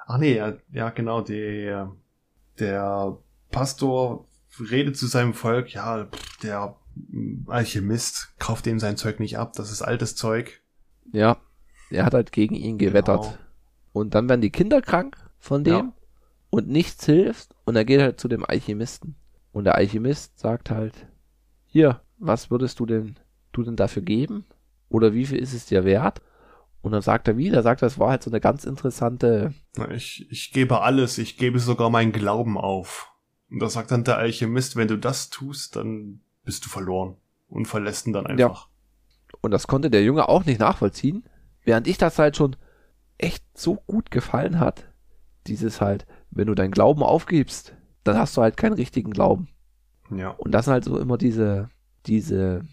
Ach 0.08 0.18
nee, 0.18 0.36
ja, 0.38 0.54
ja 0.72 0.90
genau, 0.90 1.20
die, 1.22 1.74
der 2.60 3.18
Pastor 3.50 4.26
redet 4.60 4.98
zu 4.98 5.08
seinem 5.08 5.34
Volk, 5.34 5.74
ja, 5.74 6.08
der 6.44 6.76
Alchemist 7.48 8.34
kauft 8.40 8.68
ihm 8.68 8.80
sein 8.80 8.98
Zeug 8.98 9.20
nicht 9.20 9.38
ab, 9.38 9.54
das 9.54 9.72
ist 9.72 9.82
altes 9.82 10.16
Zeug. 10.16 10.62
Ja. 11.12 11.38
Er 11.90 12.06
hat 12.06 12.14
halt 12.14 12.32
gegen 12.32 12.56
ihn 12.56 12.78
gewettert. 12.78 13.24
Genau. 13.24 13.38
Und 13.94 14.16
dann 14.16 14.30
werden 14.30 14.42
die 14.42 14.50
Kinder 14.52 14.82
krank 14.82 15.18
von 15.40 15.64
dem 15.64 15.74
Ja. 15.74 15.94
und 16.50 16.70
nichts 16.70 17.06
hilft. 17.06 17.54
Und 17.66 17.76
er 17.76 17.84
geht 17.86 18.00
halt 18.02 18.20
zu 18.20 18.28
dem 18.30 18.46
Alchemisten. 18.46 19.16
Und 19.52 19.66
der 19.66 19.76
Alchemist 19.76 20.40
sagt 20.40 20.70
halt, 20.70 20.94
hier, 21.66 22.02
was 22.18 22.50
würdest 22.50 22.80
du 22.80 22.86
denn, 22.86 23.20
du 23.52 23.64
denn 23.64 23.76
dafür 23.76 24.02
geben? 24.02 24.46
Oder 24.88 25.14
wie 25.14 25.26
viel 25.26 25.40
ist 25.40 25.54
es 25.54 25.66
dir 25.66 25.84
wert? 25.84 26.22
Und 26.82 26.94
dann 26.94 27.02
sagt 27.02 27.28
er 27.28 27.38
wieder, 27.38 27.62
sagt 27.62 27.84
er, 27.84 27.88
es 27.88 28.00
war 28.00 28.10
halt 28.12 28.24
so 28.24 28.32
eine 28.32 28.40
ganz 28.40 28.64
interessante, 28.64 29.54
Ich, 29.94 30.26
ich 30.32 30.52
gebe 30.54 30.82
alles, 30.82 31.18
ich 31.18 31.38
gebe 31.38 31.60
sogar 31.60 31.90
meinen 31.90 32.12
Glauben 32.14 32.58
auf. 32.58 33.11
Und 33.52 33.60
da 33.60 33.70
sagt 33.70 33.92
dann 33.92 34.04
der 34.04 34.18
Alchemist, 34.18 34.76
wenn 34.78 34.88
du 34.88 34.98
das 34.98 35.30
tust, 35.30 35.76
dann 35.76 36.22
bist 36.44 36.66
du 36.66 36.70
verloren. 36.70 37.18
Und 37.48 37.66
verlässt 37.68 38.08
ihn 38.08 38.14
dann 38.14 38.26
einfach. 38.26 38.70
und 39.42 39.52
das 39.52 39.68
konnte 39.68 39.90
der 39.90 40.04
Junge 40.04 40.30
auch 40.30 40.46
nicht 40.46 40.60
nachvollziehen, 40.62 41.26
während 41.66 41.86
ich 41.86 41.98
das 41.98 42.18
halt 42.18 42.38
schon 42.38 42.56
echt 43.18 43.44
so 43.54 43.76
gut 43.88 44.10
gefallen 44.10 44.60
hat. 44.60 44.88
Dieses 45.48 45.82
halt, 45.82 46.06
wenn 46.30 46.48
du 46.48 46.56
deinen 46.56 46.72
Glauben 46.72 47.04
aufgibst, 47.04 47.76
dann 48.06 48.18
hast 48.18 48.38
du 48.38 48.42
halt 48.42 48.56
keinen 48.56 48.74
richtigen 48.74 49.12
Glauben. 49.12 49.50
Ja. 50.16 50.30
Und 50.30 50.52
das 50.54 50.66
sind 50.66 50.74
halt 50.74 50.86
so 50.86 50.98
immer 50.98 51.18
diese, 51.18 51.70
diese 52.06 52.64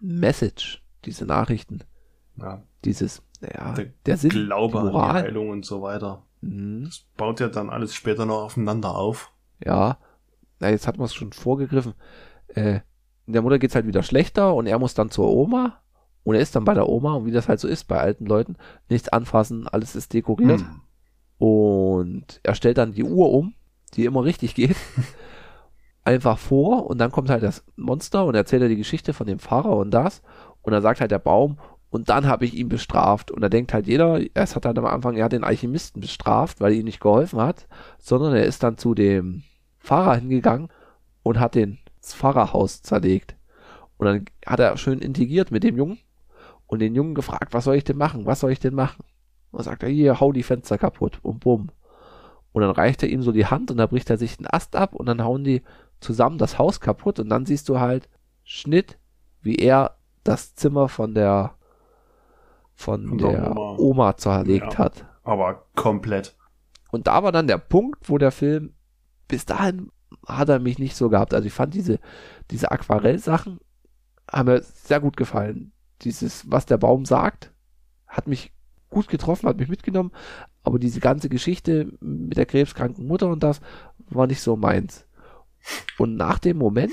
Message, 0.00 0.82
diese 1.04 1.26
Nachrichten, 1.26 1.80
ja. 2.36 2.62
dieses, 2.84 3.22
ja, 3.40 3.72
Der 3.74 3.92
der 4.06 4.16
Sinn, 4.16 4.30
Glaube 4.30 4.72
die 4.72 4.78
an 4.78 4.86
die 4.86 4.92
Moral. 4.92 5.22
Heilung 5.24 5.50
und 5.50 5.66
so 5.66 5.82
weiter. 5.82 6.24
Mhm. 6.40 6.84
Das 6.84 7.04
baut 7.16 7.40
ja 7.40 7.48
dann 7.48 7.68
alles 7.70 7.94
später 7.94 8.24
noch 8.24 8.44
aufeinander 8.44 8.94
auf. 8.94 9.30
Ja, 9.64 9.98
na, 10.62 10.70
jetzt 10.70 10.86
hat 10.86 10.96
man 10.96 11.06
es 11.06 11.14
schon 11.14 11.32
vorgegriffen. 11.32 11.94
Äh, 12.48 12.80
der 13.26 13.42
Mutter 13.42 13.58
geht's 13.58 13.74
halt 13.74 13.86
wieder 13.86 14.02
schlechter 14.02 14.54
und 14.54 14.66
er 14.66 14.78
muss 14.78 14.94
dann 14.94 15.10
zur 15.10 15.28
Oma 15.28 15.80
und 16.22 16.36
er 16.36 16.40
ist 16.40 16.54
dann 16.54 16.64
bei 16.64 16.74
der 16.74 16.88
Oma 16.88 17.14
und 17.14 17.26
wie 17.26 17.32
das 17.32 17.48
halt 17.48 17.60
so 17.60 17.66
ist 17.68 17.84
bei 17.84 17.98
alten 17.98 18.26
Leuten, 18.26 18.56
nichts 18.88 19.08
anfassen, 19.08 19.66
alles 19.66 19.96
ist 19.96 20.12
dekoriert 20.12 20.60
Hm. 20.60 20.80
und 21.38 22.40
er 22.42 22.54
stellt 22.54 22.78
dann 22.78 22.92
die 22.92 23.04
Uhr 23.04 23.32
um, 23.32 23.54
die 23.94 24.04
immer 24.04 24.24
richtig 24.24 24.54
geht, 24.54 24.76
einfach 26.04 26.38
vor 26.38 26.86
und 26.86 26.98
dann 26.98 27.10
kommt 27.12 27.30
halt 27.30 27.42
das 27.42 27.64
Monster 27.76 28.24
und 28.24 28.34
erzählt 28.34 28.62
er 28.62 28.68
die 28.68 28.76
Geschichte 28.76 29.12
von 29.12 29.26
dem 29.26 29.38
Pfarrer 29.38 29.76
und 29.76 29.90
das 29.90 30.22
und 30.62 30.72
dann 30.72 30.82
sagt 30.82 31.00
halt 31.00 31.10
der 31.10 31.18
Baum 31.18 31.58
und 31.90 32.08
dann 32.08 32.26
habe 32.26 32.44
ich 32.44 32.54
ihn 32.54 32.68
bestraft 32.68 33.30
und 33.30 33.40
da 33.40 33.48
denkt 33.48 33.72
halt 33.72 33.86
jeder, 33.86 34.20
es 34.34 34.56
hat 34.56 34.64
halt 34.64 34.78
am 34.78 34.86
Anfang, 34.86 35.16
er 35.16 35.24
hat 35.24 35.32
den 35.32 35.44
Alchemisten 35.44 36.00
bestraft, 36.00 36.60
weil 36.60 36.72
er 36.72 36.78
ihm 36.78 36.84
nicht 36.84 37.00
geholfen 37.00 37.40
hat, 37.40 37.66
sondern 37.98 38.34
er 38.34 38.44
ist 38.46 38.62
dann 38.62 38.78
zu 38.78 38.94
dem 38.94 39.42
Pfarrer 39.82 40.16
hingegangen 40.16 40.68
und 41.22 41.38
hat 41.40 41.54
den 41.54 41.78
das 42.00 42.14
Pfarrerhaus 42.14 42.82
zerlegt 42.82 43.36
und 43.96 44.06
dann 44.06 44.24
hat 44.46 44.60
er 44.60 44.76
schön 44.76 44.98
integriert 45.00 45.50
mit 45.50 45.62
dem 45.62 45.76
Jungen 45.76 45.98
und 46.66 46.80
den 46.80 46.94
Jungen 46.94 47.14
gefragt, 47.14 47.52
was 47.54 47.64
soll 47.64 47.76
ich 47.76 47.84
denn 47.84 47.96
machen, 47.98 48.26
was 48.26 48.40
soll 48.40 48.50
ich 48.50 48.58
denn 48.60 48.74
machen? 48.74 49.04
Und 49.50 49.58
dann 49.58 49.64
sagt 49.64 49.82
er, 49.82 49.88
hier, 49.88 50.18
hau 50.20 50.32
die 50.32 50.42
Fenster 50.42 50.78
kaputt 50.78 51.18
und 51.22 51.40
bumm. 51.40 51.70
Und 52.52 52.62
dann 52.62 52.70
reicht 52.70 53.02
er 53.02 53.08
ihm 53.08 53.22
so 53.22 53.32
die 53.32 53.46
Hand 53.46 53.70
und 53.70 53.76
da 53.76 53.86
bricht 53.86 54.10
er 54.10 54.16
sich 54.18 54.38
einen 54.38 54.48
Ast 54.50 54.74
ab 54.76 54.94
und 54.94 55.06
dann 55.06 55.22
hauen 55.22 55.44
die 55.44 55.62
zusammen 56.00 56.38
das 56.38 56.58
Haus 56.58 56.80
kaputt 56.80 57.20
und 57.20 57.28
dann 57.28 57.46
siehst 57.46 57.68
du 57.68 57.78
halt 57.78 58.08
Schnitt, 58.44 58.98
wie 59.42 59.56
er 59.56 59.96
das 60.24 60.54
Zimmer 60.54 60.88
von 60.88 61.14
der 61.14 61.54
von, 62.74 63.06
Von 63.08 63.18
der 63.18 63.30
der 63.32 63.50
Oma. 63.56 63.76
Oma, 63.78 64.16
zerlegt 64.16 64.72
Ja. 64.74 64.78
hat. 64.78 65.06
Aber 65.22 65.66
komplett. 65.76 66.36
Und 66.90 67.06
da 67.06 67.22
war 67.22 67.30
dann 67.32 67.46
der 67.46 67.58
Punkt, 67.58 68.08
wo 68.08 68.18
der 68.18 68.32
Film, 68.32 68.74
bis 69.28 69.46
dahin 69.46 69.90
hat 70.26 70.48
er 70.48 70.58
mich 70.58 70.78
nicht 70.78 70.96
so 70.96 71.08
gehabt. 71.08 71.34
Also 71.34 71.46
ich 71.46 71.52
fand 71.52 71.74
diese, 71.74 71.98
diese 72.50 72.70
Aquarellsachen 72.70 73.60
haben 74.30 74.48
mir 74.50 74.62
sehr 74.62 75.00
gut 75.00 75.16
gefallen. 75.16 75.72
dieses, 76.02 76.50
was 76.50 76.66
der 76.66 76.78
Baum 76.78 77.04
sagt, 77.04 77.52
hat 78.06 78.26
mich 78.26 78.52
gut 78.90 79.08
getroffen, 79.08 79.48
hat 79.48 79.58
mich 79.58 79.68
mitgenommen, 79.68 80.10
aber 80.62 80.78
diese 80.78 81.00
ganze 81.00 81.28
Geschichte 81.28 81.92
mit 82.00 82.36
der 82.36 82.46
krebskranken 82.46 83.06
Mutter 83.06 83.28
und 83.28 83.42
das 83.42 83.60
war 84.10 84.26
nicht 84.26 84.40
so 84.40 84.56
meins. 84.56 85.06
Und 85.98 86.16
nach 86.16 86.38
dem 86.38 86.58
Moment, 86.58 86.92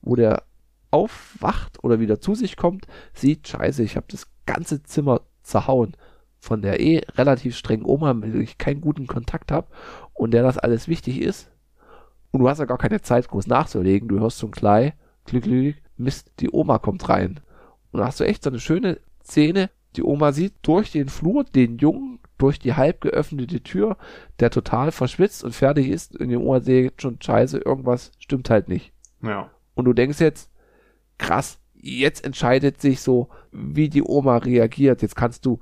wo 0.00 0.16
der 0.16 0.44
aufwacht 0.90 1.82
oder 1.82 2.00
wieder 2.00 2.20
zu 2.20 2.34
sich 2.34 2.56
kommt, 2.56 2.86
sieht, 3.12 3.48
scheiße, 3.48 3.82
ich 3.82 3.96
habe 3.96 4.06
das 4.08 4.28
ganze 4.46 4.82
Zimmer 4.82 5.22
zerhauen. 5.42 5.96
Von 6.38 6.62
der 6.62 6.80
eh 6.80 7.02
relativ 7.16 7.56
strengen 7.56 7.84
Oma, 7.84 8.14
mit 8.14 8.34
der 8.34 8.40
ich 8.40 8.58
keinen 8.58 8.80
guten 8.80 9.06
Kontakt 9.06 9.50
habe 9.50 9.68
und 10.14 10.32
der 10.32 10.42
das 10.42 10.58
alles 10.58 10.86
wichtig 10.86 11.20
ist. 11.20 11.50
Und 12.36 12.42
du 12.42 12.50
hast 12.50 12.58
ja 12.58 12.66
gar 12.66 12.76
keine 12.76 13.00
Zeit, 13.00 13.28
groß 13.28 13.46
nachzulegen. 13.46 14.08
Du 14.08 14.20
hörst 14.20 14.36
so 14.36 14.46
ein 14.46 14.50
Klei, 14.50 14.92
klick, 15.24 15.44
klick, 15.44 15.82
Mist, 15.96 16.30
die 16.38 16.50
Oma 16.50 16.78
kommt 16.78 17.08
rein. 17.08 17.40
Und 17.92 18.00
da 18.00 18.08
hast 18.08 18.20
du 18.20 18.24
echt 18.24 18.42
so 18.42 18.50
eine 18.50 18.60
schöne 18.60 19.00
Szene. 19.24 19.70
Die 19.96 20.02
Oma 20.02 20.32
sieht 20.32 20.52
durch 20.60 20.92
den 20.92 21.08
Flur 21.08 21.44
den 21.44 21.78
Jungen 21.78 22.18
durch 22.36 22.58
die 22.58 22.74
halb 22.74 23.00
geöffnete 23.00 23.62
Tür, 23.62 23.96
der 24.38 24.50
total 24.50 24.92
verschwitzt 24.92 25.44
und 25.44 25.54
fertig 25.54 25.88
ist. 25.88 26.20
Und 26.20 26.28
die 26.28 26.36
Oma 26.36 26.60
sieht 26.60 27.00
schon 27.00 27.16
scheiße, 27.22 27.56
irgendwas 27.56 28.12
stimmt 28.18 28.50
halt 28.50 28.68
nicht. 28.68 28.92
Ja. 29.22 29.50
Und 29.74 29.86
du 29.86 29.94
denkst 29.94 30.20
jetzt, 30.20 30.50
krass, 31.16 31.58
jetzt 31.72 32.22
entscheidet 32.22 32.82
sich 32.82 33.00
so, 33.00 33.30
wie 33.50 33.88
die 33.88 34.02
Oma 34.02 34.36
reagiert. 34.36 35.00
Jetzt 35.00 35.16
kannst 35.16 35.46
du 35.46 35.58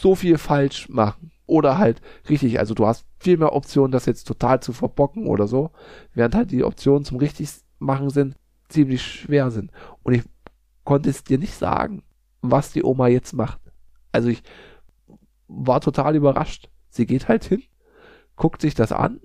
so 0.00 0.14
viel 0.14 0.38
falsch 0.38 0.88
machen. 0.88 1.29
Oder 1.50 1.78
halt 1.78 2.00
richtig, 2.28 2.60
also 2.60 2.74
du 2.74 2.86
hast 2.86 3.04
viel 3.18 3.36
mehr 3.36 3.52
Optionen, 3.52 3.90
das 3.90 4.06
jetzt 4.06 4.22
total 4.28 4.60
zu 4.60 4.72
verbocken 4.72 5.26
oder 5.26 5.48
so, 5.48 5.72
während 6.14 6.36
halt 6.36 6.52
die 6.52 6.62
Optionen 6.62 7.04
zum 7.04 7.18
richtig 7.18 7.50
machen 7.80 8.08
sind, 8.08 8.36
ziemlich 8.68 9.02
schwer 9.02 9.50
sind. 9.50 9.72
Und 10.04 10.14
ich 10.14 10.22
konnte 10.84 11.10
es 11.10 11.24
dir 11.24 11.38
nicht 11.38 11.54
sagen, 11.54 12.04
was 12.40 12.70
die 12.70 12.84
Oma 12.84 13.08
jetzt 13.08 13.32
macht. 13.32 13.60
Also 14.12 14.28
ich 14.28 14.44
war 15.48 15.80
total 15.80 16.14
überrascht. 16.14 16.70
Sie 16.88 17.04
geht 17.04 17.26
halt 17.26 17.42
hin, 17.42 17.64
guckt 18.36 18.60
sich 18.60 18.76
das 18.76 18.92
an, 18.92 19.18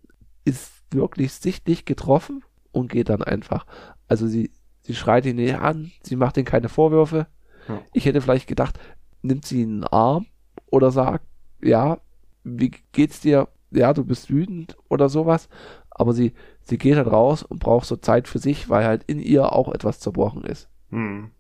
ist 0.46 0.72
wirklich 0.90 1.32
sichtlich 1.32 1.86
getroffen 1.86 2.44
und 2.72 2.92
geht 2.92 3.10
dann 3.10 3.22
einfach. 3.22 3.68
Also 4.08 4.26
sie, 4.26 4.50
sie 4.82 4.96
schreit 4.96 5.28
ihn 5.28 5.36
nicht 5.36 5.60
an, 5.60 5.92
sie 6.02 6.16
macht 6.16 6.38
ihm 6.38 6.46
keine 6.46 6.70
Vorwürfe. 6.70 7.28
Ja. 7.68 7.84
Ich 7.94 8.08
hätte 8.08 8.20
vielleicht 8.20 8.48
gedacht, 8.48 8.80
nimmt 9.22 9.46
sie 9.46 9.62
einen 9.62 9.84
Arm 9.84 10.26
oder 10.72 10.90
sagt, 10.90 11.28
ja, 11.62 12.00
wie 12.46 12.72
geht's 12.92 13.20
dir? 13.20 13.50
Ja, 13.72 13.94
du 13.94 14.06
bist 14.06 14.30
wütend 14.30 14.78
oder 14.88 15.10
sowas. 15.10 15.50
Aber 15.90 16.14
sie, 16.14 16.34
sie 16.62 16.78
geht 16.78 16.96
halt 16.96 17.08
raus 17.08 17.44
und 17.44 17.60
braucht 17.60 17.86
so 17.86 17.96
Zeit 17.98 18.28
für 18.28 18.40
sich, 18.40 18.70
weil 18.70 18.86
halt 18.86 19.04
in 19.06 19.20
ihr 19.20 19.52
auch 19.52 19.74
etwas 19.74 20.00
zerbrochen 20.00 20.44
ist. 20.44 20.70
Hm. 20.90 21.32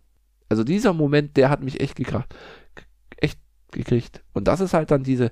Also 0.49 0.63
dieser 0.63 0.93
Moment, 0.93 1.37
der 1.37 1.49
hat 1.49 1.63
mich 1.63 1.79
echt 1.79 1.95
gekracht, 1.95 2.33
echt 3.17 3.39
gekriegt. 3.71 4.23
Und 4.33 4.47
das 4.47 4.59
ist 4.59 4.73
halt 4.73 4.91
dann 4.91 5.03
diese, 5.03 5.31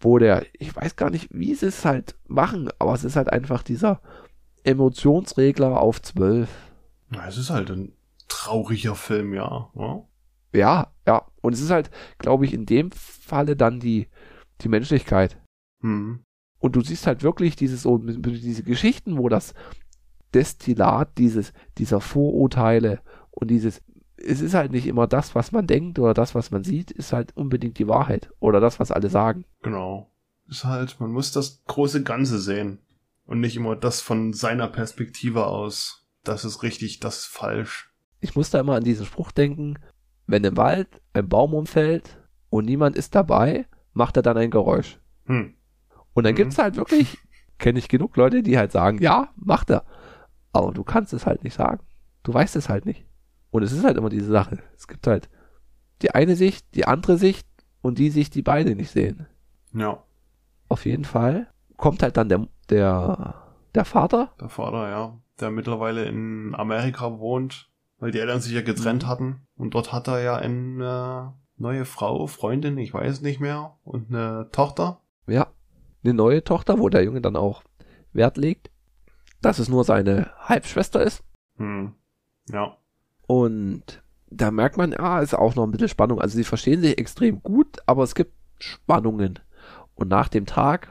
wo 0.00 0.18
der, 0.18 0.44
ich 0.58 0.74
weiß 0.74 0.96
gar 0.96 1.10
nicht, 1.10 1.28
wie 1.30 1.54
sie 1.54 1.66
es 1.66 1.84
halt 1.84 2.16
machen, 2.26 2.70
aber 2.78 2.94
es 2.94 3.04
ist 3.04 3.16
halt 3.16 3.32
einfach 3.32 3.62
dieser 3.62 4.00
Emotionsregler 4.64 5.80
auf 5.80 6.00
12. 6.02 6.48
Na, 7.10 7.26
es 7.28 7.38
ist 7.38 7.50
halt 7.50 7.70
ein 7.70 7.92
trauriger 8.28 8.94
Film, 8.94 9.34
ja. 9.34 9.70
ja? 9.74 10.02
Ja, 10.54 10.92
ja. 11.06 11.26
Und 11.40 11.54
es 11.54 11.60
ist 11.60 11.70
halt, 11.70 11.90
glaube 12.18 12.44
ich, 12.44 12.54
in 12.54 12.66
dem 12.66 12.90
Falle 12.92 13.56
dann 13.56 13.80
die, 13.80 14.08
die 14.64 14.68
Menschlichkeit. 14.68 15.40
Hm. 15.80 16.24
Und 16.58 16.76
du 16.76 16.80
siehst 16.80 17.06
halt 17.06 17.22
wirklich 17.22 17.56
dieses, 17.56 17.82
diese 17.84 18.62
Geschichten, 18.62 19.18
wo 19.18 19.28
das 19.28 19.54
Destillat 20.32 21.18
dieses, 21.18 21.52
dieser 21.78 22.00
Vorurteile 22.00 23.00
und 23.30 23.50
dieses, 23.50 23.82
es 24.16 24.40
ist 24.40 24.54
halt 24.54 24.72
nicht 24.72 24.86
immer 24.86 25.06
das, 25.06 25.34
was 25.34 25.52
man 25.52 25.66
denkt 25.66 25.98
oder 25.98 26.14
das, 26.14 26.34
was 26.34 26.50
man 26.50 26.64
sieht, 26.64 26.90
ist 26.90 27.12
halt 27.12 27.36
unbedingt 27.36 27.78
die 27.78 27.88
Wahrheit 27.88 28.30
oder 28.38 28.60
das, 28.60 28.78
was 28.78 28.92
alle 28.92 29.10
sagen. 29.10 29.44
Genau. 29.62 30.10
Ist 30.48 30.64
halt, 30.64 31.00
man 31.00 31.10
muss 31.10 31.32
das 31.32 31.62
große 31.66 32.02
Ganze 32.02 32.38
sehen. 32.38 32.78
Und 33.24 33.40
nicht 33.40 33.56
immer 33.56 33.76
das 33.76 34.00
von 34.00 34.32
seiner 34.32 34.68
Perspektive 34.68 35.46
aus. 35.46 36.06
Das 36.24 36.44
ist 36.44 36.62
richtig, 36.62 37.00
das 37.00 37.18
ist 37.18 37.26
falsch. 37.26 37.90
Ich 38.20 38.36
muss 38.36 38.50
da 38.50 38.60
immer 38.60 38.76
an 38.76 38.84
diesen 38.84 39.06
Spruch 39.06 39.32
denken, 39.32 39.78
wenn 40.26 40.44
im 40.44 40.56
Wald 40.56 40.88
ein 41.12 41.28
Baum 41.28 41.54
umfällt 41.54 42.18
und 42.50 42.66
niemand 42.66 42.96
ist 42.96 43.14
dabei, 43.14 43.66
macht 43.92 44.16
er 44.16 44.22
dann 44.22 44.36
ein 44.36 44.50
Geräusch. 44.50 44.98
Hm. 45.26 45.54
Und 46.14 46.24
dann 46.24 46.32
Mhm. 46.34 46.36
gibt's 46.36 46.58
halt 46.58 46.76
wirklich, 46.76 47.18
kenne 47.58 47.78
ich 47.78 47.88
genug 47.88 48.16
Leute, 48.16 48.42
die 48.42 48.58
halt 48.58 48.72
sagen, 48.72 48.98
ja, 49.00 49.28
macht 49.36 49.70
er. 49.70 49.84
Aber 50.52 50.72
du 50.72 50.84
kannst 50.84 51.12
es 51.12 51.26
halt 51.26 51.44
nicht 51.44 51.54
sagen. 51.54 51.80
Du 52.22 52.32
weißt 52.34 52.56
es 52.56 52.68
halt 52.68 52.84
nicht. 52.86 53.06
Und 53.50 53.62
es 53.62 53.72
ist 53.72 53.84
halt 53.84 53.96
immer 53.96 54.08
diese 54.10 54.30
Sache. 54.30 54.58
Es 54.76 54.86
gibt 54.88 55.06
halt 55.06 55.28
die 56.02 56.10
eine 56.14 56.36
Sicht, 56.36 56.66
die 56.74 56.86
andere 56.86 57.16
Sicht 57.18 57.46
und 57.80 57.98
die 57.98 58.10
Sicht, 58.10 58.34
die 58.34 58.42
beide 58.42 58.74
nicht 58.74 58.90
sehen. 58.90 59.26
Ja, 59.72 60.02
Auf 60.68 60.84
jeden 60.86 61.04
Fall 61.04 61.48
kommt 61.76 62.02
halt 62.02 62.16
dann 62.16 62.28
der, 62.28 62.46
der, 62.70 63.34
der 63.74 63.84
Vater. 63.84 64.32
der 64.40 64.48
Vater, 64.48 64.88
ja. 64.90 65.18
Der 65.40 65.50
mittlerweile 65.50 66.04
in 66.04 66.54
Amerika 66.54 67.18
wohnt, 67.18 67.70
weil 67.98 68.10
die 68.10 68.18
Eltern 68.20 68.40
sich 68.40 68.52
ja 68.52 68.62
getrennt 68.62 69.06
hatten. 69.06 69.46
Und 69.56 69.74
dort 69.74 69.92
hat 69.92 70.08
er 70.08 70.20
ja 70.22 70.36
eine 70.36 71.34
neue 71.62 71.84
Frau, 71.86 72.26
Freundin, 72.26 72.76
ich 72.76 72.92
weiß 72.92 73.22
nicht 73.22 73.40
mehr, 73.40 73.76
und 73.84 74.10
eine 74.10 74.48
Tochter. 74.52 75.00
Ja, 75.26 75.46
eine 76.04 76.12
neue 76.12 76.44
Tochter, 76.44 76.78
wo 76.78 76.88
der 76.88 77.04
Junge 77.04 77.22
dann 77.22 77.36
auch 77.36 77.62
Wert 78.12 78.36
legt, 78.36 78.70
dass 79.40 79.58
es 79.58 79.68
nur 79.68 79.84
seine 79.84 80.30
Halbschwester 80.40 81.02
ist. 81.02 81.24
Hm. 81.56 81.94
Ja. 82.50 82.76
Und 83.26 84.02
da 84.28 84.50
merkt 84.50 84.76
man, 84.76 84.92
ja, 84.92 85.20
ist 85.20 85.34
auch 85.34 85.54
noch 85.54 85.64
ein 85.64 85.70
bisschen 85.70 85.88
Spannung. 85.88 86.20
Also 86.20 86.36
sie 86.36 86.44
verstehen 86.44 86.82
sich 86.82 86.98
extrem 86.98 87.42
gut, 87.42 87.78
aber 87.86 88.02
es 88.02 88.14
gibt 88.14 88.34
Spannungen. 88.58 89.38
Und 89.94 90.08
nach 90.08 90.28
dem 90.28 90.46
Tag, 90.46 90.88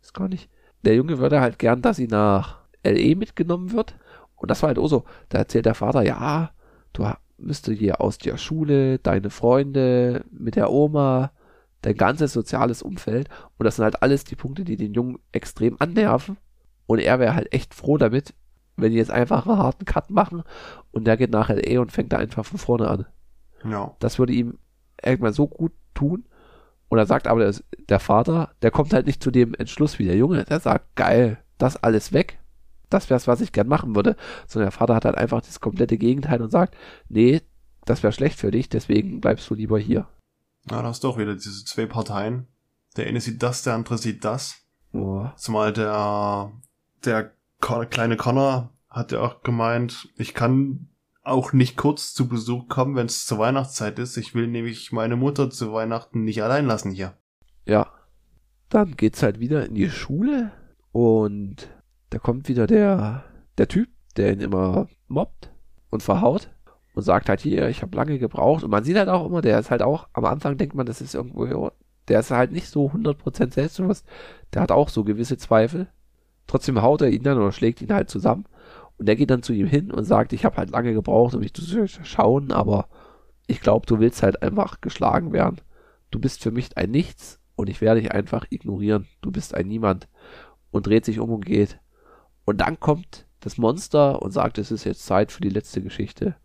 ist 0.00 0.14
gar 0.14 0.28
nicht, 0.28 0.48
der 0.82 0.94
Junge 0.96 1.18
würde 1.18 1.40
halt 1.40 1.58
gern, 1.58 1.82
dass 1.82 1.96
sie 1.96 2.08
nach 2.08 2.60
LE 2.82 3.14
mitgenommen 3.14 3.72
wird. 3.72 3.94
Und 4.36 4.50
das 4.50 4.62
war 4.62 4.68
halt 4.68 4.78
auch 4.78 4.88
so, 4.88 5.04
da 5.28 5.38
erzählt 5.38 5.66
der 5.66 5.74
Vater, 5.74 6.02
ja, 6.02 6.52
du 6.92 7.06
müsste 7.38 7.72
hier 7.72 8.00
aus 8.00 8.18
der 8.18 8.36
Schule, 8.36 8.98
deine 8.98 9.30
Freunde, 9.30 10.24
mit 10.30 10.56
der 10.56 10.70
Oma, 10.70 11.32
dein 11.82 11.96
ganzes 11.96 12.32
soziales 12.32 12.82
Umfeld. 12.82 13.28
Und 13.58 13.64
das 13.64 13.76
sind 13.76 13.84
halt 13.84 14.02
alles 14.02 14.24
die 14.24 14.36
Punkte, 14.36 14.64
die 14.64 14.76
den 14.76 14.94
Jungen 14.94 15.18
extrem 15.32 15.76
annerven. 15.78 16.36
Und 16.86 16.98
er 16.98 17.18
wäre 17.18 17.34
halt 17.34 17.52
echt 17.52 17.74
froh 17.74 17.98
damit, 17.98 18.34
wenn 18.76 18.92
die 18.92 18.98
jetzt 18.98 19.10
einfach 19.10 19.46
einen 19.46 19.58
harten 19.58 19.84
Cut 19.84 20.10
machen 20.10 20.42
und 20.90 21.04
der 21.06 21.16
geht 21.16 21.30
nach 21.30 21.48
LA 21.48 21.80
und 21.80 21.92
fängt 21.92 22.12
da 22.12 22.18
einfach 22.18 22.44
von 22.44 22.58
vorne 22.58 22.88
an. 22.88 23.06
Ja. 23.64 23.94
Das 24.00 24.18
würde 24.18 24.32
ihm 24.32 24.58
irgendwann 25.02 25.32
so 25.32 25.46
gut 25.46 25.72
tun. 25.94 26.24
Und 26.88 26.98
er 26.98 27.06
sagt 27.06 27.26
aber, 27.26 27.40
der, 27.40 27.54
der 27.88 28.00
Vater, 28.00 28.50
der 28.62 28.70
kommt 28.70 28.92
halt 28.92 29.06
nicht 29.06 29.22
zu 29.22 29.30
dem 29.30 29.54
Entschluss 29.54 29.98
wie 29.98 30.04
der 30.04 30.16
Junge. 30.16 30.44
Der 30.44 30.60
sagt, 30.60 30.94
geil, 30.96 31.38
das 31.58 31.82
alles 31.82 32.12
weg. 32.12 32.38
Das 32.94 33.10
wär's, 33.10 33.26
was 33.26 33.40
ich 33.40 33.52
gern 33.52 33.68
machen 33.68 33.94
würde. 33.94 34.16
Sondern 34.46 34.70
der 34.70 34.78
Vater 34.78 34.94
hat 34.94 35.04
halt 35.04 35.18
einfach 35.18 35.42
das 35.42 35.60
komplette 35.60 35.98
Gegenteil 35.98 36.40
und 36.40 36.50
sagt, 36.50 36.76
nee, 37.08 37.42
das 37.84 38.02
wäre 38.02 38.12
schlecht 38.12 38.38
für 38.38 38.50
dich, 38.50 38.68
deswegen 38.68 39.20
bleibst 39.20 39.50
du 39.50 39.54
lieber 39.54 39.78
hier. 39.78 40.06
Ja, 40.70 40.80
da 40.80 40.84
hast 40.84 41.04
du 41.04 41.08
auch 41.08 41.18
wieder 41.18 41.34
diese 41.34 41.64
zwei 41.64 41.86
Parteien. 41.86 42.46
Der 42.96 43.06
eine 43.06 43.20
sieht 43.20 43.42
das, 43.42 43.62
der 43.62 43.74
andere 43.74 43.98
sieht 43.98 44.24
das. 44.24 44.56
Oh, 44.92 45.26
Zumal 45.36 45.72
der, 45.72 46.52
der 47.04 47.32
kleine 47.60 48.16
Connor 48.16 48.70
hat 48.88 49.12
ja 49.12 49.20
auch 49.20 49.42
gemeint, 49.42 50.08
ich 50.16 50.32
kann 50.34 50.88
auch 51.24 51.52
nicht 51.52 51.76
kurz 51.76 52.14
zu 52.14 52.28
Besuch 52.28 52.68
kommen, 52.68 52.94
wenn 52.94 53.06
es 53.06 53.26
zur 53.26 53.38
Weihnachtszeit 53.38 53.98
ist. 53.98 54.16
Ich 54.16 54.34
will 54.34 54.46
nämlich 54.46 54.92
meine 54.92 55.16
Mutter 55.16 55.50
zu 55.50 55.72
Weihnachten 55.72 56.22
nicht 56.22 56.42
allein 56.42 56.66
lassen 56.66 56.92
hier. 56.92 57.16
Ja. 57.66 57.90
Dann 58.68 58.96
geht's 58.96 59.22
halt 59.22 59.40
wieder 59.40 59.66
in 59.66 59.74
die 59.74 59.90
Schule 59.90 60.50
und 60.90 61.68
da 62.14 62.20
kommt 62.20 62.48
wieder 62.48 62.68
der, 62.68 63.24
der 63.58 63.66
Typ, 63.66 63.88
der 64.16 64.32
ihn 64.32 64.40
immer 64.40 64.86
mobbt 65.08 65.50
und 65.90 66.00
verhaut 66.00 66.48
und 66.94 67.02
sagt 67.02 67.28
halt 67.28 67.40
hier, 67.40 67.68
ich 67.68 67.82
habe 67.82 67.96
lange 67.96 68.20
gebraucht 68.20 68.62
und 68.62 68.70
man 68.70 68.84
sieht 68.84 68.96
halt 68.96 69.08
auch 69.08 69.26
immer, 69.26 69.42
der 69.42 69.58
ist 69.58 69.72
halt 69.72 69.82
auch, 69.82 70.06
am 70.12 70.24
Anfang 70.24 70.56
denkt 70.56 70.76
man, 70.76 70.86
das 70.86 71.00
ist 71.00 71.16
irgendwo, 71.16 71.72
der 72.06 72.20
ist 72.20 72.30
halt 72.30 72.52
nicht 72.52 72.68
so 72.68 72.86
100% 72.86 73.52
selbstbewusst, 73.52 74.06
der 74.52 74.62
hat 74.62 74.70
auch 74.70 74.90
so 74.90 75.02
gewisse 75.02 75.38
Zweifel. 75.38 75.88
Trotzdem 76.46 76.82
haut 76.82 77.02
er 77.02 77.10
ihn 77.10 77.24
dann 77.24 77.36
oder 77.36 77.50
schlägt 77.50 77.82
ihn 77.82 77.92
halt 77.92 78.08
zusammen 78.10 78.44
und 78.96 79.06
der 79.06 79.16
geht 79.16 79.30
dann 79.30 79.42
zu 79.42 79.52
ihm 79.52 79.66
hin 79.66 79.90
und 79.90 80.04
sagt, 80.04 80.32
ich 80.32 80.44
habe 80.44 80.56
halt 80.56 80.70
lange 80.70 80.94
gebraucht, 80.94 81.34
um 81.34 81.40
mich 81.40 81.52
zu 81.52 81.88
schauen, 82.04 82.52
aber 82.52 82.86
ich 83.48 83.60
glaube, 83.60 83.86
du 83.86 83.98
willst 83.98 84.22
halt 84.22 84.40
einfach 84.40 84.80
geschlagen 84.80 85.32
werden. 85.32 85.60
Du 86.12 86.20
bist 86.20 86.44
für 86.44 86.52
mich 86.52 86.76
ein 86.76 86.92
Nichts 86.92 87.40
und 87.56 87.68
ich 87.68 87.80
werde 87.80 88.00
dich 88.00 88.12
einfach 88.12 88.46
ignorieren. 88.50 89.08
Du 89.20 89.32
bist 89.32 89.52
ein 89.52 89.66
Niemand. 89.66 90.06
Und 90.70 90.86
dreht 90.86 91.04
sich 91.04 91.20
um 91.20 91.30
und 91.30 91.44
geht. 91.44 91.78
Und 92.44 92.58
dann 92.60 92.78
kommt 92.80 93.26
das 93.40 93.58
Monster 93.58 94.22
und 94.22 94.30
sagt, 94.32 94.58
es 94.58 94.70
ist 94.70 94.84
jetzt 94.84 95.04
Zeit 95.06 95.32
für 95.32 95.40
die 95.40 95.48
letzte 95.50 95.82
Geschichte. 95.82 96.36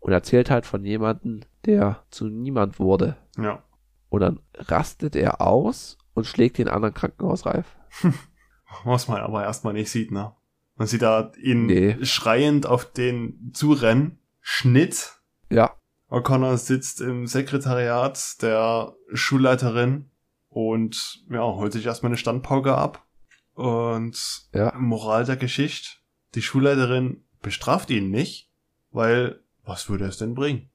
Und 0.00 0.12
erzählt 0.12 0.50
halt 0.50 0.66
von 0.66 0.84
jemandem, 0.84 1.40
der 1.64 2.02
zu 2.10 2.26
niemand 2.26 2.78
wurde. 2.78 3.16
Ja. 3.38 3.62
Und 4.08 4.20
dann 4.20 4.40
rastet 4.54 5.14
er 5.16 5.40
aus 5.40 5.96
und 6.14 6.26
schlägt 6.26 6.58
den 6.58 6.68
anderen 6.68 6.94
Krankenhausreif. 6.94 7.66
Was 8.84 9.08
man 9.08 9.20
aber 9.20 9.42
erstmal 9.44 9.72
nicht 9.74 9.90
sieht, 9.90 10.10
ne? 10.10 10.32
Man 10.76 10.88
sieht 10.88 11.02
da 11.02 11.30
ihn 11.40 11.66
Nee. 11.66 11.96
schreiend 12.04 12.66
auf 12.66 12.90
den 12.90 13.50
zurennen, 13.54 14.18
Schnitt, 14.40 15.18
Ja, 15.50 15.76
O'Connor 16.10 16.56
sitzt 16.56 17.00
im 17.00 17.26
Sekretariat 17.26 18.42
der 18.42 18.94
Schulleiterin 19.12 20.10
und 20.48 21.24
ja, 21.30 21.40
holt 21.42 21.72
sich 21.72 21.86
erstmal 21.86 22.10
eine 22.10 22.16
Standpauke 22.18 22.74
ab. 22.74 23.06
Und 23.54 24.48
Ja. 24.54 24.72
Moral 24.78 25.24
der 25.24 25.36
Geschichte, 25.36 25.98
die 26.34 26.42
Schulleiterin 26.42 27.24
bestraft 27.42 27.90
ihn 27.90 28.10
nicht, 28.10 28.50
weil 28.90 29.40
was 29.64 29.88
würde 29.88 30.04
es 30.06 30.18
denn 30.18 30.34
bringen? 30.34 30.70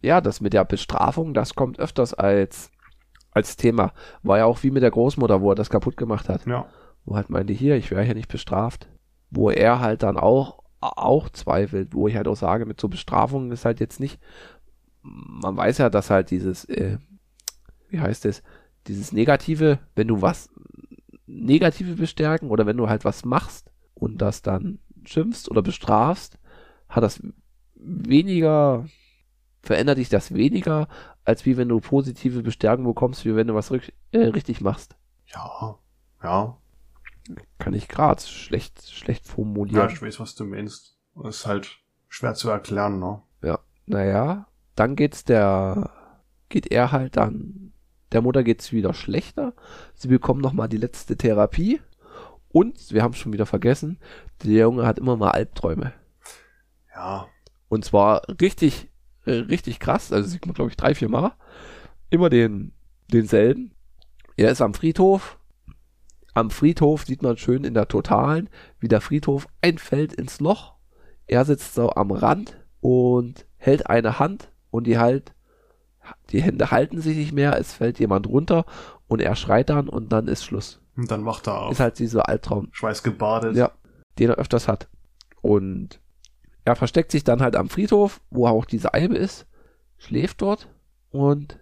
Ja, 0.00 0.20
das 0.20 0.40
mit 0.40 0.52
der 0.52 0.64
Bestrafung, 0.64 1.34
das 1.34 1.54
kommt 1.54 1.78
öfters 1.78 2.14
als, 2.14 2.70
als 3.30 3.56
Thema. 3.56 3.92
War 4.22 4.38
ja 4.38 4.44
auch 4.44 4.62
wie 4.62 4.70
mit 4.70 4.82
der 4.82 4.90
Großmutter, 4.90 5.40
wo 5.40 5.52
er 5.52 5.56
das 5.56 5.70
kaputt 5.70 5.96
gemacht 5.96 6.28
hat. 6.28 6.46
Ja. 6.46 6.66
Wo 7.04 7.16
halt 7.16 7.30
meinte, 7.30 7.52
hier, 7.52 7.76
ich 7.76 7.90
wäre 7.90 8.02
hier 8.02 8.14
nicht 8.14 8.30
bestraft. 8.30 8.88
Wo 9.30 9.50
er 9.50 9.80
halt 9.80 10.02
dann 10.02 10.16
auch, 10.16 10.62
auch 10.80 11.28
zweifelt, 11.30 11.94
wo 11.94 12.06
ich 12.08 12.16
halt 12.16 12.28
auch 12.28 12.36
sage, 12.36 12.66
mit 12.66 12.80
so 12.80 12.88
Bestrafungen 12.88 13.50
ist 13.50 13.64
halt 13.64 13.80
jetzt 13.80 13.98
nicht, 13.98 14.20
man 15.02 15.56
weiß 15.56 15.78
ja, 15.78 15.90
dass 15.90 16.10
halt 16.10 16.30
dieses, 16.30 16.64
äh, 16.66 16.98
wie 17.88 18.00
heißt 18.00 18.26
es, 18.26 18.42
dieses 18.86 19.12
Negative, 19.12 19.78
wenn 19.96 20.08
du 20.08 20.22
was 20.22 20.50
Negative 21.28 21.94
bestärken 21.94 22.50
oder 22.50 22.66
wenn 22.66 22.76
du 22.76 22.88
halt 22.88 23.04
was 23.04 23.24
machst 23.24 23.70
und 23.94 24.18
das 24.22 24.42
dann 24.42 24.78
schimpfst 25.04 25.50
oder 25.50 25.62
bestrafst, 25.62 26.38
hat 26.88 27.04
das 27.04 27.22
weniger, 27.76 28.86
verändert 29.62 29.98
dich 29.98 30.08
das 30.08 30.34
weniger, 30.34 30.88
als 31.24 31.44
wie 31.46 31.56
wenn 31.56 31.68
du 31.68 31.80
positive 31.80 32.42
Bestärkung 32.42 32.86
bekommst, 32.86 33.24
wie 33.24 33.36
wenn 33.36 33.46
du 33.46 33.54
was 33.54 33.70
rück, 33.70 33.92
äh, 34.12 34.18
richtig 34.18 34.60
machst. 34.60 34.96
Ja. 35.26 35.78
Ja. 36.22 36.56
Kann 37.58 37.74
ich 37.74 37.88
gerade 37.88 38.22
schlecht, 38.22 38.88
schlecht 38.90 39.26
Ja, 39.26 39.32
formulieren. 39.34 39.90
ich 39.90 40.00
weiß, 40.00 40.18
was 40.18 40.34
du 40.34 40.44
meinst. 40.44 40.96
Ist 41.24 41.46
halt 41.46 41.78
schwer 42.08 42.34
zu 42.34 42.48
erklären, 42.48 42.98
ne? 42.98 43.22
Naja, 43.90 44.46
dann 44.74 44.96
geht's 44.96 45.24
der, 45.24 45.90
geht 46.50 46.70
er 46.70 46.92
halt 46.92 47.16
dann, 47.16 47.67
der 48.12 48.22
Mutter 48.22 48.42
geht's 48.42 48.72
wieder 48.72 48.94
schlechter. 48.94 49.54
Sie 49.94 50.08
bekommen 50.08 50.40
nochmal 50.40 50.68
die 50.68 50.76
letzte 50.76 51.16
Therapie. 51.16 51.80
Und, 52.50 52.92
wir 52.92 53.02
haben 53.02 53.14
schon 53.14 53.32
wieder 53.32 53.46
vergessen, 53.46 53.98
der 54.42 54.62
Junge 54.62 54.86
hat 54.86 54.98
immer 54.98 55.16
mal 55.16 55.30
Albträume. 55.30 55.92
Ja. 56.94 57.28
Und 57.68 57.84
zwar 57.84 58.22
richtig, 58.40 58.88
äh, 59.26 59.32
richtig 59.32 59.80
krass. 59.80 60.12
Also 60.12 60.28
sieht 60.28 60.46
man, 60.46 60.54
glaube 60.54 60.70
ich, 60.70 60.76
drei, 60.76 60.94
vier 60.94 61.10
Mal. 61.10 61.34
Immer 62.08 62.30
den, 62.30 62.72
denselben. 63.12 63.72
Er 64.36 64.50
ist 64.50 64.62
am 64.62 64.72
Friedhof. 64.72 65.38
Am 66.32 66.50
Friedhof 66.50 67.04
sieht 67.04 67.22
man 67.22 67.36
schön 67.36 67.64
in 67.64 67.74
der 67.74 67.88
Totalen, 67.88 68.48
wie 68.80 68.88
der 68.88 69.00
Friedhof 69.00 69.46
einfällt 69.60 70.12
ins 70.12 70.40
Loch. 70.40 70.74
Er 71.26 71.44
sitzt 71.44 71.74
so 71.74 71.90
am 71.90 72.10
Rand 72.10 72.56
und 72.80 73.46
hält 73.56 73.88
eine 73.88 74.18
Hand 74.18 74.50
und 74.70 74.86
die 74.86 74.98
halt, 74.98 75.34
die 76.30 76.42
Hände 76.42 76.70
halten 76.70 77.00
sich 77.00 77.16
nicht 77.16 77.32
mehr, 77.32 77.58
es 77.58 77.72
fällt 77.72 77.98
jemand 77.98 78.26
runter 78.26 78.64
und 79.06 79.20
er 79.20 79.34
schreit 79.36 79.70
dann 79.70 79.88
und 79.88 80.10
dann 80.12 80.28
ist 80.28 80.44
Schluss. 80.44 80.80
Und 80.96 81.10
dann 81.10 81.24
wacht 81.24 81.46
er 81.46 81.60
auf. 81.62 81.72
Ist 81.72 81.80
halt 81.80 81.98
dieser 81.98 82.28
Albtraum. 82.28 82.68
Schweißgebadet. 82.72 83.56
Ja, 83.56 83.72
den 84.18 84.30
er 84.30 84.36
öfters 84.36 84.66
hat. 84.68 84.88
Und 85.40 86.00
er 86.64 86.76
versteckt 86.76 87.12
sich 87.12 87.24
dann 87.24 87.40
halt 87.40 87.56
am 87.56 87.68
Friedhof, 87.68 88.20
wo 88.30 88.46
auch 88.46 88.64
diese 88.64 88.92
Eibe 88.94 89.16
ist, 89.16 89.46
schläft 89.96 90.42
dort 90.42 90.68
und 91.10 91.58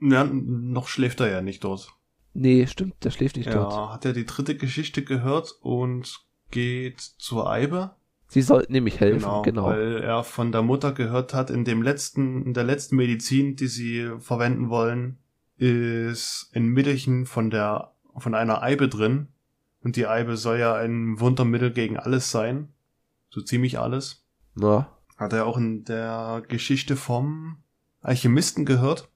ja. 0.00 0.24
Noch 0.24 0.88
schläft 0.88 1.20
er 1.20 1.30
ja 1.30 1.40
nicht 1.42 1.64
dort. 1.64 1.90
nee, 2.34 2.66
stimmt, 2.66 3.02
der 3.04 3.10
schläft 3.10 3.36
nicht 3.36 3.46
Ja, 3.46 3.54
dort. 3.54 3.92
hat 3.94 4.04
er 4.04 4.12
die 4.12 4.26
dritte 4.26 4.56
Geschichte 4.56 5.02
gehört 5.02 5.54
und 5.60 6.20
geht 6.50 7.00
zur 7.00 7.48
Eibe. 7.50 7.96
Sie 8.28 8.42
sollten 8.42 8.72
nämlich 8.72 9.00
helfen, 9.00 9.20
Genau, 9.20 9.42
genau. 9.42 9.64
Weil 9.66 9.98
er 9.98 10.24
von 10.24 10.50
der 10.52 10.62
Mutter 10.62 10.92
gehört 10.92 11.32
hat, 11.32 11.50
in 11.50 11.64
dem 11.64 11.82
letzten, 11.82 12.42
in 12.44 12.54
der 12.54 12.64
letzten 12.64 12.96
Medizin, 12.96 13.54
die 13.56 13.68
sie 13.68 14.10
verwenden 14.18 14.68
wollen, 14.68 15.18
ist 15.58 16.50
ein 16.54 16.66
Mittelchen 16.68 17.24
von 17.26 17.50
der, 17.50 17.92
von 18.16 18.34
einer 18.34 18.62
Eibe 18.62 18.88
drin. 18.88 19.28
Und 19.82 19.96
die 19.96 20.06
Eibe 20.06 20.36
soll 20.36 20.58
ja 20.58 20.74
ein 20.74 21.20
Wundermittel 21.20 21.70
gegen 21.72 21.96
alles 21.96 22.30
sein. 22.30 22.70
So 23.30 23.40
ziemlich 23.40 23.78
alles. 23.78 24.24
Na, 24.54 24.90
Hat 25.16 25.32
er 25.32 25.46
auch 25.46 25.56
in 25.56 25.84
der 25.84 26.42
Geschichte 26.48 26.96
vom 26.96 27.58
Alchemisten 28.00 28.64
gehört. 28.64 29.08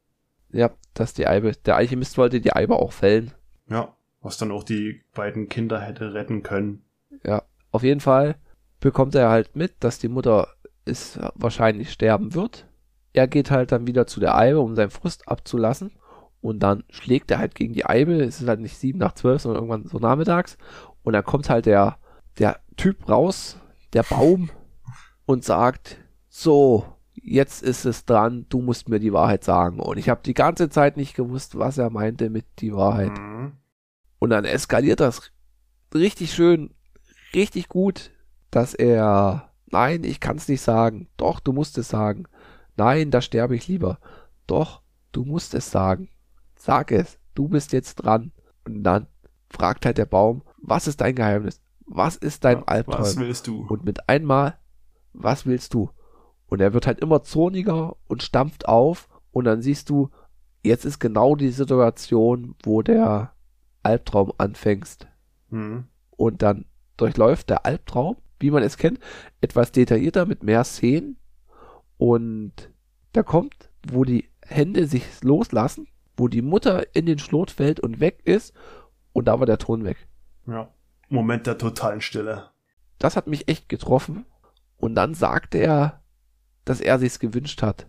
ja, 0.53 0.71
dass 0.95 1.15
die 1.15 1.27
Eibe, 1.27 1.53
der 1.53 1.77
Alchemist 1.77 2.19
wollte 2.19 2.41
die 2.41 2.53
Eibe 2.53 2.77
auch 2.77 2.93
fällen. 2.93 3.33
Ja. 3.69 3.95
Was 4.23 4.37
dann 4.37 4.51
auch 4.53 4.65
die 4.65 5.03
beiden 5.15 5.49
Kinder 5.49 5.81
hätte 5.81 6.13
retten 6.13 6.43
können. 6.43 6.83
Ja, 7.25 7.43
auf 7.71 7.83
jeden 7.83 8.01
Fall 8.01 8.37
bekommt 8.81 9.15
er 9.15 9.29
halt 9.31 9.55
mit, 9.57 9.75
dass 9.81 9.99
die 9.99 10.09
Mutter 10.09 10.49
ist 10.85 11.21
wahrscheinlich 11.35 11.93
sterben 11.93 12.35
wird. 12.35 12.67
Er 13.13 13.29
geht 13.29 13.51
halt 13.51 13.73
dann 13.73 13.87
wieder 13.87 14.07
zu 14.07 14.21
der 14.21 14.37
Eibe, 14.37 14.61
um 14.61 14.75
seinen 14.75 14.91
Frust 14.91 15.29
abzulassen. 15.29 15.93
Und 16.41 16.61
dann 16.61 16.85
schlägt 16.89 17.31
er 17.31 17.39
halt 17.39 17.55
gegen 17.55 17.75
die 17.75 17.85
Eibe. 17.85 18.15
Es 18.23 18.41
ist 18.41 18.49
halt 18.49 18.61
nicht 18.61 18.79
sieben 18.79 18.99
nach 18.99 19.13
zwölf, 19.13 19.43
sondern 19.43 19.63
irgendwann 19.63 19.87
so 19.87 19.99
nachmittags. 19.99 20.57
Und 21.03 21.13
dann 21.13 21.25
kommt 21.25 21.51
halt 21.51 21.67
der, 21.67 21.99
der 22.39 22.61
Typ 22.77 23.09
raus, 23.09 23.59
der 23.93 24.05
Baum, 24.05 24.51
und 25.27 25.45
sagt, 25.45 25.99
so, 26.29 26.87
jetzt 27.15 27.63
ist 27.63 27.85
es 27.85 28.05
dran, 28.05 28.47
du 28.49 28.63
musst 28.63 28.89
mir 28.89 29.01
die 29.01 29.13
Wahrheit 29.13 29.45
sagen. 29.45 29.81
Und 29.81 29.99
ich 29.99 30.09
habe 30.09 30.23
die 30.25 30.35
ganze 30.35 30.71
Zeit 30.71 30.97
nicht 30.97 31.15
gewusst, 31.15 31.59
was 31.59 31.79
er 31.79 31.91
meinte 31.91 32.31
mit 32.31 32.47
die 32.59 32.75
Wahrheit. 32.75 33.17
Mhm. 33.19 33.53
Und 34.19 34.31
dann 34.31 34.45
eskaliert 34.45 35.01
das 35.01 35.31
richtig 35.95 36.33
schön, 36.33 36.75
richtig 37.35 37.69
gut, 37.69 38.11
dass 38.51 38.75
er, 38.75 39.51
nein, 39.67 40.05
ich 40.05 40.21
kann 40.21 40.37
es 40.37 40.49
nicht 40.49 40.63
sagen. 40.63 41.09
Doch, 41.17 41.41
du 41.41 41.53
musst 41.53 41.79
es 41.79 41.89
sagen. 41.89 42.25
Nein, 42.77 43.11
da 43.11 43.21
sterbe 43.21 43.57
ich 43.57 43.69
lieber. 43.69 43.99
Doch, 44.47 44.83
du 45.13 45.25
musst 45.25 45.55
es 45.55 45.71
sagen. 45.71 46.09
Sag 46.57 46.93
es, 46.93 47.19
du 47.35 47.49
bist 47.49 47.73
jetzt 47.73 47.97
dran. 47.97 48.33
Und 48.65 48.83
dann 48.83 49.07
fragt 49.49 49.87
halt 49.87 49.99
der 49.99 50.07
Baum, 50.07 50.43
was 50.59 50.87
ist 50.87 51.01
dein 51.01 51.15
Geheimnis? 51.15 51.61
Was 51.87 52.17
ist 52.17 52.45
dein 52.45 52.61
Was 52.61 52.69
Albtraum? 52.69 53.17
willst 53.17 53.47
du? 53.47 53.67
Und 53.67 53.85
mit 53.85 54.09
einmal, 54.09 54.59
was 55.13 55.47
willst 55.47 55.75
du? 55.75 55.91
Und 56.47 56.61
er 56.61 56.73
wird 56.73 56.87
halt 56.87 57.01
immer 57.01 57.23
zorniger 57.23 57.97
und 58.09 58.23
stampft 58.23 58.69
auf. 58.69 59.09
Und 59.33 59.45
dann 59.45 59.63
siehst 59.63 59.91
du, 59.91 60.11
jetzt 60.63 60.85
ist 60.85 60.99
genau 60.99 61.37
die 61.37 61.51
Situation, 61.51 62.55
wo 62.63 62.83
der 62.83 63.33
Albtraum 63.83 64.33
anfängst. 64.39 65.07
Mhm. 65.49 65.85
Und 66.11 66.43
dann 66.43 66.67
durchläuft 66.97 67.51
der 67.51 67.65
Albtraum, 67.65 68.17
wie 68.41 68.51
man 68.51 68.63
es 68.63 68.77
kennt, 68.77 68.99
etwas 69.41 69.73
detaillierter 69.73 70.27
mit 70.27 70.43
mehr 70.43 70.65
Szenen. 70.65 71.17
Und 71.97 72.53
da 73.13 73.23
kommt, 73.23 73.71
wo 73.89 74.05
die 74.05 74.29
Hände 74.45 74.87
sich 74.87 75.05
loslassen, 75.23 75.87
wo 76.17 76.29
die 76.29 76.43
Mutter 76.43 76.95
in 76.95 77.07
den 77.07 77.19
Schlot 77.19 77.51
fällt 77.51 77.81
und 77.81 78.01
weg 78.01 78.21
ist. 78.25 78.53
Und 79.13 79.27
da 79.27 79.39
war 79.39 79.47
der 79.47 79.59
Ton 79.59 79.85
weg. 79.85 80.09
Ja. 80.47 80.69
Moment 81.09 81.47
der 81.47 81.59
totalen 81.59 82.01
Stille. 82.01 82.51
das 82.99 83.17
hat 83.17 83.27
mich 83.27 83.49
echt 83.49 83.69
getroffen. 83.69 84.27
Und 84.77 84.95
dann 84.95 85.15
sagte 85.15 85.59
er, 85.59 86.03
dass 86.65 86.81
er 86.81 86.99
sich's 86.99 87.19
gewünscht 87.19 87.63
hat. 87.63 87.87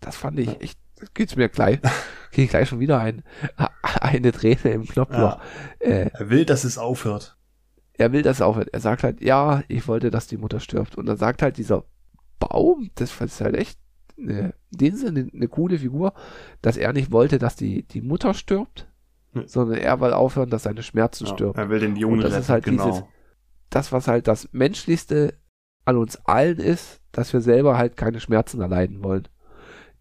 Das 0.00 0.16
fand 0.16 0.38
ich 0.38 0.60
echt, 0.60 0.78
das 0.96 1.12
geht's 1.14 1.36
mir 1.36 1.48
gleich, 1.48 1.80
krieg 2.30 2.44
ich 2.44 2.50
gleich 2.50 2.68
schon 2.68 2.80
wieder 2.80 2.98
ein, 3.00 3.22
eine 4.00 4.30
Träne 4.32 4.72
im 4.72 4.86
Knopfloch. 4.86 5.38
Ja. 5.38 5.86
Äh, 5.88 6.10
Er 6.12 6.30
will, 6.30 6.44
dass 6.44 6.64
es 6.64 6.78
aufhört. 6.78 7.36
Er 8.00 8.12
will 8.12 8.22
das 8.22 8.40
aufhört. 8.40 8.70
Er 8.72 8.80
sagt 8.80 9.02
halt, 9.02 9.20
ja, 9.20 9.62
ich 9.68 9.86
wollte, 9.86 10.10
dass 10.10 10.26
die 10.26 10.38
Mutter 10.38 10.58
stirbt. 10.60 10.96
Und 10.96 11.06
dann 11.06 11.16
sagt 11.18 11.42
halt 11.42 11.58
dieser 11.58 11.84
Baum, 12.38 12.90
das 12.94 13.20
ist 13.20 13.40
halt 13.40 13.54
echt 13.54 13.78
eine, 14.18 14.54
in 14.72 14.78
dem 14.78 14.94
Sinne 14.96 15.20
eine, 15.20 15.30
eine 15.32 15.48
coole 15.48 15.78
Figur, 15.78 16.14
dass 16.62 16.76
er 16.76 16.92
nicht 16.92 17.12
wollte, 17.12 17.38
dass 17.38 17.56
die, 17.56 17.82
die 17.82 18.00
Mutter 18.00 18.32
stirbt, 18.34 18.86
Nee. 19.32 19.44
sondern 19.46 19.78
er 19.78 20.00
will 20.00 20.12
aufhören, 20.12 20.50
dass 20.50 20.64
seine 20.64 20.82
Schmerzen 20.82 21.26
Ja, 21.26 21.32
stirbt. 21.34 21.56
er 21.58 21.68
will 21.68 21.78
den 21.78 21.94
Jungen 21.96 22.16
Und 22.16 22.22
das 22.22 22.32
retten, 22.32 22.42
ist 22.42 22.48
halt 22.48 22.64
genau. 22.64 22.86
dieses- 22.86 23.04
das, 23.68 23.92
was 23.92 24.08
halt 24.08 24.26
das 24.26 24.48
Menschlichste 24.52 25.34
an 25.84 25.96
uns 25.96 26.16
allen 26.26 26.58
ist, 26.58 27.00
dass 27.12 27.32
wir 27.32 27.40
selber 27.40 27.76
halt 27.78 27.96
keine 27.96 28.18
Schmerzen 28.20 28.60
erleiden 28.60 29.04
wollen. 29.04 29.28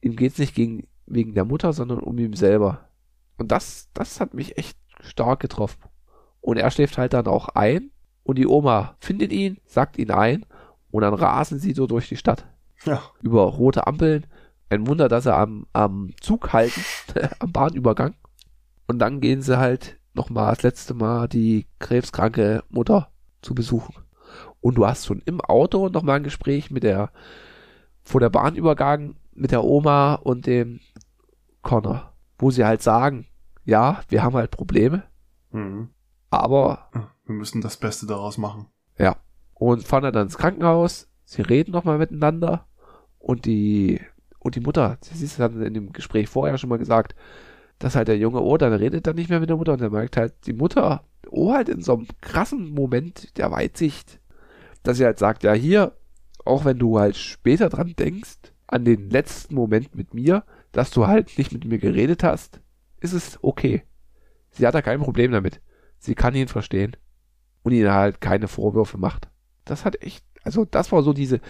Ihm 0.02 0.16
geht's 0.16 0.40
nicht 0.40 0.56
gegen, 0.56 0.88
wegen 1.06 1.34
der 1.36 1.46
Mutter, 1.46 1.74
sondern 1.74 2.00
um 2.00 2.18
ihn 2.18 2.34
selber. 2.34 2.90
Und 3.38 3.52
das, 3.52 3.90
das 3.94 4.20
hat 4.20 4.34
mich 4.34 4.58
echt 4.58 4.78
stark 5.02 5.40
getroffen. 5.42 5.82
Und 6.42 6.58
er 6.58 6.72
schläft 6.72 6.98
halt 6.98 7.14
dann 7.14 7.28
auch 7.28 7.50
ein 7.50 7.92
und 8.24 8.38
die 8.38 8.48
Oma 8.48 8.96
findet 9.00 9.32
ihn, 9.32 9.58
sagt 9.66 9.98
ihn 9.98 10.12
ein 10.12 10.46
und 10.92 11.02
dann 11.02 11.14
rasen 11.14 11.60
sie 11.60 11.74
so 11.74 11.88
durch 11.88 12.08
die 12.10 12.18
Stadt. 12.18 12.46
Ja. 12.86 13.02
Über 13.22 13.44
rote 13.44 13.88
Ampeln. 13.88 14.26
Ein 14.70 14.88
Wunder, 14.88 15.10
dass 15.10 15.24
sie 15.24 15.36
am, 15.36 15.66
am 15.74 16.12
Zug 16.22 16.54
halten, 16.54 16.82
am 17.40 17.52
Bahnübergang. 17.52 18.16
Und 18.88 19.00
dann 19.00 19.20
gehen 19.20 19.42
sie 19.42 19.58
halt 19.58 20.00
nochmal 20.14 20.54
das 20.54 20.64
letzte 20.64 20.94
Mal 20.94 21.28
die 21.28 21.68
krebskranke 21.80 22.64
Mutter 22.70 23.10
zu 23.42 23.54
besuchen. 23.56 23.96
Und 24.62 24.76
du 24.76 24.86
hast 24.86 25.06
schon 25.06 25.22
im 25.26 25.42
Auto 25.42 25.90
nochmal 25.90 26.18
ein 26.18 26.24
Gespräch 26.24 26.72
mit 26.72 26.84
der, 26.84 27.12
vor 28.02 28.22
der 28.22 28.30
Bahnübergang 28.30 29.16
mit 29.34 29.52
der 29.52 29.64
Oma 29.64 30.16
und 30.16 30.46
dem 30.46 30.80
Connor, 31.62 32.14
wo 32.38 32.52
sie 32.52 32.66
halt 32.66 32.82
sagen, 32.82 33.28
ja, 33.66 34.02
wir 34.10 34.24
haben 34.24 34.36
halt 34.36 34.52
Probleme, 34.52 35.04
Mhm. 35.52 35.90
Aber 36.30 36.90
Wir 37.26 37.36
müssen 37.36 37.62
das 37.62 37.78
Beste 37.78 38.06
daraus 38.06 38.38
machen. 38.38 38.68
Ja. 38.98 39.18
Und 39.54 39.84
fahren 39.84 40.12
dann 40.14 40.26
ins 40.26 40.38
Krankenhaus. 40.38 41.10
Sie 41.26 41.42
reden 41.42 41.72
nochmal 41.72 41.98
miteinander. 41.98 42.66
Und 43.20 43.46
die 43.46 44.00
und 44.40 44.56
die 44.56 44.62
Mutter, 44.62 44.98
sie 45.02 45.24
ist 45.24 45.40
dann 45.40 45.62
in 45.62 45.74
dem 45.74 45.92
Gespräch 45.92 46.30
vorher 46.30 46.58
schon 46.58 46.70
mal 46.70 46.80
gesagt, 46.80 47.14
dass 47.78 47.96
halt 47.96 48.08
der 48.08 48.18
Junge, 48.18 48.42
oh, 48.42 48.58
dann 48.58 48.74
redet 48.74 49.06
er 49.06 49.14
nicht 49.14 49.30
mehr 49.30 49.40
mit 49.40 49.50
der 49.50 49.58
Mutter 49.58 49.74
und 49.74 49.82
er 49.82 49.90
merkt 49.90 50.18
halt, 50.18 50.34
die 50.46 50.54
Mutter, 50.54 51.04
oh, 51.30 51.54
halt 51.54 51.70
in 51.70 51.82
so 51.82 51.94
einem 51.94 52.08
krassen 52.22 52.70
Moment 52.70 53.38
der 53.38 53.52
Weitsicht, 53.52 54.20
dass 54.84 54.98
sie 54.98 55.06
halt 55.06 55.20
sagt, 55.20 55.44
ja, 55.44 55.54
hier, 55.54 55.94
auch 56.46 56.66
wenn 56.66 56.80
du 56.80 57.00
halt 57.00 57.18
später 57.18 57.70
dran 57.70 57.94
denkst, 57.98 58.54
an 58.68 58.86
den 58.86 59.10
letzten 59.10 59.56
Moment 59.56 59.96
mit 59.96 60.14
mir, 60.14 60.44
dass 60.72 60.92
du 60.92 61.08
halt 61.08 61.38
nicht 61.38 61.52
mit 61.52 61.66
mir 61.66 61.80
geredet 61.80 62.24
hast, 62.24 62.62
ist 63.00 63.14
es 63.14 63.40
okay. 63.42 63.84
Sie 64.52 64.66
hat 64.66 64.76
da 64.76 64.82
kein 64.82 65.00
Problem 65.00 65.32
damit. 65.32 65.62
Sie 66.00 66.16
kann 66.16 66.36
ihn 66.36 66.48
verstehen 66.48 66.96
und 67.64 67.74
ihn 67.74 67.92
halt 67.92 68.22
keine 68.22 68.48
Vorwürfe 68.48 68.98
macht. 68.98 69.30
Das 69.66 69.86
hat 69.86 70.02
echt, 70.02 70.24
also 70.44 70.66
das 70.66 70.92
war 70.92 71.04
so 71.04 71.14
diese 71.14 71.42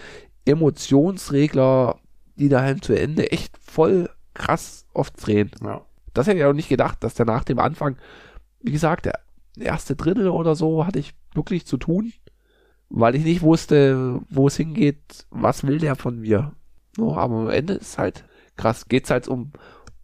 Emotionsregler, 0.44 1.98
die 2.36 2.48
da 2.48 2.62
halt 2.62 2.84
zu 2.84 2.98
Ende 2.98 3.30
echt 3.32 3.56
voll 3.58 4.10
krass 4.34 4.86
oft 4.92 5.14
drehen. 5.24 5.50
Ja. 5.62 5.82
Das 6.12 6.26
hätte 6.26 6.38
ich 6.38 6.44
auch 6.44 6.52
nicht 6.52 6.68
gedacht, 6.68 7.02
dass 7.04 7.14
der 7.14 7.26
nach 7.26 7.44
dem 7.44 7.58
Anfang, 7.58 7.96
wie 8.60 8.72
gesagt, 8.72 9.06
der 9.06 9.20
erste 9.58 9.96
Drittel 9.96 10.28
oder 10.28 10.54
so 10.54 10.86
hatte 10.86 10.98
ich 10.98 11.14
wirklich 11.34 11.66
zu 11.66 11.76
tun, 11.76 12.12
weil 12.88 13.14
ich 13.14 13.24
nicht 13.24 13.42
wusste, 13.42 14.20
wo 14.28 14.48
es 14.48 14.56
hingeht, 14.56 15.26
was 15.30 15.64
will 15.64 15.78
der 15.78 15.94
von 15.94 16.20
mir. 16.20 16.52
No, 16.96 17.14
aber 17.16 17.36
am 17.36 17.50
Ende 17.50 17.74
ist 17.74 17.98
halt 17.98 18.24
krass, 18.56 18.88
geht's 18.88 19.10
halt 19.10 19.28
um 19.28 19.52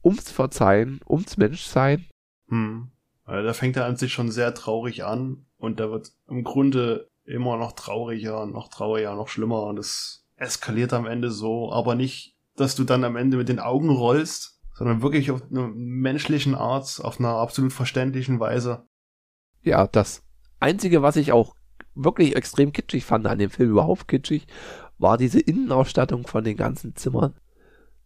ums 0.04 0.30
Verzeihen, 0.30 1.00
ums 1.08 1.36
Menschsein. 1.36 2.06
Hm. 2.48 2.88
Weil 3.26 3.42
da 3.42 3.52
fängt 3.52 3.76
er 3.76 3.84
an 3.84 3.96
sich 3.96 4.12
schon 4.12 4.30
sehr 4.30 4.54
traurig 4.54 5.04
an 5.04 5.46
und 5.58 5.80
da 5.80 5.90
wird 5.90 6.12
im 6.28 6.44
Grunde 6.44 7.10
immer 7.24 7.56
noch 7.56 7.72
trauriger, 7.72 8.46
noch 8.46 8.68
trauriger, 8.68 9.14
noch 9.16 9.28
schlimmer 9.28 9.64
und 9.64 9.78
es 9.78 10.24
eskaliert 10.36 10.92
am 10.92 11.06
Ende 11.06 11.30
so, 11.30 11.72
aber 11.72 11.96
nicht, 11.96 12.36
dass 12.54 12.76
du 12.76 12.84
dann 12.84 13.04
am 13.04 13.16
Ende 13.16 13.36
mit 13.36 13.48
den 13.48 13.58
Augen 13.58 13.90
rollst, 13.90 14.60
sondern 14.74 15.02
wirklich 15.02 15.30
auf 15.30 15.42
einer 15.50 15.68
menschlichen 15.68 16.54
Art, 16.54 17.00
auf 17.02 17.18
einer 17.18 17.36
absolut 17.36 17.72
verständlichen 17.72 18.38
Weise. 18.38 18.86
Ja, 19.62 19.86
das 19.88 20.22
Einzige, 20.60 21.02
was 21.02 21.16
ich 21.16 21.32
auch 21.32 21.56
wirklich 21.94 22.36
extrem 22.36 22.72
kitschig 22.72 23.04
fand 23.04 23.26
an 23.26 23.38
dem 23.38 23.50
Film, 23.50 23.70
überhaupt 23.70 24.06
kitschig, 24.06 24.46
war 24.98 25.18
diese 25.18 25.40
Innenausstattung 25.40 26.26
von 26.26 26.44
den 26.44 26.56
ganzen 26.56 26.94
Zimmern. 26.94 27.34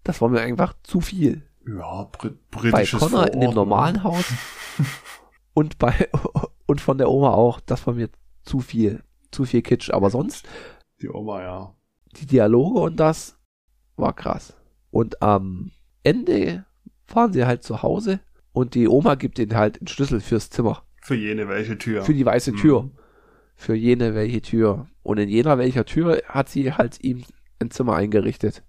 Das 0.03 0.21
war 0.21 0.29
mir 0.29 0.41
einfach 0.41 0.75
zu 0.83 1.01
viel. 1.01 1.50
Ja, 1.67 2.05
br 2.05 2.31
Bei 2.51 2.71
britisches 2.71 3.01
Connor 3.01 3.27
in 3.27 3.41
dem 3.41 3.53
Vorort, 3.53 3.55
normalen 3.57 3.97
ne? 3.97 4.05
Haus 4.05 4.25
und 5.55 5.79
bei 5.79 6.09
und 6.67 6.81
von 6.81 6.99
der 6.99 7.11
Oma 7.11 7.31
auch, 7.33 7.61
das 7.61 7.87
war 7.87 7.95
mir 7.95 8.09
zu 8.43 8.61
viel, 8.61 9.03
zu 9.31 9.45
viel 9.45 9.63
Kitsch. 9.63 9.91
Aber 9.91 10.11
sonst 10.11 10.47
Die 11.01 11.09
Oma, 11.11 11.43
ja. 11.43 11.75
die 12.17 12.27
Dialoge 12.27 12.81
und 12.81 12.97
das 12.99 13.39
war 13.97 14.15
krass. 14.15 14.57
Und 14.91 15.21
am 15.23 15.71
Ende 16.03 16.65
fahren 17.07 17.33
sie 17.33 17.45
halt 17.45 17.63
zu 17.63 17.83
Hause 17.83 18.21
und 18.53 18.75
die 18.75 18.89
Oma 18.89 19.15
gibt 19.17 19.39
ihnen 19.39 19.55
halt 19.57 19.81
den 19.81 19.87
Schlüssel 19.87 20.21
fürs 20.21 20.51
Zimmer, 20.51 20.83
Für 21.03 21.15
jene 21.15 21.49
welche 21.49 21.77
Tür. 21.79 22.03
für 22.03 22.15
die 22.15 22.25
weiße 22.25 22.53
Mhm. 22.53 22.57
Tür, 22.57 22.91
für 23.55 23.75
jene 23.75 24.15
welche 24.15 24.41
Tür. 24.43 24.87
Und 25.03 25.19
in 25.19 25.29
jener 25.29 25.59
welcher 25.59 25.85
Tür 25.85 26.23
hat 26.27 26.49
sie 26.49 26.73
halt 26.73 27.03
ihm 27.03 27.25
ein 27.61 27.71
Zimmer 27.71 27.97
eingerichtet. 27.97 28.63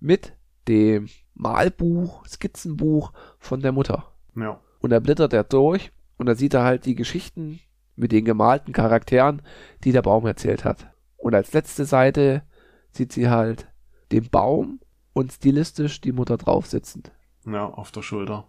Mit 0.00 0.36
dem 0.68 1.08
Malbuch, 1.34 2.26
Skizzenbuch 2.26 3.12
von 3.38 3.60
der 3.60 3.72
Mutter. 3.72 4.12
Ja. 4.36 4.60
Und 4.80 4.90
da 4.90 5.00
blättert 5.00 5.32
er 5.32 5.44
durch 5.44 5.92
und 6.16 6.26
da 6.26 6.34
sieht 6.34 6.54
er 6.54 6.64
halt 6.64 6.86
die 6.86 6.94
Geschichten 6.94 7.60
mit 7.96 8.12
den 8.12 8.24
gemalten 8.24 8.72
Charakteren, 8.72 9.42
die 9.84 9.92
der 9.92 10.02
Baum 10.02 10.26
erzählt 10.26 10.64
hat. 10.64 10.88
Und 11.16 11.34
als 11.34 11.52
letzte 11.52 11.84
Seite 11.84 12.42
sieht 12.90 13.12
sie 13.12 13.28
halt 13.28 13.68
den 14.12 14.28
Baum 14.28 14.80
und 15.12 15.32
stilistisch 15.32 16.00
die 16.00 16.12
Mutter 16.12 16.36
drauf 16.36 16.66
sitzend. 16.66 17.12
Ja, 17.46 17.66
auf 17.66 17.92
der 17.92 18.02
Schulter. 18.02 18.46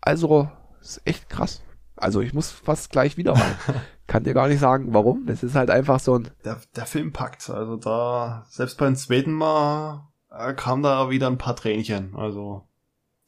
Also, 0.00 0.48
ist 0.80 1.02
echt 1.04 1.28
krass. 1.28 1.62
Also 1.96 2.20
ich 2.20 2.32
muss 2.32 2.50
fast 2.50 2.90
gleich 2.90 3.16
wieder 3.16 3.32
rein. 3.32 3.54
Kann 4.06 4.24
dir 4.24 4.32
gar 4.32 4.48
nicht 4.48 4.60
sagen, 4.60 4.94
warum. 4.94 5.26
Das 5.26 5.42
ist 5.42 5.54
halt 5.54 5.70
einfach 5.70 6.00
so 6.00 6.18
ein, 6.18 6.28
Der, 6.44 6.60
der 6.74 6.86
Film 6.86 7.12
packt. 7.12 7.48
Also 7.50 7.76
da, 7.76 8.44
selbst 8.48 8.78
beim 8.78 8.96
zweiten 8.96 9.32
Mal 9.32 10.09
kam 10.56 10.82
da 10.82 11.10
wieder 11.10 11.26
ein 11.26 11.38
paar 11.38 11.56
Tränchen. 11.56 12.14
Also 12.16 12.66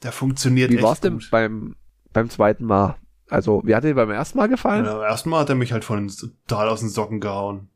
der 0.03 0.13
funktioniert 0.13 0.71
wie 0.71 0.77
echt 0.77 0.85
war's 0.85 1.01
denn 1.01 1.15
gut. 1.15 1.29
beim, 1.31 1.77
beim 2.13 2.31
zweiten 2.31 2.65
Mal? 2.65 2.97
Also, 3.31 3.63
wie 3.65 3.75
hat 3.75 3.85
dir 3.85 3.95
beim 3.95 4.11
ersten 4.11 4.37
Mal 4.37 4.49
gefallen? 4.49 4.85
Ja, 4.85 5.03
erstmal 5.03 5.41
hat 5.41 5.49
er 5.49 5.55
mich 5.55 5.73
halt 5.73 5.85
von 5.85 6.09
total 6.09 6.69
aus 6.69 6.81
den 6.81 6.91
Socken 6.91 7.21
gehauen. 7.21 7.69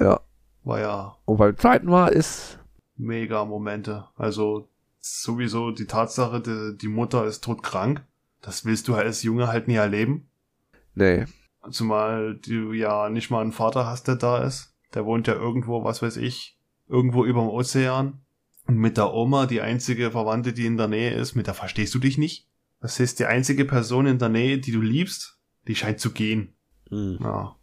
ja. 0.00 0.20
War 0.62 0.80
ja 0.80 1.16
Und 1.26 1.36
beim 1.36 1.58
zweiten 1.58 1.88
Mal 1.88 2.08
ist, 2.08 2.58
mega 2.96 3.44
Momente. 3.44 4.08
Also 4.16 4.68
sowieso 4.98 5.72
die 5.72 5.86
Tatsache, 5.86 6.40
die, 6.40 6.78
die 6.78 6.88
Mutter 6.88 7.26
ist 7.26 7.44
todkrank. 7.44 8.02
Das 8.40 8.64
willst 8.64 8.88
du 8.88 8.94
als 8.94 9.22
Junge 9.22 9.48
halt 9.48 9.68
nie 9.68 9.74
erleben. 9.74 10.30
nee, 10.94 11.26
Zumal 11.70 12.36
du 12.36 12.72
ja 12.72 13.10
nicht 13.10 13.30
mal 13.30 13.42
einen 13.42 13.52
Vater 13.52 13.86
hast, 13.86 14.08
der 14.08 14.16
da 14.16 14.38
ist. 14.38 14.74
Der 14.94 15.04
wohnt 15.04 15.26
ja 15.26 15.34
irgendwo, 15.34 15.84
was 15.84 16.00
weiß 16.00 16.16
ich, 16.16 16.58
irgendwo 16.88 17.26
überm 17.26 17.48
Ozean. 17.48 18.23
Und 18.66 18.76
mit 18.78 18.96
der 18.96 19.12
Oma, 19.12 19.46
die 19.46 19.60
einzige 19.60 20.10
Verwandte, 20.10 20.52
die 20.52 20.66
in 20.66 20.76
der 20.76 20.88
Nähe 20.88 21.12
ist, 21.14 21.34
mit 21.34 21.46
der 21.46 21.54
verstehst 21.54 21.94
du 21.94 21.98
dich 21.98 22.18
nicht. 22.18 22.48
Das 22.80 22.98
heißt, 22.98 23.18
die 23.18 23.26
einzige 23.26 23.64
Person 23.64 24.06
in 24.06 24.18
der 24.18 24.28
Nähe, 24.28 24.58
die 24.58 24.72
du 24.72 24.80
liebst, 24.80 25.38
die 25.66 25.74
scheint 25.74 26.00
zu 26.00 26.12
gehen. 26.12 26.54
hm. 26.88 27.18
Ja. 27.22 27.56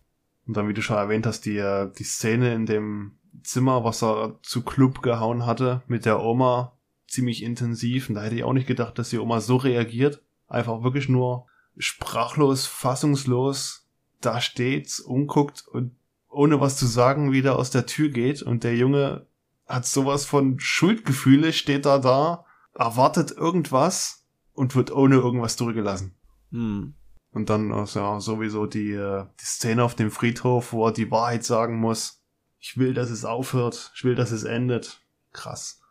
Und 0.47 0.57
dann, 0.57 0.67
wie 0.67 0.73
du 0.73 0.81
schon 0.81 0.97
erwähnt 0.97 1.25
hast, 1.25 1.45
die, 1.45 1.57
äh, 1.57 1.91
die 1.97 2.03
Szene 2.03 2.53
in 2.53 2.65
dem 2.65 3.17
Zimmer, 3.43 3.83
was 3.83 4.03
er 4.03 4.39
zu 4.41 4.63
Club 4.63 5.01
gehauen 5.01 5.45
hatte, 5.45 5.81
mit 5.87 6.05
der 6.05 6.21
Oma, 6.21 6.77
ziemlich 7.07 7.43
intensiv. 7.43 8.09
Und 8.09 8.15
da 8.15 8.23
hätte 8.23 8.35
ich 8.35 8.43
auch 8.43 8.53
nicht 8.53 8.67
gedacht, 8.67 8.97
dass 8.97 9.09
die 9.09 9.19
Oma 9.19 9.41
so 9.41 9.57
reagiert. 9.57 10.21
Einfach 10.47 10.83
wirklich 10.83 11.09
nur 11.09 11.45
sprachlos, 11.77 12.65
fassungslos 12.65 13.87
da 14.19 14.41
steht, 14.41 15.01
umguckt 15.05 15.65
und 15.67 15.95
ohne 16.29 16.61
was 16.61 16.77
zu 16.77 16.85
sagen 16.85 17.31
wieder 17.31 17.57
aus 17.57 17.71
der 17.71 17.85
Tür 17.85 18.09
geht. 18.09 18.41
Und 18.41 18.63
der 18.63 18.75
Junge 18.75 19.27
hat 19.71 19.85
sowas 19.85 20.25
von 20.25 20.59
Schuldgefühle, 20.59 21.53
steht 21.53 21.85
da 21.85 21.99
da, 21.99 22.45
erwartet 22.73 23.31
irgendwas 23.31 24.25
und 24.53 24.75
wird 24.75 24.91
ohne 24.91 25.15
irgendwas 25.15 25.55
zurückgelassen. 25.55 26.15
Hm. 26.51 26.95
Und 27.31 27.49
dann 27.49 27.71
also, 27.71 27.99
ja, 27.99 28.19
sowieso 28.19 28.65
die, 28.65 28.91
äh, 28.91 29.25
die 29.39 29.45
Szene 29.45 29.83
auf 29.83 29.95
dem 29.95 30.11
Friedhof, 30.11 30.73
wo 30.73 30.87
er 30.87 30.91
die 30.91 31.09
Wahrheit 31.09 31.45
sagen 31.45 31.79
muss. 31.79 32.21
Ich 32.59 32.77
will, 32.77 32.93
dass 32.93 33.09
es 33.09 33.25
aufhört. 33.25 33.91
Ich 33.95 34.03
will, 34.03 34.15
dass 34.15 34.31
es 34.31 34.43
endet. 34.43 35.01
Krass. 35.31 35.81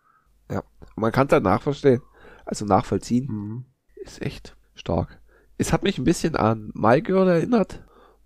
Man 0.96 1.12
kann 1.12 1.26
es 1.26 1.32
halt 1.32 1.44
nachverstehen. 1.44 2.02
Also 2.44 2.64
nachvollziehen. 2.64 3.26
Mhm. 3.26 3.64
Ist 3.96 4.22
echt 4.22 4.56
stark. 4.74 5.20
Es 5.56 5.72
hat 5.72 5.82
mich 5.82 5.98
ein 5.98 6.04
bisschen 6.04 6.36
an 6.36 6.70
My 6.74 7.00
Girl 7.00 7.28
erinnert 7.28 7.84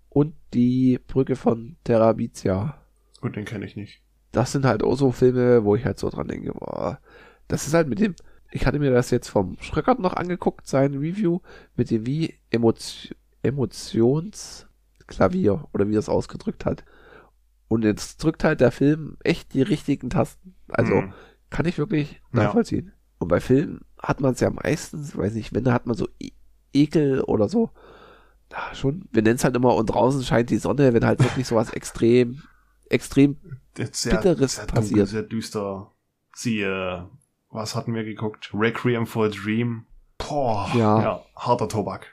und 0.09 0.35
die 0.53 0.99
Brücke 1.07 1.35
von 1.35 1.77
Terabithia. 1.83 2.81
Gut, 3.21 3.35
den 3.35 3.45
kenne 3.45 3.65
ich 3.65 3.75
nicht. 3.75 4.01
Das 4.35 4.51
sind 4.51 4.65
halt 4.65 4.83
auch 4.83 4.95
so 4.97 5.11
Filme, 5.11 5.63
wo 5.63 5.75
ich 5.75 5.85
halt 5.85 5.99
so 5.99 6.09
dran 6.09 6.27
denke, 6.27 6.51
boah, 6.53 6.99
das 7.47 7.67
ist 7.67 7.73
halt 7.73 7.87
mit 7.87 7.99
dem, 7.99 8.15
ich 8.51 8.65
hatte 8.65 8.79
mir 8.79 8.91
das 8.91 9.11
jetzt 9.11 9.29
vom 9.29 9.57
Schröckert 9.61 9.99
noch 9.99 10.13
angeguckt, 10.13 10.67
sein 10.67 10.93
Review, 10.95 11.39
mit 11.75 11.91
dem 11.91 12.05
wie 12.05 12.33
Emotio 12.49 13.15
Emotionsklavier 13.43 15.65
oder 15.73 15.87
wie 15.87 15.95
er 15.95 15.99
es 15.99 16.09
ausgedrückt 16.09 16.65
hat. 16.65 16.83
Und 17.67 17.83
jetzt 17.83 18.23
drückt 18.23 18.43
halt 18.43 18.61
der 18.61 18.71
Film 18.71 19.17
echt 19.23 19.53
die 19.53 19.61
richtigen 19.61 20.09
Tasten. 20.09 20.55
Also 20.69 21.01
Mhm. 21.01 21.13
kann 21.49 21.65
ich 21.65 21.77
wirklich 21.77 22.21
Ja. 22.33 22.43
nachvollziehen. 22.43 22.91
Und 23.19 23.27
bei 23.29 23.39
Filmen 23.39 23.81
hat 24.01 24.19
man 24.21 24.33
es 24.33 24.39
ja 24.39 24.49
meistens, 24.49 25.15
weiß 25.17 25.33
nicht, 25.35 25.53
wenn 25.53 25.63
da 25.63 25.73
hat 25.73 25.85
man 25.87 25.95
so 25.95 26.07
E- 26.21 26.31
Ekel 26.73 27.21
oder 27.21 27.47
so. 27.49 27.69
Ja, 28.51 28.73
schon. 28.75 29.05
Wir 29.11 29.21
nennen 29.23 29.35
es 29.37 29.43
halt 29.43 29.55
immer, 29.55 29.75
und 29.75 29.87
draußen 29.87 30.23
scheint 30.23 30.49
die 30.49 30.57
Sonne, 30.57 30.93
wenn 30.93 31.05
halt 31.05 31.19
wirklich 31.23 31.47
sowas 31.47 31.69
extrem, 31.73 32.41
extrem, 32.89 33.37
sehr, 33.77 34.15
Bitteres 34.17 34.55
sehr 34.55 34.65
dunkel, 34.65 34.81
passiert. 34.81 35.07
sehr 35.07 35.23
düster. 35.23 35.91
Sie, 36.33 36.61
äh, 36.61 37.01
was 37.49 37.75
hatten 37.75 37.93
wir 37.93 38.03
geguckt? 38.03 38.51
Requiem 38.53 39.05
for 39.05 39.25
a 39.25 39.29
Dream. 39.29 39.85
Boah, 40.17 40.69
Ja. 40.75 41.01
ja 41.01 41.21
harter 41.35 41.67
Tobak. 41.69 42.07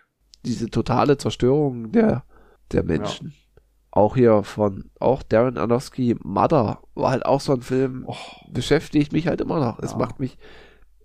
diese 0.45 0.69
totale 0.71 1.17
Zerstörung 1.19 1.93
der, 1.93 2.25
der 2.73 2.83
Menschen. 2.83 3.33
Auch 3.93 4.17
hier 4.17 4.43
von, 4.43 4.91
auch 4.99 5.23
Darren 5.23 5.59
Aronofsky, 5.59 6.17
Mother, 6.23 6.81
war 6.95 7.11
halt 7.11 7.27
auch 7.27 7.41
so 7.41 7.53
ein 7.53 7.61
Film, 7.63 8.05
Oh, 8.09 8.17
beschäftigt 8.51 9.13
mich 9.13 9.27
halt 9.29 9.41
immer 9.41 9.61
noch. 9.61 9.79
Es 9.81 9.93
Ja. 9.93 9.99
macht 9.99 10.19
mich, 10.19 10.39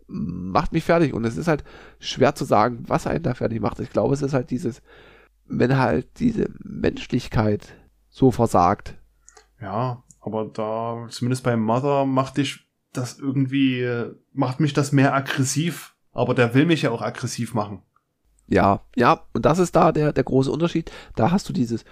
macht 0.08 0.72
mich 0.72 0.84
fertig. 0.86 1.14
Und 1.14 1.26
es 1.26 1.36
ist 1.38 1.48
halt 1.48 1.64
schwer 2.00 2.34
zu 2.34 2.46
sagen, 2.46 2.84
was 2.88 3.06
einen 3.08 3.24
da 3.24 3.34
fertig 3.34 3.60
macht. 3.62 3.80
Ich 3.80 3.90
glaube, 3.92 4.14
es 4.14 4.22
ist 4.22 4.34
halt 4.34 4.50
dieses, 4.52 4.82
wenn 5.46 5.78
halt 5.78 6.20
diese 6.20 6.50
Menschlichkeit 6.64 7.76
so 8.10 8.32
versagt. 8.32 8.96
Ja, 9.62 10.04
aber 10.20 10.46
da, 10.46 11.08
zumindest 11.10 11.44
bei 11.44 11.56
Mother, 11.56 12.06
macht 12.06 12.38
dich 12.38 12.68
das 12.94 13.20
irgendwie, 13.20 14.06
macht 14.34 14.60
mich 14.60 14.74
das 14.74 14.92
mehr 14.92 15.14
aggressiv. 15.14 15.96
Aber 16.12 16.34
der 16.34 16.54
will 16.54 16.66
mich 16.66 16.82
ja 16.82 16.92
auch 16.92 17.02
aggressiv 17.02 17.54
machen. 17.54 17.84
Ja, 18.48 18.82
ja, 18.96 19.26
und 19.34 19.46
das 19.46 19.60
ist 19.60 19.76
da 19.76 19.92
der, 19.92 20.14
der 20.14 20.24
große 20.24 20.52
Unterschied. 20.52 20.92
Da 21.16 21.32
hast 21.32 21.48
du 21.48 21.54
dieses 21.54 21.86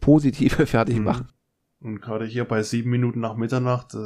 positive 0.00 0.66
Fertigmachen. 0.66 1.28
Mhm. 1.80 1.88
Und 1.88 2.00
gerade 2.00 2.26
hier 2.26 2.44
bei 2.44 2.62
sieben 2.62 2.90
Minuten 2.90 3.20
nach 3.20 3.36
Mitternacht, 3.36 3.94
äh, 3.94 3.98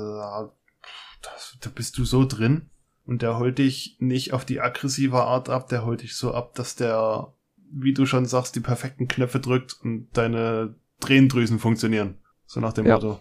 das, 1.22 1.58
da 1.60 1.70
bist 1.74 1.98
du 1.98 2.04
so 2.04 2.24
drin. 2.24 2.70
Und 3.04 3.22
der 3.22 3.38
holt 3.38 3.58
dich 3.58 3.96
nicht 4.00 4.32
auf 4.32 4.44
die 4.44 4.60
aggressive 4.60 5.22
Art 5.22 5.48
ab, 5.48 5.68
der 5.68 5.84
holt 5.84 6.02
dich 6.02 6.16
so 6.16 6.34
ab, 6.34 6.54
dass 6.54 6.76
der, 6.76 7.32
wie 7.70 7.94
du 7.94 8.04
schon 8.04 8.26
sagst, 8.26 8.56
die 8.56 8.60
perfekten 8.60 9.08
Knöpfe 9.08 9.40
drückt 9.40 9.76
und 9.82 10.08
deine 10.12 10.74
Tränendrüsen 11.00 11.58
funktionieren. 11.58 12.18
So 12.46 12.60
nach 12.60 12.72
dem 12.72 12.86
Ja. 12.86 12.94
Motto. 12.94 13.20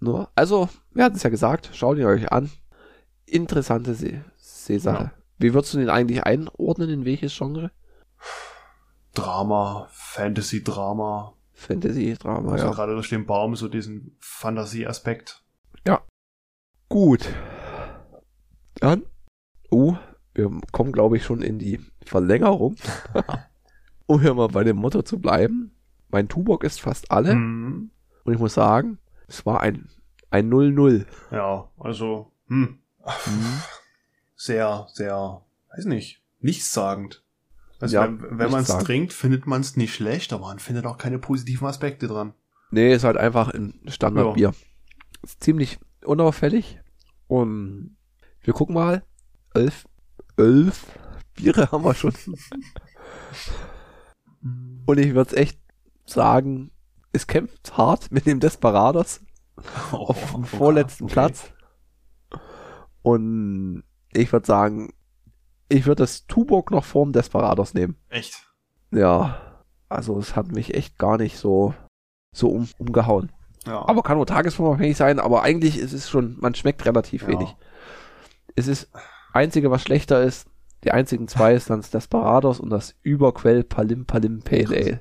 Nur, 0.00 0.30
also, 0.34 0.68
wir 0.92 1.04
hatten 1.04 1.16
es 1.16 1.22
ja 1.22 1.30
gesagt, 1.30 1.70
schaut 1.74 1.98
ihn 1.98 2.04
euch 2.04 2.30
an. 2.30 2.50
Interessante 3.26 3.94
See 3.94 4.22
Seesache. 4.36 5.04
Ja. 5.04 5.12
Wie 5.38 5.54
würdest 5.54 5.74
du 5.74 5.78
den 5.78 5.90
eigentlich 5.90 6.22
einordnen, 6.24 6.88
in 6.90 7.04
welches 7.04 7.36
Genre? 7.36 7.70
Drama, 9.14 9.88
Fantasy-Drama. 9.90 11.34
Fantasy, 11.52 12.14
Drama, 12.18 12.52
Also 12.52 12.66
ja. 12.66 12.70
gerade 12.72 12.94
durch 12.94 13.08
den 13.08 13.26
Baum 13.26 13.56
so 13.56 13.68
diesen 13.68 14.16
Fantasie-Aspekt. 14.20 15.42
Gut. 16.88 17.28
Dann, 18.76 19.02
uh, 19.70 19.96
wir 20.34 20.50
kommen, 20.72 20.92
glaube 20.92 21.16
ich, 21.16 21.24
schon 21.24 21.42
in 21.42 21.58
die 21.58 21.80
Verlängerung. 22.04 22.76
um 24.06 24.20
hier 24.20 24.34
mal 24.34 24.48
bei 24.48 24.64
dem 24.64 24.76
Motto 24.76 25.02
zu 25.02 25.18
bleiben. 25.20 25.72
Mein 26.08 26.28
Tubok 26.28 26.64
ist 26.64 26.80
fast 26.80 27.10
alle. 27.10 27.34
Mhm. 27.34 27.90
Und 28.28 28.34
ich 28.34 28.40
muss 28.40 28.52
sagen, 28.52 28.98
es 29.26 29.46
war 29.46 29.62
ein 29.62 29.88
ein 30.28 30.52
0-0. 30.52 31.06
Ja, 31.30 31.70
also, 31.78 32.30
hm, 32.48 32.78
sehr, 34.36 34.86
sehr, 34.92 35.40
weiß 35.74 35.86
nicht, 35.86 36.22
nichtssagend. 36.40 37.24
Also 37.80 37.96
Ja, 37.96 38.02
wenn, 38.02 38.38
wenn 38.38 38.50
man 38.50 38.64
es 38.64 38.68
trinkt, 38.68 39.14
findet 39.14 39.46
man 39.46 39.62
es 39.62 39.78
nicht 39.78 39.94
schlecht, 39.94 40.34
aber 40.34 40.48
man 40.48 40.58
findet 40.58 40.84
auch 40.84 40.98
keine 40.98 41.18
positiven 41.18 41.66
Aspekte 41.66 42.06
dran. 42.06 42.34
Nee, 42.70 42.92
ist 42.92 43.04
halt 43.04 43.16
einfach 43.16 43.48
ein 43.48 43.80
Standardbier. 43.86 44.52
Ist 45.22 45.42
ziemlich 45.42 45.78
unauffällig. 46.04 46.78
Und 47.28 47.96
wir 48.42 48.52
gucken 48.52 48.74
mal. 48.74 49.02
Elf, 49.54 49.88
elf 50.36 50.84
Biere 51.34 51.72
haben 51.72 51.82
wir 51.82 51.94
schon. 51.94 52.12
Und 54.84 54.98
ich 54.98 55.14
würde 55.14 55.34
echt 55.34 55.58
sagen, 56.04 56.72
es 57.12 57.26
kämpft 57.26 57.76
hart 57.76 58.10
mit 58.10 58.26
dem 58.26 58.40
Desperados 58.40 59.20
auf 59.92 60.32
dem 60.32 60.44
vorletzten 60.44 61.04
okay. 61.04 61.12
Platz. 61.12 61.52
Und 63.02 63.84
ich 64.12 64.32
würde 64.32 64.46
sagen, 64.46 64.92
ich 65.68 65.86
würde 65.86 66.02
das 66.02 66.26
Tuborg 66.26 66.70
noch 66.70 66.84
vorm 66.84 67.12
Desperados 67.12 67.74
nehmen. 67.74 67.96
Echt? 68.08 68.46
Ja, 68.90 69.40
also 69.88 70.18
es 70.18 70.36
hat 70.36 70.52
mich 70.52 70.74
echt 70.74 70.98
gar 70.98 71.18
nicht 71.18 71.38
so, 71.38 71.74
so 72.34 72.48
um, 72.50 72.68
umgehauen. 72.78 73.32
Ja. 73.66 73.86
Aber 73.86 74.02
kann 74.02 74.16
nur 74.16 74.26
tagesformabhängig 74.26 74.96
sein, 74.96 75.18
aber 75.18 75.42
eigentlich 75.42 75.78
ist 75.78 75.92
es 75.92 76.08
schon, 76.08 76.36
man 76.40 76.54
schmeckt 76.54 76.84
relativ 76.86 77.22
Ja. 77.22 77.28
wenig. 77.28 77.54
Es 78.56 78.66
ist, 78.66 78.90
einzige, 79.32 79.70
was 79.70 79.82
schlechter 79.82 80.22
ist, 80.22 80.48
die 80.84 80.92
einzigen 80.92 81.28
zwei 81.28 81.54
ist 81.54 81.70
dann 81.70 81.80
das 81.80 81.90
Desperados 81.90 82.60
und 82.60 82.70
das 82.70 82.94
Überquell 83.02 83.64
Palim 83.64 84.06
Palim 84.06 84.42
Pale 84.42 84.68
Ale. 84.68 85.00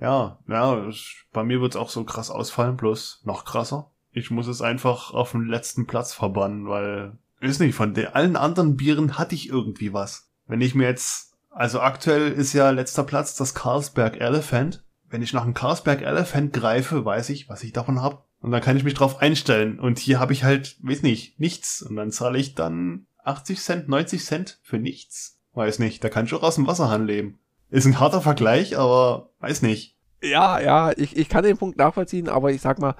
Ja, 0.00 0.38
ja, 0.48 0.86
es- 0.86 1.14
bei 1.32 1.44
mir 1.44 1.60
wird's 1.60 1.76
auch 1.76 1.88
so 1.90 2.04
krass 2.04 2.30
ausfallen, 2.30 2.76
bloß 2.76 3.22
noch 3.24 3.44
krasser. 3.44 3.90
Ich 4.12 4.30
muss 4.30 4.46
es 4.46 4.62
einfach 4.62 5.12
auf 5.12 5.32
den 5.32 5.46
letzten 5.46 5.86
Platz 5.86 6.12
verbannen, 6.12 6.68
weil, 6.68 7.18
weiß 7.40 7.58
nicht, 7.60 7.74
von 7.74 7.94
den 7.94 8.08
allen 8.08 8.36
anderen 8.36 8.76
Bieren 8.76 9.18
hatte 9.18 9.34
ich 9.34 9.48
irgendwie 9.48 9.92
was. 9.92 10.30
Wenn 10.46 10.60
ich 10.60 10.74
mir 10.74 10.86
jetzt, 10.86 11.34
also 11.50 11.80
aktuell 11.80 12.30
ist 12.32 12.52
ja 12.52 12.70
letzter 12.70 13.04
Platz 13.04 13.34
das 13.36 13.54
Carlsberg 13.54 14.20
Elephant. 14.20 14.84
Wenn 15.08 15.22
ich 15.22 15.32
nach 15.32 15.42
einem 15.44 15.54
Carlsberg 15.54 16.02
Elephant 16.02 16.52
greife, 16.52 17.04
weiß 17.04 17.30
ich, 17.30 17.48
was 17.48 17.62
ich 17.62 17.72
davon 17.72 18.02
hab. 18.02 18.26
Und 18.40 18.50
dann 18.50 18.60
kann 18.60 18.76
ich 18.76 18.84
mich 18.84 18.94
drauf 18.94 19.22
einstellen. 19.22 19.78
Und 19.80 19.98
hier 19.98 20.20
habe 20.20 20.32
ich 20.32 20.44
halt, 20.44 20.76
weiß 20.82 21.02
nicht, 21.02 21.40
nichts. 21.40 21.82
Und 21.82 21.96
dann 21.96 22.10
zahle 22.10 22.38
ich 22.38 22.54
dann 22.54 23.06
80 23.22 23.60
Cent, 23.60 23.88
90 23.88 24.24
Cent 24.24 24.58
für 24.62 24.78
nichts. 24.78 25.40
Weiß 25.54 25.78
nicht, 25.78 26.02
da 26.04 26.08
kann 26.08 26.26
ich 26.26 26.34
auch 26.34 26.42
aus 26.42 26.56
dem 26.56 26.66
Wasserhahn 26.66 27.06
leben. 27.06 27.38
Ist 27.74 27.86
ein 27.86 27.98
harter 27.98 28.20
Vergleich, 28.20 28.78
aber 28.78 29.30
weiß 29.40 29.62
nicht. 29.62 29.96
Ja, 30.22 30.60
ja, 30.60 30.92
ich, 30.96 31.16
ich 31.16 31.28
kann 31.28 31.42
den 31.42 31.56
Punkt 31.56 31.76
nachvollziehen, 31.76 32.28
aber 32.28 32.52
ich 32.52 32.60
sag 32.60 32.78
mal, 32.78 32.94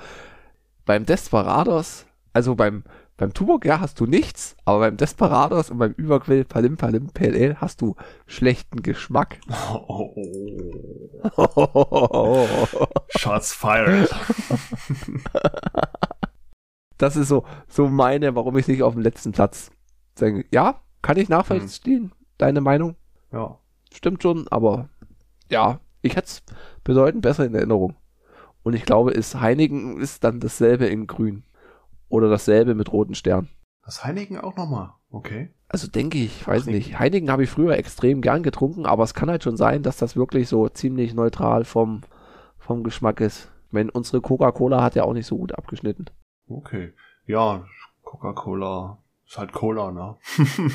beim 0.84 1.06
Desperados, 1.06 2.06
also 2.32 2.56
beim, 2.56 2.82
beim 3.16 3.32
Tuborg, 3.32 3.64
ja, 3.66 3.78
hast 3.78 4.00
du 4.00 4.06
nichts, 4.06 4.56
aber 4.64 4.80
beim 4.80 4.96
Desperados 4.96 5.70
und 5.70 5.78
beim 5.78 5.92
Überquell 5.92 6.44
Palim 6.44 6.76
Palim 6.76 7.08
Ale 7.16 7.60
hast 7.60 7.82
du 7.82 7.94
schlechten 8.26 8.82
Geschmack. 8.82 9.38
Oh, 9.86 10.12
oh. 11.36 12.48
Shots 13.16 13.52
fired. 13.52 14.12
das 16.98 17.14
ist 17.14 17.28
so, 17.28 17.44
so 17.68 17.86
meine, 17.86 18.34
warum 18.34 18.58
ich 18.58 18.66
nicht 18.66 18.82
auf 18.82 18.94
dem 18.94 19.02
letzten 19.02 19.30
Platz 19.30 19.70
denke. 20.20 20.46
Ja, 20.50 20.80
kann 21.00 21.16
ich 21.16 21.28
nachvollziehen, 21.28 22.10
deine 22.38 22.60
Meinung. 22.60 22.96
Ja. 23.30 23.60
Stimmt 23.94 24.22
schon, 24.22 24.48
aber 24.48 24.88
ja, 25.48 25.80
ich 26.02 26.16
hätte 26.16 26.26
es 26.26 26.42
bedeutend 26.82 27.22
besser 27.22 27.46
in 27.46 27.54
Erinnerung. 27.54 27.94
Und 28.64 28.74
ich 28.74 28.84
glaube, 28.84 29.12
ist 29.12 29.40
Heineken 29.40 30.00
ist 30.00 30.24
dann 30.24 30.40
dasselbe 30.40 30.86
in 30.86 31.06
grün. 31.06 31.44
Oder 32.08 32.28
dasselbe 32.28 32.74
mit 32.74 32.92
roten 32.92 33.14
Sternen. 33.14 33.48
Das 33.84 34.04
Heineken 34.04 34.38
auch 34.38 34.56
nochmal. 34.56 34.90
Okay. 35.10 35.50
Also 35.68 35.86
denke 35.88 36.18
ich, 36.18 36.46
weiß 36.46 36.66
nee. 36.66 36.72
nicht. 36.72 36.98
Heineken 36.98 37.30
habe 37.30 37.44
ich 37.44 37.50
früher 37.50 37.76
extrem 37.76 38.20
gern 38.20 38.42
getrunken, 38.42 38.86
aber 38.86 39.04
es 39.04 39.14
kann 39.14 39.30
halt 39.30 39.44
schon 39.44 39.56
sein, 39.56 39.82
dass 39.82 39.96
das 39.96 40.16
wirklich 40.16 40.48
so 40.48 40.68
ziemlich 40.68 41.14
neutral 41.14 41.64
vom, 41.64 42.00
vom 42.58 42.82
Geschmack 42.82 43.20
ist. 43.20 43.52
Ich 43.68 43.72
meine, 43.72 43.90
unsere 43.92 44.20
Coca-Cola 44.20 44.82
hat 44.82 44.94
ja 44.94 45.04
auch 45.04 45.12
nicht 45.12 45.26
so 45.26 45.36
gut 45.36 45.54
abgeschnitten. 45.56 46.06
Okay. 46.48 46.92
Ja, 47.26 47.64
Coca-Cola 48.02 48.98
ist 49.26 49.38
halt 49.38 49.52
Cola, 49.52 49.90
ne? 49.90 50.16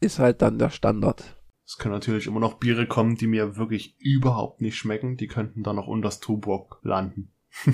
Ist 0.00 0.20
halt 0.20 0.42
dann 0.42 0.60
der 0.60 0.70
Standard. 0.70 1.37
Es 1.68 1.76
können 1.76 1.92
natürlich 1.92 2.26
immer 2.26 2.40
noch 2.40 2.54
Biere 2.54 2.86
kommen, 2.86 3.16
die 3.16 3.26
mir 3.26 3.58
wirklich 3.58 3.94
überhaupt 4.00 4.62
nicht 4.62 4.78
schmecken. 4.78 5.18
Die 5.18 5.26
könnten 5.26 5.62
dann 5.62 5.76
noch 5.76 5.86
unter 5.86 6.08
das 6.08 6.18
Tuborg 6.18 6.78
landen. 6.82 7.30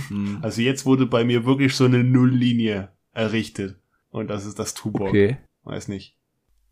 Hm. 0.09 0.39
Also 0.43 0.63
jetzt 0.63 0.85
wurde 0.85 1.07
bei 1.07 1.25
mir 1.25 1.47
wirklich 1.47 1.77
so 1.77 1.85
eine 1.85 2.03
Nulllinie 2.03 2.91
errichtet. 3.13 3.79
Und 4.11 4.31
das 4.31 4.47
ist 4.47 4.59
das 4.59 4.75
Tuborg. 4.75 5.11
Okay. 5.11 5.37
Weiß 5.63 5.87
nicht. 5.87 6.19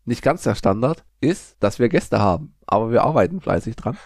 Nicht 0.03 0.21
ganz 0.21 0.43
der 0.43 0.55
Standard 0.55 1.05
ist, 1.21 1.55
dass 1.61 1.79
wir 1.79 1.87
Gäste 1.87 2.19
haben. 2.19 2.55
Aber 2.67 2.91
wir 2.91 3.03
arbeiten 3.03 3.39
fleißig 3.39 3.77
dran. 3.77 3.97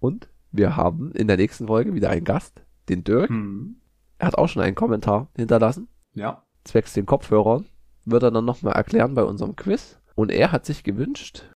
Und 0.00 0.30
wir 0.50 0.74
haben 0.74 1.12
in 1.12 1.28
der 1.28 1.36
nächsten 1.36 1.66
Folge 1.66 1.92
wieder 1.92 2.08
einen 2.08 2.24
Gast, 2.24 2.64
den 2.88 3.04
Dirk. 3.04 3.28
Hm. 3.28 3.82
Er 4.16 4.28
hat 4.28 4.38
auch 4.38 4.48
schon 4.48 4.62
einen 4.62 4.74
Kommentar 4.74 5.28
hinterlassen. 5.36 5.88
Ja. 6.14 6.46
zwecks 6.64 6.94
den 6.94 7.04
Kopfhörern, 7.04 7.66
wird 8.06 8.22
er 8.22 8.30
dann 8.30 8.46
nochmal 8.46 8.72
erklären 8.72 9.14
bei 9.14 9.24
unserem 9.24 9.56
Quiz. 9.56 9.98
Und 10.14 10.30
er 10.30 10.52
hat 10.52 10.64
sich 10.64 10.84
gewünscht, 10.84 11.52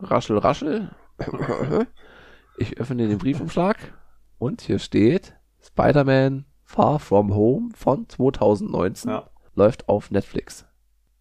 raschel, 0.00 0.38
raschel, 0.38 0.90
ich 2.58 2.78
öffne 2.78 3.08
den 3.08 3.18
Briefumschlag 3.18 3.76
und 4.38 4.60
hier 4.62 4.78
steht 4.78 5.34
Spider-Man 5.60 6.44
Far 6.64 6.98
From 6.98 7.34
Home 7.34 7.70
von 7.74 8.08
2019 8.08 9.10
Ja. 9.10 9.30
läuft 9.54 9.88
auf 9.88 10.10
Netflix. 10.10 10.66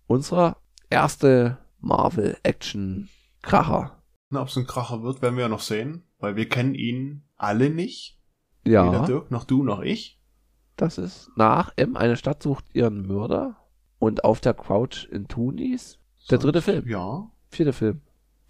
Unser 0.07 0.57
erste 0.89 1.57
Marvel-Action-Kracher. 1.79 4.01
Na, 4.29 4.41
ob 4.41 4.47
es 4.49 4.57
ein 4.57 4.67
Kracher 4.67 5.03
wird, 5.03 5.21
werden 5.21 5.35
wir 5.35 5.43
ja 5.43 5.49
noch 5.49 5.61
sehen. 5.61 6.03
Weil 6.19 6.35
wir 6.35 6.49
kennen 6.49 6.75
ihn 6.75 7.23
alle 7.35 7.69
nicht. 7.69 8.19
Weder 8.63 8.91
Ja, 8.91 9.05
Dirk, 9.05 9.31
noch 9.31 9.45
du, 9.45 9.63
noch 9.63 9.81
ich. 9.81 10.19
das 10.75 10.97
ist 10.97 11.29
nach 11.35 11.71
M, 11.77 11.95
eine 11.95 12.17
Stadt 12.17 12.43
sucht 12.43 12.65
ihren 12.73 13.05
Mörder 13.07 13.55
und 13.99 14.23
auf 14.25 14.41
der 14.41 14.53
Couch 14.53 15.05
in 15.05 15.27
Tunis. 15.27 15.99
Der 16.29 16.37
dritte 16.39 16.61
Film. 16.61 16.85
Ja. 16.87 17.31
Vierte 17.49 17.71
Film, 17.73 18.01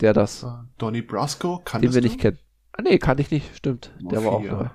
der 0.01 0.13
das 0.13 0.43
Äh, 0.43 0.47
Donny 0.77 1.01
Brasco 1.01 1.57
den 1.57 1.65
kanntest 1.65 1.93
wir 1.95 2.01
nicht 2.01 2.19
kennen. 2.19 2.39
Ah, 2.73 2.81
nee, 2.83 2.97
kann 2.99 3.17
ich 3.17 3.31
nicht, 3.31 3.55
stimmt. 3.55 3.93
Nummer 3.99 4.11
Der 4.11 4.23
war 4.23 4.31
auch 4.33 4.43
neu. 4.43 4.69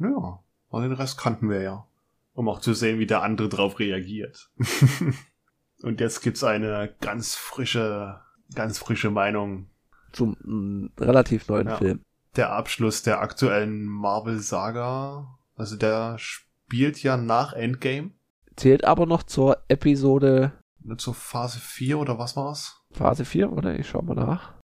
Ja, 0.00 0.44
aber 0.70 0.82
den 0.82 0.92
Rest 0.92 1.18
kannten 1.18 1.50
wir 1.50 1.60
ja. 1.60 1.86
Um 2.32 2.48
auch 2.48 2.60
zu 2.60 2.72
sehen, 2.72 3.00
wie 3.00 3.06
der 3.06 3.22
andere 3.22 3.48
drauf 3.48 3.80
reagiert. 3.80 4.50
Und 5.82 6.00
jetzt 6.00 6.22
gibt's 6.22 6.44
eine 6.44 6.94
ganz 7.00 7.34
frische, 7.34 8.20
ganz 8.54 8.78
frische 8.78 9.10
Meinung. 9.10 9.70
Zum 10.12 10.36
mm, 10.42 10.90
relativ 11.00 11.48
neuen 11.48 11.68
Ja. 11.68 11.76
Film. 11.76 12.02
Der 12.36 12.52
Abschluss 12.52 13.02
der 13.02 13.20
aktuellen 13.20 13.86
Marvel-Saga. 13.86 15.38
Also 15.56 15.76
der 15.76 16.16
spielt 16.18 17.02
ja 17.02 17.16
nach 17.16 17.52
Endgame. 17.52 18.12
Zählt 18.54 18.84
aber 18.84 19.06
noch 19.06 19.24
zur 19.24 19.58
Episode 19.68 20.52
zur 20.96 21.14
Phase 21.14 21.58
4 21.60 21.98
oder 21.98 22.18
was 22.18 22.36
war's? 22.36 22.82
Phase 22.92 23.24
4, 23.24 23.52
oder? 23.52 23.78
Ich 23.78 23.88
schau 23.88 24.00
mal 24.02 24.14
nach. 24.14 24.54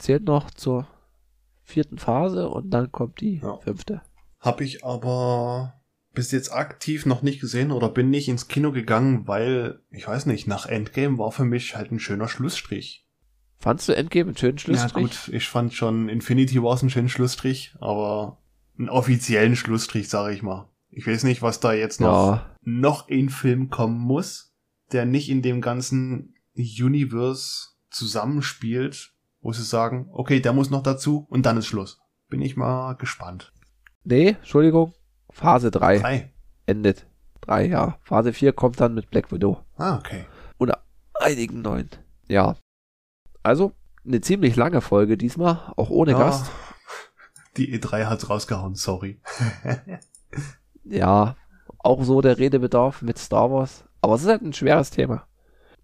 Zählt 0.00 0.24
noch 0.24 0.50
zur 0.50 0.86
vierten 1.62 1.98
Phase 1.98 2.48
und 2.48 2.70
dann 2.70 2.90
kommt 2.90 3.20
die 3.20 3.36
Ja. 3.42 3.58
fünfte. 3.58 4.00
Hab 4.40 4.60
ich 4.62 4.84
aber 4.84 5.74
bis 6.14 6.32
jetzt 6.32 6.52
aktiv 6.52 7.04
noch 7.06 7.22
nicht 7.22 7.40
gesehen 7.40 7.70
oder 7.70 7.88
bin 7.90 8.08
nicht 8.10 8.28
ins 8.28 8.48
Kino 8.48 8.72
gegangen, 8.72 9.28
weil, 9.28 9.80
ich 9.90 10.08
weiß 10.08 10.24
nicht, 10.26 10.46
nach 10.46 10.64
Endgame 10.66 11.18
war 11.18 11.30
für 11.30 11.44
mich 11.44 11.76
halt 11.76 11.92
ein 11.92 12.00
schöner 12.00 12.28
Schlussstrich. 12.28 13.06
Fandst 13.58 13.88
du 13.88 13.92
Endgame 13.94 14.28
einen 14.30 14.36
schönen 14.38 14.58
Schlussstrich? 14.58 14.92
Ja 14.94 15.00
gut, 15.02 15.34
ich 15.34 15.46
fand 15.48 15.74
schon 15.74 16.08
Infinity 16.08 16.62
Wars 16.62 16.80
einen 16.80 16.88
schönen 16.90 17.10
Schlussstrich, 17.10 17.74
aber 17.78 18.38
einen 18.78 18.88
offiziellen 18.88 19.54
Schlussstrich, 19.54 20.08
sage 20.08 20.34
ich 20.34 20.42
mal. 20.42 20.68
Ich 20.88 21.06
weiß 21.06 21.24
nicht, 21.24 21.42
was 21.42 21.60
da 21.60 21.74
jetzt 21.74 22.00
noch, 22.00 22.06
Ja, 22.36 22.56
noch 22.62 23.06
in 23.08 23.28
Film 23.28 23.68
kommen 23.68 23.98
muss, 23.98 24.54
der 24.92 25.04
nicht 25.04 25.28
in 25.28 25.42
dem 25.42 25.60
ganzen 25.60 26.34
Universe 26.56 27.68
zusammenspielt, 27.90 29.12
wo 29.40 29.52
sie 29.52 29.62
sagen, 29.64 30.08
okay, 30.12 30.40
der 30.40 30.52
muss 30.52 30.70
noch 30.70 30.82
dazu 30.82 31.26
und 31.30 31.46
dann 31.46 31.56
ist 31.56 31.66
Schluss. 31.66 32.00
Bin 32.28 32.40
ich 32.42 32.56
mal 32.56 32.94
gespannt. 32.94 33.52
Nee, 34.04 34.30
Entschuldigung. 34.38 34.92
Phase 35.30 35.70
3 35.70 35.98
Drei. 35.98 36.32
endet. 36.66 37.06
Drei, 37.40 37.66
ja. 37.66 37.98
Phase 38.02 38.32
4 38.32 38.52
kommt 38.52 38.80
dann 38.80 38.94
mit 38.94 39.10
Black 39.10 39.32
Widow. 39.32 39.58
Ah, 39.76 39.96
okay. 39.96 40.24
Einigen 41.22 41.60
neuen. 41.60 41.90
Ja. 42.28 42.56
Also, 43.42 43.72
eine 44.06 44.22
ziemlich 44.22 44.56
lange 44.56 44.80
Folge 44.80 45.18
diesmal, 45.18 45.70
auch 45.76 45.90
ohne 45.90 46.12
Ja. 46.12 46.18
Gast. 46.18 46.50
Die 47.58 47.78
E3 47.78 48.06
hat's 48.06 48.30
rausgehauen, 48.30 48.74
sorry. 48.74 49.20
Ja, 50.84 51.36
auch 51.78 52.02
so 52.04 52.20
der 52.22 52.38
Redebedarf 52.38 53.02
mit 53.02 53.18
Star 53.18 53.50
Wars. 53.50 53.84
Aber 54.00 54.14
es 54.14 54.22
ist 54.22 54.28
halt 54.28 54.40
ein 54.42 54.54
schweres 54.54 54.90
Thema. 54.90 55.26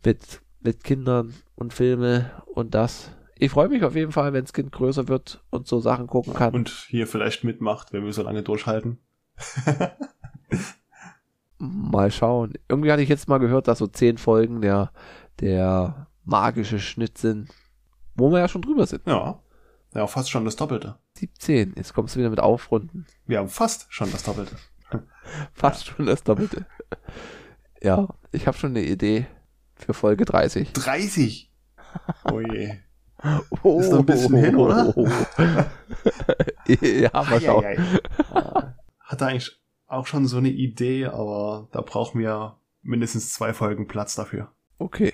Mit, 0.05 0.41
mit 0.61 0.85
Kindern 0.85 1.35
und 1.55 1.75
Filme 1.75 2.31
und 2.55 2.75
das. 2.75 3.11
Ich 3.39 3.51
freue 3.51 3.69
mich 3.69 3.85
auf 3.85 3.95
jeden 3.95 4.13
Fall, 4.13 4.33
wenn 4.33 4.45
das 4.45 4.53
Kind 4.55 4.73
größer 4.73 5.09
wird 5.09 5.45
und 5.51 5.67
so 5.67 5.81
Sachen 5.81 6.07
gucken 6.07 6.33
kann. 6.33 6.55
Und 6.55 6.71
hier 6.89 7.07
vielleicht 7.07 7.45
mitmacht, 7.45 7.93
wenn 7.93 8.05
wir 8.05 8.13
so 8.13 8.23
lange 8.23 8.43
durchhalten. 8.43 8.99
Mal 11.59 12.11
schauen. 12.11 12.55
Irgendwie 12.69 12.93
hatte 12.93 13.03
ich 13.03 13.09
jetzt 13.09 13.29
mal 13.29 13.39
gehört, 13.39 13.69
dass 13.69 13.79
so 13.79 13.87
zehn 13.87 14.19
Folgen 14.19 14.61
der, 14.61 14.93
der 15.41 16.07
magische 16.25 16.79
Schnitt 16.79 17.17
sind, 17.19 17.49
wo 18.15 18.31
wir 18.31 18.41
ja 18.41 18.49
schon 18.49 18.63
drüber 18.63 18.87
sind. 18.87 19.07
Ja. 19.07 19.41
Ja, 19.95 20.07
fast 20.07 20.31
schon 20.31 20.45
das 20.45 20.57
Doppelte. 20.57 20.97
17. 21.15 21.75
Jetzt 21.77 21.95
kommst 21.95 22.15
du 22.15 22.19
wieder 22.19 22.29
mit 22.29 22.41
Aufrunden. 22.41 23.07
Wir 23.25 23.39
haben 23.39 23.49
fast 23.49 23.87
schon 23.89 24.11
das 24.13 24.25
Doppelte. 24.25 24.57
Fast 25.53 25.87
schon 25.87 26.07
das 26.07 26.23
Doppelte. 26.23 26.67
Ja, 27.83 28.09
ich 28.31 28.47
habe 28.47 28.57
schon 28.57 28.71
eine 28.71 28.85
Idee 28.85 29.27
für 29.75 29.95
Folge 29.95 30.25
30. 30.25 30.73
30! 30.75 31.51
Oh 32.31 32.41
je. 32.41 32.77
Oh, 33.63 33.81
Ist 33.81 33.91
noch 33.91 34.01
ein 34.01 34.07
bisschen 34.07 34.37
hin, 34.37 34.57
oder? 34.57 34.95
ja, 36.67 37.11
mal 37.13 37.41
schauen. 37.41 37.65
Eieiei. 37.65 37.79
Ah. 38.33 38.75
Hatte 39.01 39.27
eigentlich 39.27 39.61
auch 39.87 40.07
schon 40.07 40.27
so 40.27 40.39
eine 40.39 40.51
Idee, 40.51 41.07
aber 41.07 41.69
da 41.73 41.81
brauchen 41.81 42.21
wir 42.21 42.59
mindestens 42.83 43.33
zwei 43.33 43.53
Folgen 43.53 43.89
Platz 43.89 44.15
dafür. 44.15 44.53
Okay. 44.79 45.13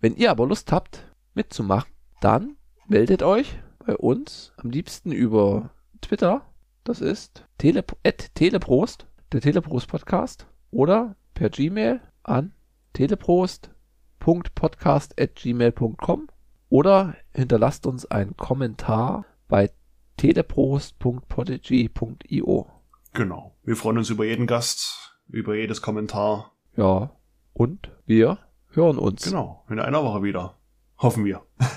Wenn 0.00 0.16
ihr 0.16 0.30
aber 0.30 0.46
Lust 0.46 0.72
habt, 0.72 1.04
mitzumachen, 1.34 1.92
dann 2.20 2.56
meldet 2.86 3.22
euch 3.22 3.58
bei 3.84 3.96
uns 3.96 4.52
am 4.56 4.70
liebsten 4.70 5.12
über 5.12 5.70
Twitter. 6.00 6.42
Das 6.84 7.00
ist 7.00 7.44
tele 7.58 7.84
at 8.04 8.34
teleprost, 8.34 9.06
der 9.32 9.40
Teleprost 9.40 9.88
Podcast. 9.88 10.46
Oder 10.70 11.16
per 11.34 11.50
Gmail 11.50 12.00
an 12.22 12.52
teleprost.podcast 12.94 15.20
at 15.20 15.34
gmail.com 15.34 16.28
oder 16.68 17.14
hinterlasst 17.32 17.86
uns 17.86 18.04
einen 18.06 18.36
Kommentar 18.36 19.24
bei 19.48 19.70
teleprost.podigy.io. 20.16 22.66
Genau. 23.14 23.56
Wir 23.64 23.76
freuen 23.76 23.98
uns 23.98 24.10
über 24.10 24.24
jeden 24.24 24.46
Gast, 24.46 25.18
über 25.28 25.54
jedes 25.54 25.80
Kommentar. 25.82 26.52
Ja, 26.76 27.10
und 27.54 27.90
wir 28.06 28.38
hören 28.70 28.98
uns. 28.98 29.24
Genau. 29.24 29.64
In 29.68 29.80
einer 29.80 30.04
Woche 30.04 30.22
wieder. 30.22 30.54
Hoffen 30.98 31.24
wir. 31.24 31.42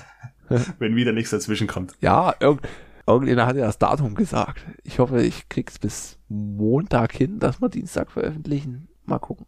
Wenn 0.78 0.94
wieder 0.96 1.12
nichts 1.12 1.30
dazwischen 1.30 1.66
kommt. 1.66 1.94
Ja, 2.00 2.34
irg 2.40 2.60
irgendjemand 3.06 3.48
hat 3.48 3.56
ja 3.56 3.66
das 3.66 3.78
Datum 3.78 4.14
gesagt. 4.14 4.64
Ich 4.84 4.98
hoffe, 4.98 5.22
ich 5.22 5.48
krieg's 5.48 5.78
bis 5.78 6.18
Montag 6.28 7.12
hin, 7.12 7.38
dass 7.40 7.60
wir 7.60 7.68
Dienstag 7.68 8.12
veröffentlichen. 8.12 8.88
Mal 9.04 9.18
gucken. 9.18 9.46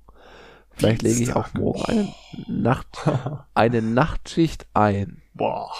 Vielleicht 0.70 1.02
lege 1.02 1.22
ich 1.22 1.34
auch 1.34 1.48
Dienstag. 1.48 1.62
morgen 1.62 1.82
eine, 1.86 2.08
Nacht, 2.48 3.08
eine 3.54 3.82
Nachtschicht 3.82 4.66
ein. 4.74 5.22
Boah. 5.34 5.72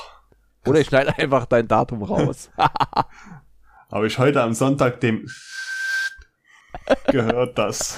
Oder 0.67 0.81
ich 0.81 0.89
schneide 0.89 1.17
einfach 1.19 1.47
dein 1.47 1.69
Datum 1.69 2.03
raus. 2.03 2.51
Habe 3.91 4.07
ich 4.07 4.19
heute 4.19 4.43
am 4.43 4.53
Sonntag 4.55 5.01
dem 5.01 5.29
gehört, 7.07 7.57
dass 7.59 7.97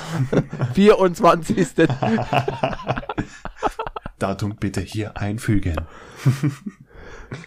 24. 0.75 1.75
Datum 4.19 4.57
bitte 4.57 4.81
hier 4.81 5.17
einfügen. 5.17 5.87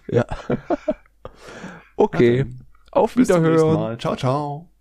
ja. 0.08 0.26
Okay. 1.96 2.46
Auf 2.92 3.14
Bis 3.16 3.28
zum 3.28 3.42
nächsten 3.42 3.54
Wiederhören. 3.54 3.76
Mal. 3.76 3.98
Ciao, 4.00 4.16
ciao. 4.16 4.72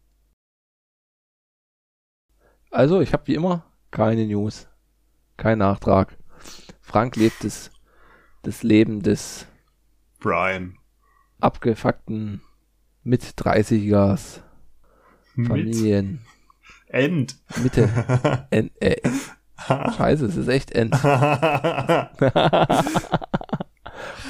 Also, 2.71 3.01
ich 3.01 3.13
habe 3.13 3.27
wie 3.27 3.35
immer 3.35 3.65
keine 3.91 4.27
News. 4.27 4.69
Kein 5.37 5.59
Nachtrag. 5.59 6.17
Frank 6.81 7.17
lebt 7.17 7.45
das, 7.45 7.71
das 8.49 8.63
Leben 8.63 9.03
des 9.03 9.47
Brian. 10.21 10.79
abgefuckten 11.39 12.41
mit 13.05 13.23
30ers 13.23 14.41
Mit 15.35 15.49
Familien. 15.49 16.21
End. 16.89 17.37
Mitte. 17.63 18.47
N 18.51 18.71
äh, 18.81 18.97
Scheiße, 19.97 20.25
es 20.25 20.37
ist 20.37 20.49
echt 20.49 20.71
End. 20.73 20.95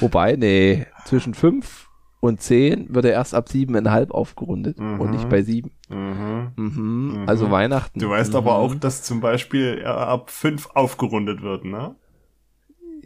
Wobei, 0.01 0.37
nee, 0.37 0.87
zwischen 1.05 1.35
5 1.35 1.89
und 2.21 2.41
10 2.41 2.93
wird 2.95 3.05
er 3.05 3.13
erst 3.13 3.35
ab 3.35 3.47
7,5 3.49 4.11
aufgerundet 4.11 4.79
Mhm. 4.81 5.01
und 5.01 5.11
nicht 5.11 5.29
bei 5.29 5.43
7. 5.43 5.71
mhm. 5.89 6.49
Mhm. 6.57 7.13
Mhm. 7.23 7.29
Also 7.29 7.51
Weihnachten. 7.51 8.01
Du 8.01 8.09
weißt 8.11 8.33
mhm. 8.33 8.37
aber 8.39 8.55
auch, 8.57 8.75
dass 8.75 9.03
zum 9.05 9.21
Beispiel 9.21 9.79
er 9.83 9.97
ab 10.09 10.31
5 10.31 10.71
aufgerundet 10.75 11.43
wird, 11.43 11.65
ne? 11.65 11.95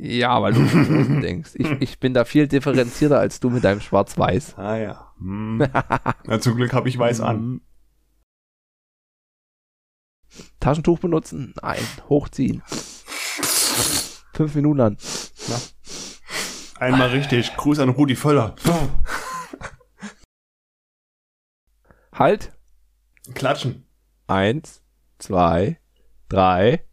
Ja, 0.05 0.43
weil 0.43 0.53
du 0.53 0.65
denkst. 1.21 1.53
Ich, 1.55 1.71
ich 1.81 2.01
bin 2.01 2.13
da 2.13 2.25
viel 2.25 2.49
differenzierter 2.49 3.21
als 3.21 3.39
du 3.39 3.51
mit 3.51 3.63
deinem 3.63 3.81
Schwarz-Weiß. 3.81 4.59
Ah 4.59 4.77
ja. 4.77 5.13
Hm. 5.19 5.59
Na, 6.25 6.41
zum 6.41 6.57
Glück 6.57 6.73
habe 6.73 6.89
ich 6.89 6.99
weiß 6.99 7.21
an. 7.21 7.61
Taschentuch 10.59 10.99
benutzen? 10.99 11.55
Nein. 11.63 11.79
Hochziehen. 12.09 12.65
Fünf 14.33 14.57
Minuten 14.57 14.81
an. 14.81 14.97
Einmal 16.81 17.11
richtig. 17.11 17.55
Gruß 17.55 17.79
an 17.79 17.91
Rudi 17.91 18.17
Völler. 18.17 18.57
Halt. 22.13 22.51
Klatschen. 23.35 23.87
Eins, 24.27 24.83
zwei, 25.19 25.79
drei. 26.29 26.85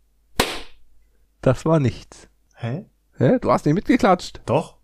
Das 1.41 1.65
war 1.65 1.80
nichts. 1.80 2.30
Hä? 2.56 2.86
Hä? 3.20 3.38
Du 3.40 3.52
hast 3.52 3.66
nicht 3.66 3.76
mitgeklatscht. 3.76 4.41
Doch? 4.46 4.78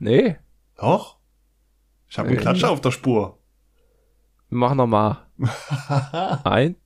Nee. 0.00 0.36
Doch? 0.76 1.18
Ich 2.08 2.18
habe 2.18 2.28
einen 2.28 2.38
Äh, 2.38 2.40
Klatscher 2.40 2.70
auf 2.70 2.80
der 2.80 2.90
Spur. 2.90 3.38
Wir 4.48 4.58
machen 4.58 4.78
nochmal. 4.78 5.18
Ein. 6.44 6.76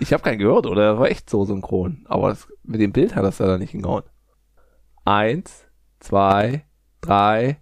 Ich 0.00 0.12
habe 0.12 0.22
keinen 0.22 0.38
gehört, 0.38 0.66
oder? 0.66 0.92
Das 0.92 1.00
war 1.00 1.08
echt 1.10 1.28
so 1.28 1.44
synchron. 1.44 2.04
Aber 2.08 2.28
das, 2.28 2.46
mit 2.62 2.80
dem 2.80 2.92
Bild 2.92 3.14
hat 3.16 3.24
das 3.24 3.38
ja 3.38 3.46
da 3.46 3.58
nicht 3.58 3.70
hingehauen. 3.70 4.04
Eins, 5.04 5.66
zwei, 5.98 6.66
drei, 7.00 7.58